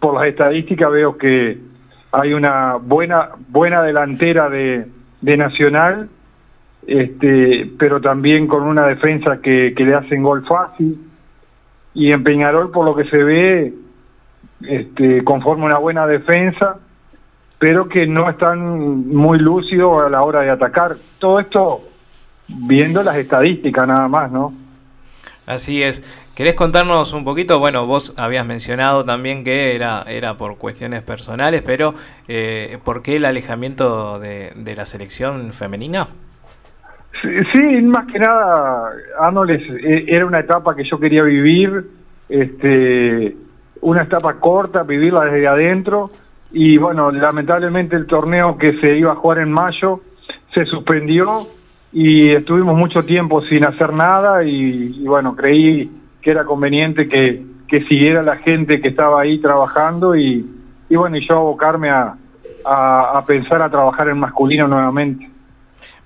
por 0.00 0.14
las 0.14 0.28
estadísticas 0.28 0.90
veo 0.90 1.16
que 1.16 1.58
hay 2.12 2.32
una 2.32 2.76
buena 2.76 3.30
buena 3.48 3.82
delantera 3.82 4.48
de, 4.48 4.86
de 5.20 5.36
Nacional, 5.36 6.08
este, 6.86 7.70
pero 7.78 8.00
también 8.00 8.46
con 8.46 8.62
una 8.62 8.86
defensa 8.86 9.40
que, 9.42 9.74
que 9.76 9.84
le 9.84 9.94
hacen 9.94 10.22
gol 10.22 10.44
fácil. 10.46 10.98
Y 11.94 12.12
en 12.12 12.22
Peñarol, 12.22 12.70
por 12.70 12.84
lo 12.84 12.94
que 12.94 13.04
se 13.04 13.22
ve, 13.22 13.74
este, 14.62 15.22
conforma 15.24 15.66
una 15.66 15.78
buena 15.78 16.06
defensa, 16.06 16.76
pero 17.58 17.88
que 17.88 18.06
no 18.06 18.28
están 18.28 19.08
muy 19.08 19.38
lúcidos 19.38 20.04
a 20.04 20.08
la 20.10 20.22
hora 20.22 20.40
de 20.42 20.50
atacar. 20.50 20.96
Todo 21.18 21.40
esto 21.40 21.80
viendo 22.48 23.02
las 23.02 23.16
estadísticas 23.16 23.86
nada 23.88 24.08
más, 24.08 24.30
¿no? 24.30 24.52
Así 25.46 25.82
es. 25.82 26.02
¿Querés 26.34 26.54
contarnos 26.54 27.12
un 27.14 27.24
poquito? 27.24 27.58
Bueno, 27.60 27.86
vos 27.86 28.12
habías 28.18 28.44
mencionado 28.44 29.04
también 29.04 29.42
que 29.44 29.74
era, 29.74 30.02
era 30.06 30.34
por 30.36 30.58
cuestiones 30.58 31.02
personales, 31.02 31.62
pero 31.64 31.94
eh, 32.28 32.78
¿por 32.84 33.00
qué 33.02 33.16
el 33.16 33.24
alejamiento 33.24 34.18
de, 34.18 34.52
de 34.54 34.76
la 34.76 34.84
selección 34.84 35.52
femenina? 35.52 36.08
Sí, 37.22 37.28
sí, 37.54 37.60
más 37.82 38.06
que 38.12 38.18
nada, 38.18 38.90
Arnold, 39.18 39.50
es- 39.50 39.70
e- 39.82 40.04
era 40.08 40.26
una 40.26 40.40
etapa 40.40 40.76
que 40.76 40.84
yo 40.84 40.98
quería 41.00 41.22
vivir, 41.22 41.86
este, 42.28 43.34
una 43.86 44.02
etapa 44.02 44.34
corta, 44.40 44.82
vivirla 44.82 45.26
desde 45.26 45.46
adentro, 45.46 46.10
y 46.50 46.76
bueno, 46.76 47.12
lamentablemente 47.12 47.94
el 47.94 48.06
torneo 48.06 48.58
que 48.58 48.80
se 48.80 48.96
iba 48.96 49.12
a 49.12 49.16
jugar 49.16 49.38
en 49.38 49.52
mayo 49.52 50.00
se 50.52 50.64
suspendió 50.64 51.46
y 51.92 52.32
estuvimos 52.32 52.76
mucho 52.76 53.04
tiempo 53.04 53.42
sin 53.42 53.64
hacer 53.64 53.92
nada 53.92 54.42
y, 54.42 54.96
y 55.02 55.06
bueno, 55.06 55.36
creí 55.36 55.88
que 56.20 56.32
era 56.32 56.44
conveniente 56.44 57.06
que, 57.08 57.44
que 57.68 57.84
siguiera 57.84 58.24
la 58.24 58.36
gente 58.38 58.80
que 58.80 58.88
estaba 58.88 59.20
ahí 59.20 59.38
trabajando 59.38 60.16
y, 60.16 60.44
y 60.88 60.96
bueno, 60.96 61.16
y 61.16 61.28
yo 61.28 61.36
abocarme 61.36 61.90
a, 61.90 62.16
a, 62.64 63.18
a 63.18 63.24
pensar 63.24 63.62
a 63.62 63.70
trabajar 63.70 64.08
en 64.08 64.18
masculino 64.18 64.66
nuevamente. 64.66 65.30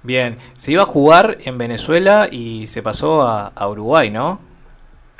Bien, 0.03 0.37
se 0.53 0.73
iba 0.73 0.83
a 0.83 0.87
jugar 0.87 1.39
en 1.45 1.57
Venezuela 1.57 2.29
y 2.31 2.67
se 2.67 2.83
pasó 2.83 3.23
a, 3.23 3.49
a 3.49 3.69
Uruguay, 3.69 4.11
¿no? 4.11 4.39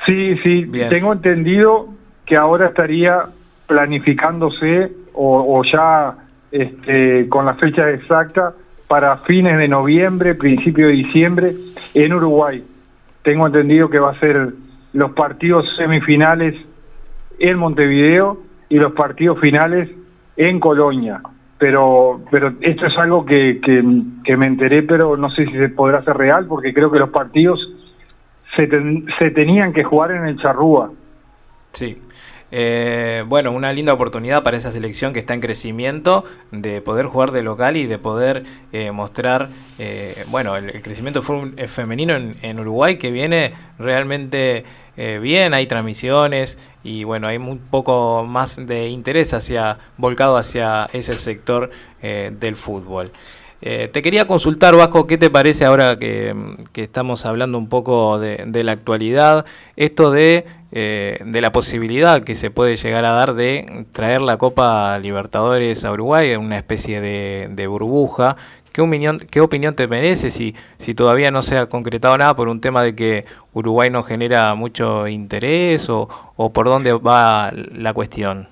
Sí, 0.05 0.35
sí, 0.43 0.65
tengo 0.89 1.13
entendido 1.13 2.00
que 2.25 2.35
ahora 2.35 2.67
estaría 2.67 3.19
planificándose 3.67 4.91
o, 5.13 5.59
o 5.59 5.63
ya 5.63 6.15
este, 6.51 7.27
con 7.29 7.45
la 7.45 7.55
fecha 7.55 7.89
exacta 7.89 8.53
para 8.87 9.17
fines 9.19 9.57
de 9.57 9.67
noviembre, 9.67 10.35
principio 10.35 10.87
de 10.87 10.93
diciembre, 10.93 11.55
en 11.93 12.13
Uruguay. 12.13 12.63
Tengo 13.23 13.47
entendido 13.47 13.89
que 13.89 13.99
va 13.99 14.11
a 14.11 14.19
ser 14.19 14.49
los 14.93 15.11
partidos 15.11 15.65
semifinales 15.77 16.55
en 17.39 17.57
Montevideo 17.57 18.39
y 18.69 18.77
los 18.77 18.91
partidos 18.93 19.39
finales 19.39 19.89
en 20.35 20.59
Colonia. 20.59 21.21
Pero, 21.57 22.21
pero 22.31 22.53
esto 22.61 22.87
es 22.87 22.97
algo 22.97 23.23
que, 23.25 23.61
que, 23.63 23.83
que 24.23 24.35
me 24.35 24.47
enteré, 24.47 24.81
pero 24.83 25.15
no 25.15 25.29
sé 25.29 25.45
si 25.45 25.51
se 25.53 25.69
podrá 25.69 25.99
hacer 25.99 26.17
real, 26.17 26.47
porque 26.47 26.73
creo 26.73 26.91
que 26.91 26.99
los 26.99 27.09
partidos 27.11 27.59
se, 28.57 28.67
ten- 28.67 29.05
se 29.19 29.29
tenían 29.31 29.71
que 29.71 29.83
jugar 29.83 30.11
en 30.11 30.25
el 30.25 30.37
Charrúa. 30.39 30.91
Sí. 31.71 32.01
Eh, 32.51 33.23
bueno, 33.27 33.51
una 33.51 33.71
linda 33.71 33.93
oportunidad 33.93 34.43
para 34.43 34.57
esa 34.57 34.71
selección 34.71 35.13
que 35.13 35.19
está 35.19 35.33
en 35.33 35.39
crecimiento 35.39 36.25
de 36.51 36.81
poder 36.81 37.05
jugar 37.05 37.31
de 37.31 37.43
local 37.43 37.77
y 37.77 37.85
de 37.85 37.97
poder 37.97 38.43
eh, 38.73 38.91
mostrar, 38.91 39.49
eh, 39.79 40.25
bueno, 40.27 40.57
el, 40.57 40.81
crecimiento 40.81 41.23
eh, 41.55 41.67
femenino 41.67 42.15
en, 42.15 42.35
en 42.41 42.59
Uruguay 42.59 42.97
que 42.97 43.11
viene 43.11 43.53
realmente 43.79 44.65
bien, 45.19 45.55
hay 45.55 45.65
transmisiones 45.65 46.59
y 46.83 47.05
bueno, 47.05 47.25
hay 47.25 47.37
un 47.37 47.57
poco 47.57 48.23
más 48.23 48.67
de 48.67 48.89
interés 48.89 49.33
hacia 49.33 49.79
volcado 49.97 50.37
hacia 50.37 50.87
ese 50.93 51.17
sector 51.17 51.71
del 52.01 52.55
fútbol. 52.55 53.11
Eh, 53.63 53.89
te 53.91 54.01
quería 54.01 54.25
consultar, 54.25 54.75
Vasco, 54.75 55.05
¿qué 55.05 55.17
te 55.17 55.29
parece 55.29 55.65
ahora 55.65 55.99
que, 55.99 56.35
estamos 56.75 57.25
hablando 57.25 57.57
un 57.59 57.69
poco 57.69 58.17
de, 58.17 58.43
de 58.47 58.63
la 58.63 58.71
actualidad? 58.71 59.45
Esto 59.75 60.09
de, 60.09 60.45
eh, 60.71 61.19
de 61.23 61.41
la 61.41 61.51
posibilidad 61.51 62.23
que 62.23 62.33
se 62.33 62.49
puede 62.49 62.75
llegar 62.75 63.05
a 63.05 63.11
dar 63.11 63.35
de 63.35 63.85
traer 63.91 64.21
la 64.21 64.37
Copa 64.37 64.97
Libertadores 64.97 65.85
a 65.85 65.91
Uruguay, 65.91 66.35
una 66.35 66.57
especie 66.57 67.01
de, 67.01 67.49
de 67.51 67.67
burbuja. 67.67 68.35
¿Qué 68.73 68.81
opinión, 68.81 69.19
¿Qué 69.29 69.41
opinión 69.41 69.75
te 69.75 69.87
merece 69.87 70.29
si, 70.29 70.55
si 70.77 70.95
todavía 70.95 71.29
no 71.29 71.41
se 71.41 71.57
ha 71.57 71.65
concretado 71.67 72.17
nada 72.17 72.35
por 72.35 72.47
un 72.47 72.61
tema 72.61 72.83
de 72.83 72.95
que 72.95 73.25
Uruguay 73.53 73.89
no 73.89 74.01
genera 74.01 74.55
mucho 74.55 75.07
interés 75.07 75.89
o, 75.89 76.07
o 76.35 76.53
por 76.53 76.67
dónde 76.67 76.93
va 76.93 77.51
la 77.51 77.93
cuestión? 77.93 78.47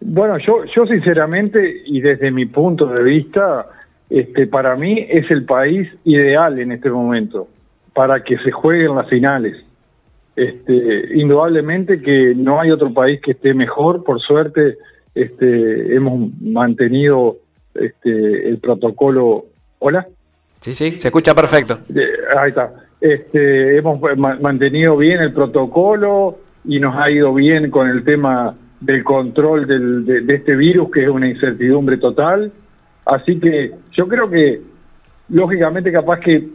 Bueno, 0.00 0.38
yo, 0.38 0.64
yo 0.74 0.86
sinceramente 0.86 1.82
y 1.86 2.00
desde 2.00 2.30
mi 2.30 2.46
punto 2.46 2.86
de 2.86 3.02
vista, 3.02 3.66
este, 4.20 4.46
para 4.46 4.76
mí 4.76 5.06
es 5.08 5.30
el 5.30 5.44
país 5.44 5.88
ideal 6.04 6.58
en 6.58 6.72
este 6.72 6.90
momento 6.90 7.48
para 7.92 8.22
que 8.22 8.36
se 8.38 8.50
jueguen 8.50 8.94
las 8.96 9.08
finales. 9.08 9.56
Este, 10.36 11.16
indudablemente 11.16 12.00
que 12.00 12.34
no 12.34 12.60
hay 12.60 12.70
otro 12.72 12.92
país 12.92 13.20
que 13.20 13.32
esté 13.32 13.54
mejor, 13.54 14.02
por 14.04 14.20
suerte 14.20 14.76
este, 15.14 15.94
hemos 15.94 16.30
mantenido 16.40 17.36
este, 17.74 18.48
el 18.48 18.58
protocolo. 18.58 19.46
Hola. 19.78 20.06
Sí, 20.60 20.72
sí, 20.74 20.90
se 20.96 21.08
escucha 21.08 21.34
perfecto. 21.34 21.78
Eh, 21.94 22.02
ahí 22.36 22.48
está. 22.50 22.72
Este, 23.00 23.76
hemos 23.78 24.00
ma- 24.16 24.38
mantenido 24.40 24.96
bien 24.96 25.20
el 25.20 25.32
protocolo 25.32 26.38
y 26.64 26.80
nos 26.80 26.96
ha 26.96 27.10
ido 27.10 27.32
bien 27.34 27.70
con 27.70 27.88
el 27.88 28.02
tema 28.02 28.56
del 28.80 29.04
control 29.04 29.66
del- 29.66 30.04
de, 30.04 30.20
de 30.22 30.34
este 30.36 30.56
virus, 30.56 30.90
que 30.90 31.02
es 31.04 31.08
una 31.08 31.28
incertidumbre 31.28 31.98
total. 31.98 32.50
Así 33.06 33.38
que 33.38 33.72
yo 33.92 34.08
creo 34.08 34.28
que, 34.30 34.60
lógicamente, 35.28 35.92
capaz 35.92 36.20
que 36.20 36.48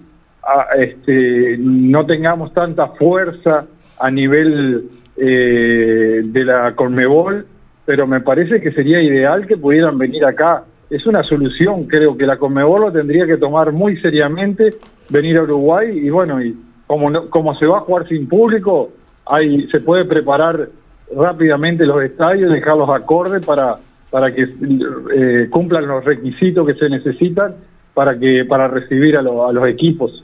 a- 0.44 0.76
este, 0.78 1.58
no 1.60 2.06
tengamos 2.06 2.54
tanta 2.54 2.88
fuerza 2.90 3.66
a 3.98 4.10
nivel 4.12 4.90
eh, 5.22 6.22
de 6.24 6.46
la 6.46 6.74
Conmebol, 6.76 7.46
pero 7.86 8.08
me 8.08 8.22
parece 8.22 8.62
que 8.62 8.72
sería 8.72 9.02
ideal 9.02 9.46
que 9.46 9.58
pudieran 9.58 9.98
venir 9.98 10.24
acá. 10.24 10.64
Es 10.90 11.06
una 11.06 11.24
solución, 11.24 11.86
creo 11.88 12.16
que 12.18 12.26
la 12.26 12.38
Conmebol 12.38 12.82
lo 12.84 12.92
tendría 12.92 13.28
que 13.28 13.36
tomar 13.38 13.72
muy 13.74 13.98
seriamente, 13.98 14.76
venir 15.10 15.38
a 15.38 15.44
Uruguay 15.44 15.90
y 15.98 16.10
bueno, 16.10 16.42
y 16.42 16.56
como, 16.88 17.10
no- 17.10 17.30
como 17.30 17.54
se 17.56 17.66
va 17.66 17.78
a 17.80 17.82
jugar 17.82 18.08
sin 18.08 18.28
público, 18.30 18.92
hay, 19.26 19.68
se 19.70 19.82
puede 19.82 20.06
preparar 20.06 20.70
rápidamente 21.16 21.86
los 21.86 22.02
estadios, 22.02 22.52
dejarlos 22.54 22.90
acordes 22.90 23.44
para, 23.44 23.80
para 24.10 24.34
que 24.34 24.44
eh, 24.44 25.48
cumplan 25.50 25.88
los 25.88 26.04
requisitos 26.04 26.66
que 26.68 26.74
se 26.76 26.90
necesitan 26.90 27.56
para, 27.94 28.18
que, 28.18 28.46
para 28.48 28.68
recibir 28.68 29.18
a, 29.18 29.22
lo- 29.22 29.48
a 29.48 29.54
los 29.54 29.68
equipos. 29.68 30.24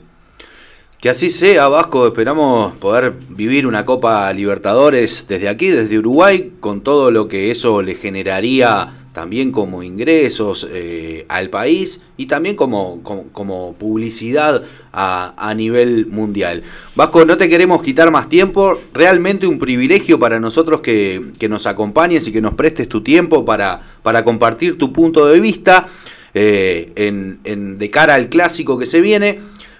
Que 1.00 1.10
así 1.10 1.30
sea, 1.30 1.68
Vasco. 1.68 2.06
Esperamos 2.06 2.74
poder 2.76 3.12
vivir 3.28 3.66
una 3.66 3.84
Copa 3.84 4.32
Libertadores 4.32 5.26
desde 5.28 5.48
aquí, 5.48 5.68
desde 5.68 5.98
Uruguay, 5.98 6.54
con 6.58 6.80
todo 6.80 7.10
lo 7.10 7.28
que 7.28 7.50
eso 7.50 7.82
le 7.82 7.94
generaría 7.94 8.88
también 9.16 9.50
como 9.50 9.82
ingresos 9.82 10.68
eh, 10.70 11.24
al 11.28 11.48
país 11.48 12.02
y 12.18 12.26
también 12.26 12.54
como, 12.54 13.02
como, 13.32 13.72
publicidad 13.72 14.64
a, 14.92 15.32
a 15.38 15.54
nivel 15.54 16.04
mundial. 16.04 16.62
Vasco, 16.94 17.24
no 17.24 17.38
te 17.38 17.48
queremos 17.48 17.80
quitar 17.82 18.10
más 18.10 18.28
tiempo. 18.28 18.78
Realmente 18.92 19.46
un 19.46 19.58
privilegio 19.58 20.18
para 20.18 20.38
nosotros 20.38 20.82
que, 20.82 21.22
que 21.38 21.48
nos 21.48 21.66
acompañes 21.66 22.26
y 22.28 22.32
que 22.32 22.42
nos 22.42 22.52
prestes 22.56 22.90
tu 22.90 23.00
tiempo 23.02 23.42
para, 23.46 23.80
para 24.02 24.22
compartir 24.22 24.76
tu 24.76 24.92
punto 24.92 25.24
de 25.26 25.40
vista 25.40 25.86
eh, 26.34 26.92
en, 26.96 27.38
en- 27.44 27.78
de 27.78 27.88
cara 27.88 28.16
al 28.16 28.28
clásico 28.28 28.76
que 28.76 28.84
se 28.84 29.00
viene. 29.00 29.38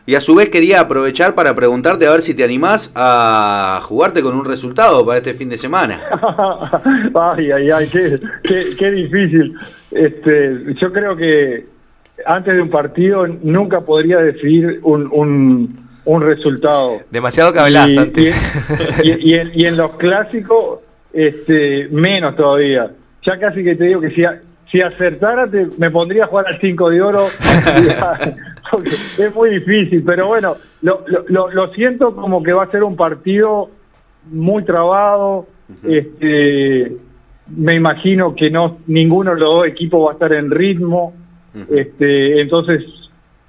Y 0.08 0.14
a 0.14 0.20
su 0.20 0.36
vez 0.36 0.48
quería 0.50 0.80
aprovechar 0.80 1.34
para 1.34 1.54
preguntarte 1.54 2.06
a 2.06 2.12
ver 2.12 2.22
si 2.22 2.32
te 2.34 2.44
animás 2.44 2.92
a 2.94 3.80
jugarte 3.82 4.22
con 4.22 4.36
un 4.36 4.44
resultado 4.44 5.04
para 5.04 5.18
este 5.18 5.34
fin 5.34 5.48
de 5.48 5.58
semana. 5.58 6.00
ay, 7.14 7.50
ay, 7.50 7.70
ay, 7.70 7.88
qué, 7.88 8.20
qué, 8.44 8.76
qué 8.78 8.90
difícil. 8.92 9.54
Este, 9.90 10.74
yo 10.80 10.92
creo 10.92 11.16
que 11.16 11.66
antes 12.24 12.54
de 12.54 12.62
un 12.62 12.70
partido 12.70 13.26
nunca 13.26 13.80
podría 13.80 14.18
decidir 14.18 14.78
un, 14.84 15.08
un, 15.10 15.76
un 16.04 16.22
resultado. 16.22 17.00
Demasiado 17.10 17.52
que 17.52 17.58
hablás, 17.58 17.88
y, 17.88 17.98
y- 19.02 19.30
y 19.30 19.34
en, 19.34 19.50
y 19.54 19.66
en 19.66 19.76
los 19.76 19.96
clásicos, 19.96 20.80
este, 21.12 21.88
menos 21.90 22.36
todavía. 22.36 22.90
Ya 23.26 23.38
casi 23.40 23.64
que 23.64 23.74
te 23.74 23.84
digo 23.84 24.00
que 24.00 24.10
si, 24.10 24.24
a- 24.24 24.40
si 24.70 24.80
acertara, 24.80 25.48
te- 25.50 25.66
me 25.78 25.90
pondría 25.90 26.24
a 26.24 26.26
jugar 26.28 26.46
al 26.46 26.60
5 26.60 26.90
de 26.90 27.02
oro. 27.02 27.26
porque 28.70 28.90
es 29.18 29.34
muy 29.34 29.50
difícil, 29.50 30.02
pero 30.04 30.28
bueno, 30.28 30.56
lo, 30.82 31.04
lo, 31.28 31.72
siento 31.74 32.14
como 32.14 32.42
que 32.42 32.52
va 32.52 32.64
a 32.64 32.70
ser 32.70 32.84
un 32.84 32.96
partido 32.96 33.70
muy 34.30 34.64
trabado. 34.64 35.46
este, 35.82 36.96
me 37.48 37.74
imagino 37.74 38.34
que 38.34 38.50
no 38.50 38.78
ninguno 38.86 39.34
de 39.34 39.40
los 39.40 39.48
dos 39.48 39.66
equipos 39.66 40.06
va 40.06 40.10
a 40.10 40.14
estar 40.14 40.32
en 40.32 40.50
ritmo. 40.50 41.14
este, 41.70 42.40
entonces, 42.40 42.84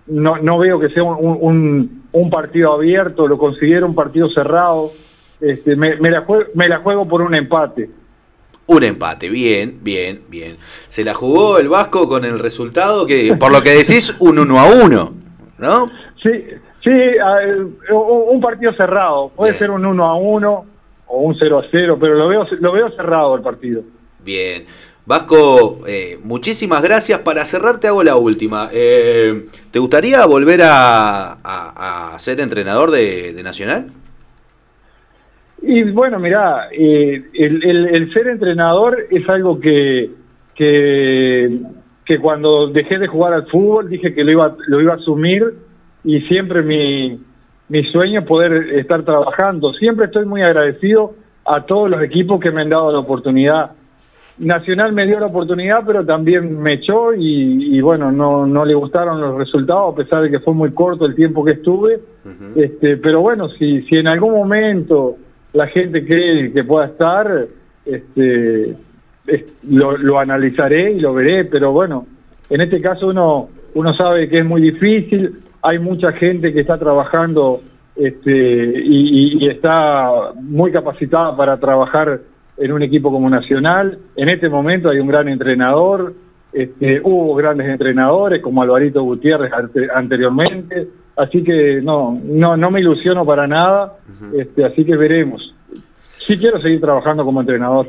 no, 0.07 0.37
no 0.37 0.57
veo 0.59 0.79
que 0.79 0.89
sea 0.89 1.03
un, 1.03 1.37
un, 1.41 2.03
un 2.11 2.29
partido 2.29 2.73
abierto, 2.73 3.27
lo 3.27 3.37
considero 3.37 3.85
un 3.87 3.95
partido 3.95 4.29
cerrado. 4.29 4.91
Este, 5.39 5.75
me, 5.75 5.97
me 5.97 6.09
la 6.09 6.21
juego, 6.21 6.45
me 6.55 6.67
la 6.67 6.79
juego 6.79 7.07
por 7.07 7.21
un 7.21 7.35
empate. 7.35 7.89
Un 8.67 8.83
empate, 8.83 9.29
bien, 9.29 9.79
bien, 9.81 10.21
bien. 10.27 10.57
Se 10.89 11.03
la 11.03 11.13
jugó 11.13 11.57
el 11.57 11.69
Vasco 11.69 12.07
con 12.09 12.25
el 12.25 12.37
resultado 12.39 13.05
que, 13.07 13.35
por 13.37 13.51
lo 13.51 13.61
que 13.61 13.71
decís, 13.71 14.13
un 14.19 14.39
1 14.39 14.59
a 14.59 14.65
1, 14.83 15.13
¿no? 15.59 15.85
Sí, 16.21 16.31
sí, 16.83 16.89
eh, 16.91 17.63
un 17.91 18.41
partido 18.41 18.73
cerrado. 18.73 19.29
Puede 19.35 19.57
ser 19.57 19.71
un 19.71 19.85
1 19.85 20.05
a 20.05 20.15
1 20.17 20.65
o 21.07 21.17
un 21.21 21.35
0 21.39 21.59
a 21.59 21.63
0, 21.71 21.97
pero 21.99 22.15
lo 22.15 22.27
veo, 22.27 22.45
lo 22.59 22.71
veo 22.73 22.91
cerrado 22.91 23.35
el 23.35 23.41
partido. 23.41 23.83
Bien. 24.23 24.65
Vasco, 25.05 25.79
eh, 25.87 26.19
muchísimas 26.21 26.81
gracias. 26.81 27.19
Para 27.19 27.45
cerrar 27.45 27.79
te 27.79 27.87
hago 27.87 28.03
la 28.03 28.17
última. 28.17 28.69
Eh, 28.73 29.45
¿Te 29.71 29.79
gustaría 29.79 30.25
volver 30.25 30.61
a, 30.63 31.37
a- 31.41 32.13
a 32.13 32.19
ser 32.19 32.41
entrenador 32.41 32.91
de, 32.91 33.31
de 33.31 33.41
Nacional? 33.43 33.87
Y 35.61 35.83
bueno, 35.91 36.19
mirá, 36.19 36.67
eh, 36.71 37.23
el, 37.33 37.63
el- 37.63 37.87
el 37.87 38.13
ser 38.13 38.27
entrenador 38.27 38.97
es 39.09 39.27
algo 39.29 39.59
que, 39.59 40.09
que, 40.55 41.59
que 42.05 42.19
cuando 42.19 42.67
dejé 42.67 42.97
de 42.99 43.07
jugar 43.07 43.33
al 43.33 43.47
fútbol 43.47 43.89
dije 43.89 44.13
que 44.13 44.23
lo 44.23 44.31
iba, 44.31 44.55
lo 44.67 44.81
iba 44.81 44.93
a 44.93 44.97
asumir 44.97 45.43
y 46.03 46.21
siempre 46.21 46.61
mi, 46.61 47.19
mi 47.69 47.83
sueño 47.91 48.21
es 48.21 48.25
poder 48.25 48.53
estar 48.79 49.03
trabajando. 49.03 49.73
Siempre 49.73 50.05
estoy 50.05 50.25
muy 50.25 50.41
agradecido 50.41 51.15
a 51.45 51.61
todos 51.65 51.89
los 51.89 52.01
equipos 52.03 52.39
que 52.39 52.51
me 52.51 52.61
han 52.61 52.69
dado 52.69 52.91
la 52.91 52.99
oportunidad. 52.99 53.71
Nacional 54.39 54.93
me 54.93 55.07
dio 55.07 55.19
la 55.19 55.25
oportunidad, 55.27 55.83
pero 55.87 56.05
también 56.05 56.61
me 56.61 56.73
echó 56.73 57.13
y, 57.15 57.75
y 57.75 57.81
bueno, 57.81 58.11
no, 58.11 58.45
no 58.45 58.63
le 58.65 58.75
gustaron 58.75 59.19
los 59.19 59.35
resultados, 59.35 59.93
a 59.93 59.97
pesar 59.97 60.21
de 60.21 60.29
que 60.29 60.39
fue 60.39 60.53
muy 60.53 60.71
corto 60.73 61.05
el 61.07 61.15
tiempo 61.15 61.43
que 61.43 61.53
estuve. 61.53 61.99
este, 62.55 62.97
pero 62.97 63.21
bueno, 63.21 63.49
si, 63.49 63.81
si 63.83 63.95
en 63.95 64.07
algún 64.07 64.33
momento 64.33 65.15
la 65.57 65.67
gente 65.67 66.05
cree 66.05 66.51
que 66.53 66.63
pueda 66.63 66.85
estar, 66.93 67.25
este, 67.85 68.69
es- 69.33 69.53
lo, 69.69 69.97
lo 69.97 70.19
analizaré 70.19 70.91
y 70.91 70.99
lo 70.99 71.13
veré, 71.13 71.45
pero 71.45 71.71
bueno, 71.71 72.05
en 72.49 72.61
este 72.61 72.79
caso 72.79 73.07
uno, 73.07 73.49
uno 73.73 73.93
sabe 73.95 74.29
que 74.29 74.37
es 74.39 74.45
muy 74.45 74.61
difícil, 74.61 75.21
hay 75.61 75.79
mucha 75.79 76.11
gente 76.13 76.53
que 76.53 76.61
está 76.61 76.77
trabajando 76.77 77.61
este, 77.95 78.31
y, 78.31 79.43
y- 79.43 79.49
está 79.49 80.31
muy 80.35 80.71
capacitada 80.71 81.35
para 81.35 81.57
trabajar 81.59 82.19
en 82.57 82.71
un 82.71 82.81
equipo 82.83 83.11
como 83.11 83.27
Nacional. 83.29 83.97
En 84.15 84.29
este 84.29 84.49
momento 84.49 84.89
hay 84.89 84.99
un 84.99 85.07
gran 85.07 85.27
entrenador, 85.27 86.13
Este, 86.53 87.01
hubo 87.03 87.35
grandes 87.35 87.67
entrenadores 87.67 88.41
como 88.41 88.61
Alvarito 88.63 89.01
Gutiérrez 89.03 89.51
ante- 89.51 89.89
anteriormente, 89.93 90.87
así 91.17 91.43
que 91.43 91.81
no, 91.81 92.19
no, 92.23 92.55
no 92.55 92.71
me 92.71 92.79
ilusiono 92.79 93.25
para 93.25 93.47
nada, 93.47 93.93
este, 94.37 94.63
así 94.65 94.85
que 94.85 94.95
veremos. 94.95 95.53
Sí 96.25 96.37
quiero 96.37 96.61
seguir 96.61 96.81
trabajando 96.81 97.23
como 97.25 97.41
entrenador. 97.41 97.87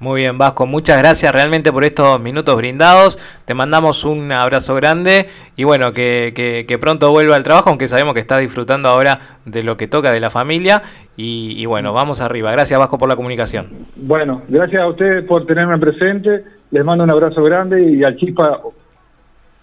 Muy 0.00 0.20
bien, 0.20 0.38
Vasco, 0.38 0.64
muchas 0.64 0.96
gracias 0.98 1.32
realmente 1.32 1.72
por 1.72 1.82
estos 1.84 2.20
minutos 2.20 2.54
brindados. 2.54 3.18
Te 3.44 3.52
mandamos 3.54 4.04
un 4.04 4.30
abrazo 4.30 4.76
grande 4.76 5.26
y 5.56 5.64
bueno, 5.64 5.92
que, 5.92 6.32
que- 6.36 6.66
que 6.68 6.78
pronto 6.78 7.10
vuelva 7.10 7.34
al 7.34 7.42
trabajo, 7.42 7.70
aunque 7.70 7.88
sabemos 7.88 8.14
que 8.14 8.20
está 8.20 8.38
disfrutando 8.38 8.88
ahora 8.88 9.18
de 9.44 9.64
lo 9.64 9.76
que 9.76 9.88
toca 9.88 10.12
de 10.12 10.20
la 10.20 10.30
familia. 10.30 10.82
Y, 11.16 11.54
y 11.60 11.66
bueno, 11.66 11.92
vamos 11.92 12.20
arriba. 12.20 12.52
Gracias, 12.52 12.78
Vasco, 12.78 12.96
por 12.96 13.08
la 13.08 13.16
comunicación. 13.16 13.66
Bueno, 13.96 14.42
gracias 14.48 14.80
a 14.80 14.86
ustedes 14.86 15.24
por 15.24 15.44
tenerme 15.46 15.76
presente, 15.78 16.44
les 16.70 16.84
mando 16.84 17.02
un 17.02 17.10
abrazo 17.10 17.42
grande 17.42 17.82
y 17.82 18.04
al 18.04 18.16
Chispa, 18.16 18.60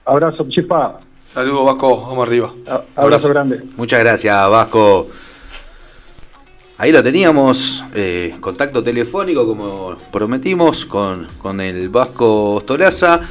abrazo 0.05 0.45
Chispa, 0.49 0.97
Saludos, 1.25 1.65
Vasco. 1.65 2.01
Vamos 2.01 2.27
arriba. 2.27 2.53
abrazo 2.95 3.29
grande. 3.29 3.61
Muchas 3.75 3.99
gracias, 3.99 4.49
Vasco. 4.49 5.07
Ahí 6.77 6.91
lo 6.91 7.01
teníamos, 7.01 7.83
eh, 7.95 8.35
contacto 8.39 8.83
telefónico 8.83 9.47
como 9.47 9.97
prometimos 10.11 10.85
con, 10.85 11.27
con 11.41 11.59
el 11.61 11.89
Vasco 11.89 12.55
Ostolaza. 12.55 13.21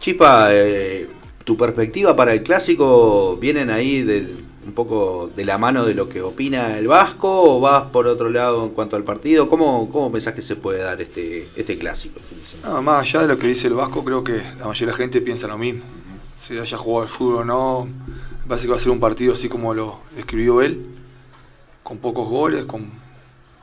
Chipa, 0.00 0.48
eh, 0.50 1.06
tu 1.44 1.56
perspectiva 1.56 2.16
para 2.16 2.32
el 2.32 2.42
clásico, 2.42 3.36
¿vienen 3.36 3.70
ahí 3.70 4.02
de, 4.02 4.34
un 4.66 4.72
poco 4.72 5.30
de 5.36 5.44
la 5.44 5.56
mano 5.56 5.84
de 5.84 5.94
lo 5.94 6.08
que 6.08 6.22
opina 6.22 6.76
el 6.76 6.88
Vasco 6.88 7.56
o 7.56 7.60
vas 7.60 7.84
por 7.84 8.06
otro 8.06 8.30
lado 8.30 8.64
en 8.64 8.70
cuanto 8.70 8.96
al 8.96 9.04
partido? 9.04 9.48
¿Cómo, 9.48 9.88
cómo 9.90 10.10
pensás 10.10 10.34
que 10.34 10.42
se 10.42 10.56
puede 10.56 10.80
dar 10.80 11.00
este, 11.00 11.48
este 11.54 11.78
clásico? 11.78 12.18
No, 12.64 12.82
más 12.82 13.02
allá 13.02 13.22
de 13.22 13.28
lo 13.28 13.38
que 13.38 13.46
dice 13.46 13.68
el 13.68 13.74
Vasco, 13.74 14.02
creo 14.02 14.24
que 14.24 14.38
la 14.58 14.66
mayoría 14.66 14.86
de 14.86 14.92
la 14.92 14.96
gente 14.96 15.20
piensa 15.20 15.46
lo 15.46 15.58
mismo. 15.58 15.82
Si 16.44 16.58
haya 16.58 16.76
jugado 16.76 17.04
al 17.04 17.08
fútbol 17.08 17.36
o 17.36 17.44
no, 17.46 17.86
me 17.86 18.46
parece 18.46 18.66
que 18.66 18.72
va 18.72 18.76
a 18.76 18.78
ser 18.78 18.92
un 18.92 19.00
partido 19.00 19.32
así 19.32 19.48
como 19.48 19.72
lo 19.72 20.00
escribió 20.14 20.60
él, 20.60 20.84
con 21.82 21.96
pocos 21.96 22.28
goles, 22.28 22.66
con 22.66 22.90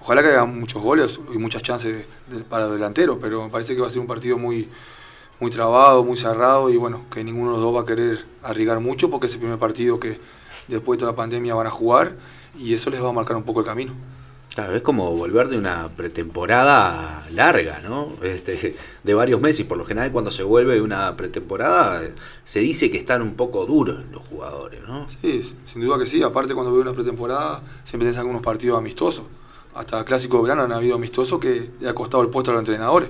ojalá 0.01 0.23
que 0.23 0.29
haya 0.29 0.45
muchos 0.45 0.81
goles 0.81 1.19
y 1.31 1.37
muchas 1.37 1.61
chances 1.61 2.07
de- 2.27 2.39
para 2.39 2.63
los 2.63 2.73
delanteros, 2.73 3.19
pero 3.21 3.43
me 3.43 3.51
parece 3.51 3.75
que 3.75 3.81
va 3.81 3.87
a 3.87 3.91
ser 3.91 3.99
un 3.99 4.07
partido 4.07 4.39
muy, 4.39 4.67
muy 5.39 5.51
trabado, 5.51 6.03
muy 6.03 6.17
cerrado 6.17 6.71
y 6.71 6.77
bueno, 6.77 7.01
que 7.11 7.23
ninguno 7.23 7.51
de 7.51 7.57
los 7.57 7.65
dos 7.65 7.75
va 7.75 7.81
a 7.81 7.85
querer 7.85 8.25
arriesgar 8.41 8.79
mucho 8.79 9.11
porque 9.11 9.27
es 9.27 9.33
el 9.35 9.41
primer 9.41 9.59
partido 9.59 9.99
que 9.99 10.19
después 10.67 10.97
de 10.97 11.01
toda 11.01 11.11
la 11.11 11.15
pandemia 11.15 11.53
van 11.53 11.67
a 11.67 11.71
jugar 11.71 12.17
y 12.57 12.73
eso 12.73 12.89
les 12.89 12.99
va 13.03 13.09
a 13.09 13.13
marcar 13.13 13.37
un 13.37 13.43
poco 13.43 13.59
el 13.59 13.65
camino. 13.67 13.93
Claro, 14.53 14.75
es 14.75 14.81
como 14.81 15.15
volver 15.15 15.47
de 15.47 15.57
una 15.57 15.87
pretemporada 15.87 17.25
larga, 17.33 17.79
¿no? 17.81 18.09
Este, 18.21 18.75
de 19.01 19.13
varios 19.13 19.39
meses. 19.39 19.61
Y 19.61 19.63
por 19.63 19.77
lo 19.77 19.85
general, 19.85 20.11
cuando 20.11 20.29
se 20.29 20.43
vuelve 20.43 20.75
de 20.75 20.81
una 20.81 21.15
pretemporada, 21.15 22.03
se 22.43 22.59
dice 22.59 22.91
que 22.91 22.97
están 22.97 23.21
un 23.21 23.35
poco 23.35 23.65
duros 23.65 24.03
los 24.11 24.21
jugadores, 24.27 24.81
¿no? 24.85 25.07
Sí, 25.21 25.41
sin 25.63 25.81
duda 25.81 25.97
que 25.97 26.05
sí. 26.05 26.21
Aparte, 26.21 26.53
cuando 26.53 26.73
veo 26.73 26.81
una 26.81 26.91
pretemporada, 26.91 27.61
siempre 27.85 28.07
tenés 28.07 28.17
algunos 28.19 28.41
partidos 28.41 28.77
amistosos. 28.77 29.23
Hasta 29.73 30.03
clásico 30.03 30.35
de 30.35 30.43
verano 30.43 30.63
han 30.63 30.73
habido 30.73 30.95
amistosos 30.95 31.39
que 31.39 31.71
le 31.79 31.87
ha 31.87 31.95
costado 31.95 32.21
el 32.21 32.27
puesto 32.27 32.51
a 32.51 32.55
los 32.55 32.59
entrenadores. 32.59 33.07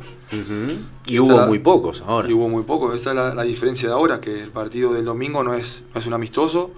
Y 1.08 1.18
hubo 1.18 1.48
muy 1.48 1.58
pocos 1.58 2.04
ahora. 2.06 2.30
Y 2.30 2.34
hubo 2.34 2.50
muy 2.50 2.62
pocos. 2.62 2.94
Esa 2.94 3.10
es 3.10 3.16
la, 3.16 3.34
la 3.34 3.44
diferencia 3.44 3.90
de 3.90 3.96
ahora, 3.96 4.22
que 4.22 4.44
el 4.44 4.52
partido 4.52 4.94
del 4.94 5.06
domingo 5.06 5.44
no 5.44 5.56
es, 5.56 5.84
no 5.92 6.00
es 6.00 6.06
un 6.06 6.14
amistoso. 6.14 6.70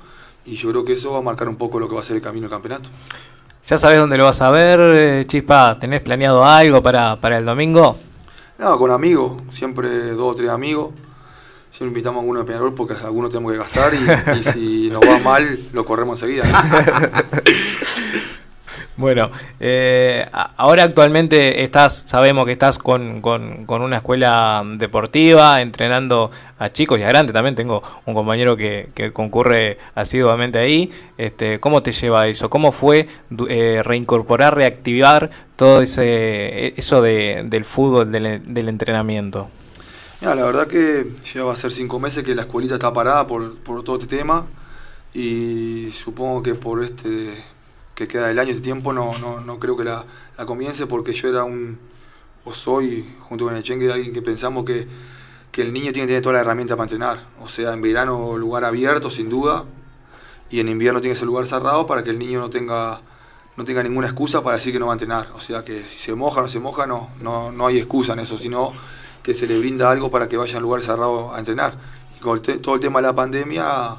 Y 0.45 0.56
yo 0.56 0.69
creo 0.69 0.85
que 0.85 0.94
eso 0.94 1.11
va 1.11 1.19
a 1.19 1.22
marcar 1.22 1.49
un 1.49 1.57
poco 1.57 1.81
lo 1.81 1.90
que 1.90 1.95
va 1.95 2.02
a 2.02 2.06
ser 2.06 2.15
el 2.15 2.22
camino 2.22 2.44
del 2.44 2.52
campeonato. 2.52 2.90
¿Ya 3.65 3.77
sabes 3.77 3.98
dónde 3.98 4.18
lo 4.18 4.26
vas 4.26 4.41
a 4.41 4.49
ver, 4.49 4.80
eh, 4.81 5.26
Chispa? 5.26 5.77
¿Tenés 5.80 6.02
planeado 6.02 6.44
algo 6.44 6.84
para, 6.84 7.15
para 7.15 7.38
el 7.38 7.45
domingo? 7.45 7.98
Nada, 8.57 8.77
con 8.77 8.91
amigos, 8.91 9.41
siempre 9.49 10.11
dos 10.11 10.34
o 10.34 10.35
tres 10.35 10.49
amigos. 10.49 10.91
Siempre 11.69 11.88
invitamos 11.88 12.19
a 12.19 12.22
alguno 12.22 12.41
de 12.41 12.45
Peñarol 12.45 12.73
porque 12.73 12.94
algunos 12.94 13.30
tenemos 13.30 13.53
que 13.53 13.57
gastar 13.57 13.94
y, 13.94 14.40
y 14.40 14.44
si 14.44 14.90
nos 14.90 15.02
va 15.02 15.18
mal, 15.19 15.57
lo 15.72 15.85
corremos 15.85 16.22
enseguida. 16.22 16.44
Bueno, 18.95 19.32
eh, 19.60 20.24
ahora 20.56 20.84
actualmente 20.84 21.64
estás, 21.64 22.03
sabemos 22.07 22.45
que 22.45 22.52
estás 22.52 22.78
con, 22.78 23.22
con- 23.22 23.65
con 23.65 23.82
una 23.82 23.98
escuela 23.98 24.61
deportiva, 24.78 25.61
entrenando 25.61 26.30
a 26.60 26.72
chicos 26.72 26.99
y 26.99 27.03
a 27.03 27.07
grandes 27.07 27.34
también. 27.34 27.56
Tengo 27.56 27.82
un 28.06 28.14
compañero 28.14 28.56
que, 28.56 28.90
que 28.94 29.11
concurre 29.11 29.80
asiduamente 29.95 30.60
ahí. 30.60 30.91
Este, 31.18 31.60
¿Cómo 31.60 31.82
te 31.82 31.91
lleva 31.91 32.28
eso? 32.28 32.52
¿Cómo 32.52 32.72
fue 32.72 33.07
eh, 33.49 33.82
reincorporar, 33.84 34.56
reactivar 34.56 35.32
todo 35.56 35.82
ese 35.82 36.76
eso 36.80 37.02
de- 37.02 37.41
del 37.48 37.65
fútbol, 37.65 38.11
del, 38.11 38.53
del 38.53 38.70
entrenamiento? 38.70 39.49
Mira, 40.22 40.36
la 40.36 40.45
verdad 40.45 40.68
que 40.68 41.07
ya 41.34 41.44
va 41.44 41.53
a 41.53 41.56
ser 41.56 41.72
cinco 41.72 41.99
meses 41.99 42.24
que 42.24 42.36
la 42.36 42.44
escuelita 42.44 42.76
está 42.76 42.94
parada 42.94 43.26
por, 43.26 43.56
por 43.57 43.84
todo 43.84 43.95
este 43.98 44.15
tema 44.18 44.45
y 45.15 45.90
supongo 45.91 46.44
que 46.44 46.53
por 46.56 46.84
este 46.84 47.44
que 47.95 48.07
queda 48.07 48.28
del 48.28 48.40
año, 48.40 48.52
este 48.52 48.64
tiempo, 48.64 48.94
no, 48.94 49.18
no, 49.18 49.41
no 49.41 49.60
creo 49.60 49.78
que 49.78 49.84
la, 49.84 50.06
comience 50.45 50.88
porque 50.88 51.14
yo 51.14 51.30
era 51.30 51.44
un, 51.44 51.80
o 52.44 52.53
soy, 52.53 53.07
junto 53.22 53.45
con 53.45 53.56
el 53.56 53.64
Chengue, 53.64 53.91
alguien 53.91 54.14
que 54.14 54.22
pensamos 54.22 54.65
que, 54.65 54.88
que 55.52 55.61
el 55.61 55.72
niño 55.72 55.91
tiene 55.91 56.07
que 56.07 56.14
tener 56.14 56.22
toda 56.22 56.34
la 56.34 56.41
herramienta 56.41 56.76
para 56.76 56.86
entrenar. 56.86 57.28
O 57.41 57.48
sea, 57.48 57.74
en 57.74 57.82
verano 57.82 58.38
lugar 58.38 58.65
abierto, 58.65 59.10
sin 59.10 59.30
duda, 59.30 59.65
y 60.49 60.60
en 60.60 60.70
invierno 60.70 61.02
tiene 61.02 61.14
que 61.14 61.20
ser 61.20 61.28
lugar 61.28 61.45
cerrado 61.45 61.88
para 61.88 62.03
que 62.03 62.10
el 62.10 62.20
niño 62.20 62.40
no 62.40 62.49
tenga 62.49 63.02
no 63.56 63.64
tenga 63.65 63.84
ninguna 63.84 64.07
excusa 64.07 64.44
para 64.44 64.56
decir 64.56 64.74
que 64.74 64.80
no 64.80 64.88
va 64.88 64.94
a 64.94 64.95
entrenar. 64.95 65.32
O 65.36 65.40
sea 65.40 65.64
que 65.64 65.84
si 65.84 65.99
se 65.99 66.15
moja 66.15 66.40
o 66.40 66.44
no 66.44 66.48
se 66.48 66.60
moja, 66.60 66.88
no, 66.88 67.10
no, 67.22 67.52
no 67.52 67.68
hay 67.68 67.78
excusa 67.78 68.14
en 68.14 68.20
eso, 68.20 68.38
sino 68.38 68.72
que 69.22 69.34
se 69.34 69.48
le 69.48 69.57
brinda 69.57 69.91
algo 69.91 70.10
para 70.11 70.28
que 70.28 70.38
vaya 70.38 70.56
a 70.56 70.57
un 70.57 70.64
lugar 70.64 70.82
cerrado 70.82 71.34
a 71.34 71.40
entrenar. 71.40 71.78
Y 72.18 72.20
con 72.20 72.41
todo 72.41 72.76
el 72.76 72.82
tema 72.82 72.99
de 72.99 73.07
la 73.07 73.15
pandemia, 73.15 73.98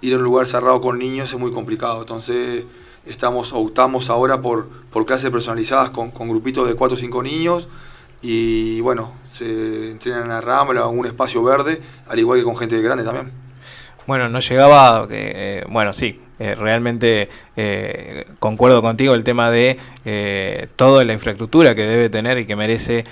ir 0.00 0.14
a 0.14 0.16
un 0.16 0.22
lugar 0.22 0.46
cerrado 0.46 0.80
con 0.80 0.98
niños 0.98 1.32
es 1.32 1.38
muy 1.38 1.52
complicado. 1.52 2.00
Entonces 2.00 2.64
estamos 3.08 3.52
optamos 3.52 4.10
ahora 4.10 4.40
por, 4.40 4.68
por 4.90 5.06
clases 5.06 5.30
personalizadas 5.30 5.90
con, 5.90 6.10
con 6.10 6.28
grupitos 6.28 6.68
de 6.68 6.74
4 6.74 6.96
o 6.96 6.98
5 6.98 7.22
niños 7.22 7.68
y 8.20 8.80
bueno, 8.80 9.12
se 9.30 9.90
entrenan 9.90 10.22
en 10.22 10.28
la 10.28 10.40
rambla 10.40 10.86
o 10.86 10.92
en 10.92 10.98
un 10.98 11.06
espacio 11.06 11.42
verde, 11.42 11.80
al 12.08 12.18
igual 12.18 12.38
que 12.38 12.44
con 12.44 12.56
gente 12.56 12.80
grande 12.82 13.04
también. 13.04 13.32
Bueno, 14.06 14.28
no 14.28 14.40
llegaba, 14.40 15.06
eh, 15.10 15.64
bueno, 15.68 15.92
sí, 15.92 16.20
eh, 16.38 16.54
realmente 16.54 17.28
eh, 17.56 18.26
concuerdo 18.38 18.80
contigo 18.82 19.14
el 19.14 19.24
tema 19.24 19.50
de 19.50 19.76
eh, 20.04 20.68
toda 20.76 21.04
la 21.04 21.12
infraestructura 21.12 21.74
que 21.74 21.82
debe 21.82 22.10
tener 22.10 22.38
y 22.38 22.46
que 22.46 22.56
merece 22.56 23.04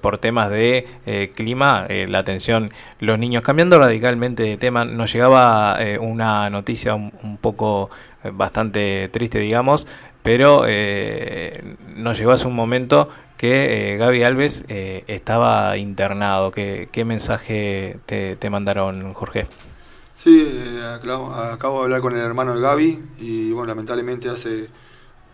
por 0.00 0.18
temas 0.18 0.50
de 0.50 1.30
clima 1.36 1.86
la 1.88 2.18
atención 2.18 2.72
los 2.98 3.20
niños. 3.20 3.44
Cambiando 3.44 3.78
radicalmente 3.78 4.42
de 4.42 4.56
tema, 4.56 4.84
nos 4.84 5.12
llegaba 5.12 5.78
una 6.00 6.50
noticia 6.50 6.96
un, 6.96 7.38
poco 7.40 7.88
bastante 8.32 9.08
triste, 9.12 9.38
digamos, 9.38 9.86
pero 10.24 10.64
nos 11.94 12.18
llegó 12.18 12.32
hace 12.32 12.48
un 12.48 12.56
momento 12.56 13.10
que 13.40 13.96
Gaby 13.98 14.22
Alves 14.22 14.66
eh, 14.68 15.02
estaba 15.06 15.78
internado. 15.78 16.50
¿Qué, 16.50 16.90
qué 16.92 17.06
mensaje 17.06 17.96
te, 18.04 18.36
te 18.36 18.50
mandaron, 18.50 19.14
Jorge? 19.14 19.46
Sí, 20.22 20.38
eh, 20.46 20.84
acabo, 20.84 21.32
acabo 21.32 21.78
de 21.78 21.84
hablar 21.84 22.02
con 22.02 22.12
el 22.14 22.20
hermano 22.20 22.54
de 22.54 22.60
Gaby 22.60 23.02
y 23.20 23.52
bueno, 23.52 23.68
lamentablemente 23.68 24.28
hace 24.28 24.68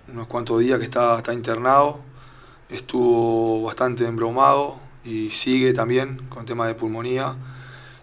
unos 0.07 0.29
cuantos 0.29 0.61
días 0.61 0.79
que 0.79 0.85
está, 0.85 1.17
está 1.17 1.35
internado, 1.35 1.99
estuvo 2.69 3.65
bastante 3.65 4.07
embromado 4.07 4.79
y 5.05 5.31
sigue 5.31 5.73
también 5.73 6.29
con 6.29 6.47
tema 6.47 6.69
de 6.69 6.77
pulmonía. 6.77 7.35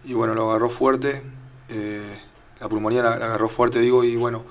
Y 0.03 0.13
bueno, 0.13 0.35
lo 0.35 0.49
agarró 0.49 0.69
fuerte, 0.69 1.21
eh, 1.69 2.19
la 2.59 2.67
pulmonía 2.67 3.01
la, 3.01 3.15
la 3.15 3.25
agarró 3.27 3.47
fuerte 3.47 3.79
digo 3.79 4.03
y 4.03 4.17
bueno, 4.17 4.43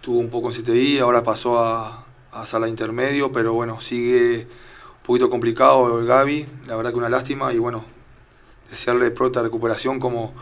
tuvo 0.00 0.20
un 0.20 0.30
poco 0.30 0.52
en 0.52 0.62
CTI, 0.62 1.00
ahora 1.00 1.24
pasó 1.24 1.58
a, 1.58 2.06
a 2.30 2.46
sala 2.46 2.68
intermedio, 2.68 3.32
pero 3.32 3.52
bueno, 3.52 3.80
sigue 3.80 4.46
un 4.46 5.02
poquito 5.02 5.28
complicado 5.28 5.98
el 5.98 6.06
Gaby, 6.06 6.46
la 6.68 6.76
verdad 6.76 6.92
que 6.92 6.98
una 6.98 7.08
lástima 7.08 7.52
y 7.52 7.58
bueno, 7.58 7.84
desearle 8.70 9.10
pronta 9.10 9.42
recuperación 9.42 9.98
como, 9.98 10.32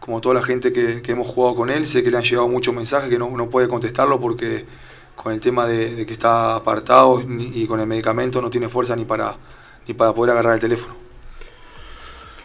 como 0.00 0.20
toda 0.20 0.34
la 0.36 0.42
gente 0.42 0.72
que, 0.72 1.02
hemos 1.06 1.26
jugado 1.26 1.56
con 1.56 1.70
él. 1.70 1.86
Sé 1.86 2.02
que 2.02 2.10
le 2.10 2.16
han 2.18 2.22
llegado 2.24 2.48
muchos 2.48 2.74
mensajes 2.74 3.08
que 3.08 3.18
no, 3.18 3.50
puede 3.50 3.68
contestarlo 3.68 4.20
porque 4.20 4.64
con 5.14 5.32
el 5.32 5.40
tema 5.40 5.66
de, 5.66 6.06
que 6.06 6.12
está 6.12 6.56
apartado 6.56 7.22
y 7.28 7.66
con 7.66 7.80
el 7.80 7.86
medicamento 7.86 8.40
no 8.42 8.50
tiene 8.50 8.68
fuerza 8.68 8.94
ni 8.94 9.04
para, 9.04 9.36
ni 9.88 9.94
para 9.94 10.12
poder 10.14 10.32
agarrar 10.32 10.54
el 10.54 10.60
teléfono. 10.60 11.06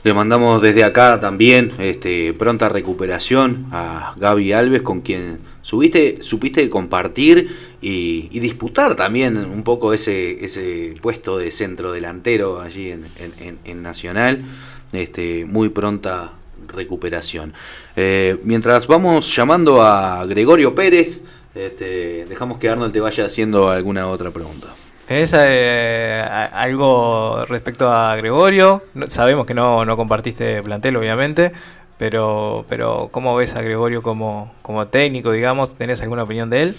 Le 0.03 0.15
mandamos 0.15 0.63
desde 0.63 0.83
acá 0.83 1.19
también 1.19 1.73
este, 1.77 2.33
pronta 2.33 2.69
recuperación 2.69 3.67
a 3.71 4.15
Gaby 4.17 4.51
Alves, 4.51 4.81
con 4.81 5.01
quien 5.01 5.39
subiste, 5.61 6.23
supiste 6.23 6.67
compartir 6.71 7.75
y, 7.81 8.39
disputar 8.39 8.95
también 8.95 9.37
un 9.37 9.61
poco 9.61 9.93
ese, 9.93 10.43
ese 10.43 10.95
puesto 11.03 11.37
de 11.37 11.51
centro 11.51 11.91
delantero 11.91 12.61
allí 12.61 12.89
en- 12.89 13.05
en- 13.39 13.59
en 13.63 13.83
Nacional. 13.83 14.43
Este, 14.91 15.45
muy 15.45 15.69
pronta 15.69 16.33
recuperación. 16.71 17.53
Eh, 17.95 18.37
mientras 18.43 18.87
vamos 18.87 19.35
llamando 19.35 19.81
a 19.81 20.25
Gregorio 20.25 20.73
Pérez, 20.75 21.21
este, 21.53 22.25
dejamos 22.27 22.57
que 22.59 22.69
Arnold 22.69 22.93
te 22.93 22.99
vaya 22.99 23.25
haciendo 23.25 23.69
alguna 23.69 24.07
otra 24.07 24.31
pregunta. 24.31 24.67
¿Tenés 25.05 25.33
eh, 25.37 26.23
algo 26.53 27.43
respecto 27.45 27.91
a 27.91 28.15
Gregorio? 28.15 28.83
No- 28.93 29.07
sabemos 29.07 29.45
que 29.45 29.53
no, 29.53 29.83
no 29.83 29.97
compartiste 29.97 30.61
plantel, 30.63 30.95
obviamente, 30.95 31.51
pero, 31.97 32.65
pero 32.69 33.09
¿cómo 33.11 33.35
ves 33.35 33.55
a 33.55 33.61
Gregorio 33.61 34.01
como, 34.01 34.53
como 34.61 34.87
técnico, 34.87 35.31
digamos? 35.31 35.75
¿Tenés 35.75 36.01
alguna 36.01 36.23
opinión 36.23 36.49
de 36.49 36.63
él? 36.63 36.75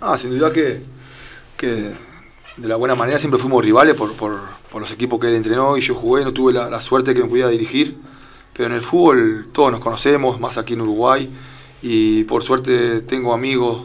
Ah, 0.00 0.16
sin 0.16 0.30
duda 0.30 0.52
que, 0.52 0.80
que 1.56 1.66
de 2.56 2.68
la 2.68 2.76
buena 2.76 2.94
manera 2.94 3.18
siempre 3.18 3.40
fuimos 3.40 3.64
rivales 3.64 3.94
por, 3.96 4.12
por- 4.14 4.60
por 4.70 4.80
los 4.80 4.92
equipos 4.92 5.18
que 5.18 5.26
él 5.26 5.34
entrenó 5.34 5.76
y 5.76 5.80
yo 5.80 5.96
jugué, 5.96 6.22
no 6.24 6.32
tuve 6.32 6.52
la, 6.52 6.70
la 6.70 6.80
suerte 6.80 7.12
que 7.12 7.20
me 7.22 7.28
pudiera 7.28 7.48
dirigir, 7.48 7.96
pero 8.60 8.72
en 8.72 8.76
el 8.76 8.82
fútbol 8.82 9.46
todos 9.54 9.72
nos 9.72 9.80
conocemos, 9.80 10.38
más 10.38 10.58
aquí 10.58 10.74
en 10.74 10.82
Uruguay, 10.82 11.30
y 11.80 12.24
por 12.24 12.42
suerte 12.42 13.00
tengo 13.00 13.32
amigos 13.32 13.84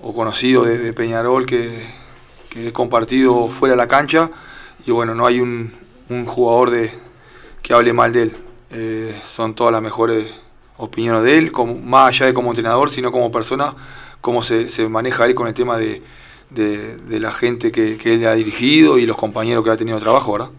o 0.00 0.12
conocidos 0.12 0.66
de, 0.66 0.92
Peñarol 0.92 1.46
que, 1.46 1.86
he 2.56 2.72
compartido 2.72 3.46
fuera 3.46 3.74
de 3.74 3.76
la 3.76 3.86
cancha 3.86 4.32
y 4.84 4.90
bueno, 4.90 5.14
no 5.14 5.28
hay 5.28 5.38
un, 5.38 5.70
jugador 6.26 6.70
de, 6.70 6.92
que 7.62 7.72
hable 7.72 7.92
mal 7.92 8.12
de 8.12 8.22
él. 8.22 8.36
Eh, 8.72 9.16
son 9.24 9.54
todas 9.54 9.72
las 9.72 9.80
mejores 9.80 10.28
opiniones 10.76 11.22
de 11.22 11.38
él, 11.38 11.52
como, 11.52 11.76
más 11.76 12.08
allá 12.08 12.26
de 12.26 12.34
como 12.34 12.50
entrenador, 12.50 12.90
sino 12.90 13.12
como 13.12 13.30
persona, 13.30 13.76
cómo 14.20 14.42
se, 14.42 14.88
maneja 14.88 15.24
él 15.26 15.36
con 15.36 15.46
el 15.46 15.54
tema 15.54 15.78
de, 15.78 16.02
la 17.08 17.30
gente 17.30 17.70
que, 17.70 17.96
que 17.96 18.14
él 18.14 18.26
ha 18.26 18.34
dirigido 18.34 18.98
y 18.98 19.06
los 19.06 19.16
compañeros 19.16 19.62
que 19.62 19.70
ha 19.70 19.76
tenido 19.76 20.00
trabajo, 20.00 20.32
¿verdad? 20.32 20.50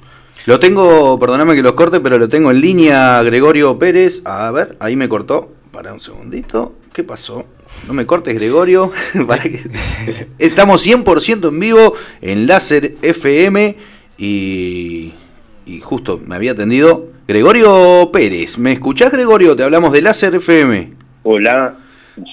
Lo 0.45 0.60
tengo, 0.60 1.20
perdóname 1.20 1.56
que 1.56 1.61
los 1.61 1.74
corte, 1.74 1.99
pero 1.99 2.18
lo 2.18 2.30
tengo 2.30 2.52
en 2.52 2.61
línea, 2.61 3.22
Gregorio 3.24 3.78
Pérez. 3.78 4.22
A 4.26 4.52
ver, 4.52 4.76
ahí 4.80 4.95
me 4.95 5.10
cortó. 5.10 5.53
Para 5.72 5.94
un 5.94 5.99
segundito. 5.99 6.76
¿Qué 6.94 7.03
pasó? 7.03 7.45
No 7.88 7.94
me 7.94 8.06
cortes, 8.06 8.34
Gregorio. 8.36 8.91
Para 9.28 9.44
que- 9.44 9.61
Estamos 10.40 10.86
100% 10.86 11.49
en 11.49 11.60
vivo 11.60 11.94
en 12.22 12.48
Láser 12.48 12.95
FM 13.02 13.76
y, 14.18 15.14
y 15.66 15.80
justo 15.82 16.20
me 16.26 16.36
había 16.36 16.52
atendido 16.53 17.07
Gregorio 17.28 18.10
Pérez. 18.11 18.57
¿Me 18.57 18.72
escuchás, 18.74 19.11
Gregorio? 19.11 19.56
Te 19.56 19.64
hablamos 19.64 19.91
de 19.94 20.02
Láser 20.02 20.34
FM. 20.36 20.94
Hola, 21.24 21.78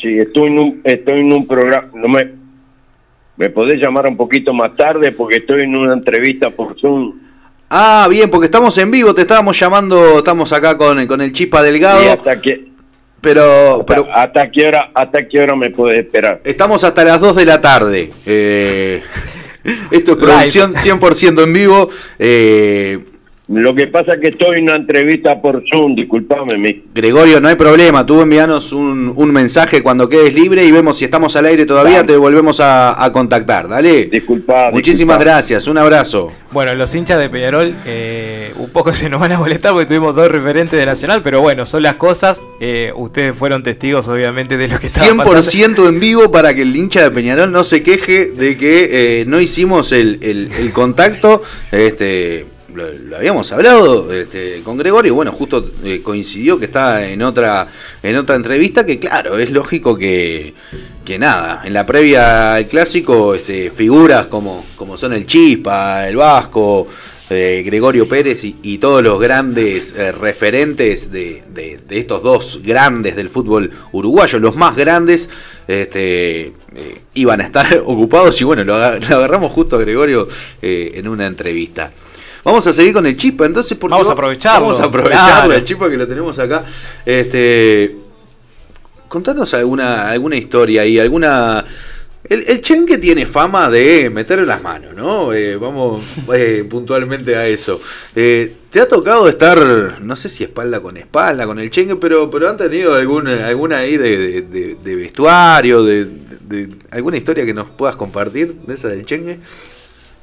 sí, 0.01 0.19
estoy 0.19 0.47
en 0.49 0.59
un, 0.59 0.81
estoy 0.85 1.20
en 1.20 1.33
un 1.33 1.47
programa, 1.47 1.89
no 1.95 2.09
me, 2.09 2.33
me 3.37 3.51
podés 3.51 3.81
llamar 3.81 4.07
un 4.07 4.16
poquito 4.16 4.55
más 4.55 4.74
tarde 4.77 5.12
porque 5.12 5.37
estoy 5.37 5.61
en 5.65 5.77
una 5.77 5.93
entrevista 5.93 6.51
por 6.51 6.78
Zoom. 6.81 7.15
Ah, 7.68 8.06
bien, 8.09 8.30
porque 8.30 8.47
estamos 8.47 8.76
en 8.78 8.90
vivo, 8.90 9.14
te 9.14 9.22
estábamos 9.22 9.59
llamando, 9.59 10.18
estamos 10.18 10.52
acá 10.52 10.76
con, 10.76 11.05
con 11.06 11.20
el 11.20 11.32
Chispa 11.32 11.62
Delgado. 11.62 12.05
Y 12.05 12.09
hasta 12.09 12.40
que, 12.40 12.68
pero, 13.20 13.84
pero 13.86 14.06
hasta 14.14 14.48
qué 14.51 14.68
hora, 14.68 14.90
hasta 14.94 15.26
qué 15.26 15.40
hora 15.40 15.56
me 15.56 15.70
puedes 15.70 15.98
esperar. 15.98 16.40
Estamos 16.44 16.84
hasta 16.84 17.05
las 17.05 17.20
2 17.20 17.36
de 17.36 17.44
la 17.44 17.60
tarde. 17.60 18.12
Eh, 18.24 19.02
esto 19.90 20.12
es 20.12 20.16
producción 20.18 20.74
100% 20.74 21.43
en 21.43 21.52
vivo. 21.52 21.88
Eh, 22.18 23.05
Lo 23.48 23.77
que 23.77 23.86
pasa 23.86 24.14
es 24.14 24.20
que 24.20 24.28
estoy 24.31 24.56
en 24.59 24.64
una 24.64 24.74
entrevista 24.74 25.40
por 25.40 25.62
Zoom, 25.73 25.94
disculpame, 25.94 26.59
mi. 26.59 26.82
Gregorio, 26.93 27.40
no 27.40 27.47
hay 27.47 27.55
problema. 27.55 28.05
Tú 28.05 28.20
envíanos 28.20 28.73
un, 28.73 29.12
un 29.14 29.31
mensaje 29.31 29.85
cuando 29.85 30.09
quedes 30.09 30.35
libre 30.35 30.64
y 30.64 30.73
vemos 30.73 30.98
si 30.98 31.05
estamos 31.05 31.36
al 31.36 31.47
aire 31.47 31.64
todavía. 31.64 32.05
Te 32.05 32.16
volvemos 32.16 32.59
a, 32.59 33.02
a 33.05 33.12
contactar. 33.12 33.68
Dale. 33.68 34.06
Disculpa. 34.06 34.70
Muchísimas 34.73 35.20
gracias. 35.20 35.68
Un 35.68 35.78
abrazo. 35.78 36.32
Bueno, 36.51 36.74
los 36.74 36.93
hinchas 36.93 37.20
de 37.20 37.31
Peñarol 37.31 37.73
eh, 37.86 38.52
un 38.56 38.70
poco 38.70 38.93
se 38.94 39.09
nos 39.09 39.20
van 39.20 39.31
a 39.31 39.39
molestar 39.39 39.73
porque 39.73 39.86
tuvimos 39.86 40.16
dos 40.16 40.28
referentes 40.28 40.77
de 40.77 40.85
Nacional, 40.85 41.20
pero 41.23 41.40
bueno, 41.40 41.66
son 41.66 41.85
las 41.85 41.94
cosas. 41.94 42.40
Eh, 42.59 42.90
ustedes 42.97 43.36
fueron 43.36 43.62
testigos, 43.62 44.09
obviamente, 44.09 44.56
de 44.56 44.66
lo 44.66 44.81
que 44.81 44.86
estaba 44.89 45.06
pasando. 45.24 45.40
100% 45.40 45.89
en 45.89 46.01
vivo 46.01 46.32
para 46.32 46.52
que 46.52 46.62
el 46.62 46.74
hincha 46.74 47.02
de 47.05 47.12
Peñarol 47.12 47.52
no 47.52 47.62
se 47.62 47.81
queje 47.85 48.27
de 48.27 48.56
que 48.56 49.20
eh, 49.20 49.24
no 49.24 49.40
hicimos 49.40 49.93
el, 49.93 50.18
el- 50.23 50.51
el 50.59 50.73
contacto. 50.73 51.43
Este, 51.70 52.47
lo, 52.77 53.16
habíamos 53.16 53.51
hablado 53.53 54.12
este, 54.12 54.61
con 54.62 54.77
Gregorio, 54.77 55.15
bueno, 55.15 55.32
justo 55.32 55.73
eh, 55.82 56.01
coincidió 56.03 56.59
que 56.59 56.66
está 56.66 57.07
en 57.09 57.23
otra, 57.23 57.69
en 58.03 58.16
otra 58.16 58.36
entrevista, 58.36 58.85
que 58.86 58.98
claro, 58.98 59.39
es 59.39 59.51
lógico 59.51 59.97
que, 59.97 60.55
que 61.05 61.19
nada, 61.19 61.62
en 61.65 61.73
la 61.73 61.85
previa 61.86 62.55
al 62.55 62.66
clásico, 62.66 63.35
este, 63.35 63.70
figuras 63.70 64.27
como, 64.27 64.65
como 64.77 64.97
son 64.97 65.12
el 65.15 65.27
Chispa, 65.27 66.07
el 66.09 66.16
Vasco, 66.16 66.86
eh, 67.28 67.62
Gregorio 67.66 68.09
Pérez 68.09 68.44
y, 68.44 68.78
todos 68.78 69.03
los 69.03 69.20
grandes 69.20 69.93
eh, 69.97 70.12
referentes 70.12 71.11
de, 71.11 71.43
de- 71.53 71.77
estos 71.90 72.23
dos 72.23 72.61
grandes 72.62 73.16
del 73.16 73.28
fútbol 73.28 73.70
uruguayo, 73.90 74.39
los 74.39 74.55
más 74.55 74.77
grandes, 74.77 75.28
este, 75.66 76.47
eh, 76.47 76.53
iban 77.15 77.40
a 77.40 77.44
estar 77.44 77.78
ocupados 77.85 78.40
y 78.40 78.44
bueno, 78.44 78.62
lo 78.62 78.74
agarramos 78.77 79.51
justo 79.53 79.74
a 79.77 79.81
Gregorio 79.81 80.28
eh, 80.62 80.93
en 80.94 81.09
una 81.09 81.27
entrevista. 81.27 81.90
Vamos 82.47 82.64
a 82.66 82.73
seguir 82.73 82.93
con 82.94 83.05
el 83.06 83.16
Chispa, 83.16 83.44
entonces 83.44 83.77
porque 83.77 83.90
Vamos 83.93 84.09
a 84.09 84.12
aprovecharlo. 84.12 84.66
Vamos 84.68 84.81
a 84.81 84.85
aprovecharlo, 84.85 85.27
Claro. 85.48 85.52
el 85.55 85.64
Chispa 85.64 85.90
que 85.90 85.97
lo 85.97 86.06
tenemos 86.06 86.39
acá. 86.39 86.64
Este, 87.05 87.97
contanos 89.09 89.52
alguna 89.55 90.09
alguna 90.10 90.36
historia 90.36 90.85
y 90.86 90.98
alguna 90.98 91.64
el, 92.28 92.44
el 92.48 92.60
Chenque 92.60 92.98
tiene 92.98 93.24
fama 93.27 93.70
de 93.70 94.10
meter 94.10 94.40
las 94.47 94.60
manos, 94.62 94.94
¿no? 94.94 95.32
Eh, 95.32 95.56
vamos 95.56 96.02
eh, 96.35 96.64
puntualmente 96.68 97.36
a 97.36 97.47
eso. 97.47 97.81
Eh, 98.16 98.52
¿Te 98.70 98.81
ha 98.81 98.89
tocado 98.89 99.28
estar, 99.28 100.01
no 100.01 100.16
sé 100.16 100.28
si 100.28 100.43
espalda 100.44 100.81
con 100.81 100.97
espalda 100.97 101.47
con 101.47 101.59
el 101.60 101.70
Chenque, 101.70 101.94
pero, 101.97 102.28
pero 102.31 102.48
han 102.51 102.56
tenido 102.56 102.94
alguna, 102.94 103.47
alguna 103.47 103.78
ahí 103.78 103.97
de, 103.97 104.18
de- 104.18 104.43
de- 104.43 104.77
de 104.82 104.97
vestuario, 104.97 105.85
de, 105.85 106.05
de- 106.05 106.66
de- 106.66 106.77
alguna 106.90 107.16
historia 107.16 107.47
que 107.47 107.55
nos 107.55 107.68
puedas 107.70 107.94
compartir 107.94 108.55
de 108.66 108.74
esa 108.74 108.89
del 108.89 109.06
Chenque? 109.06 109.39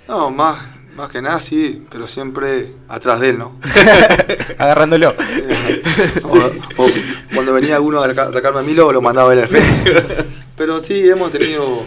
No, 0.08 0.30
más, 0.30 0.76
más 0.96 1.10
que 1.10 1.22
nada 1.22 1.40
sí, 1.40 1.86
pero 1.90 2.06
siempre 2.08 2.74
atrás 2.88 3.20
de 3.20 3.30
él, 3.30 3.40
¿no? 3.40 3.54
Agarrándolo. 4.60 5.10
o, 6.24 6.38
o 6.84 6.88
cuando 7.34 7.54
venía 7.54 7.76
alguno 7.76 8.02
a 8.02 8.06
ataca- 8.08 8.28
atacarme 8.28 8.60
a 8.60 8.64
mí, 8.64 8.74
lo, 8.74 8.92
lo 8.92 9.02
mandaba 9.02 9.34
él 9.34 9.40
al 9.40 9.48
frente. 9.48 10.26
Pero 10.56 10.80
sí, 10.80 11.10
hemos 11.10 11.32
tenido 11.32 11.82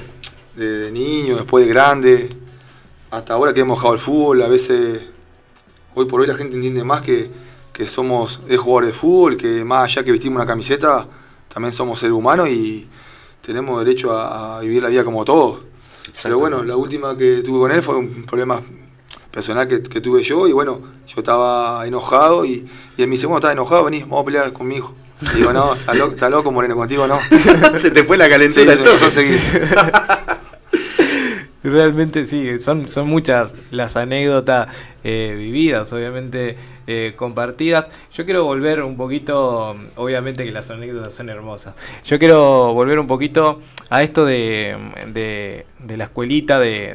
de, 0.56 0.66
de 0.66 0.90
niño, 0.92 1.36
después 1.36 1.64
de 1.64 1.72
grande, 1.72 2.36
hasta 3.12 3.34
ahora 3.34 3.54
que 3.54 3.60
hemos 3.60 3.78
jugado 3.78 3.94
al 3.94 4.00
fútbol, 4.00 4.42
a 4.42 4.48
veces, 4.48 5.02
hoy 5.94 6.06
por 6.06 6.20
hoy 6.20 6.26
la 6.26 6.34
gente 6.34 6.56
entiende 6.56 6.82
más 6.82 7.00
que, 7.02 7.30
que 7.72 7.86
somos 7.86 8.40
es 8.48 8.58
jugadores 8.58 8.88
de 8.88 8.94
fútbol, 8.98 9.36
que 9.36 9.64
más 9.64 9.84
allá 9.84 10.02
que 10.02 10.10
vestimos 10.10 10.36
una 10.36 10.46
camiseta, 10.46 11.06
también 11.46 11.72
somos 11.72 12.00
seres 12.00 12.14
humanos 12.14 12.48
y 12.48 12.88
tenemos 13.40 13.78
derecho 13.84 14.10
a, 14.12 14.58
a 14.58 14.60
vivir 14.62 14.82
la 14.82 14.88
vida 14.88 15.04
como 15.04 15.24
todos. 15.24 15.60
Pero 16.22 16.38
bueno, 16.38 16.64
la 16.64 16.76
última 16.76 17.16
que 17.16 17.42
tuve 17.44 17.60
con 17.60 17.70
él 17.70 17.82
fue 17.82 17.96
un 17.96 18.24
problema 18.24 18.60
personal 19.36 19.68
que, 19.68 19.82
que 19.82 20.00
tuve 20.00 20.22
yo 20.22 20.48
y 20.48 20.52
bueno, 20.52 20.80
yo 21.06 21.14
estaba 21.18 21.86
enojado 21.86 22.46
y, 22.46 22.66
y 22.96 23.02
él 23.02 23.06
me 23.06 23.16
dice, 23.16 23.26
bueno, 23.26 23.36
estás 23.36 23.52
enojado, 23.52 23.84
vení, 23.84 24.00
vamos 24.00 24.22
a 24.22 24.24
pelear 24.24 24.50
conmigo. 24.54 24.94
Y 25.20 25.36
digo, 25.36 25.52
no, 25.52 25.74
está 25.74 25.92
loco, 25.92 26.12
está 26.12 26.30
loco 26.30 26.50
Moreno, 26.50 26.74
contigo 26.74 27.06
no. 27.06 27.18
Se 27.78 27.90
te 27.90 28.02
fue 28.04 28.16
la 28.16 28.24
Sí, 28.24 28.30
calentura. 28.30 28.72
a 28.72 29.10
seguir. 29.10 29.38
Realmente 31.68 32.26
sí, 32.26 32.60
son, 32.60 32.88
son 32.88 33.09
muchas 33.09 33.55
las 33.72 33.97
anécdotas 33.97 34.68
eh, 35.02 35.34
vividas, 35.36 35.93
obviamente 35.93 36.56
eh, 36.86 37.14
compartidas. 37.16 37.88
Yo 38.14 38.24
quiero 38.24 38.44
volver 38.44 38.84
un 38.84 38.97
poquito, 38.97 39.74
obviamente 39.97 40.44
que 40.44 40.52
las 40.52 40.70
anécdotas 40.70 41.14
son 41.14 41.28
hermosas. 41.28 41.74
Yo 42.05 42.20
quiero 42.20 42.72
volver 42.72 43.01
un 43.01 43.09
poquito 43.09 43.60
a 43.90 44.05
esto 44.05 44.24
de, 44.24 44.76
de, 45.12 45.66
de 45.80 45.97
la 45.97 46.05
escuelita, 46.05 46.60
de, 46.60 46.94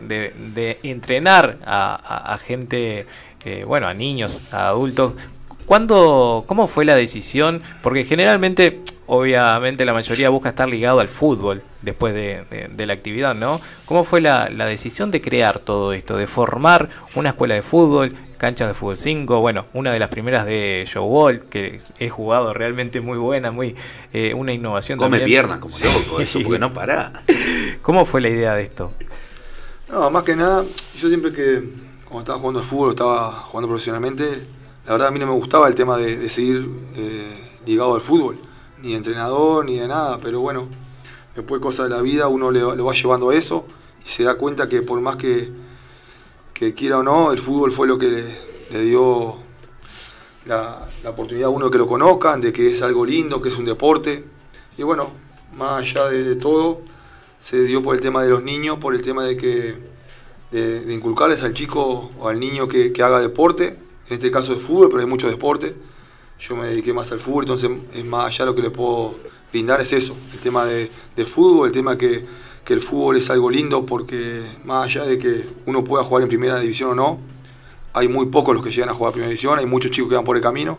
de- 0.55 0.79
entrenar 0.83 1.57
a, 1.65 1.95
a- 1.95 2.33
a 2.33 2.37
gente, 2.37 3.05
eh, 3.43 3.65
bueno, 3.67 3.87
a 3.87 3.93
niños, 3.93 4.53
a 4.53 4.69
adultos. 4.69 5.13
¿Cuándo, 5.75 6.43
¿Cómo 6.47 6.67
fue 6.67 6.83
la 6.83 6.97
decisión? 6.97 7.61
Porque 7.81 8.03
generalmente, 8.03 8.81
obviamente, 9.07 9.85
la 9.85 9.93
mayoría 9.93 10.27
busca 10.27 10.49
estar 10.49 10.67
ligado 10.67 10.99
al 10.99 11.07
fútbol 11.07 11.61
después 11.81 12.13
de, 12.13 12.43
de- 12.51 12.67
de 12.75 12.85
la 12.85 12.91
actividad, 12.91 13.35
¿no? 13.35 13.61
¿Cómo 13.85 14.03
fue 14.03 14.19
la, 14.19 14.49
la 14.49 14.65
decisión 14.65 15.11
de 15.11 15.21
crear 15.21 15.59
todo 15.59 15.93
esto? 15.93 16.17
De 16.17 16.27
formar 16.27 16.89
una 17.15 17.29
escuela 17.29 17.55
de 17.55 17.61
fútbol, 17.61 18.13
canchas 18.37 18.67
de 18.67 18.73
fútbol 18.73 18.97
5, 18.97 19.39
bueno, 19.39 19.67
una 19.73 19.93
de 19.93 19.99
las 19.99 20.09
primeras 20.09 20.45
de 20.45 20.85
Joe 20.93 21.03
Wall, 21.03 21.43
que 21.49 21.79
he 21.99 22.09
jugado 22.09 22.53
realmente 22.53 22.99
muy 22.99 23.17
buena, 23.17 23.51
muy 23.51 23.73
eh, 24.11 24.33
una 24.33 24.51
innovación 24.51 24.99
Come 24.99 25.19
también. 25.19 25.25
piernas 25.39 25.59
como 25.59 25.77
loco, 25.79 26.19
eso, 26.19 26.41
porque 26.43 26.59
no 26.59 26.73
para. 26.73 27.13
¿Cómo 27.81 28.05
fue 28.05 28.19
la 28.19 28.27
idea 28.27 28.55
de 28.55 28.63
esto? 28.63 28.91
No, 29.89 30.11
más 30.11 30.23
que 30.23 30.35
nada, 30.35 30.65
yo 31.01 31.07
siempre 31.07 31.31
que 31.31 31.63
cuando 32.03 32.19
estaba 32.23 32.39
jugando 32.39 32.59
al 32.59 32.65
fútbol, 32.65 32.89
estaba 32.89 33.31
jugando 33.45 33.69
profesionalmente, 33.69 34.25
la 34.85 34.93
verdad 34.93 35.09
a 35.09 35.11
mí 35.11 35.19
no 35.19 35.27
me 35.27 35.33
gustaba 35.33 35.67
el 35.67 35.75
tema 35.75 35.97
de, 35.97 36.27
seguir 36.27 36.67
eh, 36.95 37.59
ligado 37.65 37.93
al 37.93 38.01
fútbol, 38.01 38.39
ni 38.81 38.89
de 38.89 38.97
entrenador, 38.97 39.65
ni 39.65 39.77
de 39.77 39.87
nada, 39.87 40.19
pero 40.19 40.39
bueno, 40.39 40.67
después 41.35 41.61
cosas 41.61 41.87
de 41.87 41.95
la 41.95 42.01
vida 42.01 42.27
uno 42.27 42.49
le 42.49 42.61
lo 42.61 42.85
va 42.85 42.93
llevando 42.93 43.29
a 43.29 43.35
eso 43.35 43.65
y 44.03 44.09
se 44.09 44.23
da 44.23 44.35
cuenta 44.35 44.67
que 44.67 44.81
por 44.81 44.99
más 44.99 45.17
que, 45.17 45.51
que 46.53 46.73
quiera 46.73 46.99
o 46.99 47.03
no, 47.03 47.31
el 47.31 47.39
fútbol 47.39 47.71
fue 47.71 47.87
lo 47.87 47.99
que 47.99 48.25
le, 48.71 48.83
dio 48.83 49.35
la, 50.45 50.89
la 51.03 51.09
oportunidad 51.11 51.47
a 51.47 51.49
uno 51.49 51.65
de 51.65 51.71
que 51.71 51.77
lo 51.77 51.87
conozcan, 51.87 52.41
de 52.41 52.51
que 52.51 52.71
es 52.71 52.81
algo 52.81 53.05
lindo, 53.05 53.39
que 53.39 53.49
es 53.49 53.57
un 53.57 53.65
deporte. 53.65 54.25
Y 54.77 54.83
bueno, 54.83 55.11
más 55.55 55.83
allá 55.83 56.09
de, 56.09 56.35
todo, 56.37 56.81
se 57.37 57.65
dio 57.65 57.83
por 57.83 57.95
el 57.95 58.01
tema 58.01 58.23
de 58.23 58.29
los 58.29 58.43
niños, 58.43 58.79
por 58.79 58.95
el 58.95 59.03
tema 59.03 59.25
de 59.25 59.37
que 59.37 59.75
de, 60.49 60.91
inculcarles 60.91 61.43
al 61.43 61.53
chico 61.53 62.09
o 62.17 62.27
al 62.27 62.39
niño 62.39 62.67
que 62.67 62.91
haga 63.03 63.19
deporte, 63.19 63.77
en 64.11 64.15
este 64.15 64.29
caso 64.29 64.53
de 64.53 64.59
fútbol, 64.59 64.89
pero 64.89 64.99
hay 64.99 65.07
mucho 65.07 65.29
deporte. 65.29 65.73
Yo 66.37 66.57
me 66.57 66.67
dediqué 66.67 66.93
más 66.93 67.09
al 67.13 67.21
fútbol, 67.21 67.45
entonces 67.45 67.69
es 67.93 68.03
más 68.03 68.25
allá 68.25 68.43
lo 68.43 68.53
que 68.53 68.61
le 68.61 68.69
puedo 68.69 69.15
brindar 69.53 69.79
es 69.79 69.93
eso, 69.93 70.17
el 70.33 70.39
tema 70.39 70.65
de, 70.65 70.91
fútbol, 71.25 71.67
el 71.67 71.71
tema 71.71 71.97
que, 71.97 72.25
el 72.67 72.81
fútbol 72.81 73.17
es 73.17 73.29
algo 73.29 73.49
lindo 73.49 73.85
porque 73.85 74.41
más 74.63 74.85
allá 74.85 75.05
de 75.05 75.17
que 75.17 75.45
uno 75.65 75.83
pueda 75.83 76.03
jugar 76.05 76.23
en 76.23 76.29
primera 76.29 76.59
división 76.59 76.91
o 76.91 76.95
no, 76.95 77.19
hay 77.93 78.07
muy 78.07 78.27
pocos 78.27 78.53
los 78.55 78.63
que 78.63 78.69
llegan 78.69 78.89
a 78.89 78.93
jugar 78.93 79.09
a 79.09 79.13
primera 79.13 79.29
división, 79.29 79.59
hay 79.59 79.65
muchos 79.65 79.91
chicos 79.91 80.09
que 80.09 80.15
van 80.15 80.23
por 80.23 80.35
el 80.37 80.41
camino, 80.41 80.77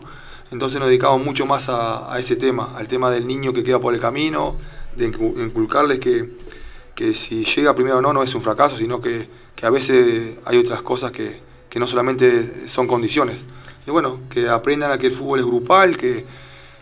entonces 0.51 0.79
nos 0.79 0.89
dedicamos 0.89 1.23
mucho 1.23 1.45
más 1.45 1.69
a, 1.69 2.15
ese 2.19 2.35
tema, 2.35 2.73
al 2.75 2.87
tema 2.87 3.09
del 3.11 3.25
niño 3.27 3.53
que 3.53 3.63
queda 3.63 3.79
por 3.79 3.93
el 3.93 3.99
camino, 3.99 4.57
de 4.95 5.11
incu- 5.11 5.39
inculcarles 5.43 5.99
que, 5.99 7.13
si 7.13 7.43
llega 7.43 7.73
primero 7.75 7.97
o 7.97 8.01
no, 8.01 8.11
no 8.11 8.21
es 8.23 8.33
un 8.35 8.41
fracaso, 8.41 8.77
sino 8.77 9.01
que 9.01 9.27
a 9.61 9.69
veces 9.69 10.39
hay 10.45 10.57
otras 10.57 10.81
cosas 10.81 11.11
que, 11.11 11.52
que 11.73 11.79
no 11.79 11.87
solamente 11.87 12.67
son 12.67 12.85
condiciones. 12.85 13.37
Y 13.87 13.89
bueno, 13.89 14.19
que 14.29 14.47
aprendan 14.47 14.91
a 14.91 14.99
que 14.99 15.07
el 15.07 15.13
fútbol 15.13 15.39
es 15.39 15.45
grupal, 15.45 15.97
que, 15.97 16.23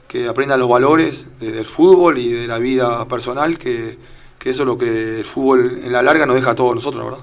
que 0.05 0.27
aprendan 0.27 0.59
los 0.59 0.67
valores 0.67 1.25
de- 1.39 1.53
del 1.53 1.65
fútbol 1.65 2.17
y 2.17 2.27
de 2.33 2.45
la 2.45 2.59
vida 2.59 3.07
personal, 3.07 3.57
que, 3.57 3.97
que 4.37 4.49
eso 4.49 4.63
es 4.63 4.65
lo 4.67 4.77
que 4.77 5.19
el 5.19 5.25
fútbol 5.25 5.79
en 5.85 5.93
la 5.93 6.01
larga 6.01 6.25
nos 6.25 6.35
deja 6.35 6.51
a 6.51 6.55
todos 6.55 6.75
nosotros, 6.75 7.05
¿verdad? 7.05 7.21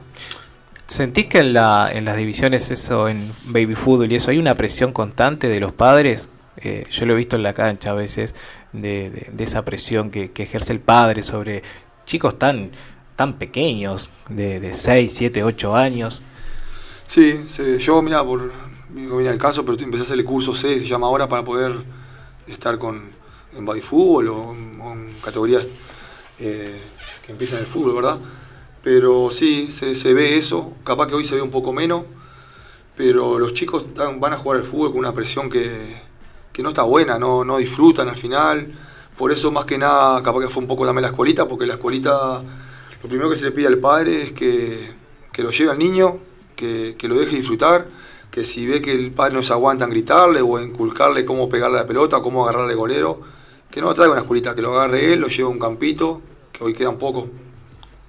¿Sentís 0.86 1.26
que 1.26 1.40
en, 1.40 1.52
la, 1.52 1.90
en 1.92 2.06
las 2.06 2.16
divisiones, 2.16 2.70
eso, 2.70 3.06
en 3.06 3.30
baby 3.44 3.74
fútbol 3.74 4.10
y 4.10 4.14
eso, 4.16 4.30
hay 4.30 4.38
una 4.38 4.54
presión 4.54 4.94
constante 4.94 5.48
de 5.48 5.60
los 5.60 5.72
padres? 5.72 6.30
Eh, 6.56 6.86
yo 6.90 7.04
lo 7.04 7.12
he 7.12 7.16
visto 7.16 7.36
en 7.36 7.42
la 7.42 7.52
cancha 7.52 7.90
a 7.90 7.94
veces, 7.94 8.34
de, 8.72 9.10
de- 9.10 9.28
de 9.30 9.44
esa 9.44 9.62
presión 9.66 10.10
que, 10.10 10.30
que 10.30 10.44
ejerce 10.44 10.72
el 10.72 10.80
padre 10.80 11.22
sobre 11.22 11.62
chicos 12.06 12.38
tan, 12.38 12.70
tan 13.16 13.34
pequeños, 13.34 14.10
de, 14.30 14.58
de 14.58 14.72
6, 14.72 15.12
7, 15.14 15.44
8 15.44 15.76
años. 15.76 16.22
Sí, 17.08 17.44
sí, 17.48 17.78
yo, 17.78 18.02
mira, 18.02 18.22
por 18.24 18.52
mira 18.90 19.30
el 19.32 19.38
caso, 19.38 19.64
pero 19.64 19.78
empecé 19.82 20.12
a 20.12 20.16
el 20.16 20.24
curso 20.24 20.54
C, 20.54 20.78
se 20.78 20.86
llama 20.86 21.06
ahora, 21.08 21.28
para 21.28 21.44
poder 21.44 21.72
estar 22.46 22.78
con 22.78 23.02
en 23.56 23.64
body 23.64 23.80
fútbol 23.80 24.28
o, 24.28 24.52
en- 24.54 25.14
categorías 25.24 25.68
eh, 26.38 26.80
que 27.24 27.32
empiezan 27.32 27.60
el 27.60 27.66
fútbol, 27.66 27.94
¿verdad? 27.94 28.18
Pero 28.82 29.30
sí, 29.30 29.70
se, 29.72 30.14
ve 30.14 30.36
eso, 30.36 30.74
capaz 30.84 31.08
que 31.08 31.14
hoy 31.14 31.24
se 31.24 31.34
ve 31.36 31.42
un 31.42 31.50
poco 31.50 31.72
menos, 31.72 32.04
pero 32.96 33.38
los 33.38 33.54
chicos 33.54 33.86
van 33.94 34.32
a 34.34 34.38
jugar 34.38 34.60
al 34.60 34.64
fútbol 34.66 34.90
con 34.90 35.00
una 35.00 35.12
presión 35.14 35.50
que, 35.50 36.02
que 36.52 36.62
no 36.62 36.70
está 36.70 36.82
buena, 36.82 37.18
no, 37.18 37.44
no 37.44 37.58
disfrutan 37.58 38.08
al 38.08 38.16
final, 38.16 38.72
por 39.18 39.32
eso 39.32 39.52
más 39.52 39.64
que 39.66 39.78
nada, 39.78 40.22
capaz 40.22 40.40
que 40.42 40.48
fue 40.48 40.62
un 40.62 40.68
poco 40.68 40.86
también 40.86 41.02
la 41.02 41.08
escuelita, 41.10 41.48
porque 41.48 41.66
la 41.66 41.74
escuelita, 41.74 42.42
lo 43.02 43.08
primero 43.08 43.30
que 43.30 43.36
se 43.36 43.46
le 43.46 43.52
pide 43.52 43.68
al 43.68 43.78
padre 43.78 44.22
es 44.22 44.32
que, 44.32 44.92
que 45.32 45.42
lo 45.42 45.50
lleve 45.50 45.70
al 45.72 45.78
niño, 45.78 46.18
que, 46.58 46.96
que 46.98 47.08
lo 47.08 47.16
deje 47.16 47.36
disfrutar, 47.36 47.86
que 48.30 48.44
si 48.44 48.66
ve 48.66 48.82
que 48.82 48.92
el 48.92 49.12
padre 49.12 49.34
no 49.34 49.42
se 49.42 49.52
aguanta 49.54 49.84
en 49.84 49.90
gritarle 49.90 50.42
o 50.42 50.58
en 50.58 50.68
inculcarle 50.70 51.24
cómo 51.24 51.48
pegarle 51.48 51.78
la 51.78 51.86
pelota, 51.86 52.20
cómo 52.20 52.42
agarrarle 52.44 52.72
el 52.72 52.78
golero, 52.78 53.20
que 53.70 53.80
no 53.80 53.94
traiga 53.94 54.12
una 54.12 54.20
escuelita, 54.22 54.54
que 54.54 54.60
lo 54.62 54.74
agarre 54.74 55.12
él, 55.14 55.20
lo 55.20 55.28
lleve 55.28 55.44
a 55.44 55.46
un 55.46 55.58
campito, 55.58 56.20
que 56.52 56.64
hoy 56.64 56.74
quedan 56.74 56.98
pocos, 56.98 57.26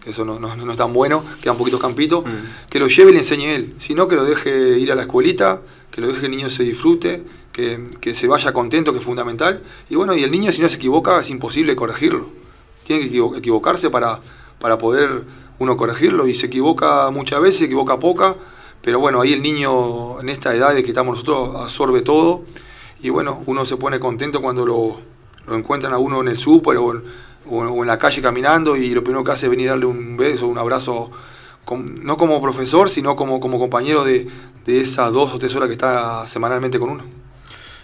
que 0.04 0.10
eso 0.10 0.26
no, 0.26 0.40
no- 0.40 0.56
no 0.56 0.72
es 0.72 0.78
tan 0.78 0.92
bueno, 0.94 1.24
quedan 1.42 1.58
poquitos 1.58 1.80
campitos, 1.80 2.24
que 2.70 2.80
lo 2.80 2.88
lleve 2.88 3.12
y 3.12 3.14
le 3.14 3.20
enseñe 3.20 3.54
él, 3.56 3.76
sino 3.78 4.08
que 4.08 4.16
lo 4.16 4.26
deje 4.26 4.78
ir 4.80 4.92
a 4.92 4.96
la 4.96 5.04
escuelita, 5.04 5.62
que 5.92 6.02
lo 6.02 6.08
deje 6.08 6.26
el 6.26 6.32
niño 6.32 6.50
se 6.50 6.64
disfrute, 6.64 7.24
que, 7.54 7.90
que 8.02 8.16
se 8.16 8.28
vaya 8.28 8.52
contento, 8.54 8.92
que 8.94 9.00
es 9.00 9.04
fundamental, 9.06 9.62
y 9.90 9.96
bueno, 9.96 10.16
y 10.16 10.24
el 10.24 10.32
niño 10.32 10.52
si 10.52 10.62
no 10.62 10.70
se 10.70 10.76
equivoca 10.78 11.20
es 11.20 11.30
imposible 11.30 11.76
corregirlo, 11.76 12.28
tiene 12.84 13.02
que 13.04 13.08
equivo- 13.10 13.36
equivocarse 13.38 13.90
para, 13.90 14.20
para 14.60 14.78
poder 14.78 15.24
uno 15.60 15.78
corregirlo, 15.78 16.28
y 16.28 16.34
se 16.34 16.48
equivoca 16.48 17.10
muchas 17.12 17.42
veces, 17.42 17.60
se 17.60 17.66
equivoca 17.66 18.00
poca, 18.00 18.36
pero 18.82 19.00
bueno, 19.00 19.22
ahí 19.22 19.34
el 19.34 19.42
niño 19.42 20.20
en 20.22 20.30
esta 20.30 20.54
edad 20.56 20.74
de 20.74 20.84
que 20.84 20.90
estamos 20.90 21.14
nosotros 21.14 21.56
absorbe 21.62 22.02
todo, 22.02 22.44
y 23.02 23.10
bueno, 23.10 23.42
uno 23.46 23.66
se 23.66 23.78
pone 23.78 24.00
contento 24.00 24.42
cuando 24.42 24.66
lo, 24.66 25.02
lo 25.48 25.56
encuentran 25.56 25.94
a 25.94 25.98
uno 25.98 26.22
en 26.22 26.30
el 26.30 26.38
súper 26.38 26.78
o, 26.78 27.02
o 27.50 27.82
en- 27.82 27.88
la 27.88 27.98
calle 27.98 28.22
caminando 28.22 28.76
y 28.76 28.90
lo 28.92 29.04
primero 29.04 29.24
que 29.24 29.32
hace 29.32 29.46
es 29.48 29.50
venir 29.50 29.68
a 29.68 29.72
darle 29.72 29.86
un 29.86 30.18
beso, 30.18 30.48
un 30.48 30.58
abrazo, 30.58 31.10
no 32.04 32.18
como 32.18 32.42
profesor, 32.42 32.90
sino 32.90 33.16
como, 33.16 33.40
como 33.40 33.60
compañero 33.60 34.04
de, 34.04 34.28
de 34.66 34.80
esas 34.82 35.12
dos 35.14 35.34
o 35.34 35.40
tres 35.40 35.54
horas 35.56 35.68
que 35.68 35.74
está 35.74 36.26
semanalmente 36.28 36.80
con 36.80 36.90
uno. 36.90 37.04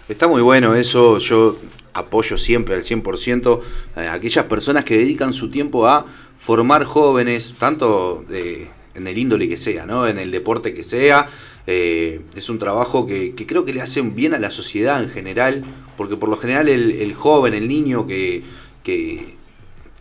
Está 0.08 0.28
muy 0.28 0.42
bueno 0.42 0.74
eso, 0.74 1.18
yo 1.18 1.56
apoyo 1.94 2.36
siempre 2.36 2.74
al 2.74 2.82
100% 2.82 3.60
a 3.96 4.12
aquellas 4.12 4.44
personas 4.46 4.84
que 4.84 4.98
dedican 4.98 5.32
su 5.32 5.50
tiempo 5.50 5.86
a 5.86 6.04
formar 6.38 6.84
jóvenes, 6.84 7.54
tanto 7.58 8.24
de- 8.28 8.68
en 8.94 9.06
el 9.06 9.18
índole 9.18 9.48
que 9.48 9.58
sea, 9.58 9.84
¿no? 9.84 10.06
en 10.08 10.18
el 10.18 10.30
deporte 10.30 10.72
que 10.72 10.82
sea. 10.82 11.28
Eh, 11.66 12.20
es 12.34 12.48
un 12.48 12.58
trabajo 12.58 13.06
que, 13.06 13.34
creo 13.46 13.64
que 13.64 13.74
le 13.74 13.82
hace 13.82 14.00
un 14.00 14.14
bien 14.14 14.34
a 14.34 14.38
la 14.38 14.50
sociedad 14.50 15.02
en 15.02 15.10
general, 15.10 15.64
porque 15.96 16.16
por 16.16 16.28
lo 16.28 16.36
general 16.36 16.68
el, 16.68 17.12
joven, 17.14 17.54
el 17.54 17.66
niño 17.68 18.06
que, 18.06 18.42
que, 18.84 19.34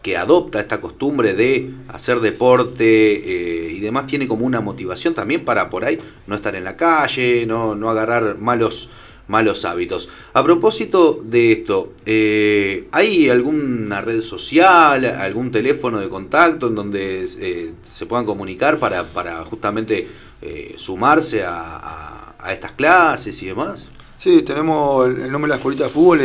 que 0.01 0.15
adopta 0.15 0.59
esta 0.59 0.79
costumbre 0.79 1.33
de 1.33 1.71
hacer 1.87 2.19
deporte 2.19 2.85
eh, 2.85 3.71
y 3.73 3.79
demás 3.79 4.05
tiene 4.05 4.27
como 4.27 4.45
una 4.45 4.61
motivación 4.61 5.15
también 5.15 5.43
para 5.43 5.69
por 5.71 5.83
ahí 5.83 5.97
no 6.27 6.35
estar 6.35 6.55
en 6.55 6.63
la 6.63 6.77
calle, 6.77 7.45
no, 7.47 7.73
no 7.75 7.89
agarrar 7.89 8.37
malos, 8.37 8.89
malos 9.27 9.65
hábitos. 9.65 10.09
A 10.33 10.43
propósito 10.43 11.21
de 11.23 11.51
esto, 11.51 11.93
eh, 12.05 12.87
¿hay 12.91 13.29
alguna 13.29 14.01
red 14.01 14.21
social, 14.21 15.03
algún 15.05 15.51
teléfono 15.51 15.99
de 15.99 16.09
contacto 16.09 16.67
en 16.67 16.75
donde 16.75 17.27
eh, 17.39 17.71
se 17.93 18.05
puedan 18.05 18.25
comunicar 18.25 18.77
para, 18.77 19.03
para 19.03 19.43
justamente 19.45 20.07
eh, 20.41 20.75
sumarse 20.77 21.43
a, 21.43 21.55
a- 21.77 22.35
a 22.39 22.53
estas 22.53 22.73
clases 22.73 23.41
y 23.41 23.47
demás? 23.47 23.87
Sí, 24.19 24.41
tenemos 24.43 25.07
el, 25.07 25.21
el 25.23 25.31
nombre 25.31 25.47
de 25.49 25.53
la 25.53 25.55
escuelita 25.55 25.85
de 25.85 25.89
fútbol, 25.89 26.21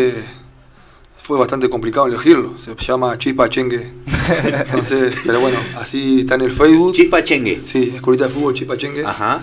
fue 1.16 1.38
bastante 1.38 1.68
complicado 1.68 2.06
elegirlo, 2.06 2.58
se 2.58 2.74
llama 2.74 3.16
Chispa 3.16 3.48
Chengue. 3.48 3.92
Entonces, 4.44 5.14
pero 5.24 5.38
bueno, 5.40 5.58
así 5.78 6.20
está 6.20 6.34
en 6.34 6.40
el 6.42 6.50
Facebook. 6.52 6.92
Chispa 6.94 7.22
Chengue. 7.22 7.60
Sí, 7.66 7.92
escuelita 7.94 8.26
de 8.26 8.30
fútbol 8.30 8.54
Chispa 8.54 8.76
Chengue. 8.76 9.04
Ajá. 9.04 9.42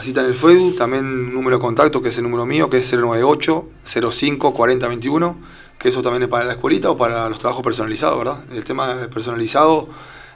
Así 0.00 0.08
está 0.08 0.22
en 0.22 0.28
el 0.28 0.34
Facebook, 0.34 0.78
también 0.78 1.04
un 1.04 1.34
número 1.34 1.58
de 1.58 1.60
contacto 1.60 2.00
que 2.00 2.08
es 2.08 2.16
el 2.16 2.22
número 2.24 2.46
mío, 2.46 2.70
que 2.70 2.78
es 2.78 2.90
098 2.90 3.68
05 3.84 4.54
40 4.54 4.88
21, 4.88 5.36
que 5.78 5.90
eso 5.90 6.00
también 6.00 6.22
es 6.22 6.28
para 6.30 6.46
la 6.46 6.52
escuelita 6.52 6.88
o 6.90 6.96
para 6.96 7.28
los 7.28 7.38
trabajos 7.38 7.62
personalizados, 7.62 8.16
¿verdad? 8.16 8.42
El 8.50 8.64
tema 8.64 9.08
personalizado, 9.12 9.90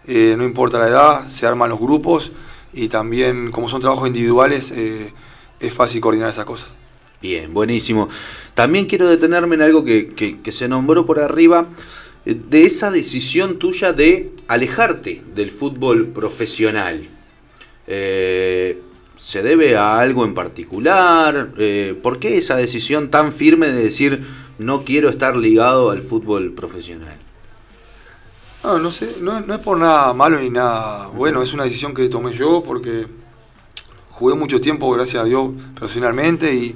eh, 0.07 0.35
no 0.37 0.45
importa 0.45 0.79
la 0.79 0.89
edad, 0.89 1.29
se 1.31 1.47
arman 1.47 1.71
los 1.71 1.81
grupos 1.81 2.31
y 2.75 2.89
también 2.89 3.51
como 3.53 3.71
son 3.71 3.81
trabajos 3.81 4.07
individuales, 4.07 4.71
eh, 4.73 5.15
es 5.61 5.73
fácil 5.73 6.03
coordinar 6.03 6.29
esas 6.29 6.45
cosas. 6.45 6.75
Bien, 7.23 7.55
buenísimo. 7.55 8.11
También 8.53 8.85
quiero 8.85 9.09
detenerme 9.09 9.55
en 9.55 9.63
algo 9.63 9.83
que, 9.83 10.09
que- 10.43 10.53
se 10.53 10.69
nombró 10.69 11.07
por 11.07 11.21
arriba, 11.21 11.69
eh, 12.27 12.39
de 12.51 12.67
esa 12.67 12.91
decisión 12.91 13.59
tuya 13.59 13.95
de 13.95 14.31
alejarte 14.47 15.23
del 15.35 15.51
fútbol 15.51 16.09
profesional. 16.09 17.09
¿Se 19.25 19.43
debe 19.43 19.77
a 19.77 19.99
algo 19.99 20.25
en 20.25 20.35
particular? 20.35 21.53
Eh, 21.57 21.99
¿Por 22.03 22.19
qué 22.19 22.37
esa 22.37 22.57
decisión 22.57 23.11
tan 23.11 23.33
firme 23.33 23.69
de 23.69 23.83
decir 23.83 24.25
no 24.59 24.85
quiero 24.85 25.09
estar 25.09 25.35
ligado 25.37 25.91
al 25.91 26.03
fútbol 26.03 26.53
profesional? 26.53 27.17
No, 28.63 28.79
no 28.79 28.91
sé, 28.91 29.17
no, 29.21 29.41
no 29.41 29.55
es 29.55 29.61
por 29.61 29.79
nada 29.79 30.13
malo 30.15 30.39
ni 30.41 30.49
nada 30.51 31.09
bueno, 31.09 31.43
es 31.43 31.53
una 31.53 31.65
decisión 31.65 31.95
que 31.95 32.09
tomé 32.09 32.33
yo 32.33 32.63
porque 32.65 33.07
jugué 34.11 34.35
mucho 34.35 34.61
tiempo, 34.61 34.91
gracias 34.93 35.23
a 35.23 35.27
Dios, 35.27 35.51
profesionalmente 35.75 36.55
y, 36.55 36.75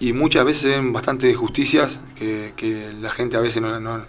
y 0.00 0.12
muchas 0.12 0.44
veces 0.44 0.76
ven 0.76 0.92
bastantes 0.92 1.36
justicias 1.36 2.00
que, 2.16 2.52
que 2.56 2.92
la 3.00 3.10
gente 3.10 3.36
a 3.36 3.40
veces 3.40 3.62
no, 3.62 3.78
no, 3.80 4.04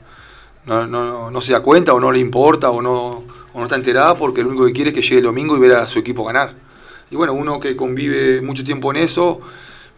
no, 0.65 0.87
no- 0.87 1.31
no 1.31 1.41
se 1.41 1.53
da 1.53 1.61
cuenta 1.61 1.93
o 1.93 1.99
no 1.99 2.11
le 2.11 2.19
importa 2.19 2.69
o 2.71 2.81
no, 2.81 3.07
o 3.53 3.57
no 3.59 3.63
está 3.63 3.75
enterada 3.75 4.15
porque 4.17 4.41
lo 4.43 4.49
único 4.49 4.65
que 4.65 4.73
quiere 4.73 4.89
es 4.91 4.95
que 4.95 5.01
llegue 5.01 5.17
el 5.17 5.23
domingo 5.23 5.55
y 5.57 5.59
ver 5.59 5.73
a 5.73 5.87
su 5.87 5.99
equipo 5.99 6.23
ganar. 6.25 6.55
Y 7.11 7.15
bueno, 7.15 7.33
uno 7.33 7.59
que 7.59 7.75
convive 7.75 8.41
mucho 8.41 8.63
tiempo 8.63 8.89
en 8.91 8.97
eso, 8.97 9.41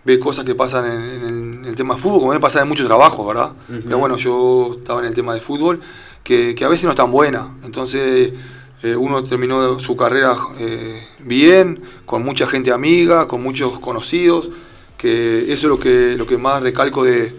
ve 0.03 0.19
cosas 0.19 0.43
que 0.43 0.55
pasan 0.55 0.85
en, 0.85 1.01
en 1.01 1.21
el, 1.21 1.53
en 1.59 1.65
el 1.65 1.75
tema 1.75 1.93
de 1.95 2.01
fútbol, 2.01 2.19
como 2.19 2.33
me 2.33 2.39
pasa 2.39 2.61
en 2.61 2.67
muchos 2.67 2.87
trabajos, 2.87 3.25
¿verdad? 3.25 3.53
Pero 3.67 3.99
bueno, 3.99 4.17
yo 4.17 4.77
estaba 4.79 4.99
en 4.99 5.05
el 5.05 5.13
tema 5.13 5.35
de 5.35 5.39
fútbol, 5.39 5.79
que, 6.23 6.55
que 6.55 6.65
a 6.65 6.69
veces 6.69 6.85
no 6.85 6.89
es 6.89 6.97
tan 6.97 7.11
buena. 7.11 7.55
Entonces, 7.63 8.33
eh, 8.81 8.95
uno 8.95 9.23
terminó 9.23 9.79
su 9.79 9.95
carrera 9.95 10.35
eh, 10.59 11.07
bien, 11.19 11.83
con 12.05 12.23
mucha 12.25 12.47
gente 12.47 12.71
amiga, 12.71 13.27
con 13.27 13.43
muchos 13.43 13.77
conocidos, 13.79 14.49
que 14.97 15.53
eso 15.53 15.67
es 15.67 15.69
lo 15.69 15.79
que, 15.79 16.15
lo 16.17 16.25
que 16.25 16.37
más 16.37 16.63
recalco 16.63 17.03
de, 17.03 17.31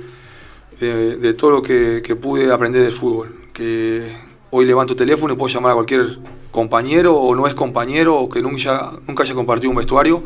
de, 0.79 1.17
de 1.17 1.35
todo 1.35 1.51
lo 1.51 1.63
que, 1.63 2.01
que 2.05 2.15
pude 2.15 2.53
aprender 2.53 2.83
del 2.83 2.93
fútbol. 2.93 3.35
Que 3.53 4.17
hoy 4.51 4.67
levanto 4.67 4.95
teléfono 4.95 5.35
y 5.35 5.37
puedo 5.37 5.53
llamar 5.53 5.73
a 5.73 5.75
cualquier 5.75 6.19
compañero 6.55 7.17
o 7.17 7.35
no 7.35 7.49
es 7.49 7.55
compañero 7.55 8.15
o 8.17 8.29
que 8.29 8.41
nunca, 8.41 8.93
nunca 9.09 9.25
haya 9.25 9.35
compartido 9.35 9.71
un 9.71 9.77
vestuario 9.77 10.23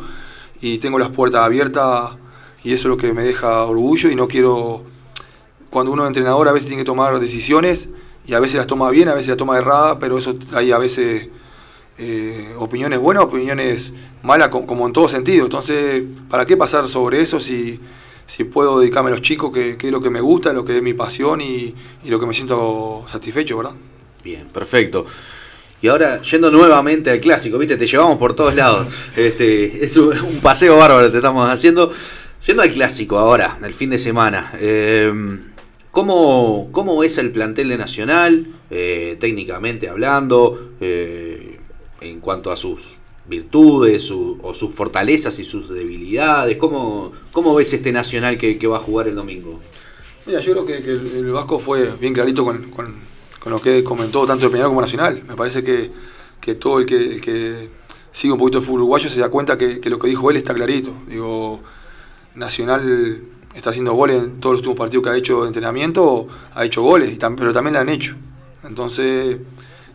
y 0.61 0.77
tengo 0.77 0.99
las 0.99 1.09
puertas 1.09 1.41
abiertas 1.41 2.11
y 2.63 2.71
eso 2.71 2.81
es 2.87 2.91
lo 2.91 2.97
que 2.97 3.13
me 3.13 3.23
deja 3.23 3.65
orgullo 3.65 4.11
y 4.11 4.15
no 4.15 4.27
quiero, 4.27 4.83
cuando 5.71 5.91
uno 5.91 6.03
es 6.03 6.07
entrenador 6.09 6.47
a 6.47 6.51
veces 6.51 6.67
tiene 6.67 6.83
que 6.83 6.85
tomar 6.85 7.19
decisiones 7.19 7.89
y 8.27 8.35
a 8.35 8.39
veces 8.39 8.57
las 8.57 8.67
toma 8.67 8.91
bien, 8.91 9.07
a 9.09 9.15
veces 9.15 9.29
las 9.29 9.37
toma 9.37 9.57
errada, 9.57 9.97
pero 9.97 10.19
eso 10.19 10.35
trae 10.35 10.71
a 10.71 10.77
veces 10.77 11.29
eh, 11.97 12.53
opiniones 12.59 12.99
buenas, 12.99 13.23
opiniones 13.23 13.91
malas, 14.21 14.49
co- 14.49 14.67
como 14.67 14.85
en 14.85 14.93
todo 14.93 15.07
sentido. 15.07 15.45
Entonces, 15.45 16.03
¿para 16.29 16.45
qué 16.45 16.55
pasar 16.55 16.87
sobre 16.87 17.21
eso 17.21 17.39
si, 17.39 17.79
si 18.27 18.43
puedo 18.43 18.79
dedicarme 18.79 19.09
a 19.09 19.13
los 19.13 19.23
chicos, 19.23 19.51
que, 19.51 19.77
que 19.77 19.87
es 19.87 19.91
lo 19.91 19.99
que 19.99 20.11
me 20.11 20.21
gusta, 20.21 20.53
lo 20.53 20.63
que 20.63 20.77
es 20.77 20.83
mi 20.83 20.93
pasión 20.93 21.41
y, 21.41 21.73
y 22.03 22.09
lo 22.09 22.19
que 22.19 22.27
me 22.27 22.35
siento 22.35 23.03
satisfecho, 23.07 23.57
¿verdad? 23.57 23.73
Bien, 24.23 24.47
perfecto. 24.53 25.07
Y 25.81 25.87
ahora, 25.87 26.21
yendo 26.21 26.51
nuevamente 26.51 27.09
al 27.09 27.19
clásico, 27.21 27.57
viste, 27.57 27.77
te 27.77 27.87
llevamos 27.87 28.17
por 28.17 28.35
todos 28.35 28.53
lados. 28.53 28.87
Este, 29.15 29.83
es 29.83 29.95
un, 29.97 30.39
paseo 30.41 30.77
bárbaro 30.77 31.05
que 31.05 31.11
te 31.11 31.17
estamos 31.17 31.49
haciendo. 31.49 31.91
Yendo 32.45 32.63
al 32.63 32.71
clásico 32.71 33.17
ahora, 33.17 33.57
el 33.63 33.73
fin 33.73 33.89
de 33.89 33.99
semana. 33.99 34.51
eh, 34.59 35.11
¿cómo, 35.91 36.69
¿Cómo 36.71 36.97
ves 36.97 37.17
el 37.17 37.31
plantel 37.31 37.69
de 37.69 37.77
Nacional, 37.77 38.47
eh, 38.69 39.17
técnicamente 39.19 39.87
hablando, 39.89 40.71
eh, 40.81 41.59
en 42.01 42.19
cuanto 42.19 42.51
a 42.51 42.57
sus 42.57 42.97
virtudes 43.27 44.09
o 44.11 44.53
sus 44.53 44.73
fortalezas 44.73 45.39
y 45.39 45.45
sus 45.45 45.69
debilidades? 45.69 46.57
¿Cómo, 46.57 47.13
cómo 47.31 47.55
ves 47.55 47.73
este 47.73 47.91
Nacional 47.91 48.37
que, 48.37 48.67
va 48.67 48.77
a 48.77 48.81
jugar 48.81 49.07
el 49.07 49.15
domingo? 49.15 49.59
Mira, 50.25 50.41
yo 50.41 50.51
creo 50.51 50.65
que, 50.65 50.77
el, 50.77 51.31
Vasco 51.31 51.57
fue 51.59 51.89
bien 51.99 52.13
clarito 52.13 52.43
con- 52.43 52.95
con 53.39 53.51
lo 53.51 53.61
que 53.61 53.83
comentó 53.83 54.25
tanto 54.25 54.45
de 54.45 54.51
Peñarol 54.51 54.71
como 54.71 54.81
Nacional. 54.81 55.23
Me 55.27 55.35
parece 55.35 55.63
que, 55.63 55.91
que 56.41 56.55
todo 56.55 56.79
el 56.79 56.85
que, 56.85 56.95
el 57.15 57.21
que 57.21 57.69
sigue 58.11 58.33
un 58.33 58.39
poquito 58.39 58.57
el 58.59 58.63
fútbol 58.63 58.81
uruguayo 58.81 59.09
se 59.09 59.19
da 59.19 59.29
cuenta 59.29 59.57
que, 59.57 59.79
que 59.79 59.89
lo 59.89 59.97
que 59.99 60.07
dijo 60.07 60.29
él 60.29 60.37
está 60.37 60.53
clarito. 60.53 60.93
Digo, 61.07 61.61
Nacional 62.35 63.21
está 63.55 63.71
haciendo 63.71 63.93
goles 63.93 64.23
en 64.23 64.39
todos 64.39 64.53
los 64.53 64.59
últimos 64.59 64.77
partidos 64.77 65.03
que 65.03 65.09
ha 65.09 65.15
hecho 65.17 65.41
de 65.41 65.47
entrenamiento, 65.47 66.27
ha 66.53 66.63
hecho 66.65 66.83
goles, 66.83 67.11
y 67.11 67.17
tam- 67.17 67.35
pero 67.37 67.51
también 67.53 67.73
la 67.73 67.81
han 67.81 67.89
hecho. 67.89 68.15
Entonces, 68.63 69.39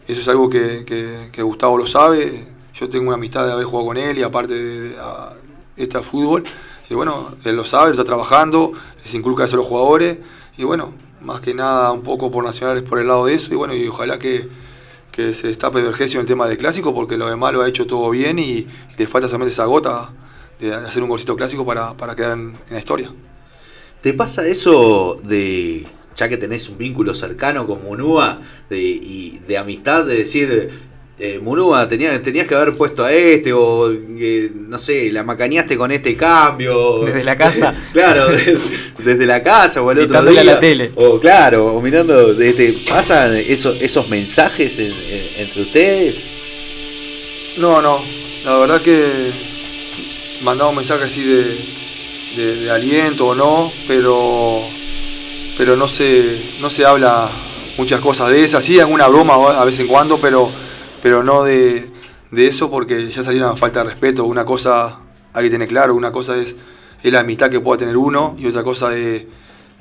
eso 0.09 0.21
es 0.21 0.29
algo 0.29 0.49
que, 0.49 0.85
que- 0.85 1.43
Gustavo 1.43 1.79
lo 1.79 1.87
sabe. 1.87 2.47
Yo 2.75 2.89
tengo 2.89 3.07
una 3.07 3.15
amistad 3.15 3.47
de 3.47 3.53
haber 3.53 3.67
jugado 3.67 3.87
con 3.89 3.97
él 3.97 4.19
y 4.19 4.23
aparte 4.23 4.55
de, 4.55 4.97
a- 4.99 5.35
este 5.77 6.01
fútbol. 6.01 6.45
Y 6.91 6.95
bueno, 6.95 7.35
él 7.45 7.57
lo 7.57 7.65
sabe, 7.65 7.91
está 7.93 8.05
trabajando, 8.05 8.73
les 9.03 9.15
inculca 9.15 9.45
eso 9.45 9.55
a 9.57 9.59
los 9.59 9.67
jugadores. 9.67 10.19
Y 10.59 10.65
bueno, 10.65 10.93
más 11.25 11.41
que 11.41 11.55
nada 11.55 11.91
un 11.93 12.03
poco 12.03 12.31
por 12.31 12.45
Nacional 12.45 12.77
es 12.77 12.83
por 12.83 12.99
el 12.99 13.09
lado 13.09 13.27
de 13.27 13.35
eso. 13.35 13.53
Y 13.53 13.57
bueno, 13.57 13.75
y 13.75 13.87
ojalá 13.89 14.19
que, 14.19 14.49
que 15.11 15.33
se 15.35 15.49
destape 15.49 15.83
Vergesio 15.83 16.21
en 16.21 16.25
el 16.25 16.29
tema 16.29 16.47
de 16.47 16.57
clásico, 16.57 16.95
porque 16.95 17.17
lo 17.17 17.29
demás 17.29 17.53
lo 17.53 17.63
ha 17.63 17.69
hecho 17.69 17.87
todo 17.87 18.11
bien 18.11 18.39
y, 18.39 18.43
y 18.43 18.69
le 18.99 19.07
falta 19.07 19.29
solamente 19.29 19.53
esa 19.53 19.65
gota 19.65 20.11
de 20.59 20.75
hacer 20.75 21.03
un 21.03 21.09
golcito 21.09 21.37
clásico 21.37 21.65
para, 21.65 21.95
para 21.95 22.15
quedar 22.15 22.33
en, 22.33 22.57
la 22.71 22.79
historia. 22.79 23.13
¿Te 24.01 24.13
pasa 24.13 24.47
eso 24.47 25.21
de, 25.23 25.87
ya 26.17 26.29
que 26.29 26.37
tenés 26.37 26.69
un 26.69 26.79
vínculo 26.79 27.15
cercano 27.15 27.67
con 27.67 27.83
Munúa 27.83 28.41
y 28.71 29.39
de 29.39 29.59
amistad, 29.59 30.05
de 30.05 30.17
decir, 30.17 30.71
eh, 31.19 31.39
Munúa, 31.41 31.89
tenía, 31.89 32.21
tenías 32.21 32.47
que 32.47 32.55
haber 32.57 32.75
puesto 32.77 33.05
a 33.05 33.13
este, 33.13 33.53
o 33.53 33.91
eh, 33.93 34.51
no 34.53 34.79
sé, 34.79 35.13
la 35.13 35.23
macaneaste 35.23 35.77
con 35.77 35.93
este 35.93 36.17
cambio? 36.17 37.01
Desde 37.05 37.23
la 37.23 37.37
casa. 37.37 37.75
claro, 37.93 38.29
de- 38.29 38.59
desde 38.99 39.25
la 39.27 39.43
casa 39.43 39.81
o 39.83 39.91
el 39.93 40.01
otro 40.01 40.25
día. 40.25 40.41
a 40.41 40.45
la 40.45 40.59
tele. 40.61 40.91
O 40.97 41.21
claro, 41.21 41.67
o 41.75 41.81
mirando, 41.81 42.35
desde, 42.35 42.73
¿pasan 42.89 43.37
esos, 43.37 43.77
esos 43.81 44.09
mensajes 44.09 44.79
en- 44.79 44.93
en- 44.93 45.29
entre 45.39 45.63
ustedes? 45.63 46.17
No, 47.59 47.81
no, 47.81 48.01
la 48.45 48.57
verdad 48.57 48.83
que 48.83 49.31
mandaba 50.43 50.71
un 50.71 50.77
mensaje 50.77 51.05
así 51.05 51.23
de, 51.25 51.45
de- 52.37 52.57
de 52.65 52.71
aliento 52.71 53.29
o 53.29 53.35
no, 53.35 53.73
pero 53.87 54.63
pero 55.57 55.77
no 55.77 55.87
se, 55.87 56.37
no 56.61 56.69
se 56.69 56.85
habla 56.85 57.31
muchas 57.77 58.01
cosas 58.01 58.31
de 58.33 58.43
esas, 58.43 58.65
sí, 58.65 58.81
alguna 58.81 59.07
broma 59.07 59.35
a 59.61 59.65
vez 59.65 59.79
en 59.79 59.87
cuando, 59.87 60.21
pero, 60.21 60.51
pero 61.05 61.23
no 61.23 61.45
de, 61.45 61.91
de 62.31 62.47
eso 62.47 62.71
porque 62.71 63.07
ya 63.09 63.23
salieron 63.23 63.51
a 63.51 63.57
falta 63.57 63.81
de 63.81 63.91
respeto. 63.91 64.25
Una 64.25 64.47
cosa 64.47 65.01
hay 65.35 65.45
que 65.45 65.51
tener 65.51 65.69
claro, 65.69 65.95
una 65.95 66.11
cosa 66.11 66.35
es, 66.39 66.57
es 67.03 67.13
la 67.13 67.21
amistad 67.21 67.51
que 67.51 67.61
pueda 67.61 67.77
tener 67.77 67.95
uno 67.95 68.35
y 68.39 68.47
otra 68.47 68.63
cosa 68.63 68.97
es 68.97 69.23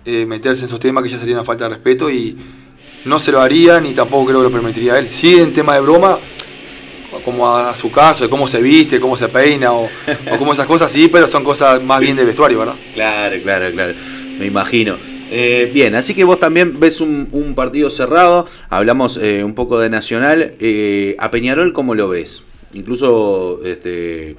eh, 0.03 0.25
meterse 0.25 0.63
en 0.63 0.67
esos 0.67 0.81
temas 0.81 1.01
que 1.01 1.09
ya 1.09 1.17
salieron 1.17 1.41
a 1.41 1.45
falta 1.45 1.63
de 1.63 1.75
respeto 1.75 2.09
y 2.09 2.37
no 3.05 3.19
se 3.19 3.31
lo 3.31 3.39
haría 3.39 3.79
ni 3.79 3.93
tampoco 3.93 4.25
creo 4.25 4.39
que 4.39 4.43
lo 4.43 4.51
permitiría 4.51 4.99
él. 4.99 5.07
Sí, 5.13 5.39
en 5.39 5.53
tema 5.53 5.75
de 5.75 5.79
broma, 5.79 6.19
como 7.23 7.55
a 7.55 7.73
su 7.73 7.89
caso, 7.89 8.25
de 8.25 8.29
cómo 8.29 8.45
se 8.45 8.61
viste, 8.61 8.99
cómo 8.99 9.15
se 9.15 9.29
peina 9.29 9.71
o, 9.71 9.85
o 9.85 10.37
como 10.37 10.51
esas 10.51 10.67
cosas, 10.67 10.91
sí, 10.91 11.07
pero 11.07 11.25
son 11.25 11.45
cosas 11.45 11.81
más 11.81 12.01
bien 12.01 12.17
de 12.17 12.25
vestuario, 12.25 12.59
¿verdad? 12.59 12.75
Claro, 12.93 13.37
claro, 13.41 13.71
claro. 13.71 13.93
Me 14.37 14.45
imagino. 14.45 15.12
Eh, 15.35 15.71
bien, 15.73 15.95
así 15.95 16.13
que 16.13 16.23
vos 16.23 16.39
también 16.39 16.79
ves 16.79 17.01
un, 17.01 17.53
partido 17.55 17.89
cerrado. 17.89 18.45
Hablamos 18.69 19.17
eh, 19.17 19.43
un 19.43 19.55
poco 19.55 19.79
de 19.79 19.89
Nacional. 19.89 20.53
Eh, 20.59 21.15
a 21.17 21.31
Peñarol, 21.31 21.73
¿cómo 21.73 21.95
lo 21.95 22.07
ves? 22.07 22.43
Incluso, 22.73 23.59
este. 23.63 24.37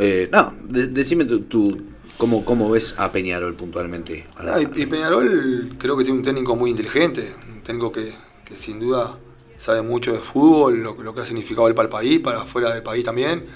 eh, 0.00 0.28
no, 0.32 0.54
de- 0.64 0.88
decime 0.88 1.24
tú, 1.24 1.42
tú, 1.42 1.82
¿cómo, 2.18 2.44
cómo 2.44 2.68
ves 2.68 2.96
a 2.98 3.12
Peñarol 3.12 3.54
puntualmente. 3.54 4.26
Ah, 4.36 4.60
y, 4.60 4.86
Peñarol 4.86 5.76
creo 5.78 5.96
que 5.96 6.02
tiene 6.02 6.18
un 6.18 6.24
técnico 6.24 6.56
muy 6.56 6.70
inteligente, 6.70 7.32
un 7.48 7.62
técnico 7.62 7.92
que, 7.92 8.12
sin 8.56 8.80
duda 8.80 9.16
sabe 9.56 9.82
mucho 9.82 10.12
de 10.12 10.18
fútbol, 10.18 10.82
lo, 10.82 11.00
lo 11.00 11.14
que 11.14 11.20
ha 11.20 11.24
significado 11.24 11.68
él 11.68 11.76
para 11.76 11.86
el 11.86 11.92
país, 11.92 12.18
para 12.18 12.42
afuera 12.42 12.74
del 12.74 12.82
país 12.82 13.04
también. 13.04 13.46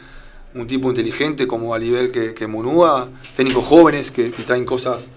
Un 0.55 0.69
tipo 0.69 0.89
inteligente 0.91 1.49
como 1.49 1.75
a 1.75 1.79
nivel 1.81 2.13
que, 2.13 2.35
que 2.35 2.47
Munúa, 2.47 3.09
técnicos 3.35 3.65
jóvenes 3.65 4.13
que 4.13 4.29
traen 4.31 4.65
cosas 4.65 5.11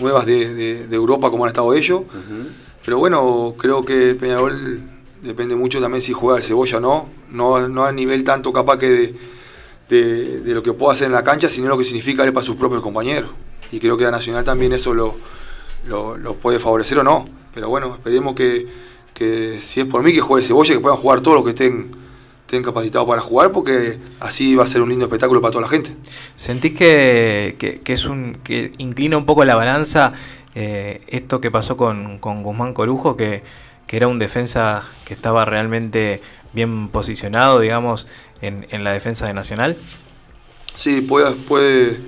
nuevas 0.00 0.26
de, 0.26 0.52
de- 0.54 0.86
de 0.86 0.96
Europa 0.96 1.30
como 1.30 1.44
han 1.44 1.48
estado 1.48 1.72
ellos. 1.74 2.02
Pero 2.84 2.98
bueno, 2.98 3.54
creo 3.58 3.84
que 3.84 4.14
Peñarol 4.14 4.80
depende 5.22 5.54
mucho 5.56 5.80
también 5.80 6.00
si 6.00 6.12
juega 6.12 6.38
el 6.38 6.44
cebolla 6.44 6.78
o 6.78 6.80
no. 6.80 7.10
No, 7.30 7.68
no 7.68 7.84
a 7.84 7.92
nivel 7.92 8.24
tanto 8.24 8.52
capaz 8.52 8.78
que 8.78 8.88
de, 8.88 9.14
de- 9.88 10.40
de 10.40 10.54
lo 10.54 10.62
que 10.62 10.72
pueda 10.72 10.92
hacer 10.94 11.06
en 11.06 11.12
la 11.12 11.24
cancha, 11.24 11.48
sino 11.48 11.68
lo 11.68 11.76
que 11.78 11.84
significa 11.84 12.24
él 12.24 12.32
para 12.32 12.44
sus 12.46 12.56
propios 12.56 12.82
compañeros. 12.82 13.30
Y 13.70 13.78
creo 13.80 13.96
que 13.96 14.06
a 14.06 14.10
Nacional 14.10 14.44
también 14.44 14.72
eso 14.72 14.94
lo, 14.94 15.16
lo, 15.86 16.16
lo 16.16 16.34
puede 16.34 16.58
favorecer 16.58 16.98
o 16.98 17.04
no. 17.04 17.26
Pero 17.54 17.68
bueno, 17.68 17.94
esperemos 17.96 18.34
que, 18.34 18.66
que 19.14 19.60
si 19.62 19.80
es 19.80 19.86
por 19.86 20.02
mí 20.02 20.12
que 20.12 20.20
juegue 20.20 20.42
el 20.42 20.46
cebolla, 20.48 20.74
que 20.74 20.80
puedan 20.80 20.98
jugar 20.98 21.20
todos 21.20 21.34
los 21.36 21.44
que 21.44 21.50
estén, 21.50 21.90
estén 22.48 22.62
capacitados 22.62 23.06
para 23.06 23.20
jugar, 23.20 23.52
porque 23.52 23.98
así 24.20 24.54
va 24.56 24.64
a 24.64 24.66
ser 24.66 24.80
un 24.80 24.88
lindo 24.88 25.04
espectáculo 25.04 25.42
para 25.42 25.52
toda 25.52 25.62
la 25.62 25.68
gente. 25.68 25.94
¿Sentís 26.34 26.72
que, 26.76 27.56
que- 27.58 27.80
que 27.80 27.92
es 27.92 28.06
un 28.06 28.38
que 28.42 28.72
inclina 28.78 29.18
un 29.18 29.26
poco 29.26 29.44
la 29.44 29.54
balanza 29.54 30.14
eh, 30.54 31.02
esto 31.08 31.42
que 31.42 31.50
pasó 31.50 31.76
con, 31.76 32.18
con 32.18 32.42
Guzmán 32.42 32.72
Corujo, 32.72 33.16
que, 33.18 33.42
que 33.86 33.96
era 33.98 34.08
un 34.08 34.18
defensa 34.18 34.82
que 35.04 35.12
estaba 35.12 35.44
realmente 35.44 36.22
bien 36.54 36.88
posicionado, 36.88 37.60
digamos, 37.60 38.06
en, 38.40 38.66
en 38.70 38.82
la 38.82 38.92
defensa 38.92 39.26
de 39.26 39.34
Nacional? 39.34 39.76
Sí, 40.74 41.02
puede, 41.02 41.32
puede, 41.32 42.00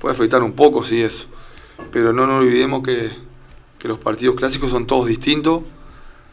puede 0.00 0.14
afectar 0.14 0.42
un 0.42 0.52
poco, 0.52 0.84
sí, 0.84 1.02
eso. 1.02 1.26
Pero 1.90 2.14
no 2.14 2.26
nos 2.26 2.40
olvidemos 2.42 2.82
que, 2.82 3.10
que 3.78 3.88
los 3.88 3.98
partidos 3.98 4.36
clásicos 4.36 4.70
son 4.70 4.86
todos 4.86 5.06
distintos. 5.06 5.62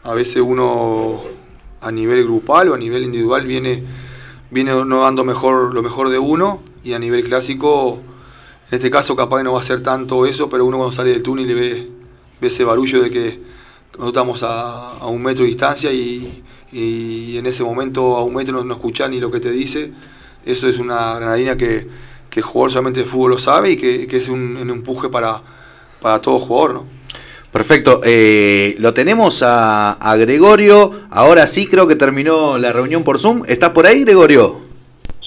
A 0.02 0.14
veces 0.14 0.42
uno 0.42 1.22
a 1.80 1.90
nivel 1.90 2.24
grupal 2.24 2.68
o 2.68 2.74
a 2.74 2.78
nivel 2.78 3.04
individual 3.04 3.46
viene, 3.46 3.82
viene 4.50 4.72
no 4.84 5.02
dando 5.02 5.24
mejor, 5.24 5.74
lo 5.74 5.82
mejor 5.82 6.10
de 6.10 6.18
uno 6.18 6.62
y 6.84 6.92
a 6.92 6.98
nivel 6.98 7.24
clásico, 7.24 8.00
en 8.70 8.76
este 8.76 8.90
caso 8.90 9.16
capaz 9.16 9.38
que 9.38 9.44
no 9.44 9.52
va 9.52 9.60
a 9.60 9.64
ser 9.64 9.82
tanto 9.82 10.26
eso, 10.26 10.48
pero 10.48 10.64
uno 10.64 10.76
cuando 10.76 10.94
sale 10.94 11.10
del 11.10 11.22
túnel 11.22 11.50
y 11.50 11.54
ve, 11.54 11.88
ve 12.40 12.46
ese 12.48 12.64
barullo 12.64 13.02
de 13.02 13.10
que 13.10 13.40
nosotros 13.92 14.08
estamos 14.08 14.42
a, 14.42 14.90
a 14.98 15.06
un 15.06 15.22
metro 15.22 15.44
de 15.44 15.48
distancia 15.48 15.92
y, 15.92 16.42
y 16.72 17.36
en 17.36 17.46
ese 17.46 17.64
momento 17.64 18.16
a 18.16 18.24
un 18.24 18.34
metro 18.34 18.62
no, 18.62 18.64
no 18.64 19.08
ni 19.08 19.20
lo 19.20 19.30
que 19.30 19.40
te 19.40 19.50
dice, 19.50 19.92
eso 20.44 20.68
es 20.68 20.78
una 20.78 21.16
granadina 21.16 21.56
que, 21.56 21.86
que 22.30 22.40
el 22.40 22.46
jugador 22.46 22.70
solamente 22.70 23.00
de 23.00 23.06
fútbol 23.06 23.32
lo 23.32 23.38
sabe 23.38 23.72
y 23.72 23.76
que, 23.76 24.06
que 24.06 24.16
es 24.16 24.28
un, 24.28 24.56
un 24.56 24.70
empuje 24.70 25.08
para, 25.08 25.42
para 26.00 26.20
todo 26.20 26.38
jugador. 26.38 26.84
Perfecto, 27.52 28.00
eh, 28.04 28.76
lo 28.78 28.94
tenemos 28.94 29.42
a, 29.42 29.92
a 29.92 30.16
Gregorio. 30.16 30.92
Ahora 31.10 31.46
sí, 31.48 31.66
creo 31.66 31.88
que 31.88 31.96
terminó 31.96 32.58
la 32.58 32.72
reunión 32.72 33.02
por 33.02 33.18
Zoom. 33.18 33.42
¿Estás 33.46 33.70
por 33.70 33.86
ahí, 33.86 34.04
Gregorio? 34.04 34.69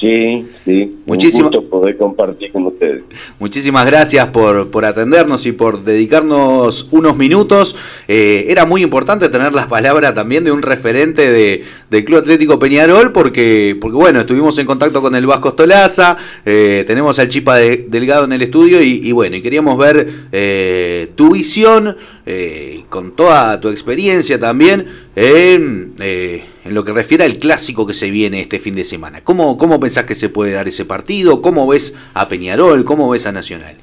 Sí, 0.03 0.45
sí. 0.65 0.95
Muchísimo- 1.05 1.47
Un 1.47 1.53
gusto 1.53 1.69
poder 1.69 1.95
compartir 1.95 2.51
con 2.51 2.65
ustedes. 2.65 3.03
Muchísimas 3.39 3.85
gracias 3.85 4.27
por, 4.27 4.69
por 4.69 4.83
atendernos 4.83 5.45
y 5.45 5.53
por 5.53 5.81
dedicarnos 5.85 6.89
unos 6.91 7.15
minutos. 7.15 7.77
Eh, 8.09 8.47
era 8.49 8.65
muy 8.65 8.81
importante 8.81 9.29
tener 9.29 9.53
las 9.53 9.67
palabras 9.67 10.13
también 10.13 10.43
de 10.43 10.51
un 10.51 10.61
referente 10.61 11.31
de, 11.31 11.63
del 11.89 12.03
Club 12.03 12.19
Atlético 12.19 12.59
Peñarol, 12.59 13.13
porque, 13.13 13.77
porque 13.79 13.95
bueno, 13.95 14.19
estuvimos 14.19 14.57
en 14.57 14.65
contacto 14.65 15.01
con 15.01 15.15
el 15.15 15.25
Vasco 15.25 15.51
Stolaza, 15.51 16.17
eh, 16.45 16.83
tenemos 16.85 17.17
al 17.19 17.29
Chipa 17.29 17.55
de- 17.55 17.85
Delgado 17.87 18.25
en 18.25 18.33
el 18.33 18.41
estudio 18.41 18.81
y, 18.81 18.99
y 19.07 19.11
bueno, 19.13 19.37
y 19.37 19.41
queríamos 19.41 19.77
ver 19.77 20.09
eh, 20.33 21.11
tu 21.15 21.31
visión, 21.31 21.95
eh, 22.25 22.83
con 22.89 23.11
toda 23.15 23.59
tu 23.61 23.69
experiencia 23.69 24.37
también, 24.39 24.85
en, 25.15 25.95
eh, 25.99 26.45
en 26.65 26.73
lo 26.73 26.83
que 26.83 26.91
refiere 26.91 27.23
al 27.23 27.37
clásico 27.37 27.85
que 27.85 27.93
se 27.93 28.09
viene 28.09 28.41
este 28.41 28.59
fin 28.59 28.75
de 28.75 28.83
semana. 28.83 29.23
¿Cómo, 29.23 29.57
¿Cómo 29.57 29.79
pensás 29.79 30.05
que 30.05 30.15
se 30.15 30.29
puede 30.29 30.53
dar 30.53 30.67
ese 30.67 30.85
partido? 30.85 31.41
¿Cómo 31.41 31.67
ves 31.67 31.95
a 32.13 32.27
Peñarol? 32.27 32.83
¿Cómo 32.85 33.09
ves 33.09 33.25
a 33.27 33.31
Nacional? 33.31 33.75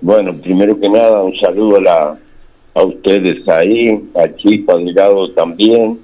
Bueno, 0.00 0.36
primero 0.36 0.78
que 0.78 0.88
nada, 0.88 1.22
un 1.22 1.36
saludo 1.38 1.76
a, 1.76 1.80
la, 1.80 2.18
a 2.74 2.82
ustedes 2.84 3.48
ahí, 3.48 4.04
a 4.14 4.34
Chipa 4.36 4.76
Delgado 4.76 5.30
también. 5.32 5.98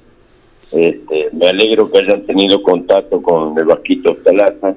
Este, 0.72 1.28
me 1.32 1.48
alegro 1.48 1.90
que 1.90 1.98
hayan 1.98 2.24
tenido 2.24 2.62
contacto 2.62 3.20
con 3.20 3.58
el 3.58 3.64
Vasquito 3.64 4.16
Talaza. 4.24 4.74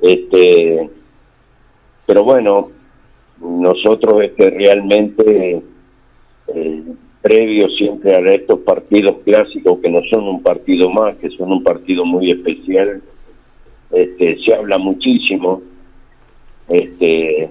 Este, 0.00 0.88
pero 2.06 2.24
bueno, 2.24 2.70
nosotros 3.40 4.22
este, 4.22 4.50
realmente, 4.50 5.62
eh, 6.48 6.82
previo 7.22 7.68
siempre 7.70 8.14
a 8.14 8.18
estos 8.34 8.58
partidos 8.60 9.16
clásicos 9.24 9.78
que 9.78 9.88
no 9.88 10.02
son 10.10 10.24
un 10.24 10.42
partido 10.42 10.90
más, 10.90 11.16
que 11.16 11.30
son 11.30 11.52
un 11.52 11.62
partido 11.62 12.04
muy 12.04 12.30
especial, 12.30 13.00
este, 13.92 14.38
se 14.44 14.54
habla 14.54 14.76
muchísimo 14.78 15.62
este, 16.68 17.50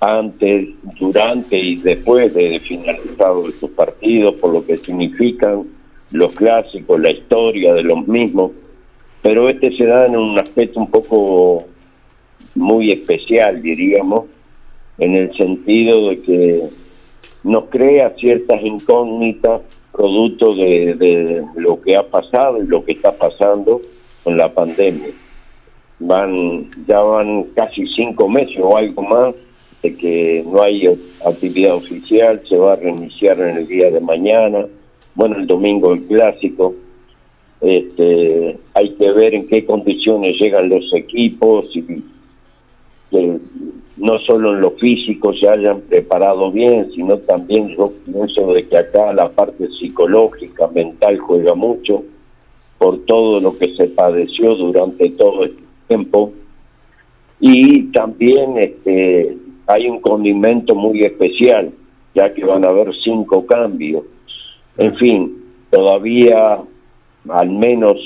antes, 0.00 0.68
durante 0.98 1.58
y 1.58 1.76
después 1.76 2.34
de 2.34 2.60
finalizados 2.60 3.48
estos 3.48 3.70
partidos, 3.70 4.34
por 4.34 4.52
lo 4.52 4.66
que 4.66 4.76
significan 4.76 5.64
los 6.10 6.32
clásicos, 6.32 7.00
la 7.00 7.12
historia 7.12 7.72
de 7.74 7.82
los 7.82 8.06
mismos, 8.06 8.52
pero 9.22 9.48
este 9.48 9.74
se 9.76 9.86
da 9.86 10.06
en 10.06 10.16
un 10.16 10.38
aspecto 10.38 10.80
un 10.80 10.90
poco 10.90 11.64
muy 12.54 12.90
especial, 12.90 13.62
diríamos, 13.62 14.26
en 14.98 15.16
el 15.16 15.34
sentido 15.36 16.10
de 16.10 16.20
que 16.20 16.62
nos 17.42 17.64
crea 17.64 18.14
ciertas 18.16 18.62
incógnitas 18.62 19.62
producto 19.92 20.54
de, 20.54 21.44
lo 21.56 21.80
que 21.82 21.96
ha 21.96 22.02
pasado 22.02 22.62
y 22.62 22.66
lo 22.66 22.84
que 22.84 22.92
está 22.92 23.12
pasando 23.12 23.80
con 24.22 24.36
la 24.36 24.52
pandemia. 24.52 25.12
Van, 25.98 26.70
ya 26.86 27.00
van 27.00 27.44
casi 27.54 27.86
cinco 27.88 28.28
meses 28.28 28.58
o 28.60 28.76
algo 28.76 29.02
más 29.02 29.34
de 29.82 29.94
que 29.96 30.44
no 30.46 30.62
hay 30.62 30.86
actividad 31.26 31.74
oficial, 31.74 32.40
se 32.48 32.56
va 32.56 32.72
a 32.72 32.76
reiniciar 32.76 33.38
en 33.40 33.58
el 33.58 33.66
día 33.66 33.90
de 33.90 34.00
mañana, 34.00 34.66
bueno, 35.14 35.36
el 35.36 35.46
domingo 35.46 35.92
el 35.92 36.02
clásico, 36.04 36.74
este, 37.60 38.58
hay 38.74 38.90
que 38.94 39.12
ver 39.12 39.34
en 39.34 39.46
qué 39.48 39.64
condiciones 39.64 40.36
llegan 40.40 40.68
los 40.70 40.84
equipos 40.94 41.66
y 41.74 41.84
que 43.10 43.38
no 43.96 44.18
solo 44.20 44.54
en 44.54 44.62
lo 44.62 44.70
físico 44.72 45.34
se 45.34 45.48
hayan 45.48 45.82
preparado 45.82 46.50
bien, 46.50 46.90
sino 46.94 47.18
también 47.18 47.68
yo 47.76 47.92
pienso 48.06 48.52
de 48.52 48.66
que 48.66 48.78
acá 48.78 49.12
la 49.12 49.28
parte 49.28 49.68
psicológica, 49.78 50.68
mental 50.68 51.18
juega 51.18 51.54
mucho 51.54 52.02
por 52.78 53.04
todo 53.04 53.40
lo 53.40 53.58
que 53.58 53.74
se 53.76 53.88
padeció 53.88 54.54
durante 54.54 55.10
todo 55.10 55.44
este 55.44 55.62
tiempo. 55.86 56.32
Y 57.40 57.92
también 57.92 58.56
este 58.58 59.36
hay 59.66 59.88
un 59.88 60.00
condimento 60.00 60.74
muy 60.74 61.02
especial 61.02 61.70
ya 62.14 62.34
que 62.34 62.44
van 62.44 62.64
a 62.64 62.68
haber 62.68 62.92
cinco 63.04 63.46
cambios. 63.46 64.04
En 64.78 64.94
fin 64.96 65.36
todavía 65.70 66.58
al 67.28 67.50
menos 67.50 67.96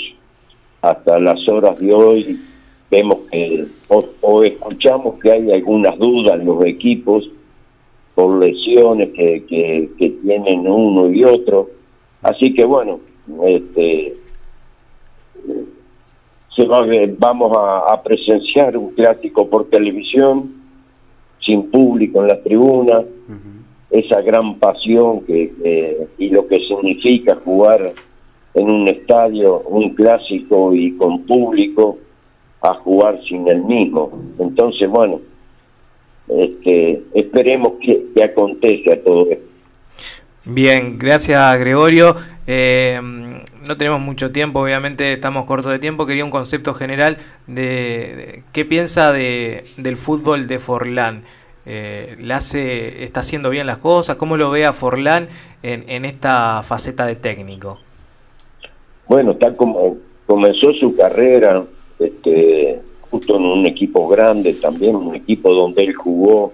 hasta 0.83 1.19
las 1.19 1.49
horas 1.49 1.79
de 1.79 1.93
hoy 1.93 2.41
vemos 2.95 3.19
que 3.31 3.67
o, 3.89 4.43
escuchamos 4.43 5.19
que 5.21 5.33
hay 5.33 5.51
algunas 5.51 5.99
dudas 5.99 6.39
en 6.39 6.47
los 6.47 6.65
equipos 6.65 7.29
por 8.15 8.39
lesiones 8.39 9.11
que, 9.11 9.45
que, 9.49 10.11
tienen 10.23 10.69
uno 10.69 11.11
y 11.11 11.25
otro. 11.25 11.71
Así 12.23 12.55
que 12.55 12.65
bueno 12.65 13.01
este 13.45 14.15
se 16.57 16.67
va, 16.67 16.87
vamos 17.19 17.57
a, 17.57 18.01
presenciar 18.03 18.77
un 18.77 18.91
clásico 18.95 19.49
por 19.49 19.69
televisión 19.69 20.53
sin 21.45 21.69
público 21.71 22.23
en 22.23 22.29
la 22.29 22.41
tribuna. 22.43 23.03
Esa 23.91 24.21
gran 24.23 24.57
pasión 24.59 25.21
que, 25.25 26.09
y 26.19 26.29
lo 26.29 26.47
que 26.47 26.59
significa 26.69 27.37
jugar 27.45 27.93
en 28.55 28.71
un 28.71 28.87
estadio 28.89 29.61
un 29.67 29.95
clásico 29.95 30.73
y 30.75 30.97
con 30.97 31.27
público 31.27 31.99
a 32.65 32.75
jugar 32.75 33.21
sin 33.29 33.47
el 33.47 33.63
mismo. 33.63 34.11
Entonces, 34.39 34.89
bueno, 34.89 35.21
este, 36.29 37.03
esperemos 37.13 37.75
que, 37.81 38.07
que 38.15 38.25
acontezca 38.25 38.97
todo 39.05 39.31
esto. 39.31 39.45
Bien, 40.47 40.99
gracias 40.99 41.59
Gregorio. 41.59 42.17
Eh, 42.47 43.01
no 43.67 43.77
tenemos 43.79 44.01
mucho 44.01 44.31
tiempo, 44.31 44.61
obviamente 44.61 45.13
estamos 45.13 45.45
cortos 45.45 45.73
de 45.73 45.79
tiempo. 45.79 46.07
Quería 46.07 46.25
un 46.25 46.31
concepto 46.31 46.75
general 46.75 47.19
de, 47.47 48.43
qué 48.53 48.65
piensa 48.65 49.13
de, 49.13 49.65
del 49.77 49.97
fútbol 49.97 50.47
de 50.47 50.59
Forlán. 50.59 51.23
Eh, 51.67 52.17
hace, 52.31 53.05
¿Está 53.05 53.21
haciendo 53.21 53.49
bien 53.51 53.67
las 53.67 53.79
cosas? 53.79 54.17
¿Cómo 54.17 54.37
lo 54.37 54.51
ve 54.51 54.67
a 54.67 54.73
Forlán 54.73 55.29
en, 55.63 55.85
en 55.89 56.05
esta 56.05 56.63
faceta 56.63 57.07
de 57.07 57.17
técnico? 57.17 57.79
Bueno, 59.07 59.33
está 59.33 59.55
como 59.55 59.97
comenzó 60.27 60.73
su 60.75 60.95
carrera 60.97 61.63
este, 62.07 62.81
justo 63.11 63.37
en 63.37 63.45
un 63.45 63.67
equipo 63.67 64.09
grande 64.09 64.55
también, 64.55 64.97
un 64.97 65.15
equipo 65.15 65.53
donde 65.53 65.85
él 65.85 65.95
jugó, 65.95 66.53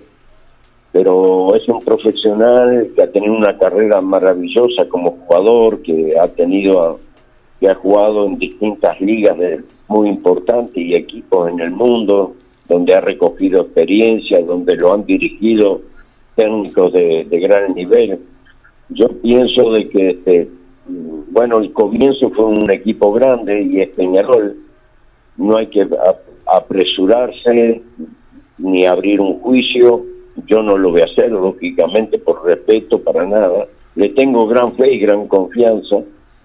pero 0.92 1.54
es 1.54 1.66
un 1.68 1.82
profesional 1.82 2.90
que 2.94 3.02
ha 3.02 3.10
tenido 3.10 3.34
una 3.34 3.56
carrera 3.56 4.00
maravillosa 4.00 4.88
como 4.88 5.12
jugador, 5.12 5.82
que 5.82 6.18
ha 6.18 6.28
tenido, 6.28 6.98
que 7.60 7.68
ha 7.68 7.74
jugado 7.76 8.26
en 8.26 8.38
distintas 8.38 9.00
ligas 9.00 9.36
muy 9.88 10.08
importantes 10.08 10.76
y 10.76 10.94
equipos 10.94 11.48
en 11.50 11.60
el 11.60 11.70
mundo, 11.70 12.34
donde 12.68 12.94
ha 12.94 13.00
recogido 13.00 13.62
experiencia, 13.62 14.40
donde 14.42 14.76
lo 14.76 14.92
han 14.92 15.04
dirigido 15.04 15.80
técnicos 16.34 16.92
de, 16.92 17.26
gran 17.30 17.74
nivel. 17.74 18.18
Yo 18.88 19.08
pienso 19.08 19.72
de 19.72 19.88
que, 19.88 20.10
este, 20.10 20.48
bueno, 21.30 21.58
el 21.58 21.72
comienzo 21.72 22.30
fue 22.30 22.46
un 22.46 22.70
equipo 22.70 23.12
grande 23.12 23.62
y 23.62 23.80
es 23.80 23.88
Peñarol, 23.90 24.56
no 25.40 25.56
hay 25.56 25.68
que 25.68 25.88
apresurarse 26.46 27.82
ni 28.58 28.84
abrir 28.84 29.20
un 29.20 29.40
juicio. 29.40 30.04
Yo 30.46 30.62
no 30.62 30.76
lo 30.76 30.90
voy 30.90 31.00
a 31.00 31.04
hacer, 31.04 31.32
lógicamente, 31.32 32.18
por 32.18 32.44
respeto, 32.44 33.00
para 33.00 33.26
nada. 33.26 33.66
Le 33.94 34.10
tengo 34.10 34.46
gran 34.46 34.74
fe 34.76 34.92
y 34.92 34.98
gran 35.00 35.26
confianza, 35.26 35.96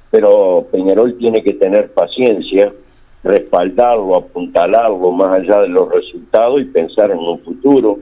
pero 0.10 0.66
Peñarol 0.72 1.18
tiene 1.18 1.44
que 1.44 1.54
tener 1.54 1.92
paciencia, 1.92 2.74
respaldarlo, 3.24 4.16
apuntalarlo 4.16 5.12
más 5.12 5.36
allá 5.36 5.62
de 5.62 5.70
los 5.70 5.92
resultados 5.92 6.62
y 6.62 6.66
pensar 6.66 7.12
en 7.12 7.20
un 7.20 7.40
futuro. 7.40 8.00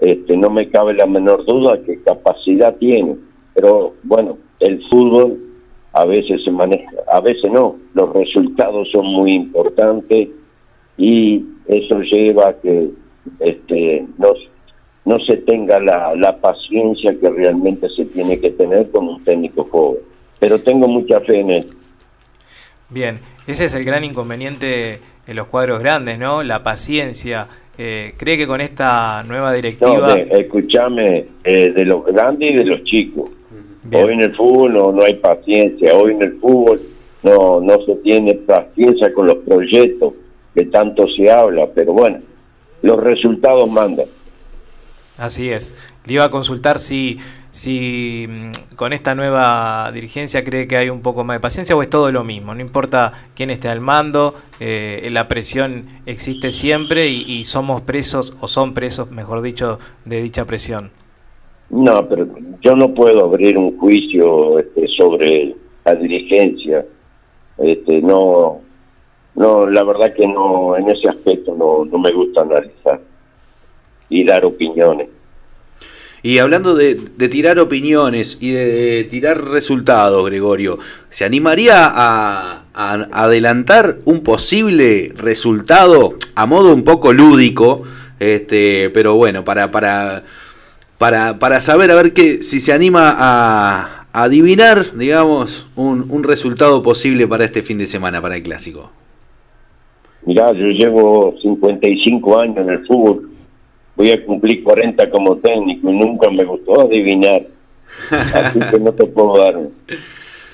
Este, 0.00 0.36
no 0.36 0.50
me 0.50 0.68
cabe 0.70 0.94
la 0.94 1.06
menor 1.06 1.44
duda 1.44 1.78
que 1.84 2.02
capacidad 2.02 2.74
tiene, 2.76 3.16
pero 3.54 3.94
bueno, 4.02 4.38
el 4.60 4.82
fútbol 4.90 5.45
a 5.96 6.04
veces 6.04 6.44
se 6.44 6.50
maneja, 6.50 6.90
a 7.10 7.20
veces 7.20 7.50
no, 7.50 7.76
los 7.94 8.12
resultados 8.12 8.86
son 8.92 9.06
muy 9.06 9.32
importantes 9.32 10.28
y 10.98 11.42
eso 11.66 12.00
lleva 12.00 12.50
a 12.50 12.52
que 12.60 12.90
este, 13.40 14.04
no, 14.18 14.28
no 15.06 15.18
se 15.20 15.38
tenga 15.38 15.80
la, 15.80 16.14
la 16.14 16.36
paciencia 16.36 17.18
que 17.18 17.30
realmente 17.30 17.88
se 17.96 18.04
tiene 18.04 18.38
que 18.38 18.50
tener 18.50 18.90
con 18.90 19.08
un 19.08 19.24
técnico 19.24 19.64
joven. 19.70 20.02
Pero 20.38 20.60
tengo 20.60 20.86
mucha 20.86 21.18
fe 21.20 21.40
en 21.40 21.50
él. 21.50 21.66
Bien, 22.90 23.18
ese 23.46 23.64
es 23.64 23.74
el 23.74 23.84
gran 23.84 24.04
inconveniente 24.04 25.00
en 25.26 25.34
los 25.34 25.46
cuadros 25.46 25.80
grandes, 25.80 26.18
¿no? 26.18 26.42
La 26.42 26.62
paciencia. 26.62 27.48
Eh, 27.78 28.12
¿Cree 28.18 28.36
que 28.36 28.46
con 28.46 28.60
esta 28.60 29.22
nueva 29.22 29.54
directiva... 29.54 30.08
No, 30.08 30.14
escúchame, 30.14 31.24
eh, 31.42 31.72
de 31.72 31.84
los 31.86 32.04
grandes 32.04 32.50
y 32.50 32.54
de 32.54 32.64
los 32.66 32.84
chicos. 32.84 33.30
Hoy 33.92 34.14
en 34.14 34.22
el 34.22 34.34
fútbol 34.34 34.74
no, 34.74 34.92
no 34.92 35.02
hay 35.02 35.14
paciencia, 35.14 35.94
hoy 35.94 36.12
en 36.12 36.22
el 36.22 36.38
fútbol 36.38 36.80
no, 37.22 37.60
no 37.60 37.84
se 37.84 37.94
tiene 37.96 38.34
paciencia 38.34 39.12
con 39.12 39.26
los 39.26 39.36
proyectos 39.38 40.14
que 40.54 40.64
tanto 40.66 41.06
se 41.16 41.30
habla, 41.30 41.68
pero 41.74 41.92
bueno, 41.92 42.18
los 42.82 43.02
resultados 43.02 43.70
mandan. 43.70 44.06
Así 45.18 45.50
es. 45.50 45.74
Le 46.04 46.14
iba 46.14 46.24
a 46.24 46.30
consultar 46.30 46.78
si, 46.78 47.18
si 47.50 48.26
mm, 48.28 48.76
con 48.76 48.92
esta 48.92 49.14
nueva 49.14 49.90
dirigencia 49.92 50.44
cree 50.44 50.66
que 50.66 50.76
hay 50.76 50.90
un 50.90 51.00
poco 51.00 51.24
más 51.24 51.36
de 51.36 51.40
paciencia 51.40 51.74
o 51.74 51.82
es 51.82 51.90
todo 51.90 52.12
lo 52.12 52.22
mismo. 52.22 52.54
No 52.54 52.60
importa 52.60 53.12
quién 53.34 53.50
esté 53.50 53.68
al 53.68 53.80
mando, 53.80 54.34
eh, 54.60 55.08
la 55.10 55.26
presión 55.26 55.86
existe 56.06 56.52
siempre 56.52 57.08
y, 57.08 57.22
y 57.22 57.44
somos 57.44 57.82
presos, 57.82 58.34
o 58.40 58.48
son 58.48 58.74
presos, 58.74 59.10
mejor 59.10 59.42
dicho, 59.42 59.78
de 60.04 60.22
dicha 60.22 60.44
presión. 60.44 60.90
No, 61.70 62.08
pero 62.08 62.28
yo 62.60 62.76
no 62.76 62.94
puedo 62.94 63.24
abrir 63.24 63.58
un 63.58 63.76
juicio 63.78 64.58
este, 64.58 64.86
sobre 64.96 65.54
la 65.84 65.94
dirigencia. 65.94 66.84
Este, 67.58 68.00
no, 68.00 68.60
no, 69.34 69.66
la 69.66 69.84
verdad 69.84 70.14
que 70.14 70.26
no, 70.26 70.76
en 70.76 70.90
ese 70.90 71.08
aspecto 71.08 71.54
no, 71.54 71.84
no 71.84 71.98
me 71.98 72.12
gusta 72.12 72.42
analizar 72.42 73.00
y 74.08 74.24
dar 74.24 74.44
opiniones. 74.44 75.08
Y 76.22 76.38
hablando 76.38 76.74
de, 76.74 76.94
tirar 77.28 77.58
opiniones 77.58 78.38
y 78.40 78.50
de 78.50 79.04
tirar 79.04 79.44
resultados, 79.44 80.24
Gregorio, 80.26 80.78
¿se 81.08 81.24
animaría 81.24 81.86
a, 81.86 82.64
a, 82.74 82.92
adelantar 83.12 83.98
un 84.06 84.20
posible 84.20 85.12
resultado 85.14 86.14
a 86.34 86.46
modo 86.46 86.74
un 86.74 86.82
poco 86.82 87.12
lúdico? 87.12 87.82
Este, 88.18 88.90
pero 88.90 89.14
bueno, 89.14 89.44
para, 89.44 89.70
para 89.70 90.24
para, 90.98 91.38
para 91.38 91.60
saber 91.60 91.90
a 91.90 91.94
ver 91.94 92.12
que, 92.12 92.42
si 92.42 92.60
se 92.60 92.72
anima 92.72 93.14
a, 93.16 94.06
adivinar, 94.12 94.96
digamos, 94.96 95.66
un, 95.76 96.06
un 96.10 96.24
resultado 96.24 96.82
posible 96.82 97.26
para 97.28 97.44
este 97.44 97.62
fin 97.62 97.78
de 97.78 97.86
semana, 97.86 98.22
para 98.22 98.36
el 98.36 98.42
clásico. 98.42 98.90
Mirá, 100.24 100.52
yo 100.52 100.66
llevo 100.68 101.34
55 101.42 102.38
años 102.40 102.56
en 102.58 102.70
el 102.70 102.86
fútbol, 102.86 103.30
voy 103.94 104.10
a 104.10 104.24
cumplir 104.24 104.62
40 104.64 105.10
como 105.10 105.36
técnico 105.36 105.90
y 105.90 105.98
nunca 105.98 106.30
me 106.30 106.44
gustó 106.44 106.80
adivinar. 106.80 107.42
Así 108.10 108.58
que 108.58 108.78
no 108.80 108.92
te 108.92 109.04
puedo 109.06 109.38
dar 109.38 109.56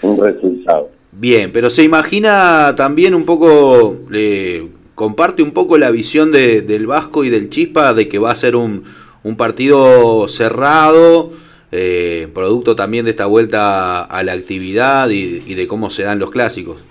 un 0.03 0.21
resultado. 0.21 0.91
Bien, 1.13 1.53
pero 1.53 1.71
se 1.71 1.83
imagina 1.85 2.75
también 2.77 3.15
un 3.15 3.25
poco, 3.25 3.97
eh, 4.13 4.67
comparte 4.95 5.43
un 5.43 5.53
poco 5.53 5.79
la 5.79 5.91
visión 5.91 6.33
de- 6.33 6.63
del 6.63 6.87
Vasco 6.87 7.25
y 7.25 7.31
del 7.31 7.49
Chispa 7.49 7.95
de 7.95 8.09
que 8.09 8.19
va 8.19 8.31
a 8.33 8.35
ser 8.35 8.57
un, 8.57 8.85
un 9.25 9.37
partido 9.37 10.29
cerrado, 10.29 11.33
eh, 11.71 12.29
producto 12.35 12.77
también 12.77 13.05
de 13.05 13.13
esta 13.13 13.27
vuelta 13.27 14.03
a 14.03 14.23
la 14.23 14.33
actividad 14.33 15.09
y, 15.11 15.55
de 15.55 15.67
cómo 15.67 15.91
se 15.91 16.03
dan 16.03 16.19
los 16.19 16.31
clásicos. 16.31 16.83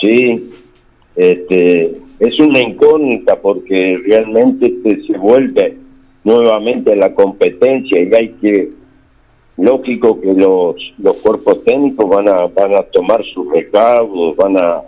Sí, 0.00 0.50
este, 1.14 1.96
es 2.18 2.40
una 2.40 2.60
incógnita 2.60 3.40
porque 3.40 3.98
realmente 4.06 4.66
este, 4.66 5.06
se 5.06 5.18
vuelve 5.18 5.76
nuevamente 6.24 6.92
a 6.92 6.96
la 6.96 7.14
competencia 7.14 8.02
y 8.02 8.14
hay 8.14 8.28
que, 8.40 8.70
lógico 9.56 10.20
que 10.20 10.34
los, 10.34 10.76
los 10.98 11.16
cuerpos 11.18 11.64
técnicos 11.64 12.08
van 12.08 12.28
a, 12.28 12.46
van 12.48 12.74
a 12.74 12.82
tomar 12.82 13.24
sus 13.32 13.50
recaudos, 13.50 14.36
van 14.36 14.56
a, 14.58 14.82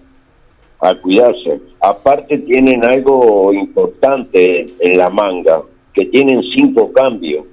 a 0.81 0.95
cuidarse. 0.97 1.61
Aparte 1.81 2.39
tienen 2.39 2.85
algo 2.85 3.53
importante 3.53 4.67
en 4.79 4.99
la 4.99 5.09
manga, 5.09 5.63
que 5.95 6.07
tienen 6.07 6.43
cinco 6.57 6.93
cambios 6.93 7.45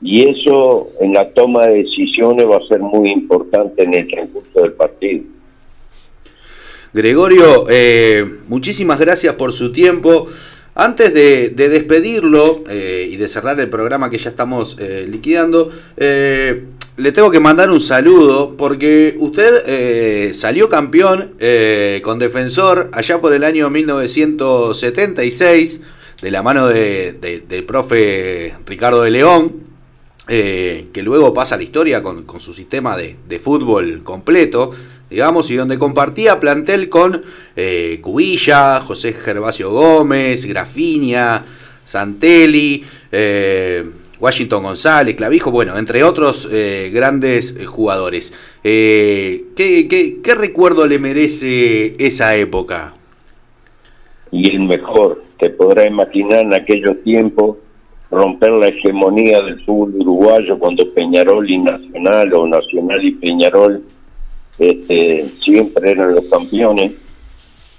y 0.00 0.28
eso 0.28 0.90
en 1.00 1.12
la 1.12 1.28
toma 1.30 1.66
de 1.66 1.82
decisiones 1.82 2.46
va 2.46 2.56
a 2.56 2.68
ser 2.68 2.80
muy 2.80 3.10
importante 3.10 3.82
en 3.82 3.94
el 3.94 4.08
transcurso 4.08 4.60
del 4.60 4.72
partido. 4.72 5.24
Gregorio, 6.92 7.66
eh, 7.68 8.24
muchísimas 8.48 8.98
gracias 8.98 9.34
por 9.34 9.52
su 9.52 9.72
tiempo. 9.72 10.26
Antes 10.74 11.12
de, 11.12 11.50
de 11.50 11.68
despedirlo 11.68 12.62
eh, 12.68 13.08
y 13.10 13.16
de 13.16 13.26
cerrar 13.26 13.58
el 13.58 13.68
programa 13.68 14.10
que 14.10 14.18
ya 14.18 14.30
estamos 14.30 14.76
eh, 14.78 15.06
liquidando, 15.10 15.70
eh, 15.96 16.62
le 16.98 17.12
tengo 17.12 17.30
que 17.30 17.40
mandar 17.40 17.70
un 17.70 17.80
saludo 17.80 18.54
porque 18.56 19.16
usted 19.18 19.62
eh, 19.66 20.32
salió 20.34 20.68
campeón 20.68 21.30
eh, 21.38 22.02
con 22.02 22.18
defensor 22.18 22.90
allá 22.92 23.18
por 23.20 23.32
el 23.32 23.44
año 23.44 23.70
1976 23.70 25.80
de 26.20 26.30
la 26.30 26.42
mano 26.42 26.66
de- 26.68 27.12
de- 27.20 27.40
del 27.48 27.64
profe 27.64 28.54
Ricardo 28.66 29.02
de 29.02 29.10
León, 29.10 29.52
eh, 30.28 30.88
que 30.92 31.02
luego 31.02 31.32
pasa 31.32 31.54
a 31.54 31.58
la 31.58 31.64
historia 31.64 32.02
con, 32.02 32.24
su 32.40 32.52
sistema 32.52 32.96
de, 32.96 33.38
fútbol 33.38 34.02
completo, 34.02 34.72
digamos, 35.08 35.50
y 35.50 35.56
donde 35.56 35.78
compartía 35.78 36.38
plantel 36.40 36.88
con 36.88 37.22
eh, 37.56 37.98
Cubilla, 38.02 38.80
José 38.80 39.12
Gervasio 39.14 39.70
Gómez, 39.70 40.44
Grafinia, 40.44 41.44
Santelli, 41.84 42.84
eh, 43.10 43.84
Washington 44.20 44.64
González, 44.64 45.14
Clavijo, 45.14 45.50
bueno, 45.50 45.78
entre 45.78 46.02
otros 46.04 46.48
eh, 46.50 46.90
grandes 46.92 47.56
jugadores. 47.66 48.34
Eh, 48.64 49.44
¿qué, 49.56 49.86
qué, 49.88 50.18
qué 50.22 50.34
recuerdo 50.34 50.86
le 50.86 50.98
merece 50.98 51.94
esa 52.04 52.34
época? 52.36 52.94
y 54.30 54.50
el 54.50 54.60
mejor. 54.60 55.22
Te 55.38 55.50
podrás 55.50 55.86
imaginar 55.86 56.40
en 56.40 56.54
aquellos 56.54 57.02
tiempos 57.04 57.56
romper 58.10 58.50
la 58.52 58.68
hegemonía 58.68 59.40
del 59.40 59.64
fútbol 59.64 60.00
uruguayo 60.00 60.58
cuando 60.58 60.92
Peñarol 60.94 61.48
y 61.50 61.58
Nacional 61.58 62.32
o 62.34 62.46
Nacional 62.46 63.04
y 63.04 63.12
Peñarol 63.12 63.82
este, 64.58 65.28
siempre 65.40 65.90
eran 65.90 66.14
los 66.14 66.24
campeones. 66.24 66.92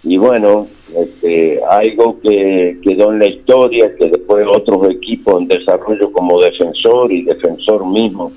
Y 0.03 0.17
bueno, 0.17 0.67
este, 0.95 1.59
algo 1.69 2.19
que 2.21 2.79
quedó 2.81 3.11
en 3.11 3.19
la 3.19 3.27
historia, 3.27 3.93
que 3.95 4.09
después 4.09 4.45
otros 4.47 4.89
equipos 4.89 5.41
en 5.41 5.47
desarrollo 5.47 6.11
como 6.11 6.39
defensor 6.39 7.11
y 7.11 7.23
defensor 7.23 7.85
mismo, 7.85 8.31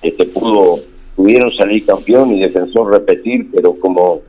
este, 0.00 0.24
pudo, 0.24 0.76
pudieron 1.14 1.52
salir 1.52 1.84
campeón 1.84 2.32
y 2.32 2.40
defensor 2.40 2.90
repetir, 2.90 3.50
pero 3.52 3.74
como 3.74 4.22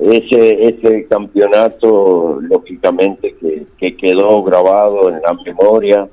ese 0.00 0.68
ese 0.68 1.06
campeonato 1.08 2.38
lógicamente 2.40 3.34
que, 3.40 3.66
que 3.78 3.96
quedó 3.96 4.42
grabado 4.42 5.08
en 5.08 5.20
la 5.20 5.34
memoria 5.44 6.08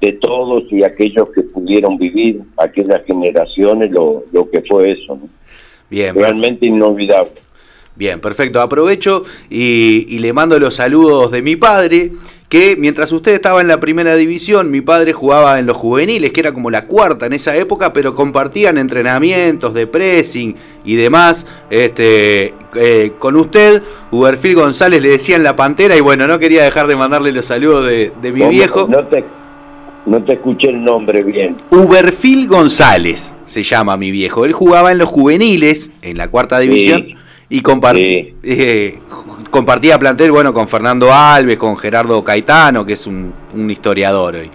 de 0.00 0.12
todos 0.14 0.64
y 0.72 0.82
aquellos 0.82 1.28
que 1.34 1.42
pudieron 1.42 1.96
vivir 1.96 2.42
aquellas 2.56 3.04
generaciones 3.06 3.90
lo, 3.90 4.24
lo 4.32 4.50
que 4.50 4.62
fue 4.62 4.92
eso 4.92 5.16
¿no? 5.16 5.28
Bien, 5.88 6.14
realmente 6.14 6.66
inolvidable 6.66 7.42
Bien, 7.94 8.20
perfecto. 8.20 8.60
Aprovecho 8.60 9.22
y, 9.50 10.06
y 10.08 10.18
le 10.20 10.32
mando 10.32 10.58
los 10.58 10.76
saludos 10.76 11.30
de 11.30 11.42
mi 11.42 11.56
padre, 11.56 12.12
que 12.52 12.76
mientras 12.76 13.10
usted 13.12 13.32
estaba 13.32 13.62
en 13.62 13.66
la 13.66 13.80
primera 13.80 14.14
división, 14.14 14.70
mi 14.70 14.82
padre 14.82 15.14
jugaba 15.14 15.58
en 15.58 15.64
los 15.64 15.74
juveniles, 15.74 16.32
que 16.32 16.40
era 16.40 16.52
como 16.52 16.70
la 16.70 16.84
cuarta 16.84 17.24
en 17.24 17.32
esa 17.32 17.56
época, 17.56 17.94
pero 17.94 18.14
compartían 18.14 18.76
entrenamientos 18.76 19.72
de 19.72 19.86
pressing 19.86 20.54
y 20.84 20.96
demás. 20.96 21.46
Este, 21.70 22.52
eh, 22.74 23.12
con 23.18 23.36
usted, 23.36 23.82
Uberfil 24.10 24.54
González 24.54 25.00
le 25.00 25.08
decían 25.08 25.42
la 25.42 25.56
pantera, 25.56 25.96
y 25.96 26.02
bueno, 26.02 26.26
no 26.26 26.38
quería 26.38 26.62
dejar 26.62 26.88
de 26.88 26.94
mandarle 26.94 27.32
los 27.32 27.46
saludos 27.46 27.86
de, 27.86 28.12
de 28.20 28.32
mi 28.32 28.46
viejo. 28.48 28.86
no 28.86 29.02
te 29.06 29.24
no 30.04 30.22
te 30.22 30.32
escuché 30.34 30.68
el 30.68 30.82
nombre 30.82 31.22
bien 31.22 31.54
Uberfil 31.70 32.48
González 32.48 33.34
se 33.46 33.62
llama 33.62 33.96
mi 33.96 34.10
viejo. 34.10 34.44
Él 34.44 34.52
jugaba 34.52 34.92
en 34.92 34.98
los 34.98 35.08
juveniles, 35.08 35.90
en 36.02 36.18
la 36.18 36.28
cuarta 36.28 36.58
división, 36.58 37.06
y 37.52 37.60
compar- 37.60 37.96
eh, 38.42 38.98
compartía 39.50 39.98
plantel 39.98 40.32
bueno 40.32 40.52
con 40.54 40.66
Fernando 40.66 41.12
Alves, 41.12 41.58
con 41.58 41.76
Gerardo 41.76 42.24
Caetano, 42.24 42.84
que 42.84 42.94
es 42.94 43.06
un, 43.06 43.32
un 43.54 43.70
historiador 43.70 44.36
hoy. 44.36 44.50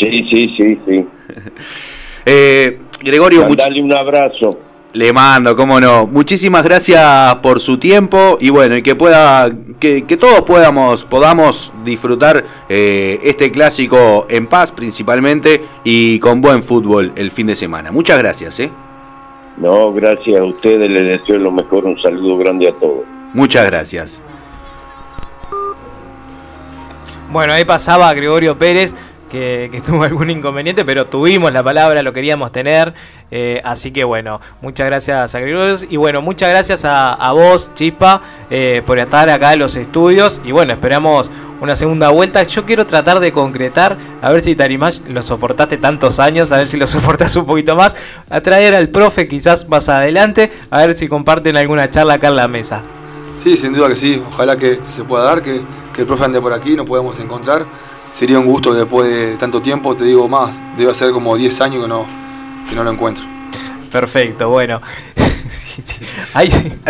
sí 0.00 0.08
sí 0.30 0.54
sí 0.56 0.78
sí 0.86 1.06
Eh, 2.30 2.78
Gregorio, 3.00 3.42
Mandale 3.48 3.80
un 3.82 3.92
abrazo 3.92 4.60
le 4.92 5.12
mando, 5.12 5.54
cómo 5.56 5.80
no. 5.80 6.06
Muchísimas 6.06 6.62
gracias 6.62 7.36
por 7.36 7.60
su 7.60 7.78
tiempo 7.78 8.36
y 8.40 8.50
bueno, 8.50 8.76
y 8.76 8.82
que 8.82 8.94
pueda, 8.94 9.50
que, 9.78 10.04
que 10.04 10.16
todos 10.16 10.42
podamos, 10.42 11.04
podamos 11.04 11.72
disfrutar 11.84 12.44
eh, 12.68 13.18
este 13.22 13.50
clásico 13.50 14.26
en 14.30 14.46
paz 14.46 14.72
principalmente 14.72 15.60
y 15.84 16.18
con 16.18 16.40
buen 16.40 16.62
fútbol 16.62 17.12
el 17.16 17.30
fin 17.30 17.46
de 17.46 17.54
semana. 17.54 17.92
Muchas 17.92 18.18
gracias, 18.18 18.60
eh. 18.60 18.70
No 19.60 19.92
gracias 19.92 20.40
a 20.40 20.44
ustedes 20.44 20.88
les 20.88 21.20
deseo 21.20 21.38
lo 21.38 21.50
mejor 21.50 21.84
un 21.84 22.00
saludo 22.00 22.38
grande 22.38 22.68
a 22.68 22.72
todos 22.72 23.04
Muchas 23.34 23.66
gracias. 23.66 24.22
Bueno, 27.30 27.52
ahí 27.52 27.64
pasaba 27.64 28.12
Gregorio 28.14 28.56
Pérez, 28.56 28.94
que, 29.28 29.82
tuvo 29.86 30.04
algún 30.04 30.30
inconveniente, 30.30 30.84
pero 30.84 31.06
tuvimos 31.06 31.52
la 31.52 31.62
palabra, 31.62 32.02
lo 32.02 32.12
queríamos 32.12 32.52
tener. 32.52 32.94
eh, 33.30 33.60
así 33.64 33.90
que 33.90 34.04
bueno, 34.04 34.40
muchas 34.62 34.86
gracias 34.86 35.34
a 35.34 35.40
Gregorio. 35.40 35.78
Y 35.88 35.96
bueno, 35.96 36.22
muchas 36.22 36.50
gracias 36.50 36.84
a, 36.84 37.32
vos, 37.32 37.72
Chispa, 37.74 38.22
eh, 38.50 38.82
por 38.86 38.98
estar 38.98 39.28
acá 39.28 39.52
en 39.52 39.60
los 39.60 39.76
estudios. 39.76 40.40
Y 40.44 40.52
bueno, 40.52 40.72
esperamos 40.72 41.30
una 41.60 41.76
segunda 41.76 42.10
vuelta. 42.10 42.42
Yo 42.44 42.64
quiero 42.64 42.86
tratar 42.86 43.20
de 43.20 43.32
concretar, 43.32 43.96
a 44.22 44.30
ver 44.30 44.40
si 44.40 44.54
Tarimash 44.54 45.00
lo 45.08 45.22
soportaste 45.22 45.76
tantos 45.76 46.18
años, 46.18 46.52
a 46.52 46.56
ver 46.58 46.66
si 46.66 46.76
lo 46.76 46.86
soportas 46.88 47.34
un 47.36 47.46
poquito 47.46 47.76
más. 47.76 47.96
A 48.30 48.40
traer 48.40 48.74
al 48.74 48.88
profe 48.88 49.28
quizás 49.28 49.68
más 49.68 49.88
adelante, 49.88 50.50
a 50.70 50.78
ver 50.78 50.94
si 50.94 51.08
comparten 51.08 51.56
alguna 51.56 51.90
charla 51.90 52.14
acá 52.14 52.28
en 52.28 52.36
la 52.36 52.48
mesa. 52.48 52.82
Sí, 53.38 53.56
sin 53.56 53.72
duda 53.72 53.88
que 53.88 53.96
sí. 53.96 54.22
Ojalá 54.26 54.56
que, 54.56 54.78
que 54.78 54.92
se 54.92 55.04
pueda 55.04 55.24
dar, 55.24 55.42
que, 55.42 55.60
que 55.94 56.00
el 56.02 56.06
profe 56.06 56.24
ande 56.24 56.40
por 56.40 56.52
aquí, 56.52 56.74
nos 56.76 56.86
podamos 56.86 57.18
encontrar. 57.20 57.64
Sería 58.10 58.38
un 58.38 58.46
gusto 58.46 58.72
después 58.74 59.08
de 59.08 59.36
tanto 59.36 59.60
tiempo, 59.62 59.94
te 59.94 60.04
digo 60.04 60.28
más, 60.28 60.60
debe 60.76 60.92
ser 60.94 61.10
como 61.12 61.36
10 61.36 61.60
años 61.60 61.82
que 61.82 61.88
no, 61.88 62.06
que 62.68 62.74
no 62.74 62.84
lo 62.84 62.90
encuentro. 62.92 63.24
Perfecto, 63.92 64.48
bueno. 64.48 64.80
Ah, 66.34 66.44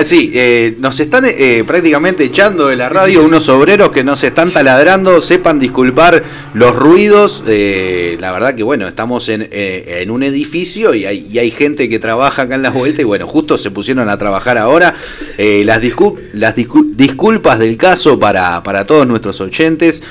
Sí, 0.04 0.32
eh, 0.34 0.74
nos 0.78 0.98
están 0.98 1.24
eh, 1.26 1.62
prácticamente 1.66 2.24
echando 2.24 2.68
de 2.68 2.76
la 2.76 2.88
radio 2.88 3.22
unos 3.24 3.48
obreros 3.48 3.90
que 3.92 4.02
nos 4.02 4.22
están 4.24 4.50
taladrando. 4.50 5.20
Sepan 5.20 5.58
disculpar 5.60 6.22
los 6.54 6.74
ruidos. 6.74 7.44
eh, 7.46 8.16
la 8.20 8.32
verdad 8.32 8.54
que 8.54 8.62
bueno, 8.62 8.88
estamos 8.88 9.28
en, 9.28 9.42
eh, 9.50 9.98
en 10.02 10.10
un 10.10 10.22
edificio 10.22 10.94
y 10.94 11.04
hay, 11.06 11.26
y 11.30 11.38
hay 11.38 11.50
gente 11.50 11.88
que 11.88 11.98
trabaja 11.98 12.42
acá 12.42 12.54
en 12.56 12.62
las 12.62 12.74
vueltas 12.74 13.00
y 13.00 13.04
bueno, 13.04 13.26
justo 13.26 13.56
se 13.58 13.70
pusieron 13.70 14.08
a 14.08 14.18
trabajar 14.18 14.58
ahora. 14.58 14.94
Eh, 15.36 15.62
las 15.64 15.80
discul- 15.82 16.18
las 16.32 16.56
discul- 16.56 16.94
disculpas 16.94 17.58
del 17.58 17.76
caso 17.76 18.18
para, 18.18 18.62
para 18.62 18.86
todos 18.86 19.06
nuestros 19.06 19.40
oyentes. 19.40 20.02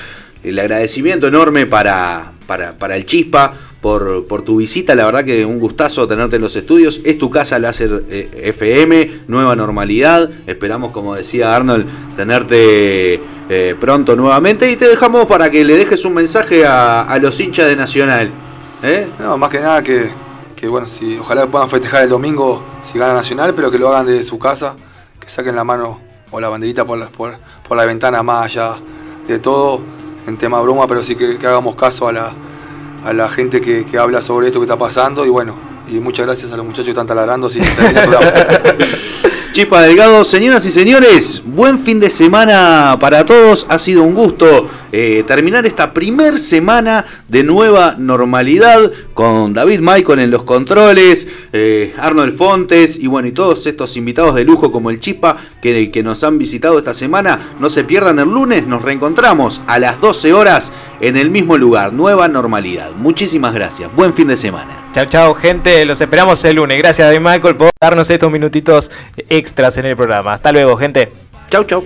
El 0.43 0.59
agradecimiento 0.59 1.27
enorme 1.27 1.65
para, 1.65 2.31
para, 2.45 2.73
para 2.73 2.95
el 2.95 3.05
Chispa 3.05 3.53
por, 3.81 4.27
por 4.27 4.43
tu 4.43 4.57
visita. 4.57 4.95
La 4.95 5.05
verdad 5.05 5.23
que 5.23 5.45
un 5.45 5.59
gustazo 5.59 6.07
tenerte 6.07 6.38
en 6.38 6.41
los 6.41 6.55
estudios. 6.55 7.01
Es 7.03 7.18
tu 7.18 7.30
casa 7.30 7.59
Láser 7.59 8.03
eh, 8.09 8.43
FM, 8.45 9.22
nueva 9.27 9.55
normalidad. 9.55 10.30
Esperamos, 10.45 10.91
como 10.91 11.15
decía 11.15 11.55
Arnold, 11.55 12.15
tenerte 12.15 13.22
eh, 13.49 13.76
pronto 13.80 14.15
nuevamente. 14.15 14.69
Y 14.72 14.76
te 14.76 14.88
dejamos 14.88 15.26
para 15.26 15.49
que 15.49 15.64
le 15.64 15.77
dejes 15.77 16.05
un 16.05 16.14
mensaje 16.14 16.65
a, 16.65 17.01
a 17.01 17.19
los 17.19 17.39
hinchas 17.39 17.68
de 17.68 17.76
Nacional. 17.76 18.31
¿Eh? 18.84 19.07
No, 19.19 19.38
más 19.38 19.49
que 19.49 19.59
nada 19.59 19.81
que, 19.81 20.09
que 20.55 20.68
bueno, 20.68 20.85
si, 20.88 21.18
ojalá 21.18 21.47
puedan 21.47 21.69
festejar 21.69 22.03
el 22.03 22.09
domingo 22.09 22.64
si 22.81 22.99
gana 22.99 23.14
Nacional, 23.14 23.53
pero 23.55 23.72
que 23.72 23.80
lo 23.80 23.89
hagan 23.89 24.05
desde 24.05 24.23
su 24.23 24.38
casa, 24.38 24.76
que 25.19 25.30
saquen 25.30 25.55
la 25.55 25.64
mano 25.64 25.99
o 26.30 26.39
la 26.39 26.49
banderita 26.49 26.85
por 26.85 26.97
la, 26.97 27.07
por, 27.07 27.38
por 27.68 27.77
la 27.77 27.85
ventana 27.85 28.22
más 28.22 28.45
allá 28.45 28.76
de 29.27 29.39
todo 29.39 29.81
en 30.28 30.38
tema 30.38 30.62
broma, 30.62 30.88
pero 30.88 31.02
sí 31.04 31.16
que, 31.16 31.38
que 31.38 31.48
hagamos 31.48 31.76
caso 31.76 32.08
a 32.08 32.12
la, 32.12 32.34
a 33.04 33.14
la 33.14 33.30
gente 33.30 33.62
que, 33.62 33.86
que 33.86 33.98
habla 33.98 34.22
sobre 34.22 34.48
esto 34.48 34.60
que 34.60 34.66
está 34.66 34.78
pasando 34.78 35.26
y 35.26 35.30
bueno, 35.30 35.56
y 35.88 35.99
muchas 35.99 36.26
gracias 36.26 36.52
a 36.52 36.58
los 36.58 36.66
muchachos 36.66 36.86
que 36.86 36.91
están 36.91 37.08
taladrando. 37.08 37.49
Si 37.49 37.60
termina 37.76 38.06
Chispa 39.57 39.81
Delgado, 39.81 40.23
señoras 40.23 40.67
y 40.67 40.71
señores, 40.71 41.41
buen 41.43 41.79
fin 41.79 41.99
de 41.99 42.11
semana 42.11 42.95
para 42.99 43.25
todos. 43.25 43.65
Ha 43.69 43.79
sido 43.79 44.03
un 44.03 44.13
gusto 44.13 44.69
eh, 44.91 45.23
terminar 45.25 45.65
esta 45.65 45.95
primer 45.95 46.39
semana 46.39 47.05
de 47.27 47.41
nueva 47.41 47.95
normalidad 47.97 48.91
con 49.15 49.55
David 49.55 49.79
Michael 49.79 50.19
en 50.19 50.29
los 50.29 50.43
controles, 50.43 51.27
eh, 51.53 51.91
Arnold 51.97 52.38
Fontes 52.38 52.99
y 52.99 53.07
bueno, 53.07 53.29
y 53.29 53.31
todos 53.31 53.65
estos 53.65 53.97
invitados 53.97 54.35
de 54.35 54.43
lujo 54.43 54.71
como 54.71 54.91
el 54.91 54.99
Chispa 54.99 55.38
que, 55.59 55.89
que 55.89 56.03
nos 56.03 56.23
han 56.23 56.38
visitado 56.38 56.77
esta 56.77 56.93
semana. 56.93 57.55
No 57.59 57.71
se 57.71 57.84
pierdan 57.84 58.19
el 58.19 58.29
lunes, 58.29 58.67
nos 58.67 58.84
reencontramos 58.84 59.63
a 59.65 59.79
las 59.79 59.99
12 59.99 60.34
horas 60.34 60.71
en 61.01 61.17
el 61.17 61.31
mismo 61.31 61.57
lugar, 61.57 61.93
nueva 61.93 62.27
normalidad. 62.27 62.91
Muchísimas 62.95 63.55
gracias, 63.55 63.89
buen 63.95 64.13
fin 64.13 64.27
de 64.27 64.38
semana. 64.38 64.91
Chao, 64.93 65.05
chao, 65.05 65.34
gente. 65.34 65.84
Los 65.85 65.99
esperamos 65.99 66.45
el 66.45 66.57
lunes. 66.57 66.77
Gracias, 66.77 67.07
David 67.07 67.21
Michael, 67.21 67.55
por 67.55 67.71
darnos 67.80 68.10
estos 68.10 68.32
minutitos 68.32 68.91
extras 69.30 69.78
en 69.78 69.86
el 69.86 69.95
programa. 69.95 70.34
Hasta 70.34 70.52
luego, 70.52 70.78
gente. 70.78 71.12
Chau, 71.49 71.64
chau. 71.64 71.86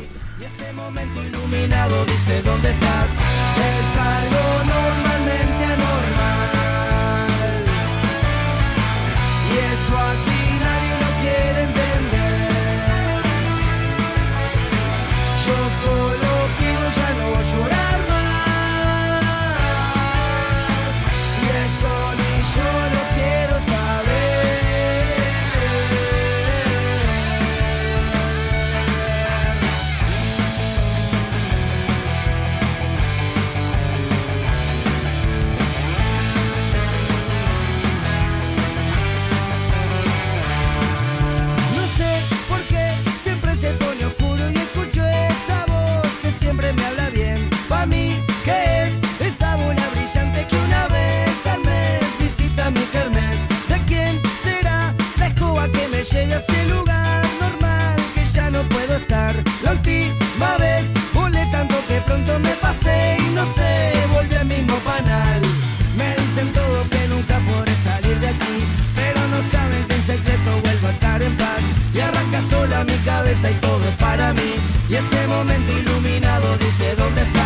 Mi 72.84 72.96
cabeza 73.06 73.52
y 73.52 73.56
todo 73.56 73.84
es 73.88 73.96
para 73.96 74.34
mí. 74.34 74.56
Y 74.90 74.96
ese 74.96 75.28
momento 75.28 75.72
iluminado 75.78 76.58
dice, 76.58 76.96
¿dónde 76.96 77.22
estás? 77.22 77.41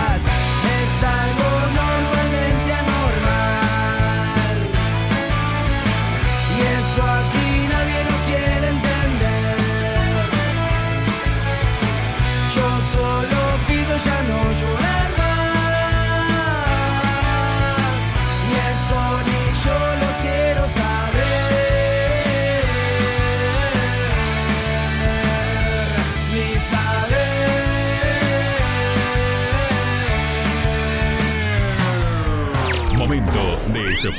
Saber. 34.05 34.11
Momento 34.11 34.11
de 34.11 34.17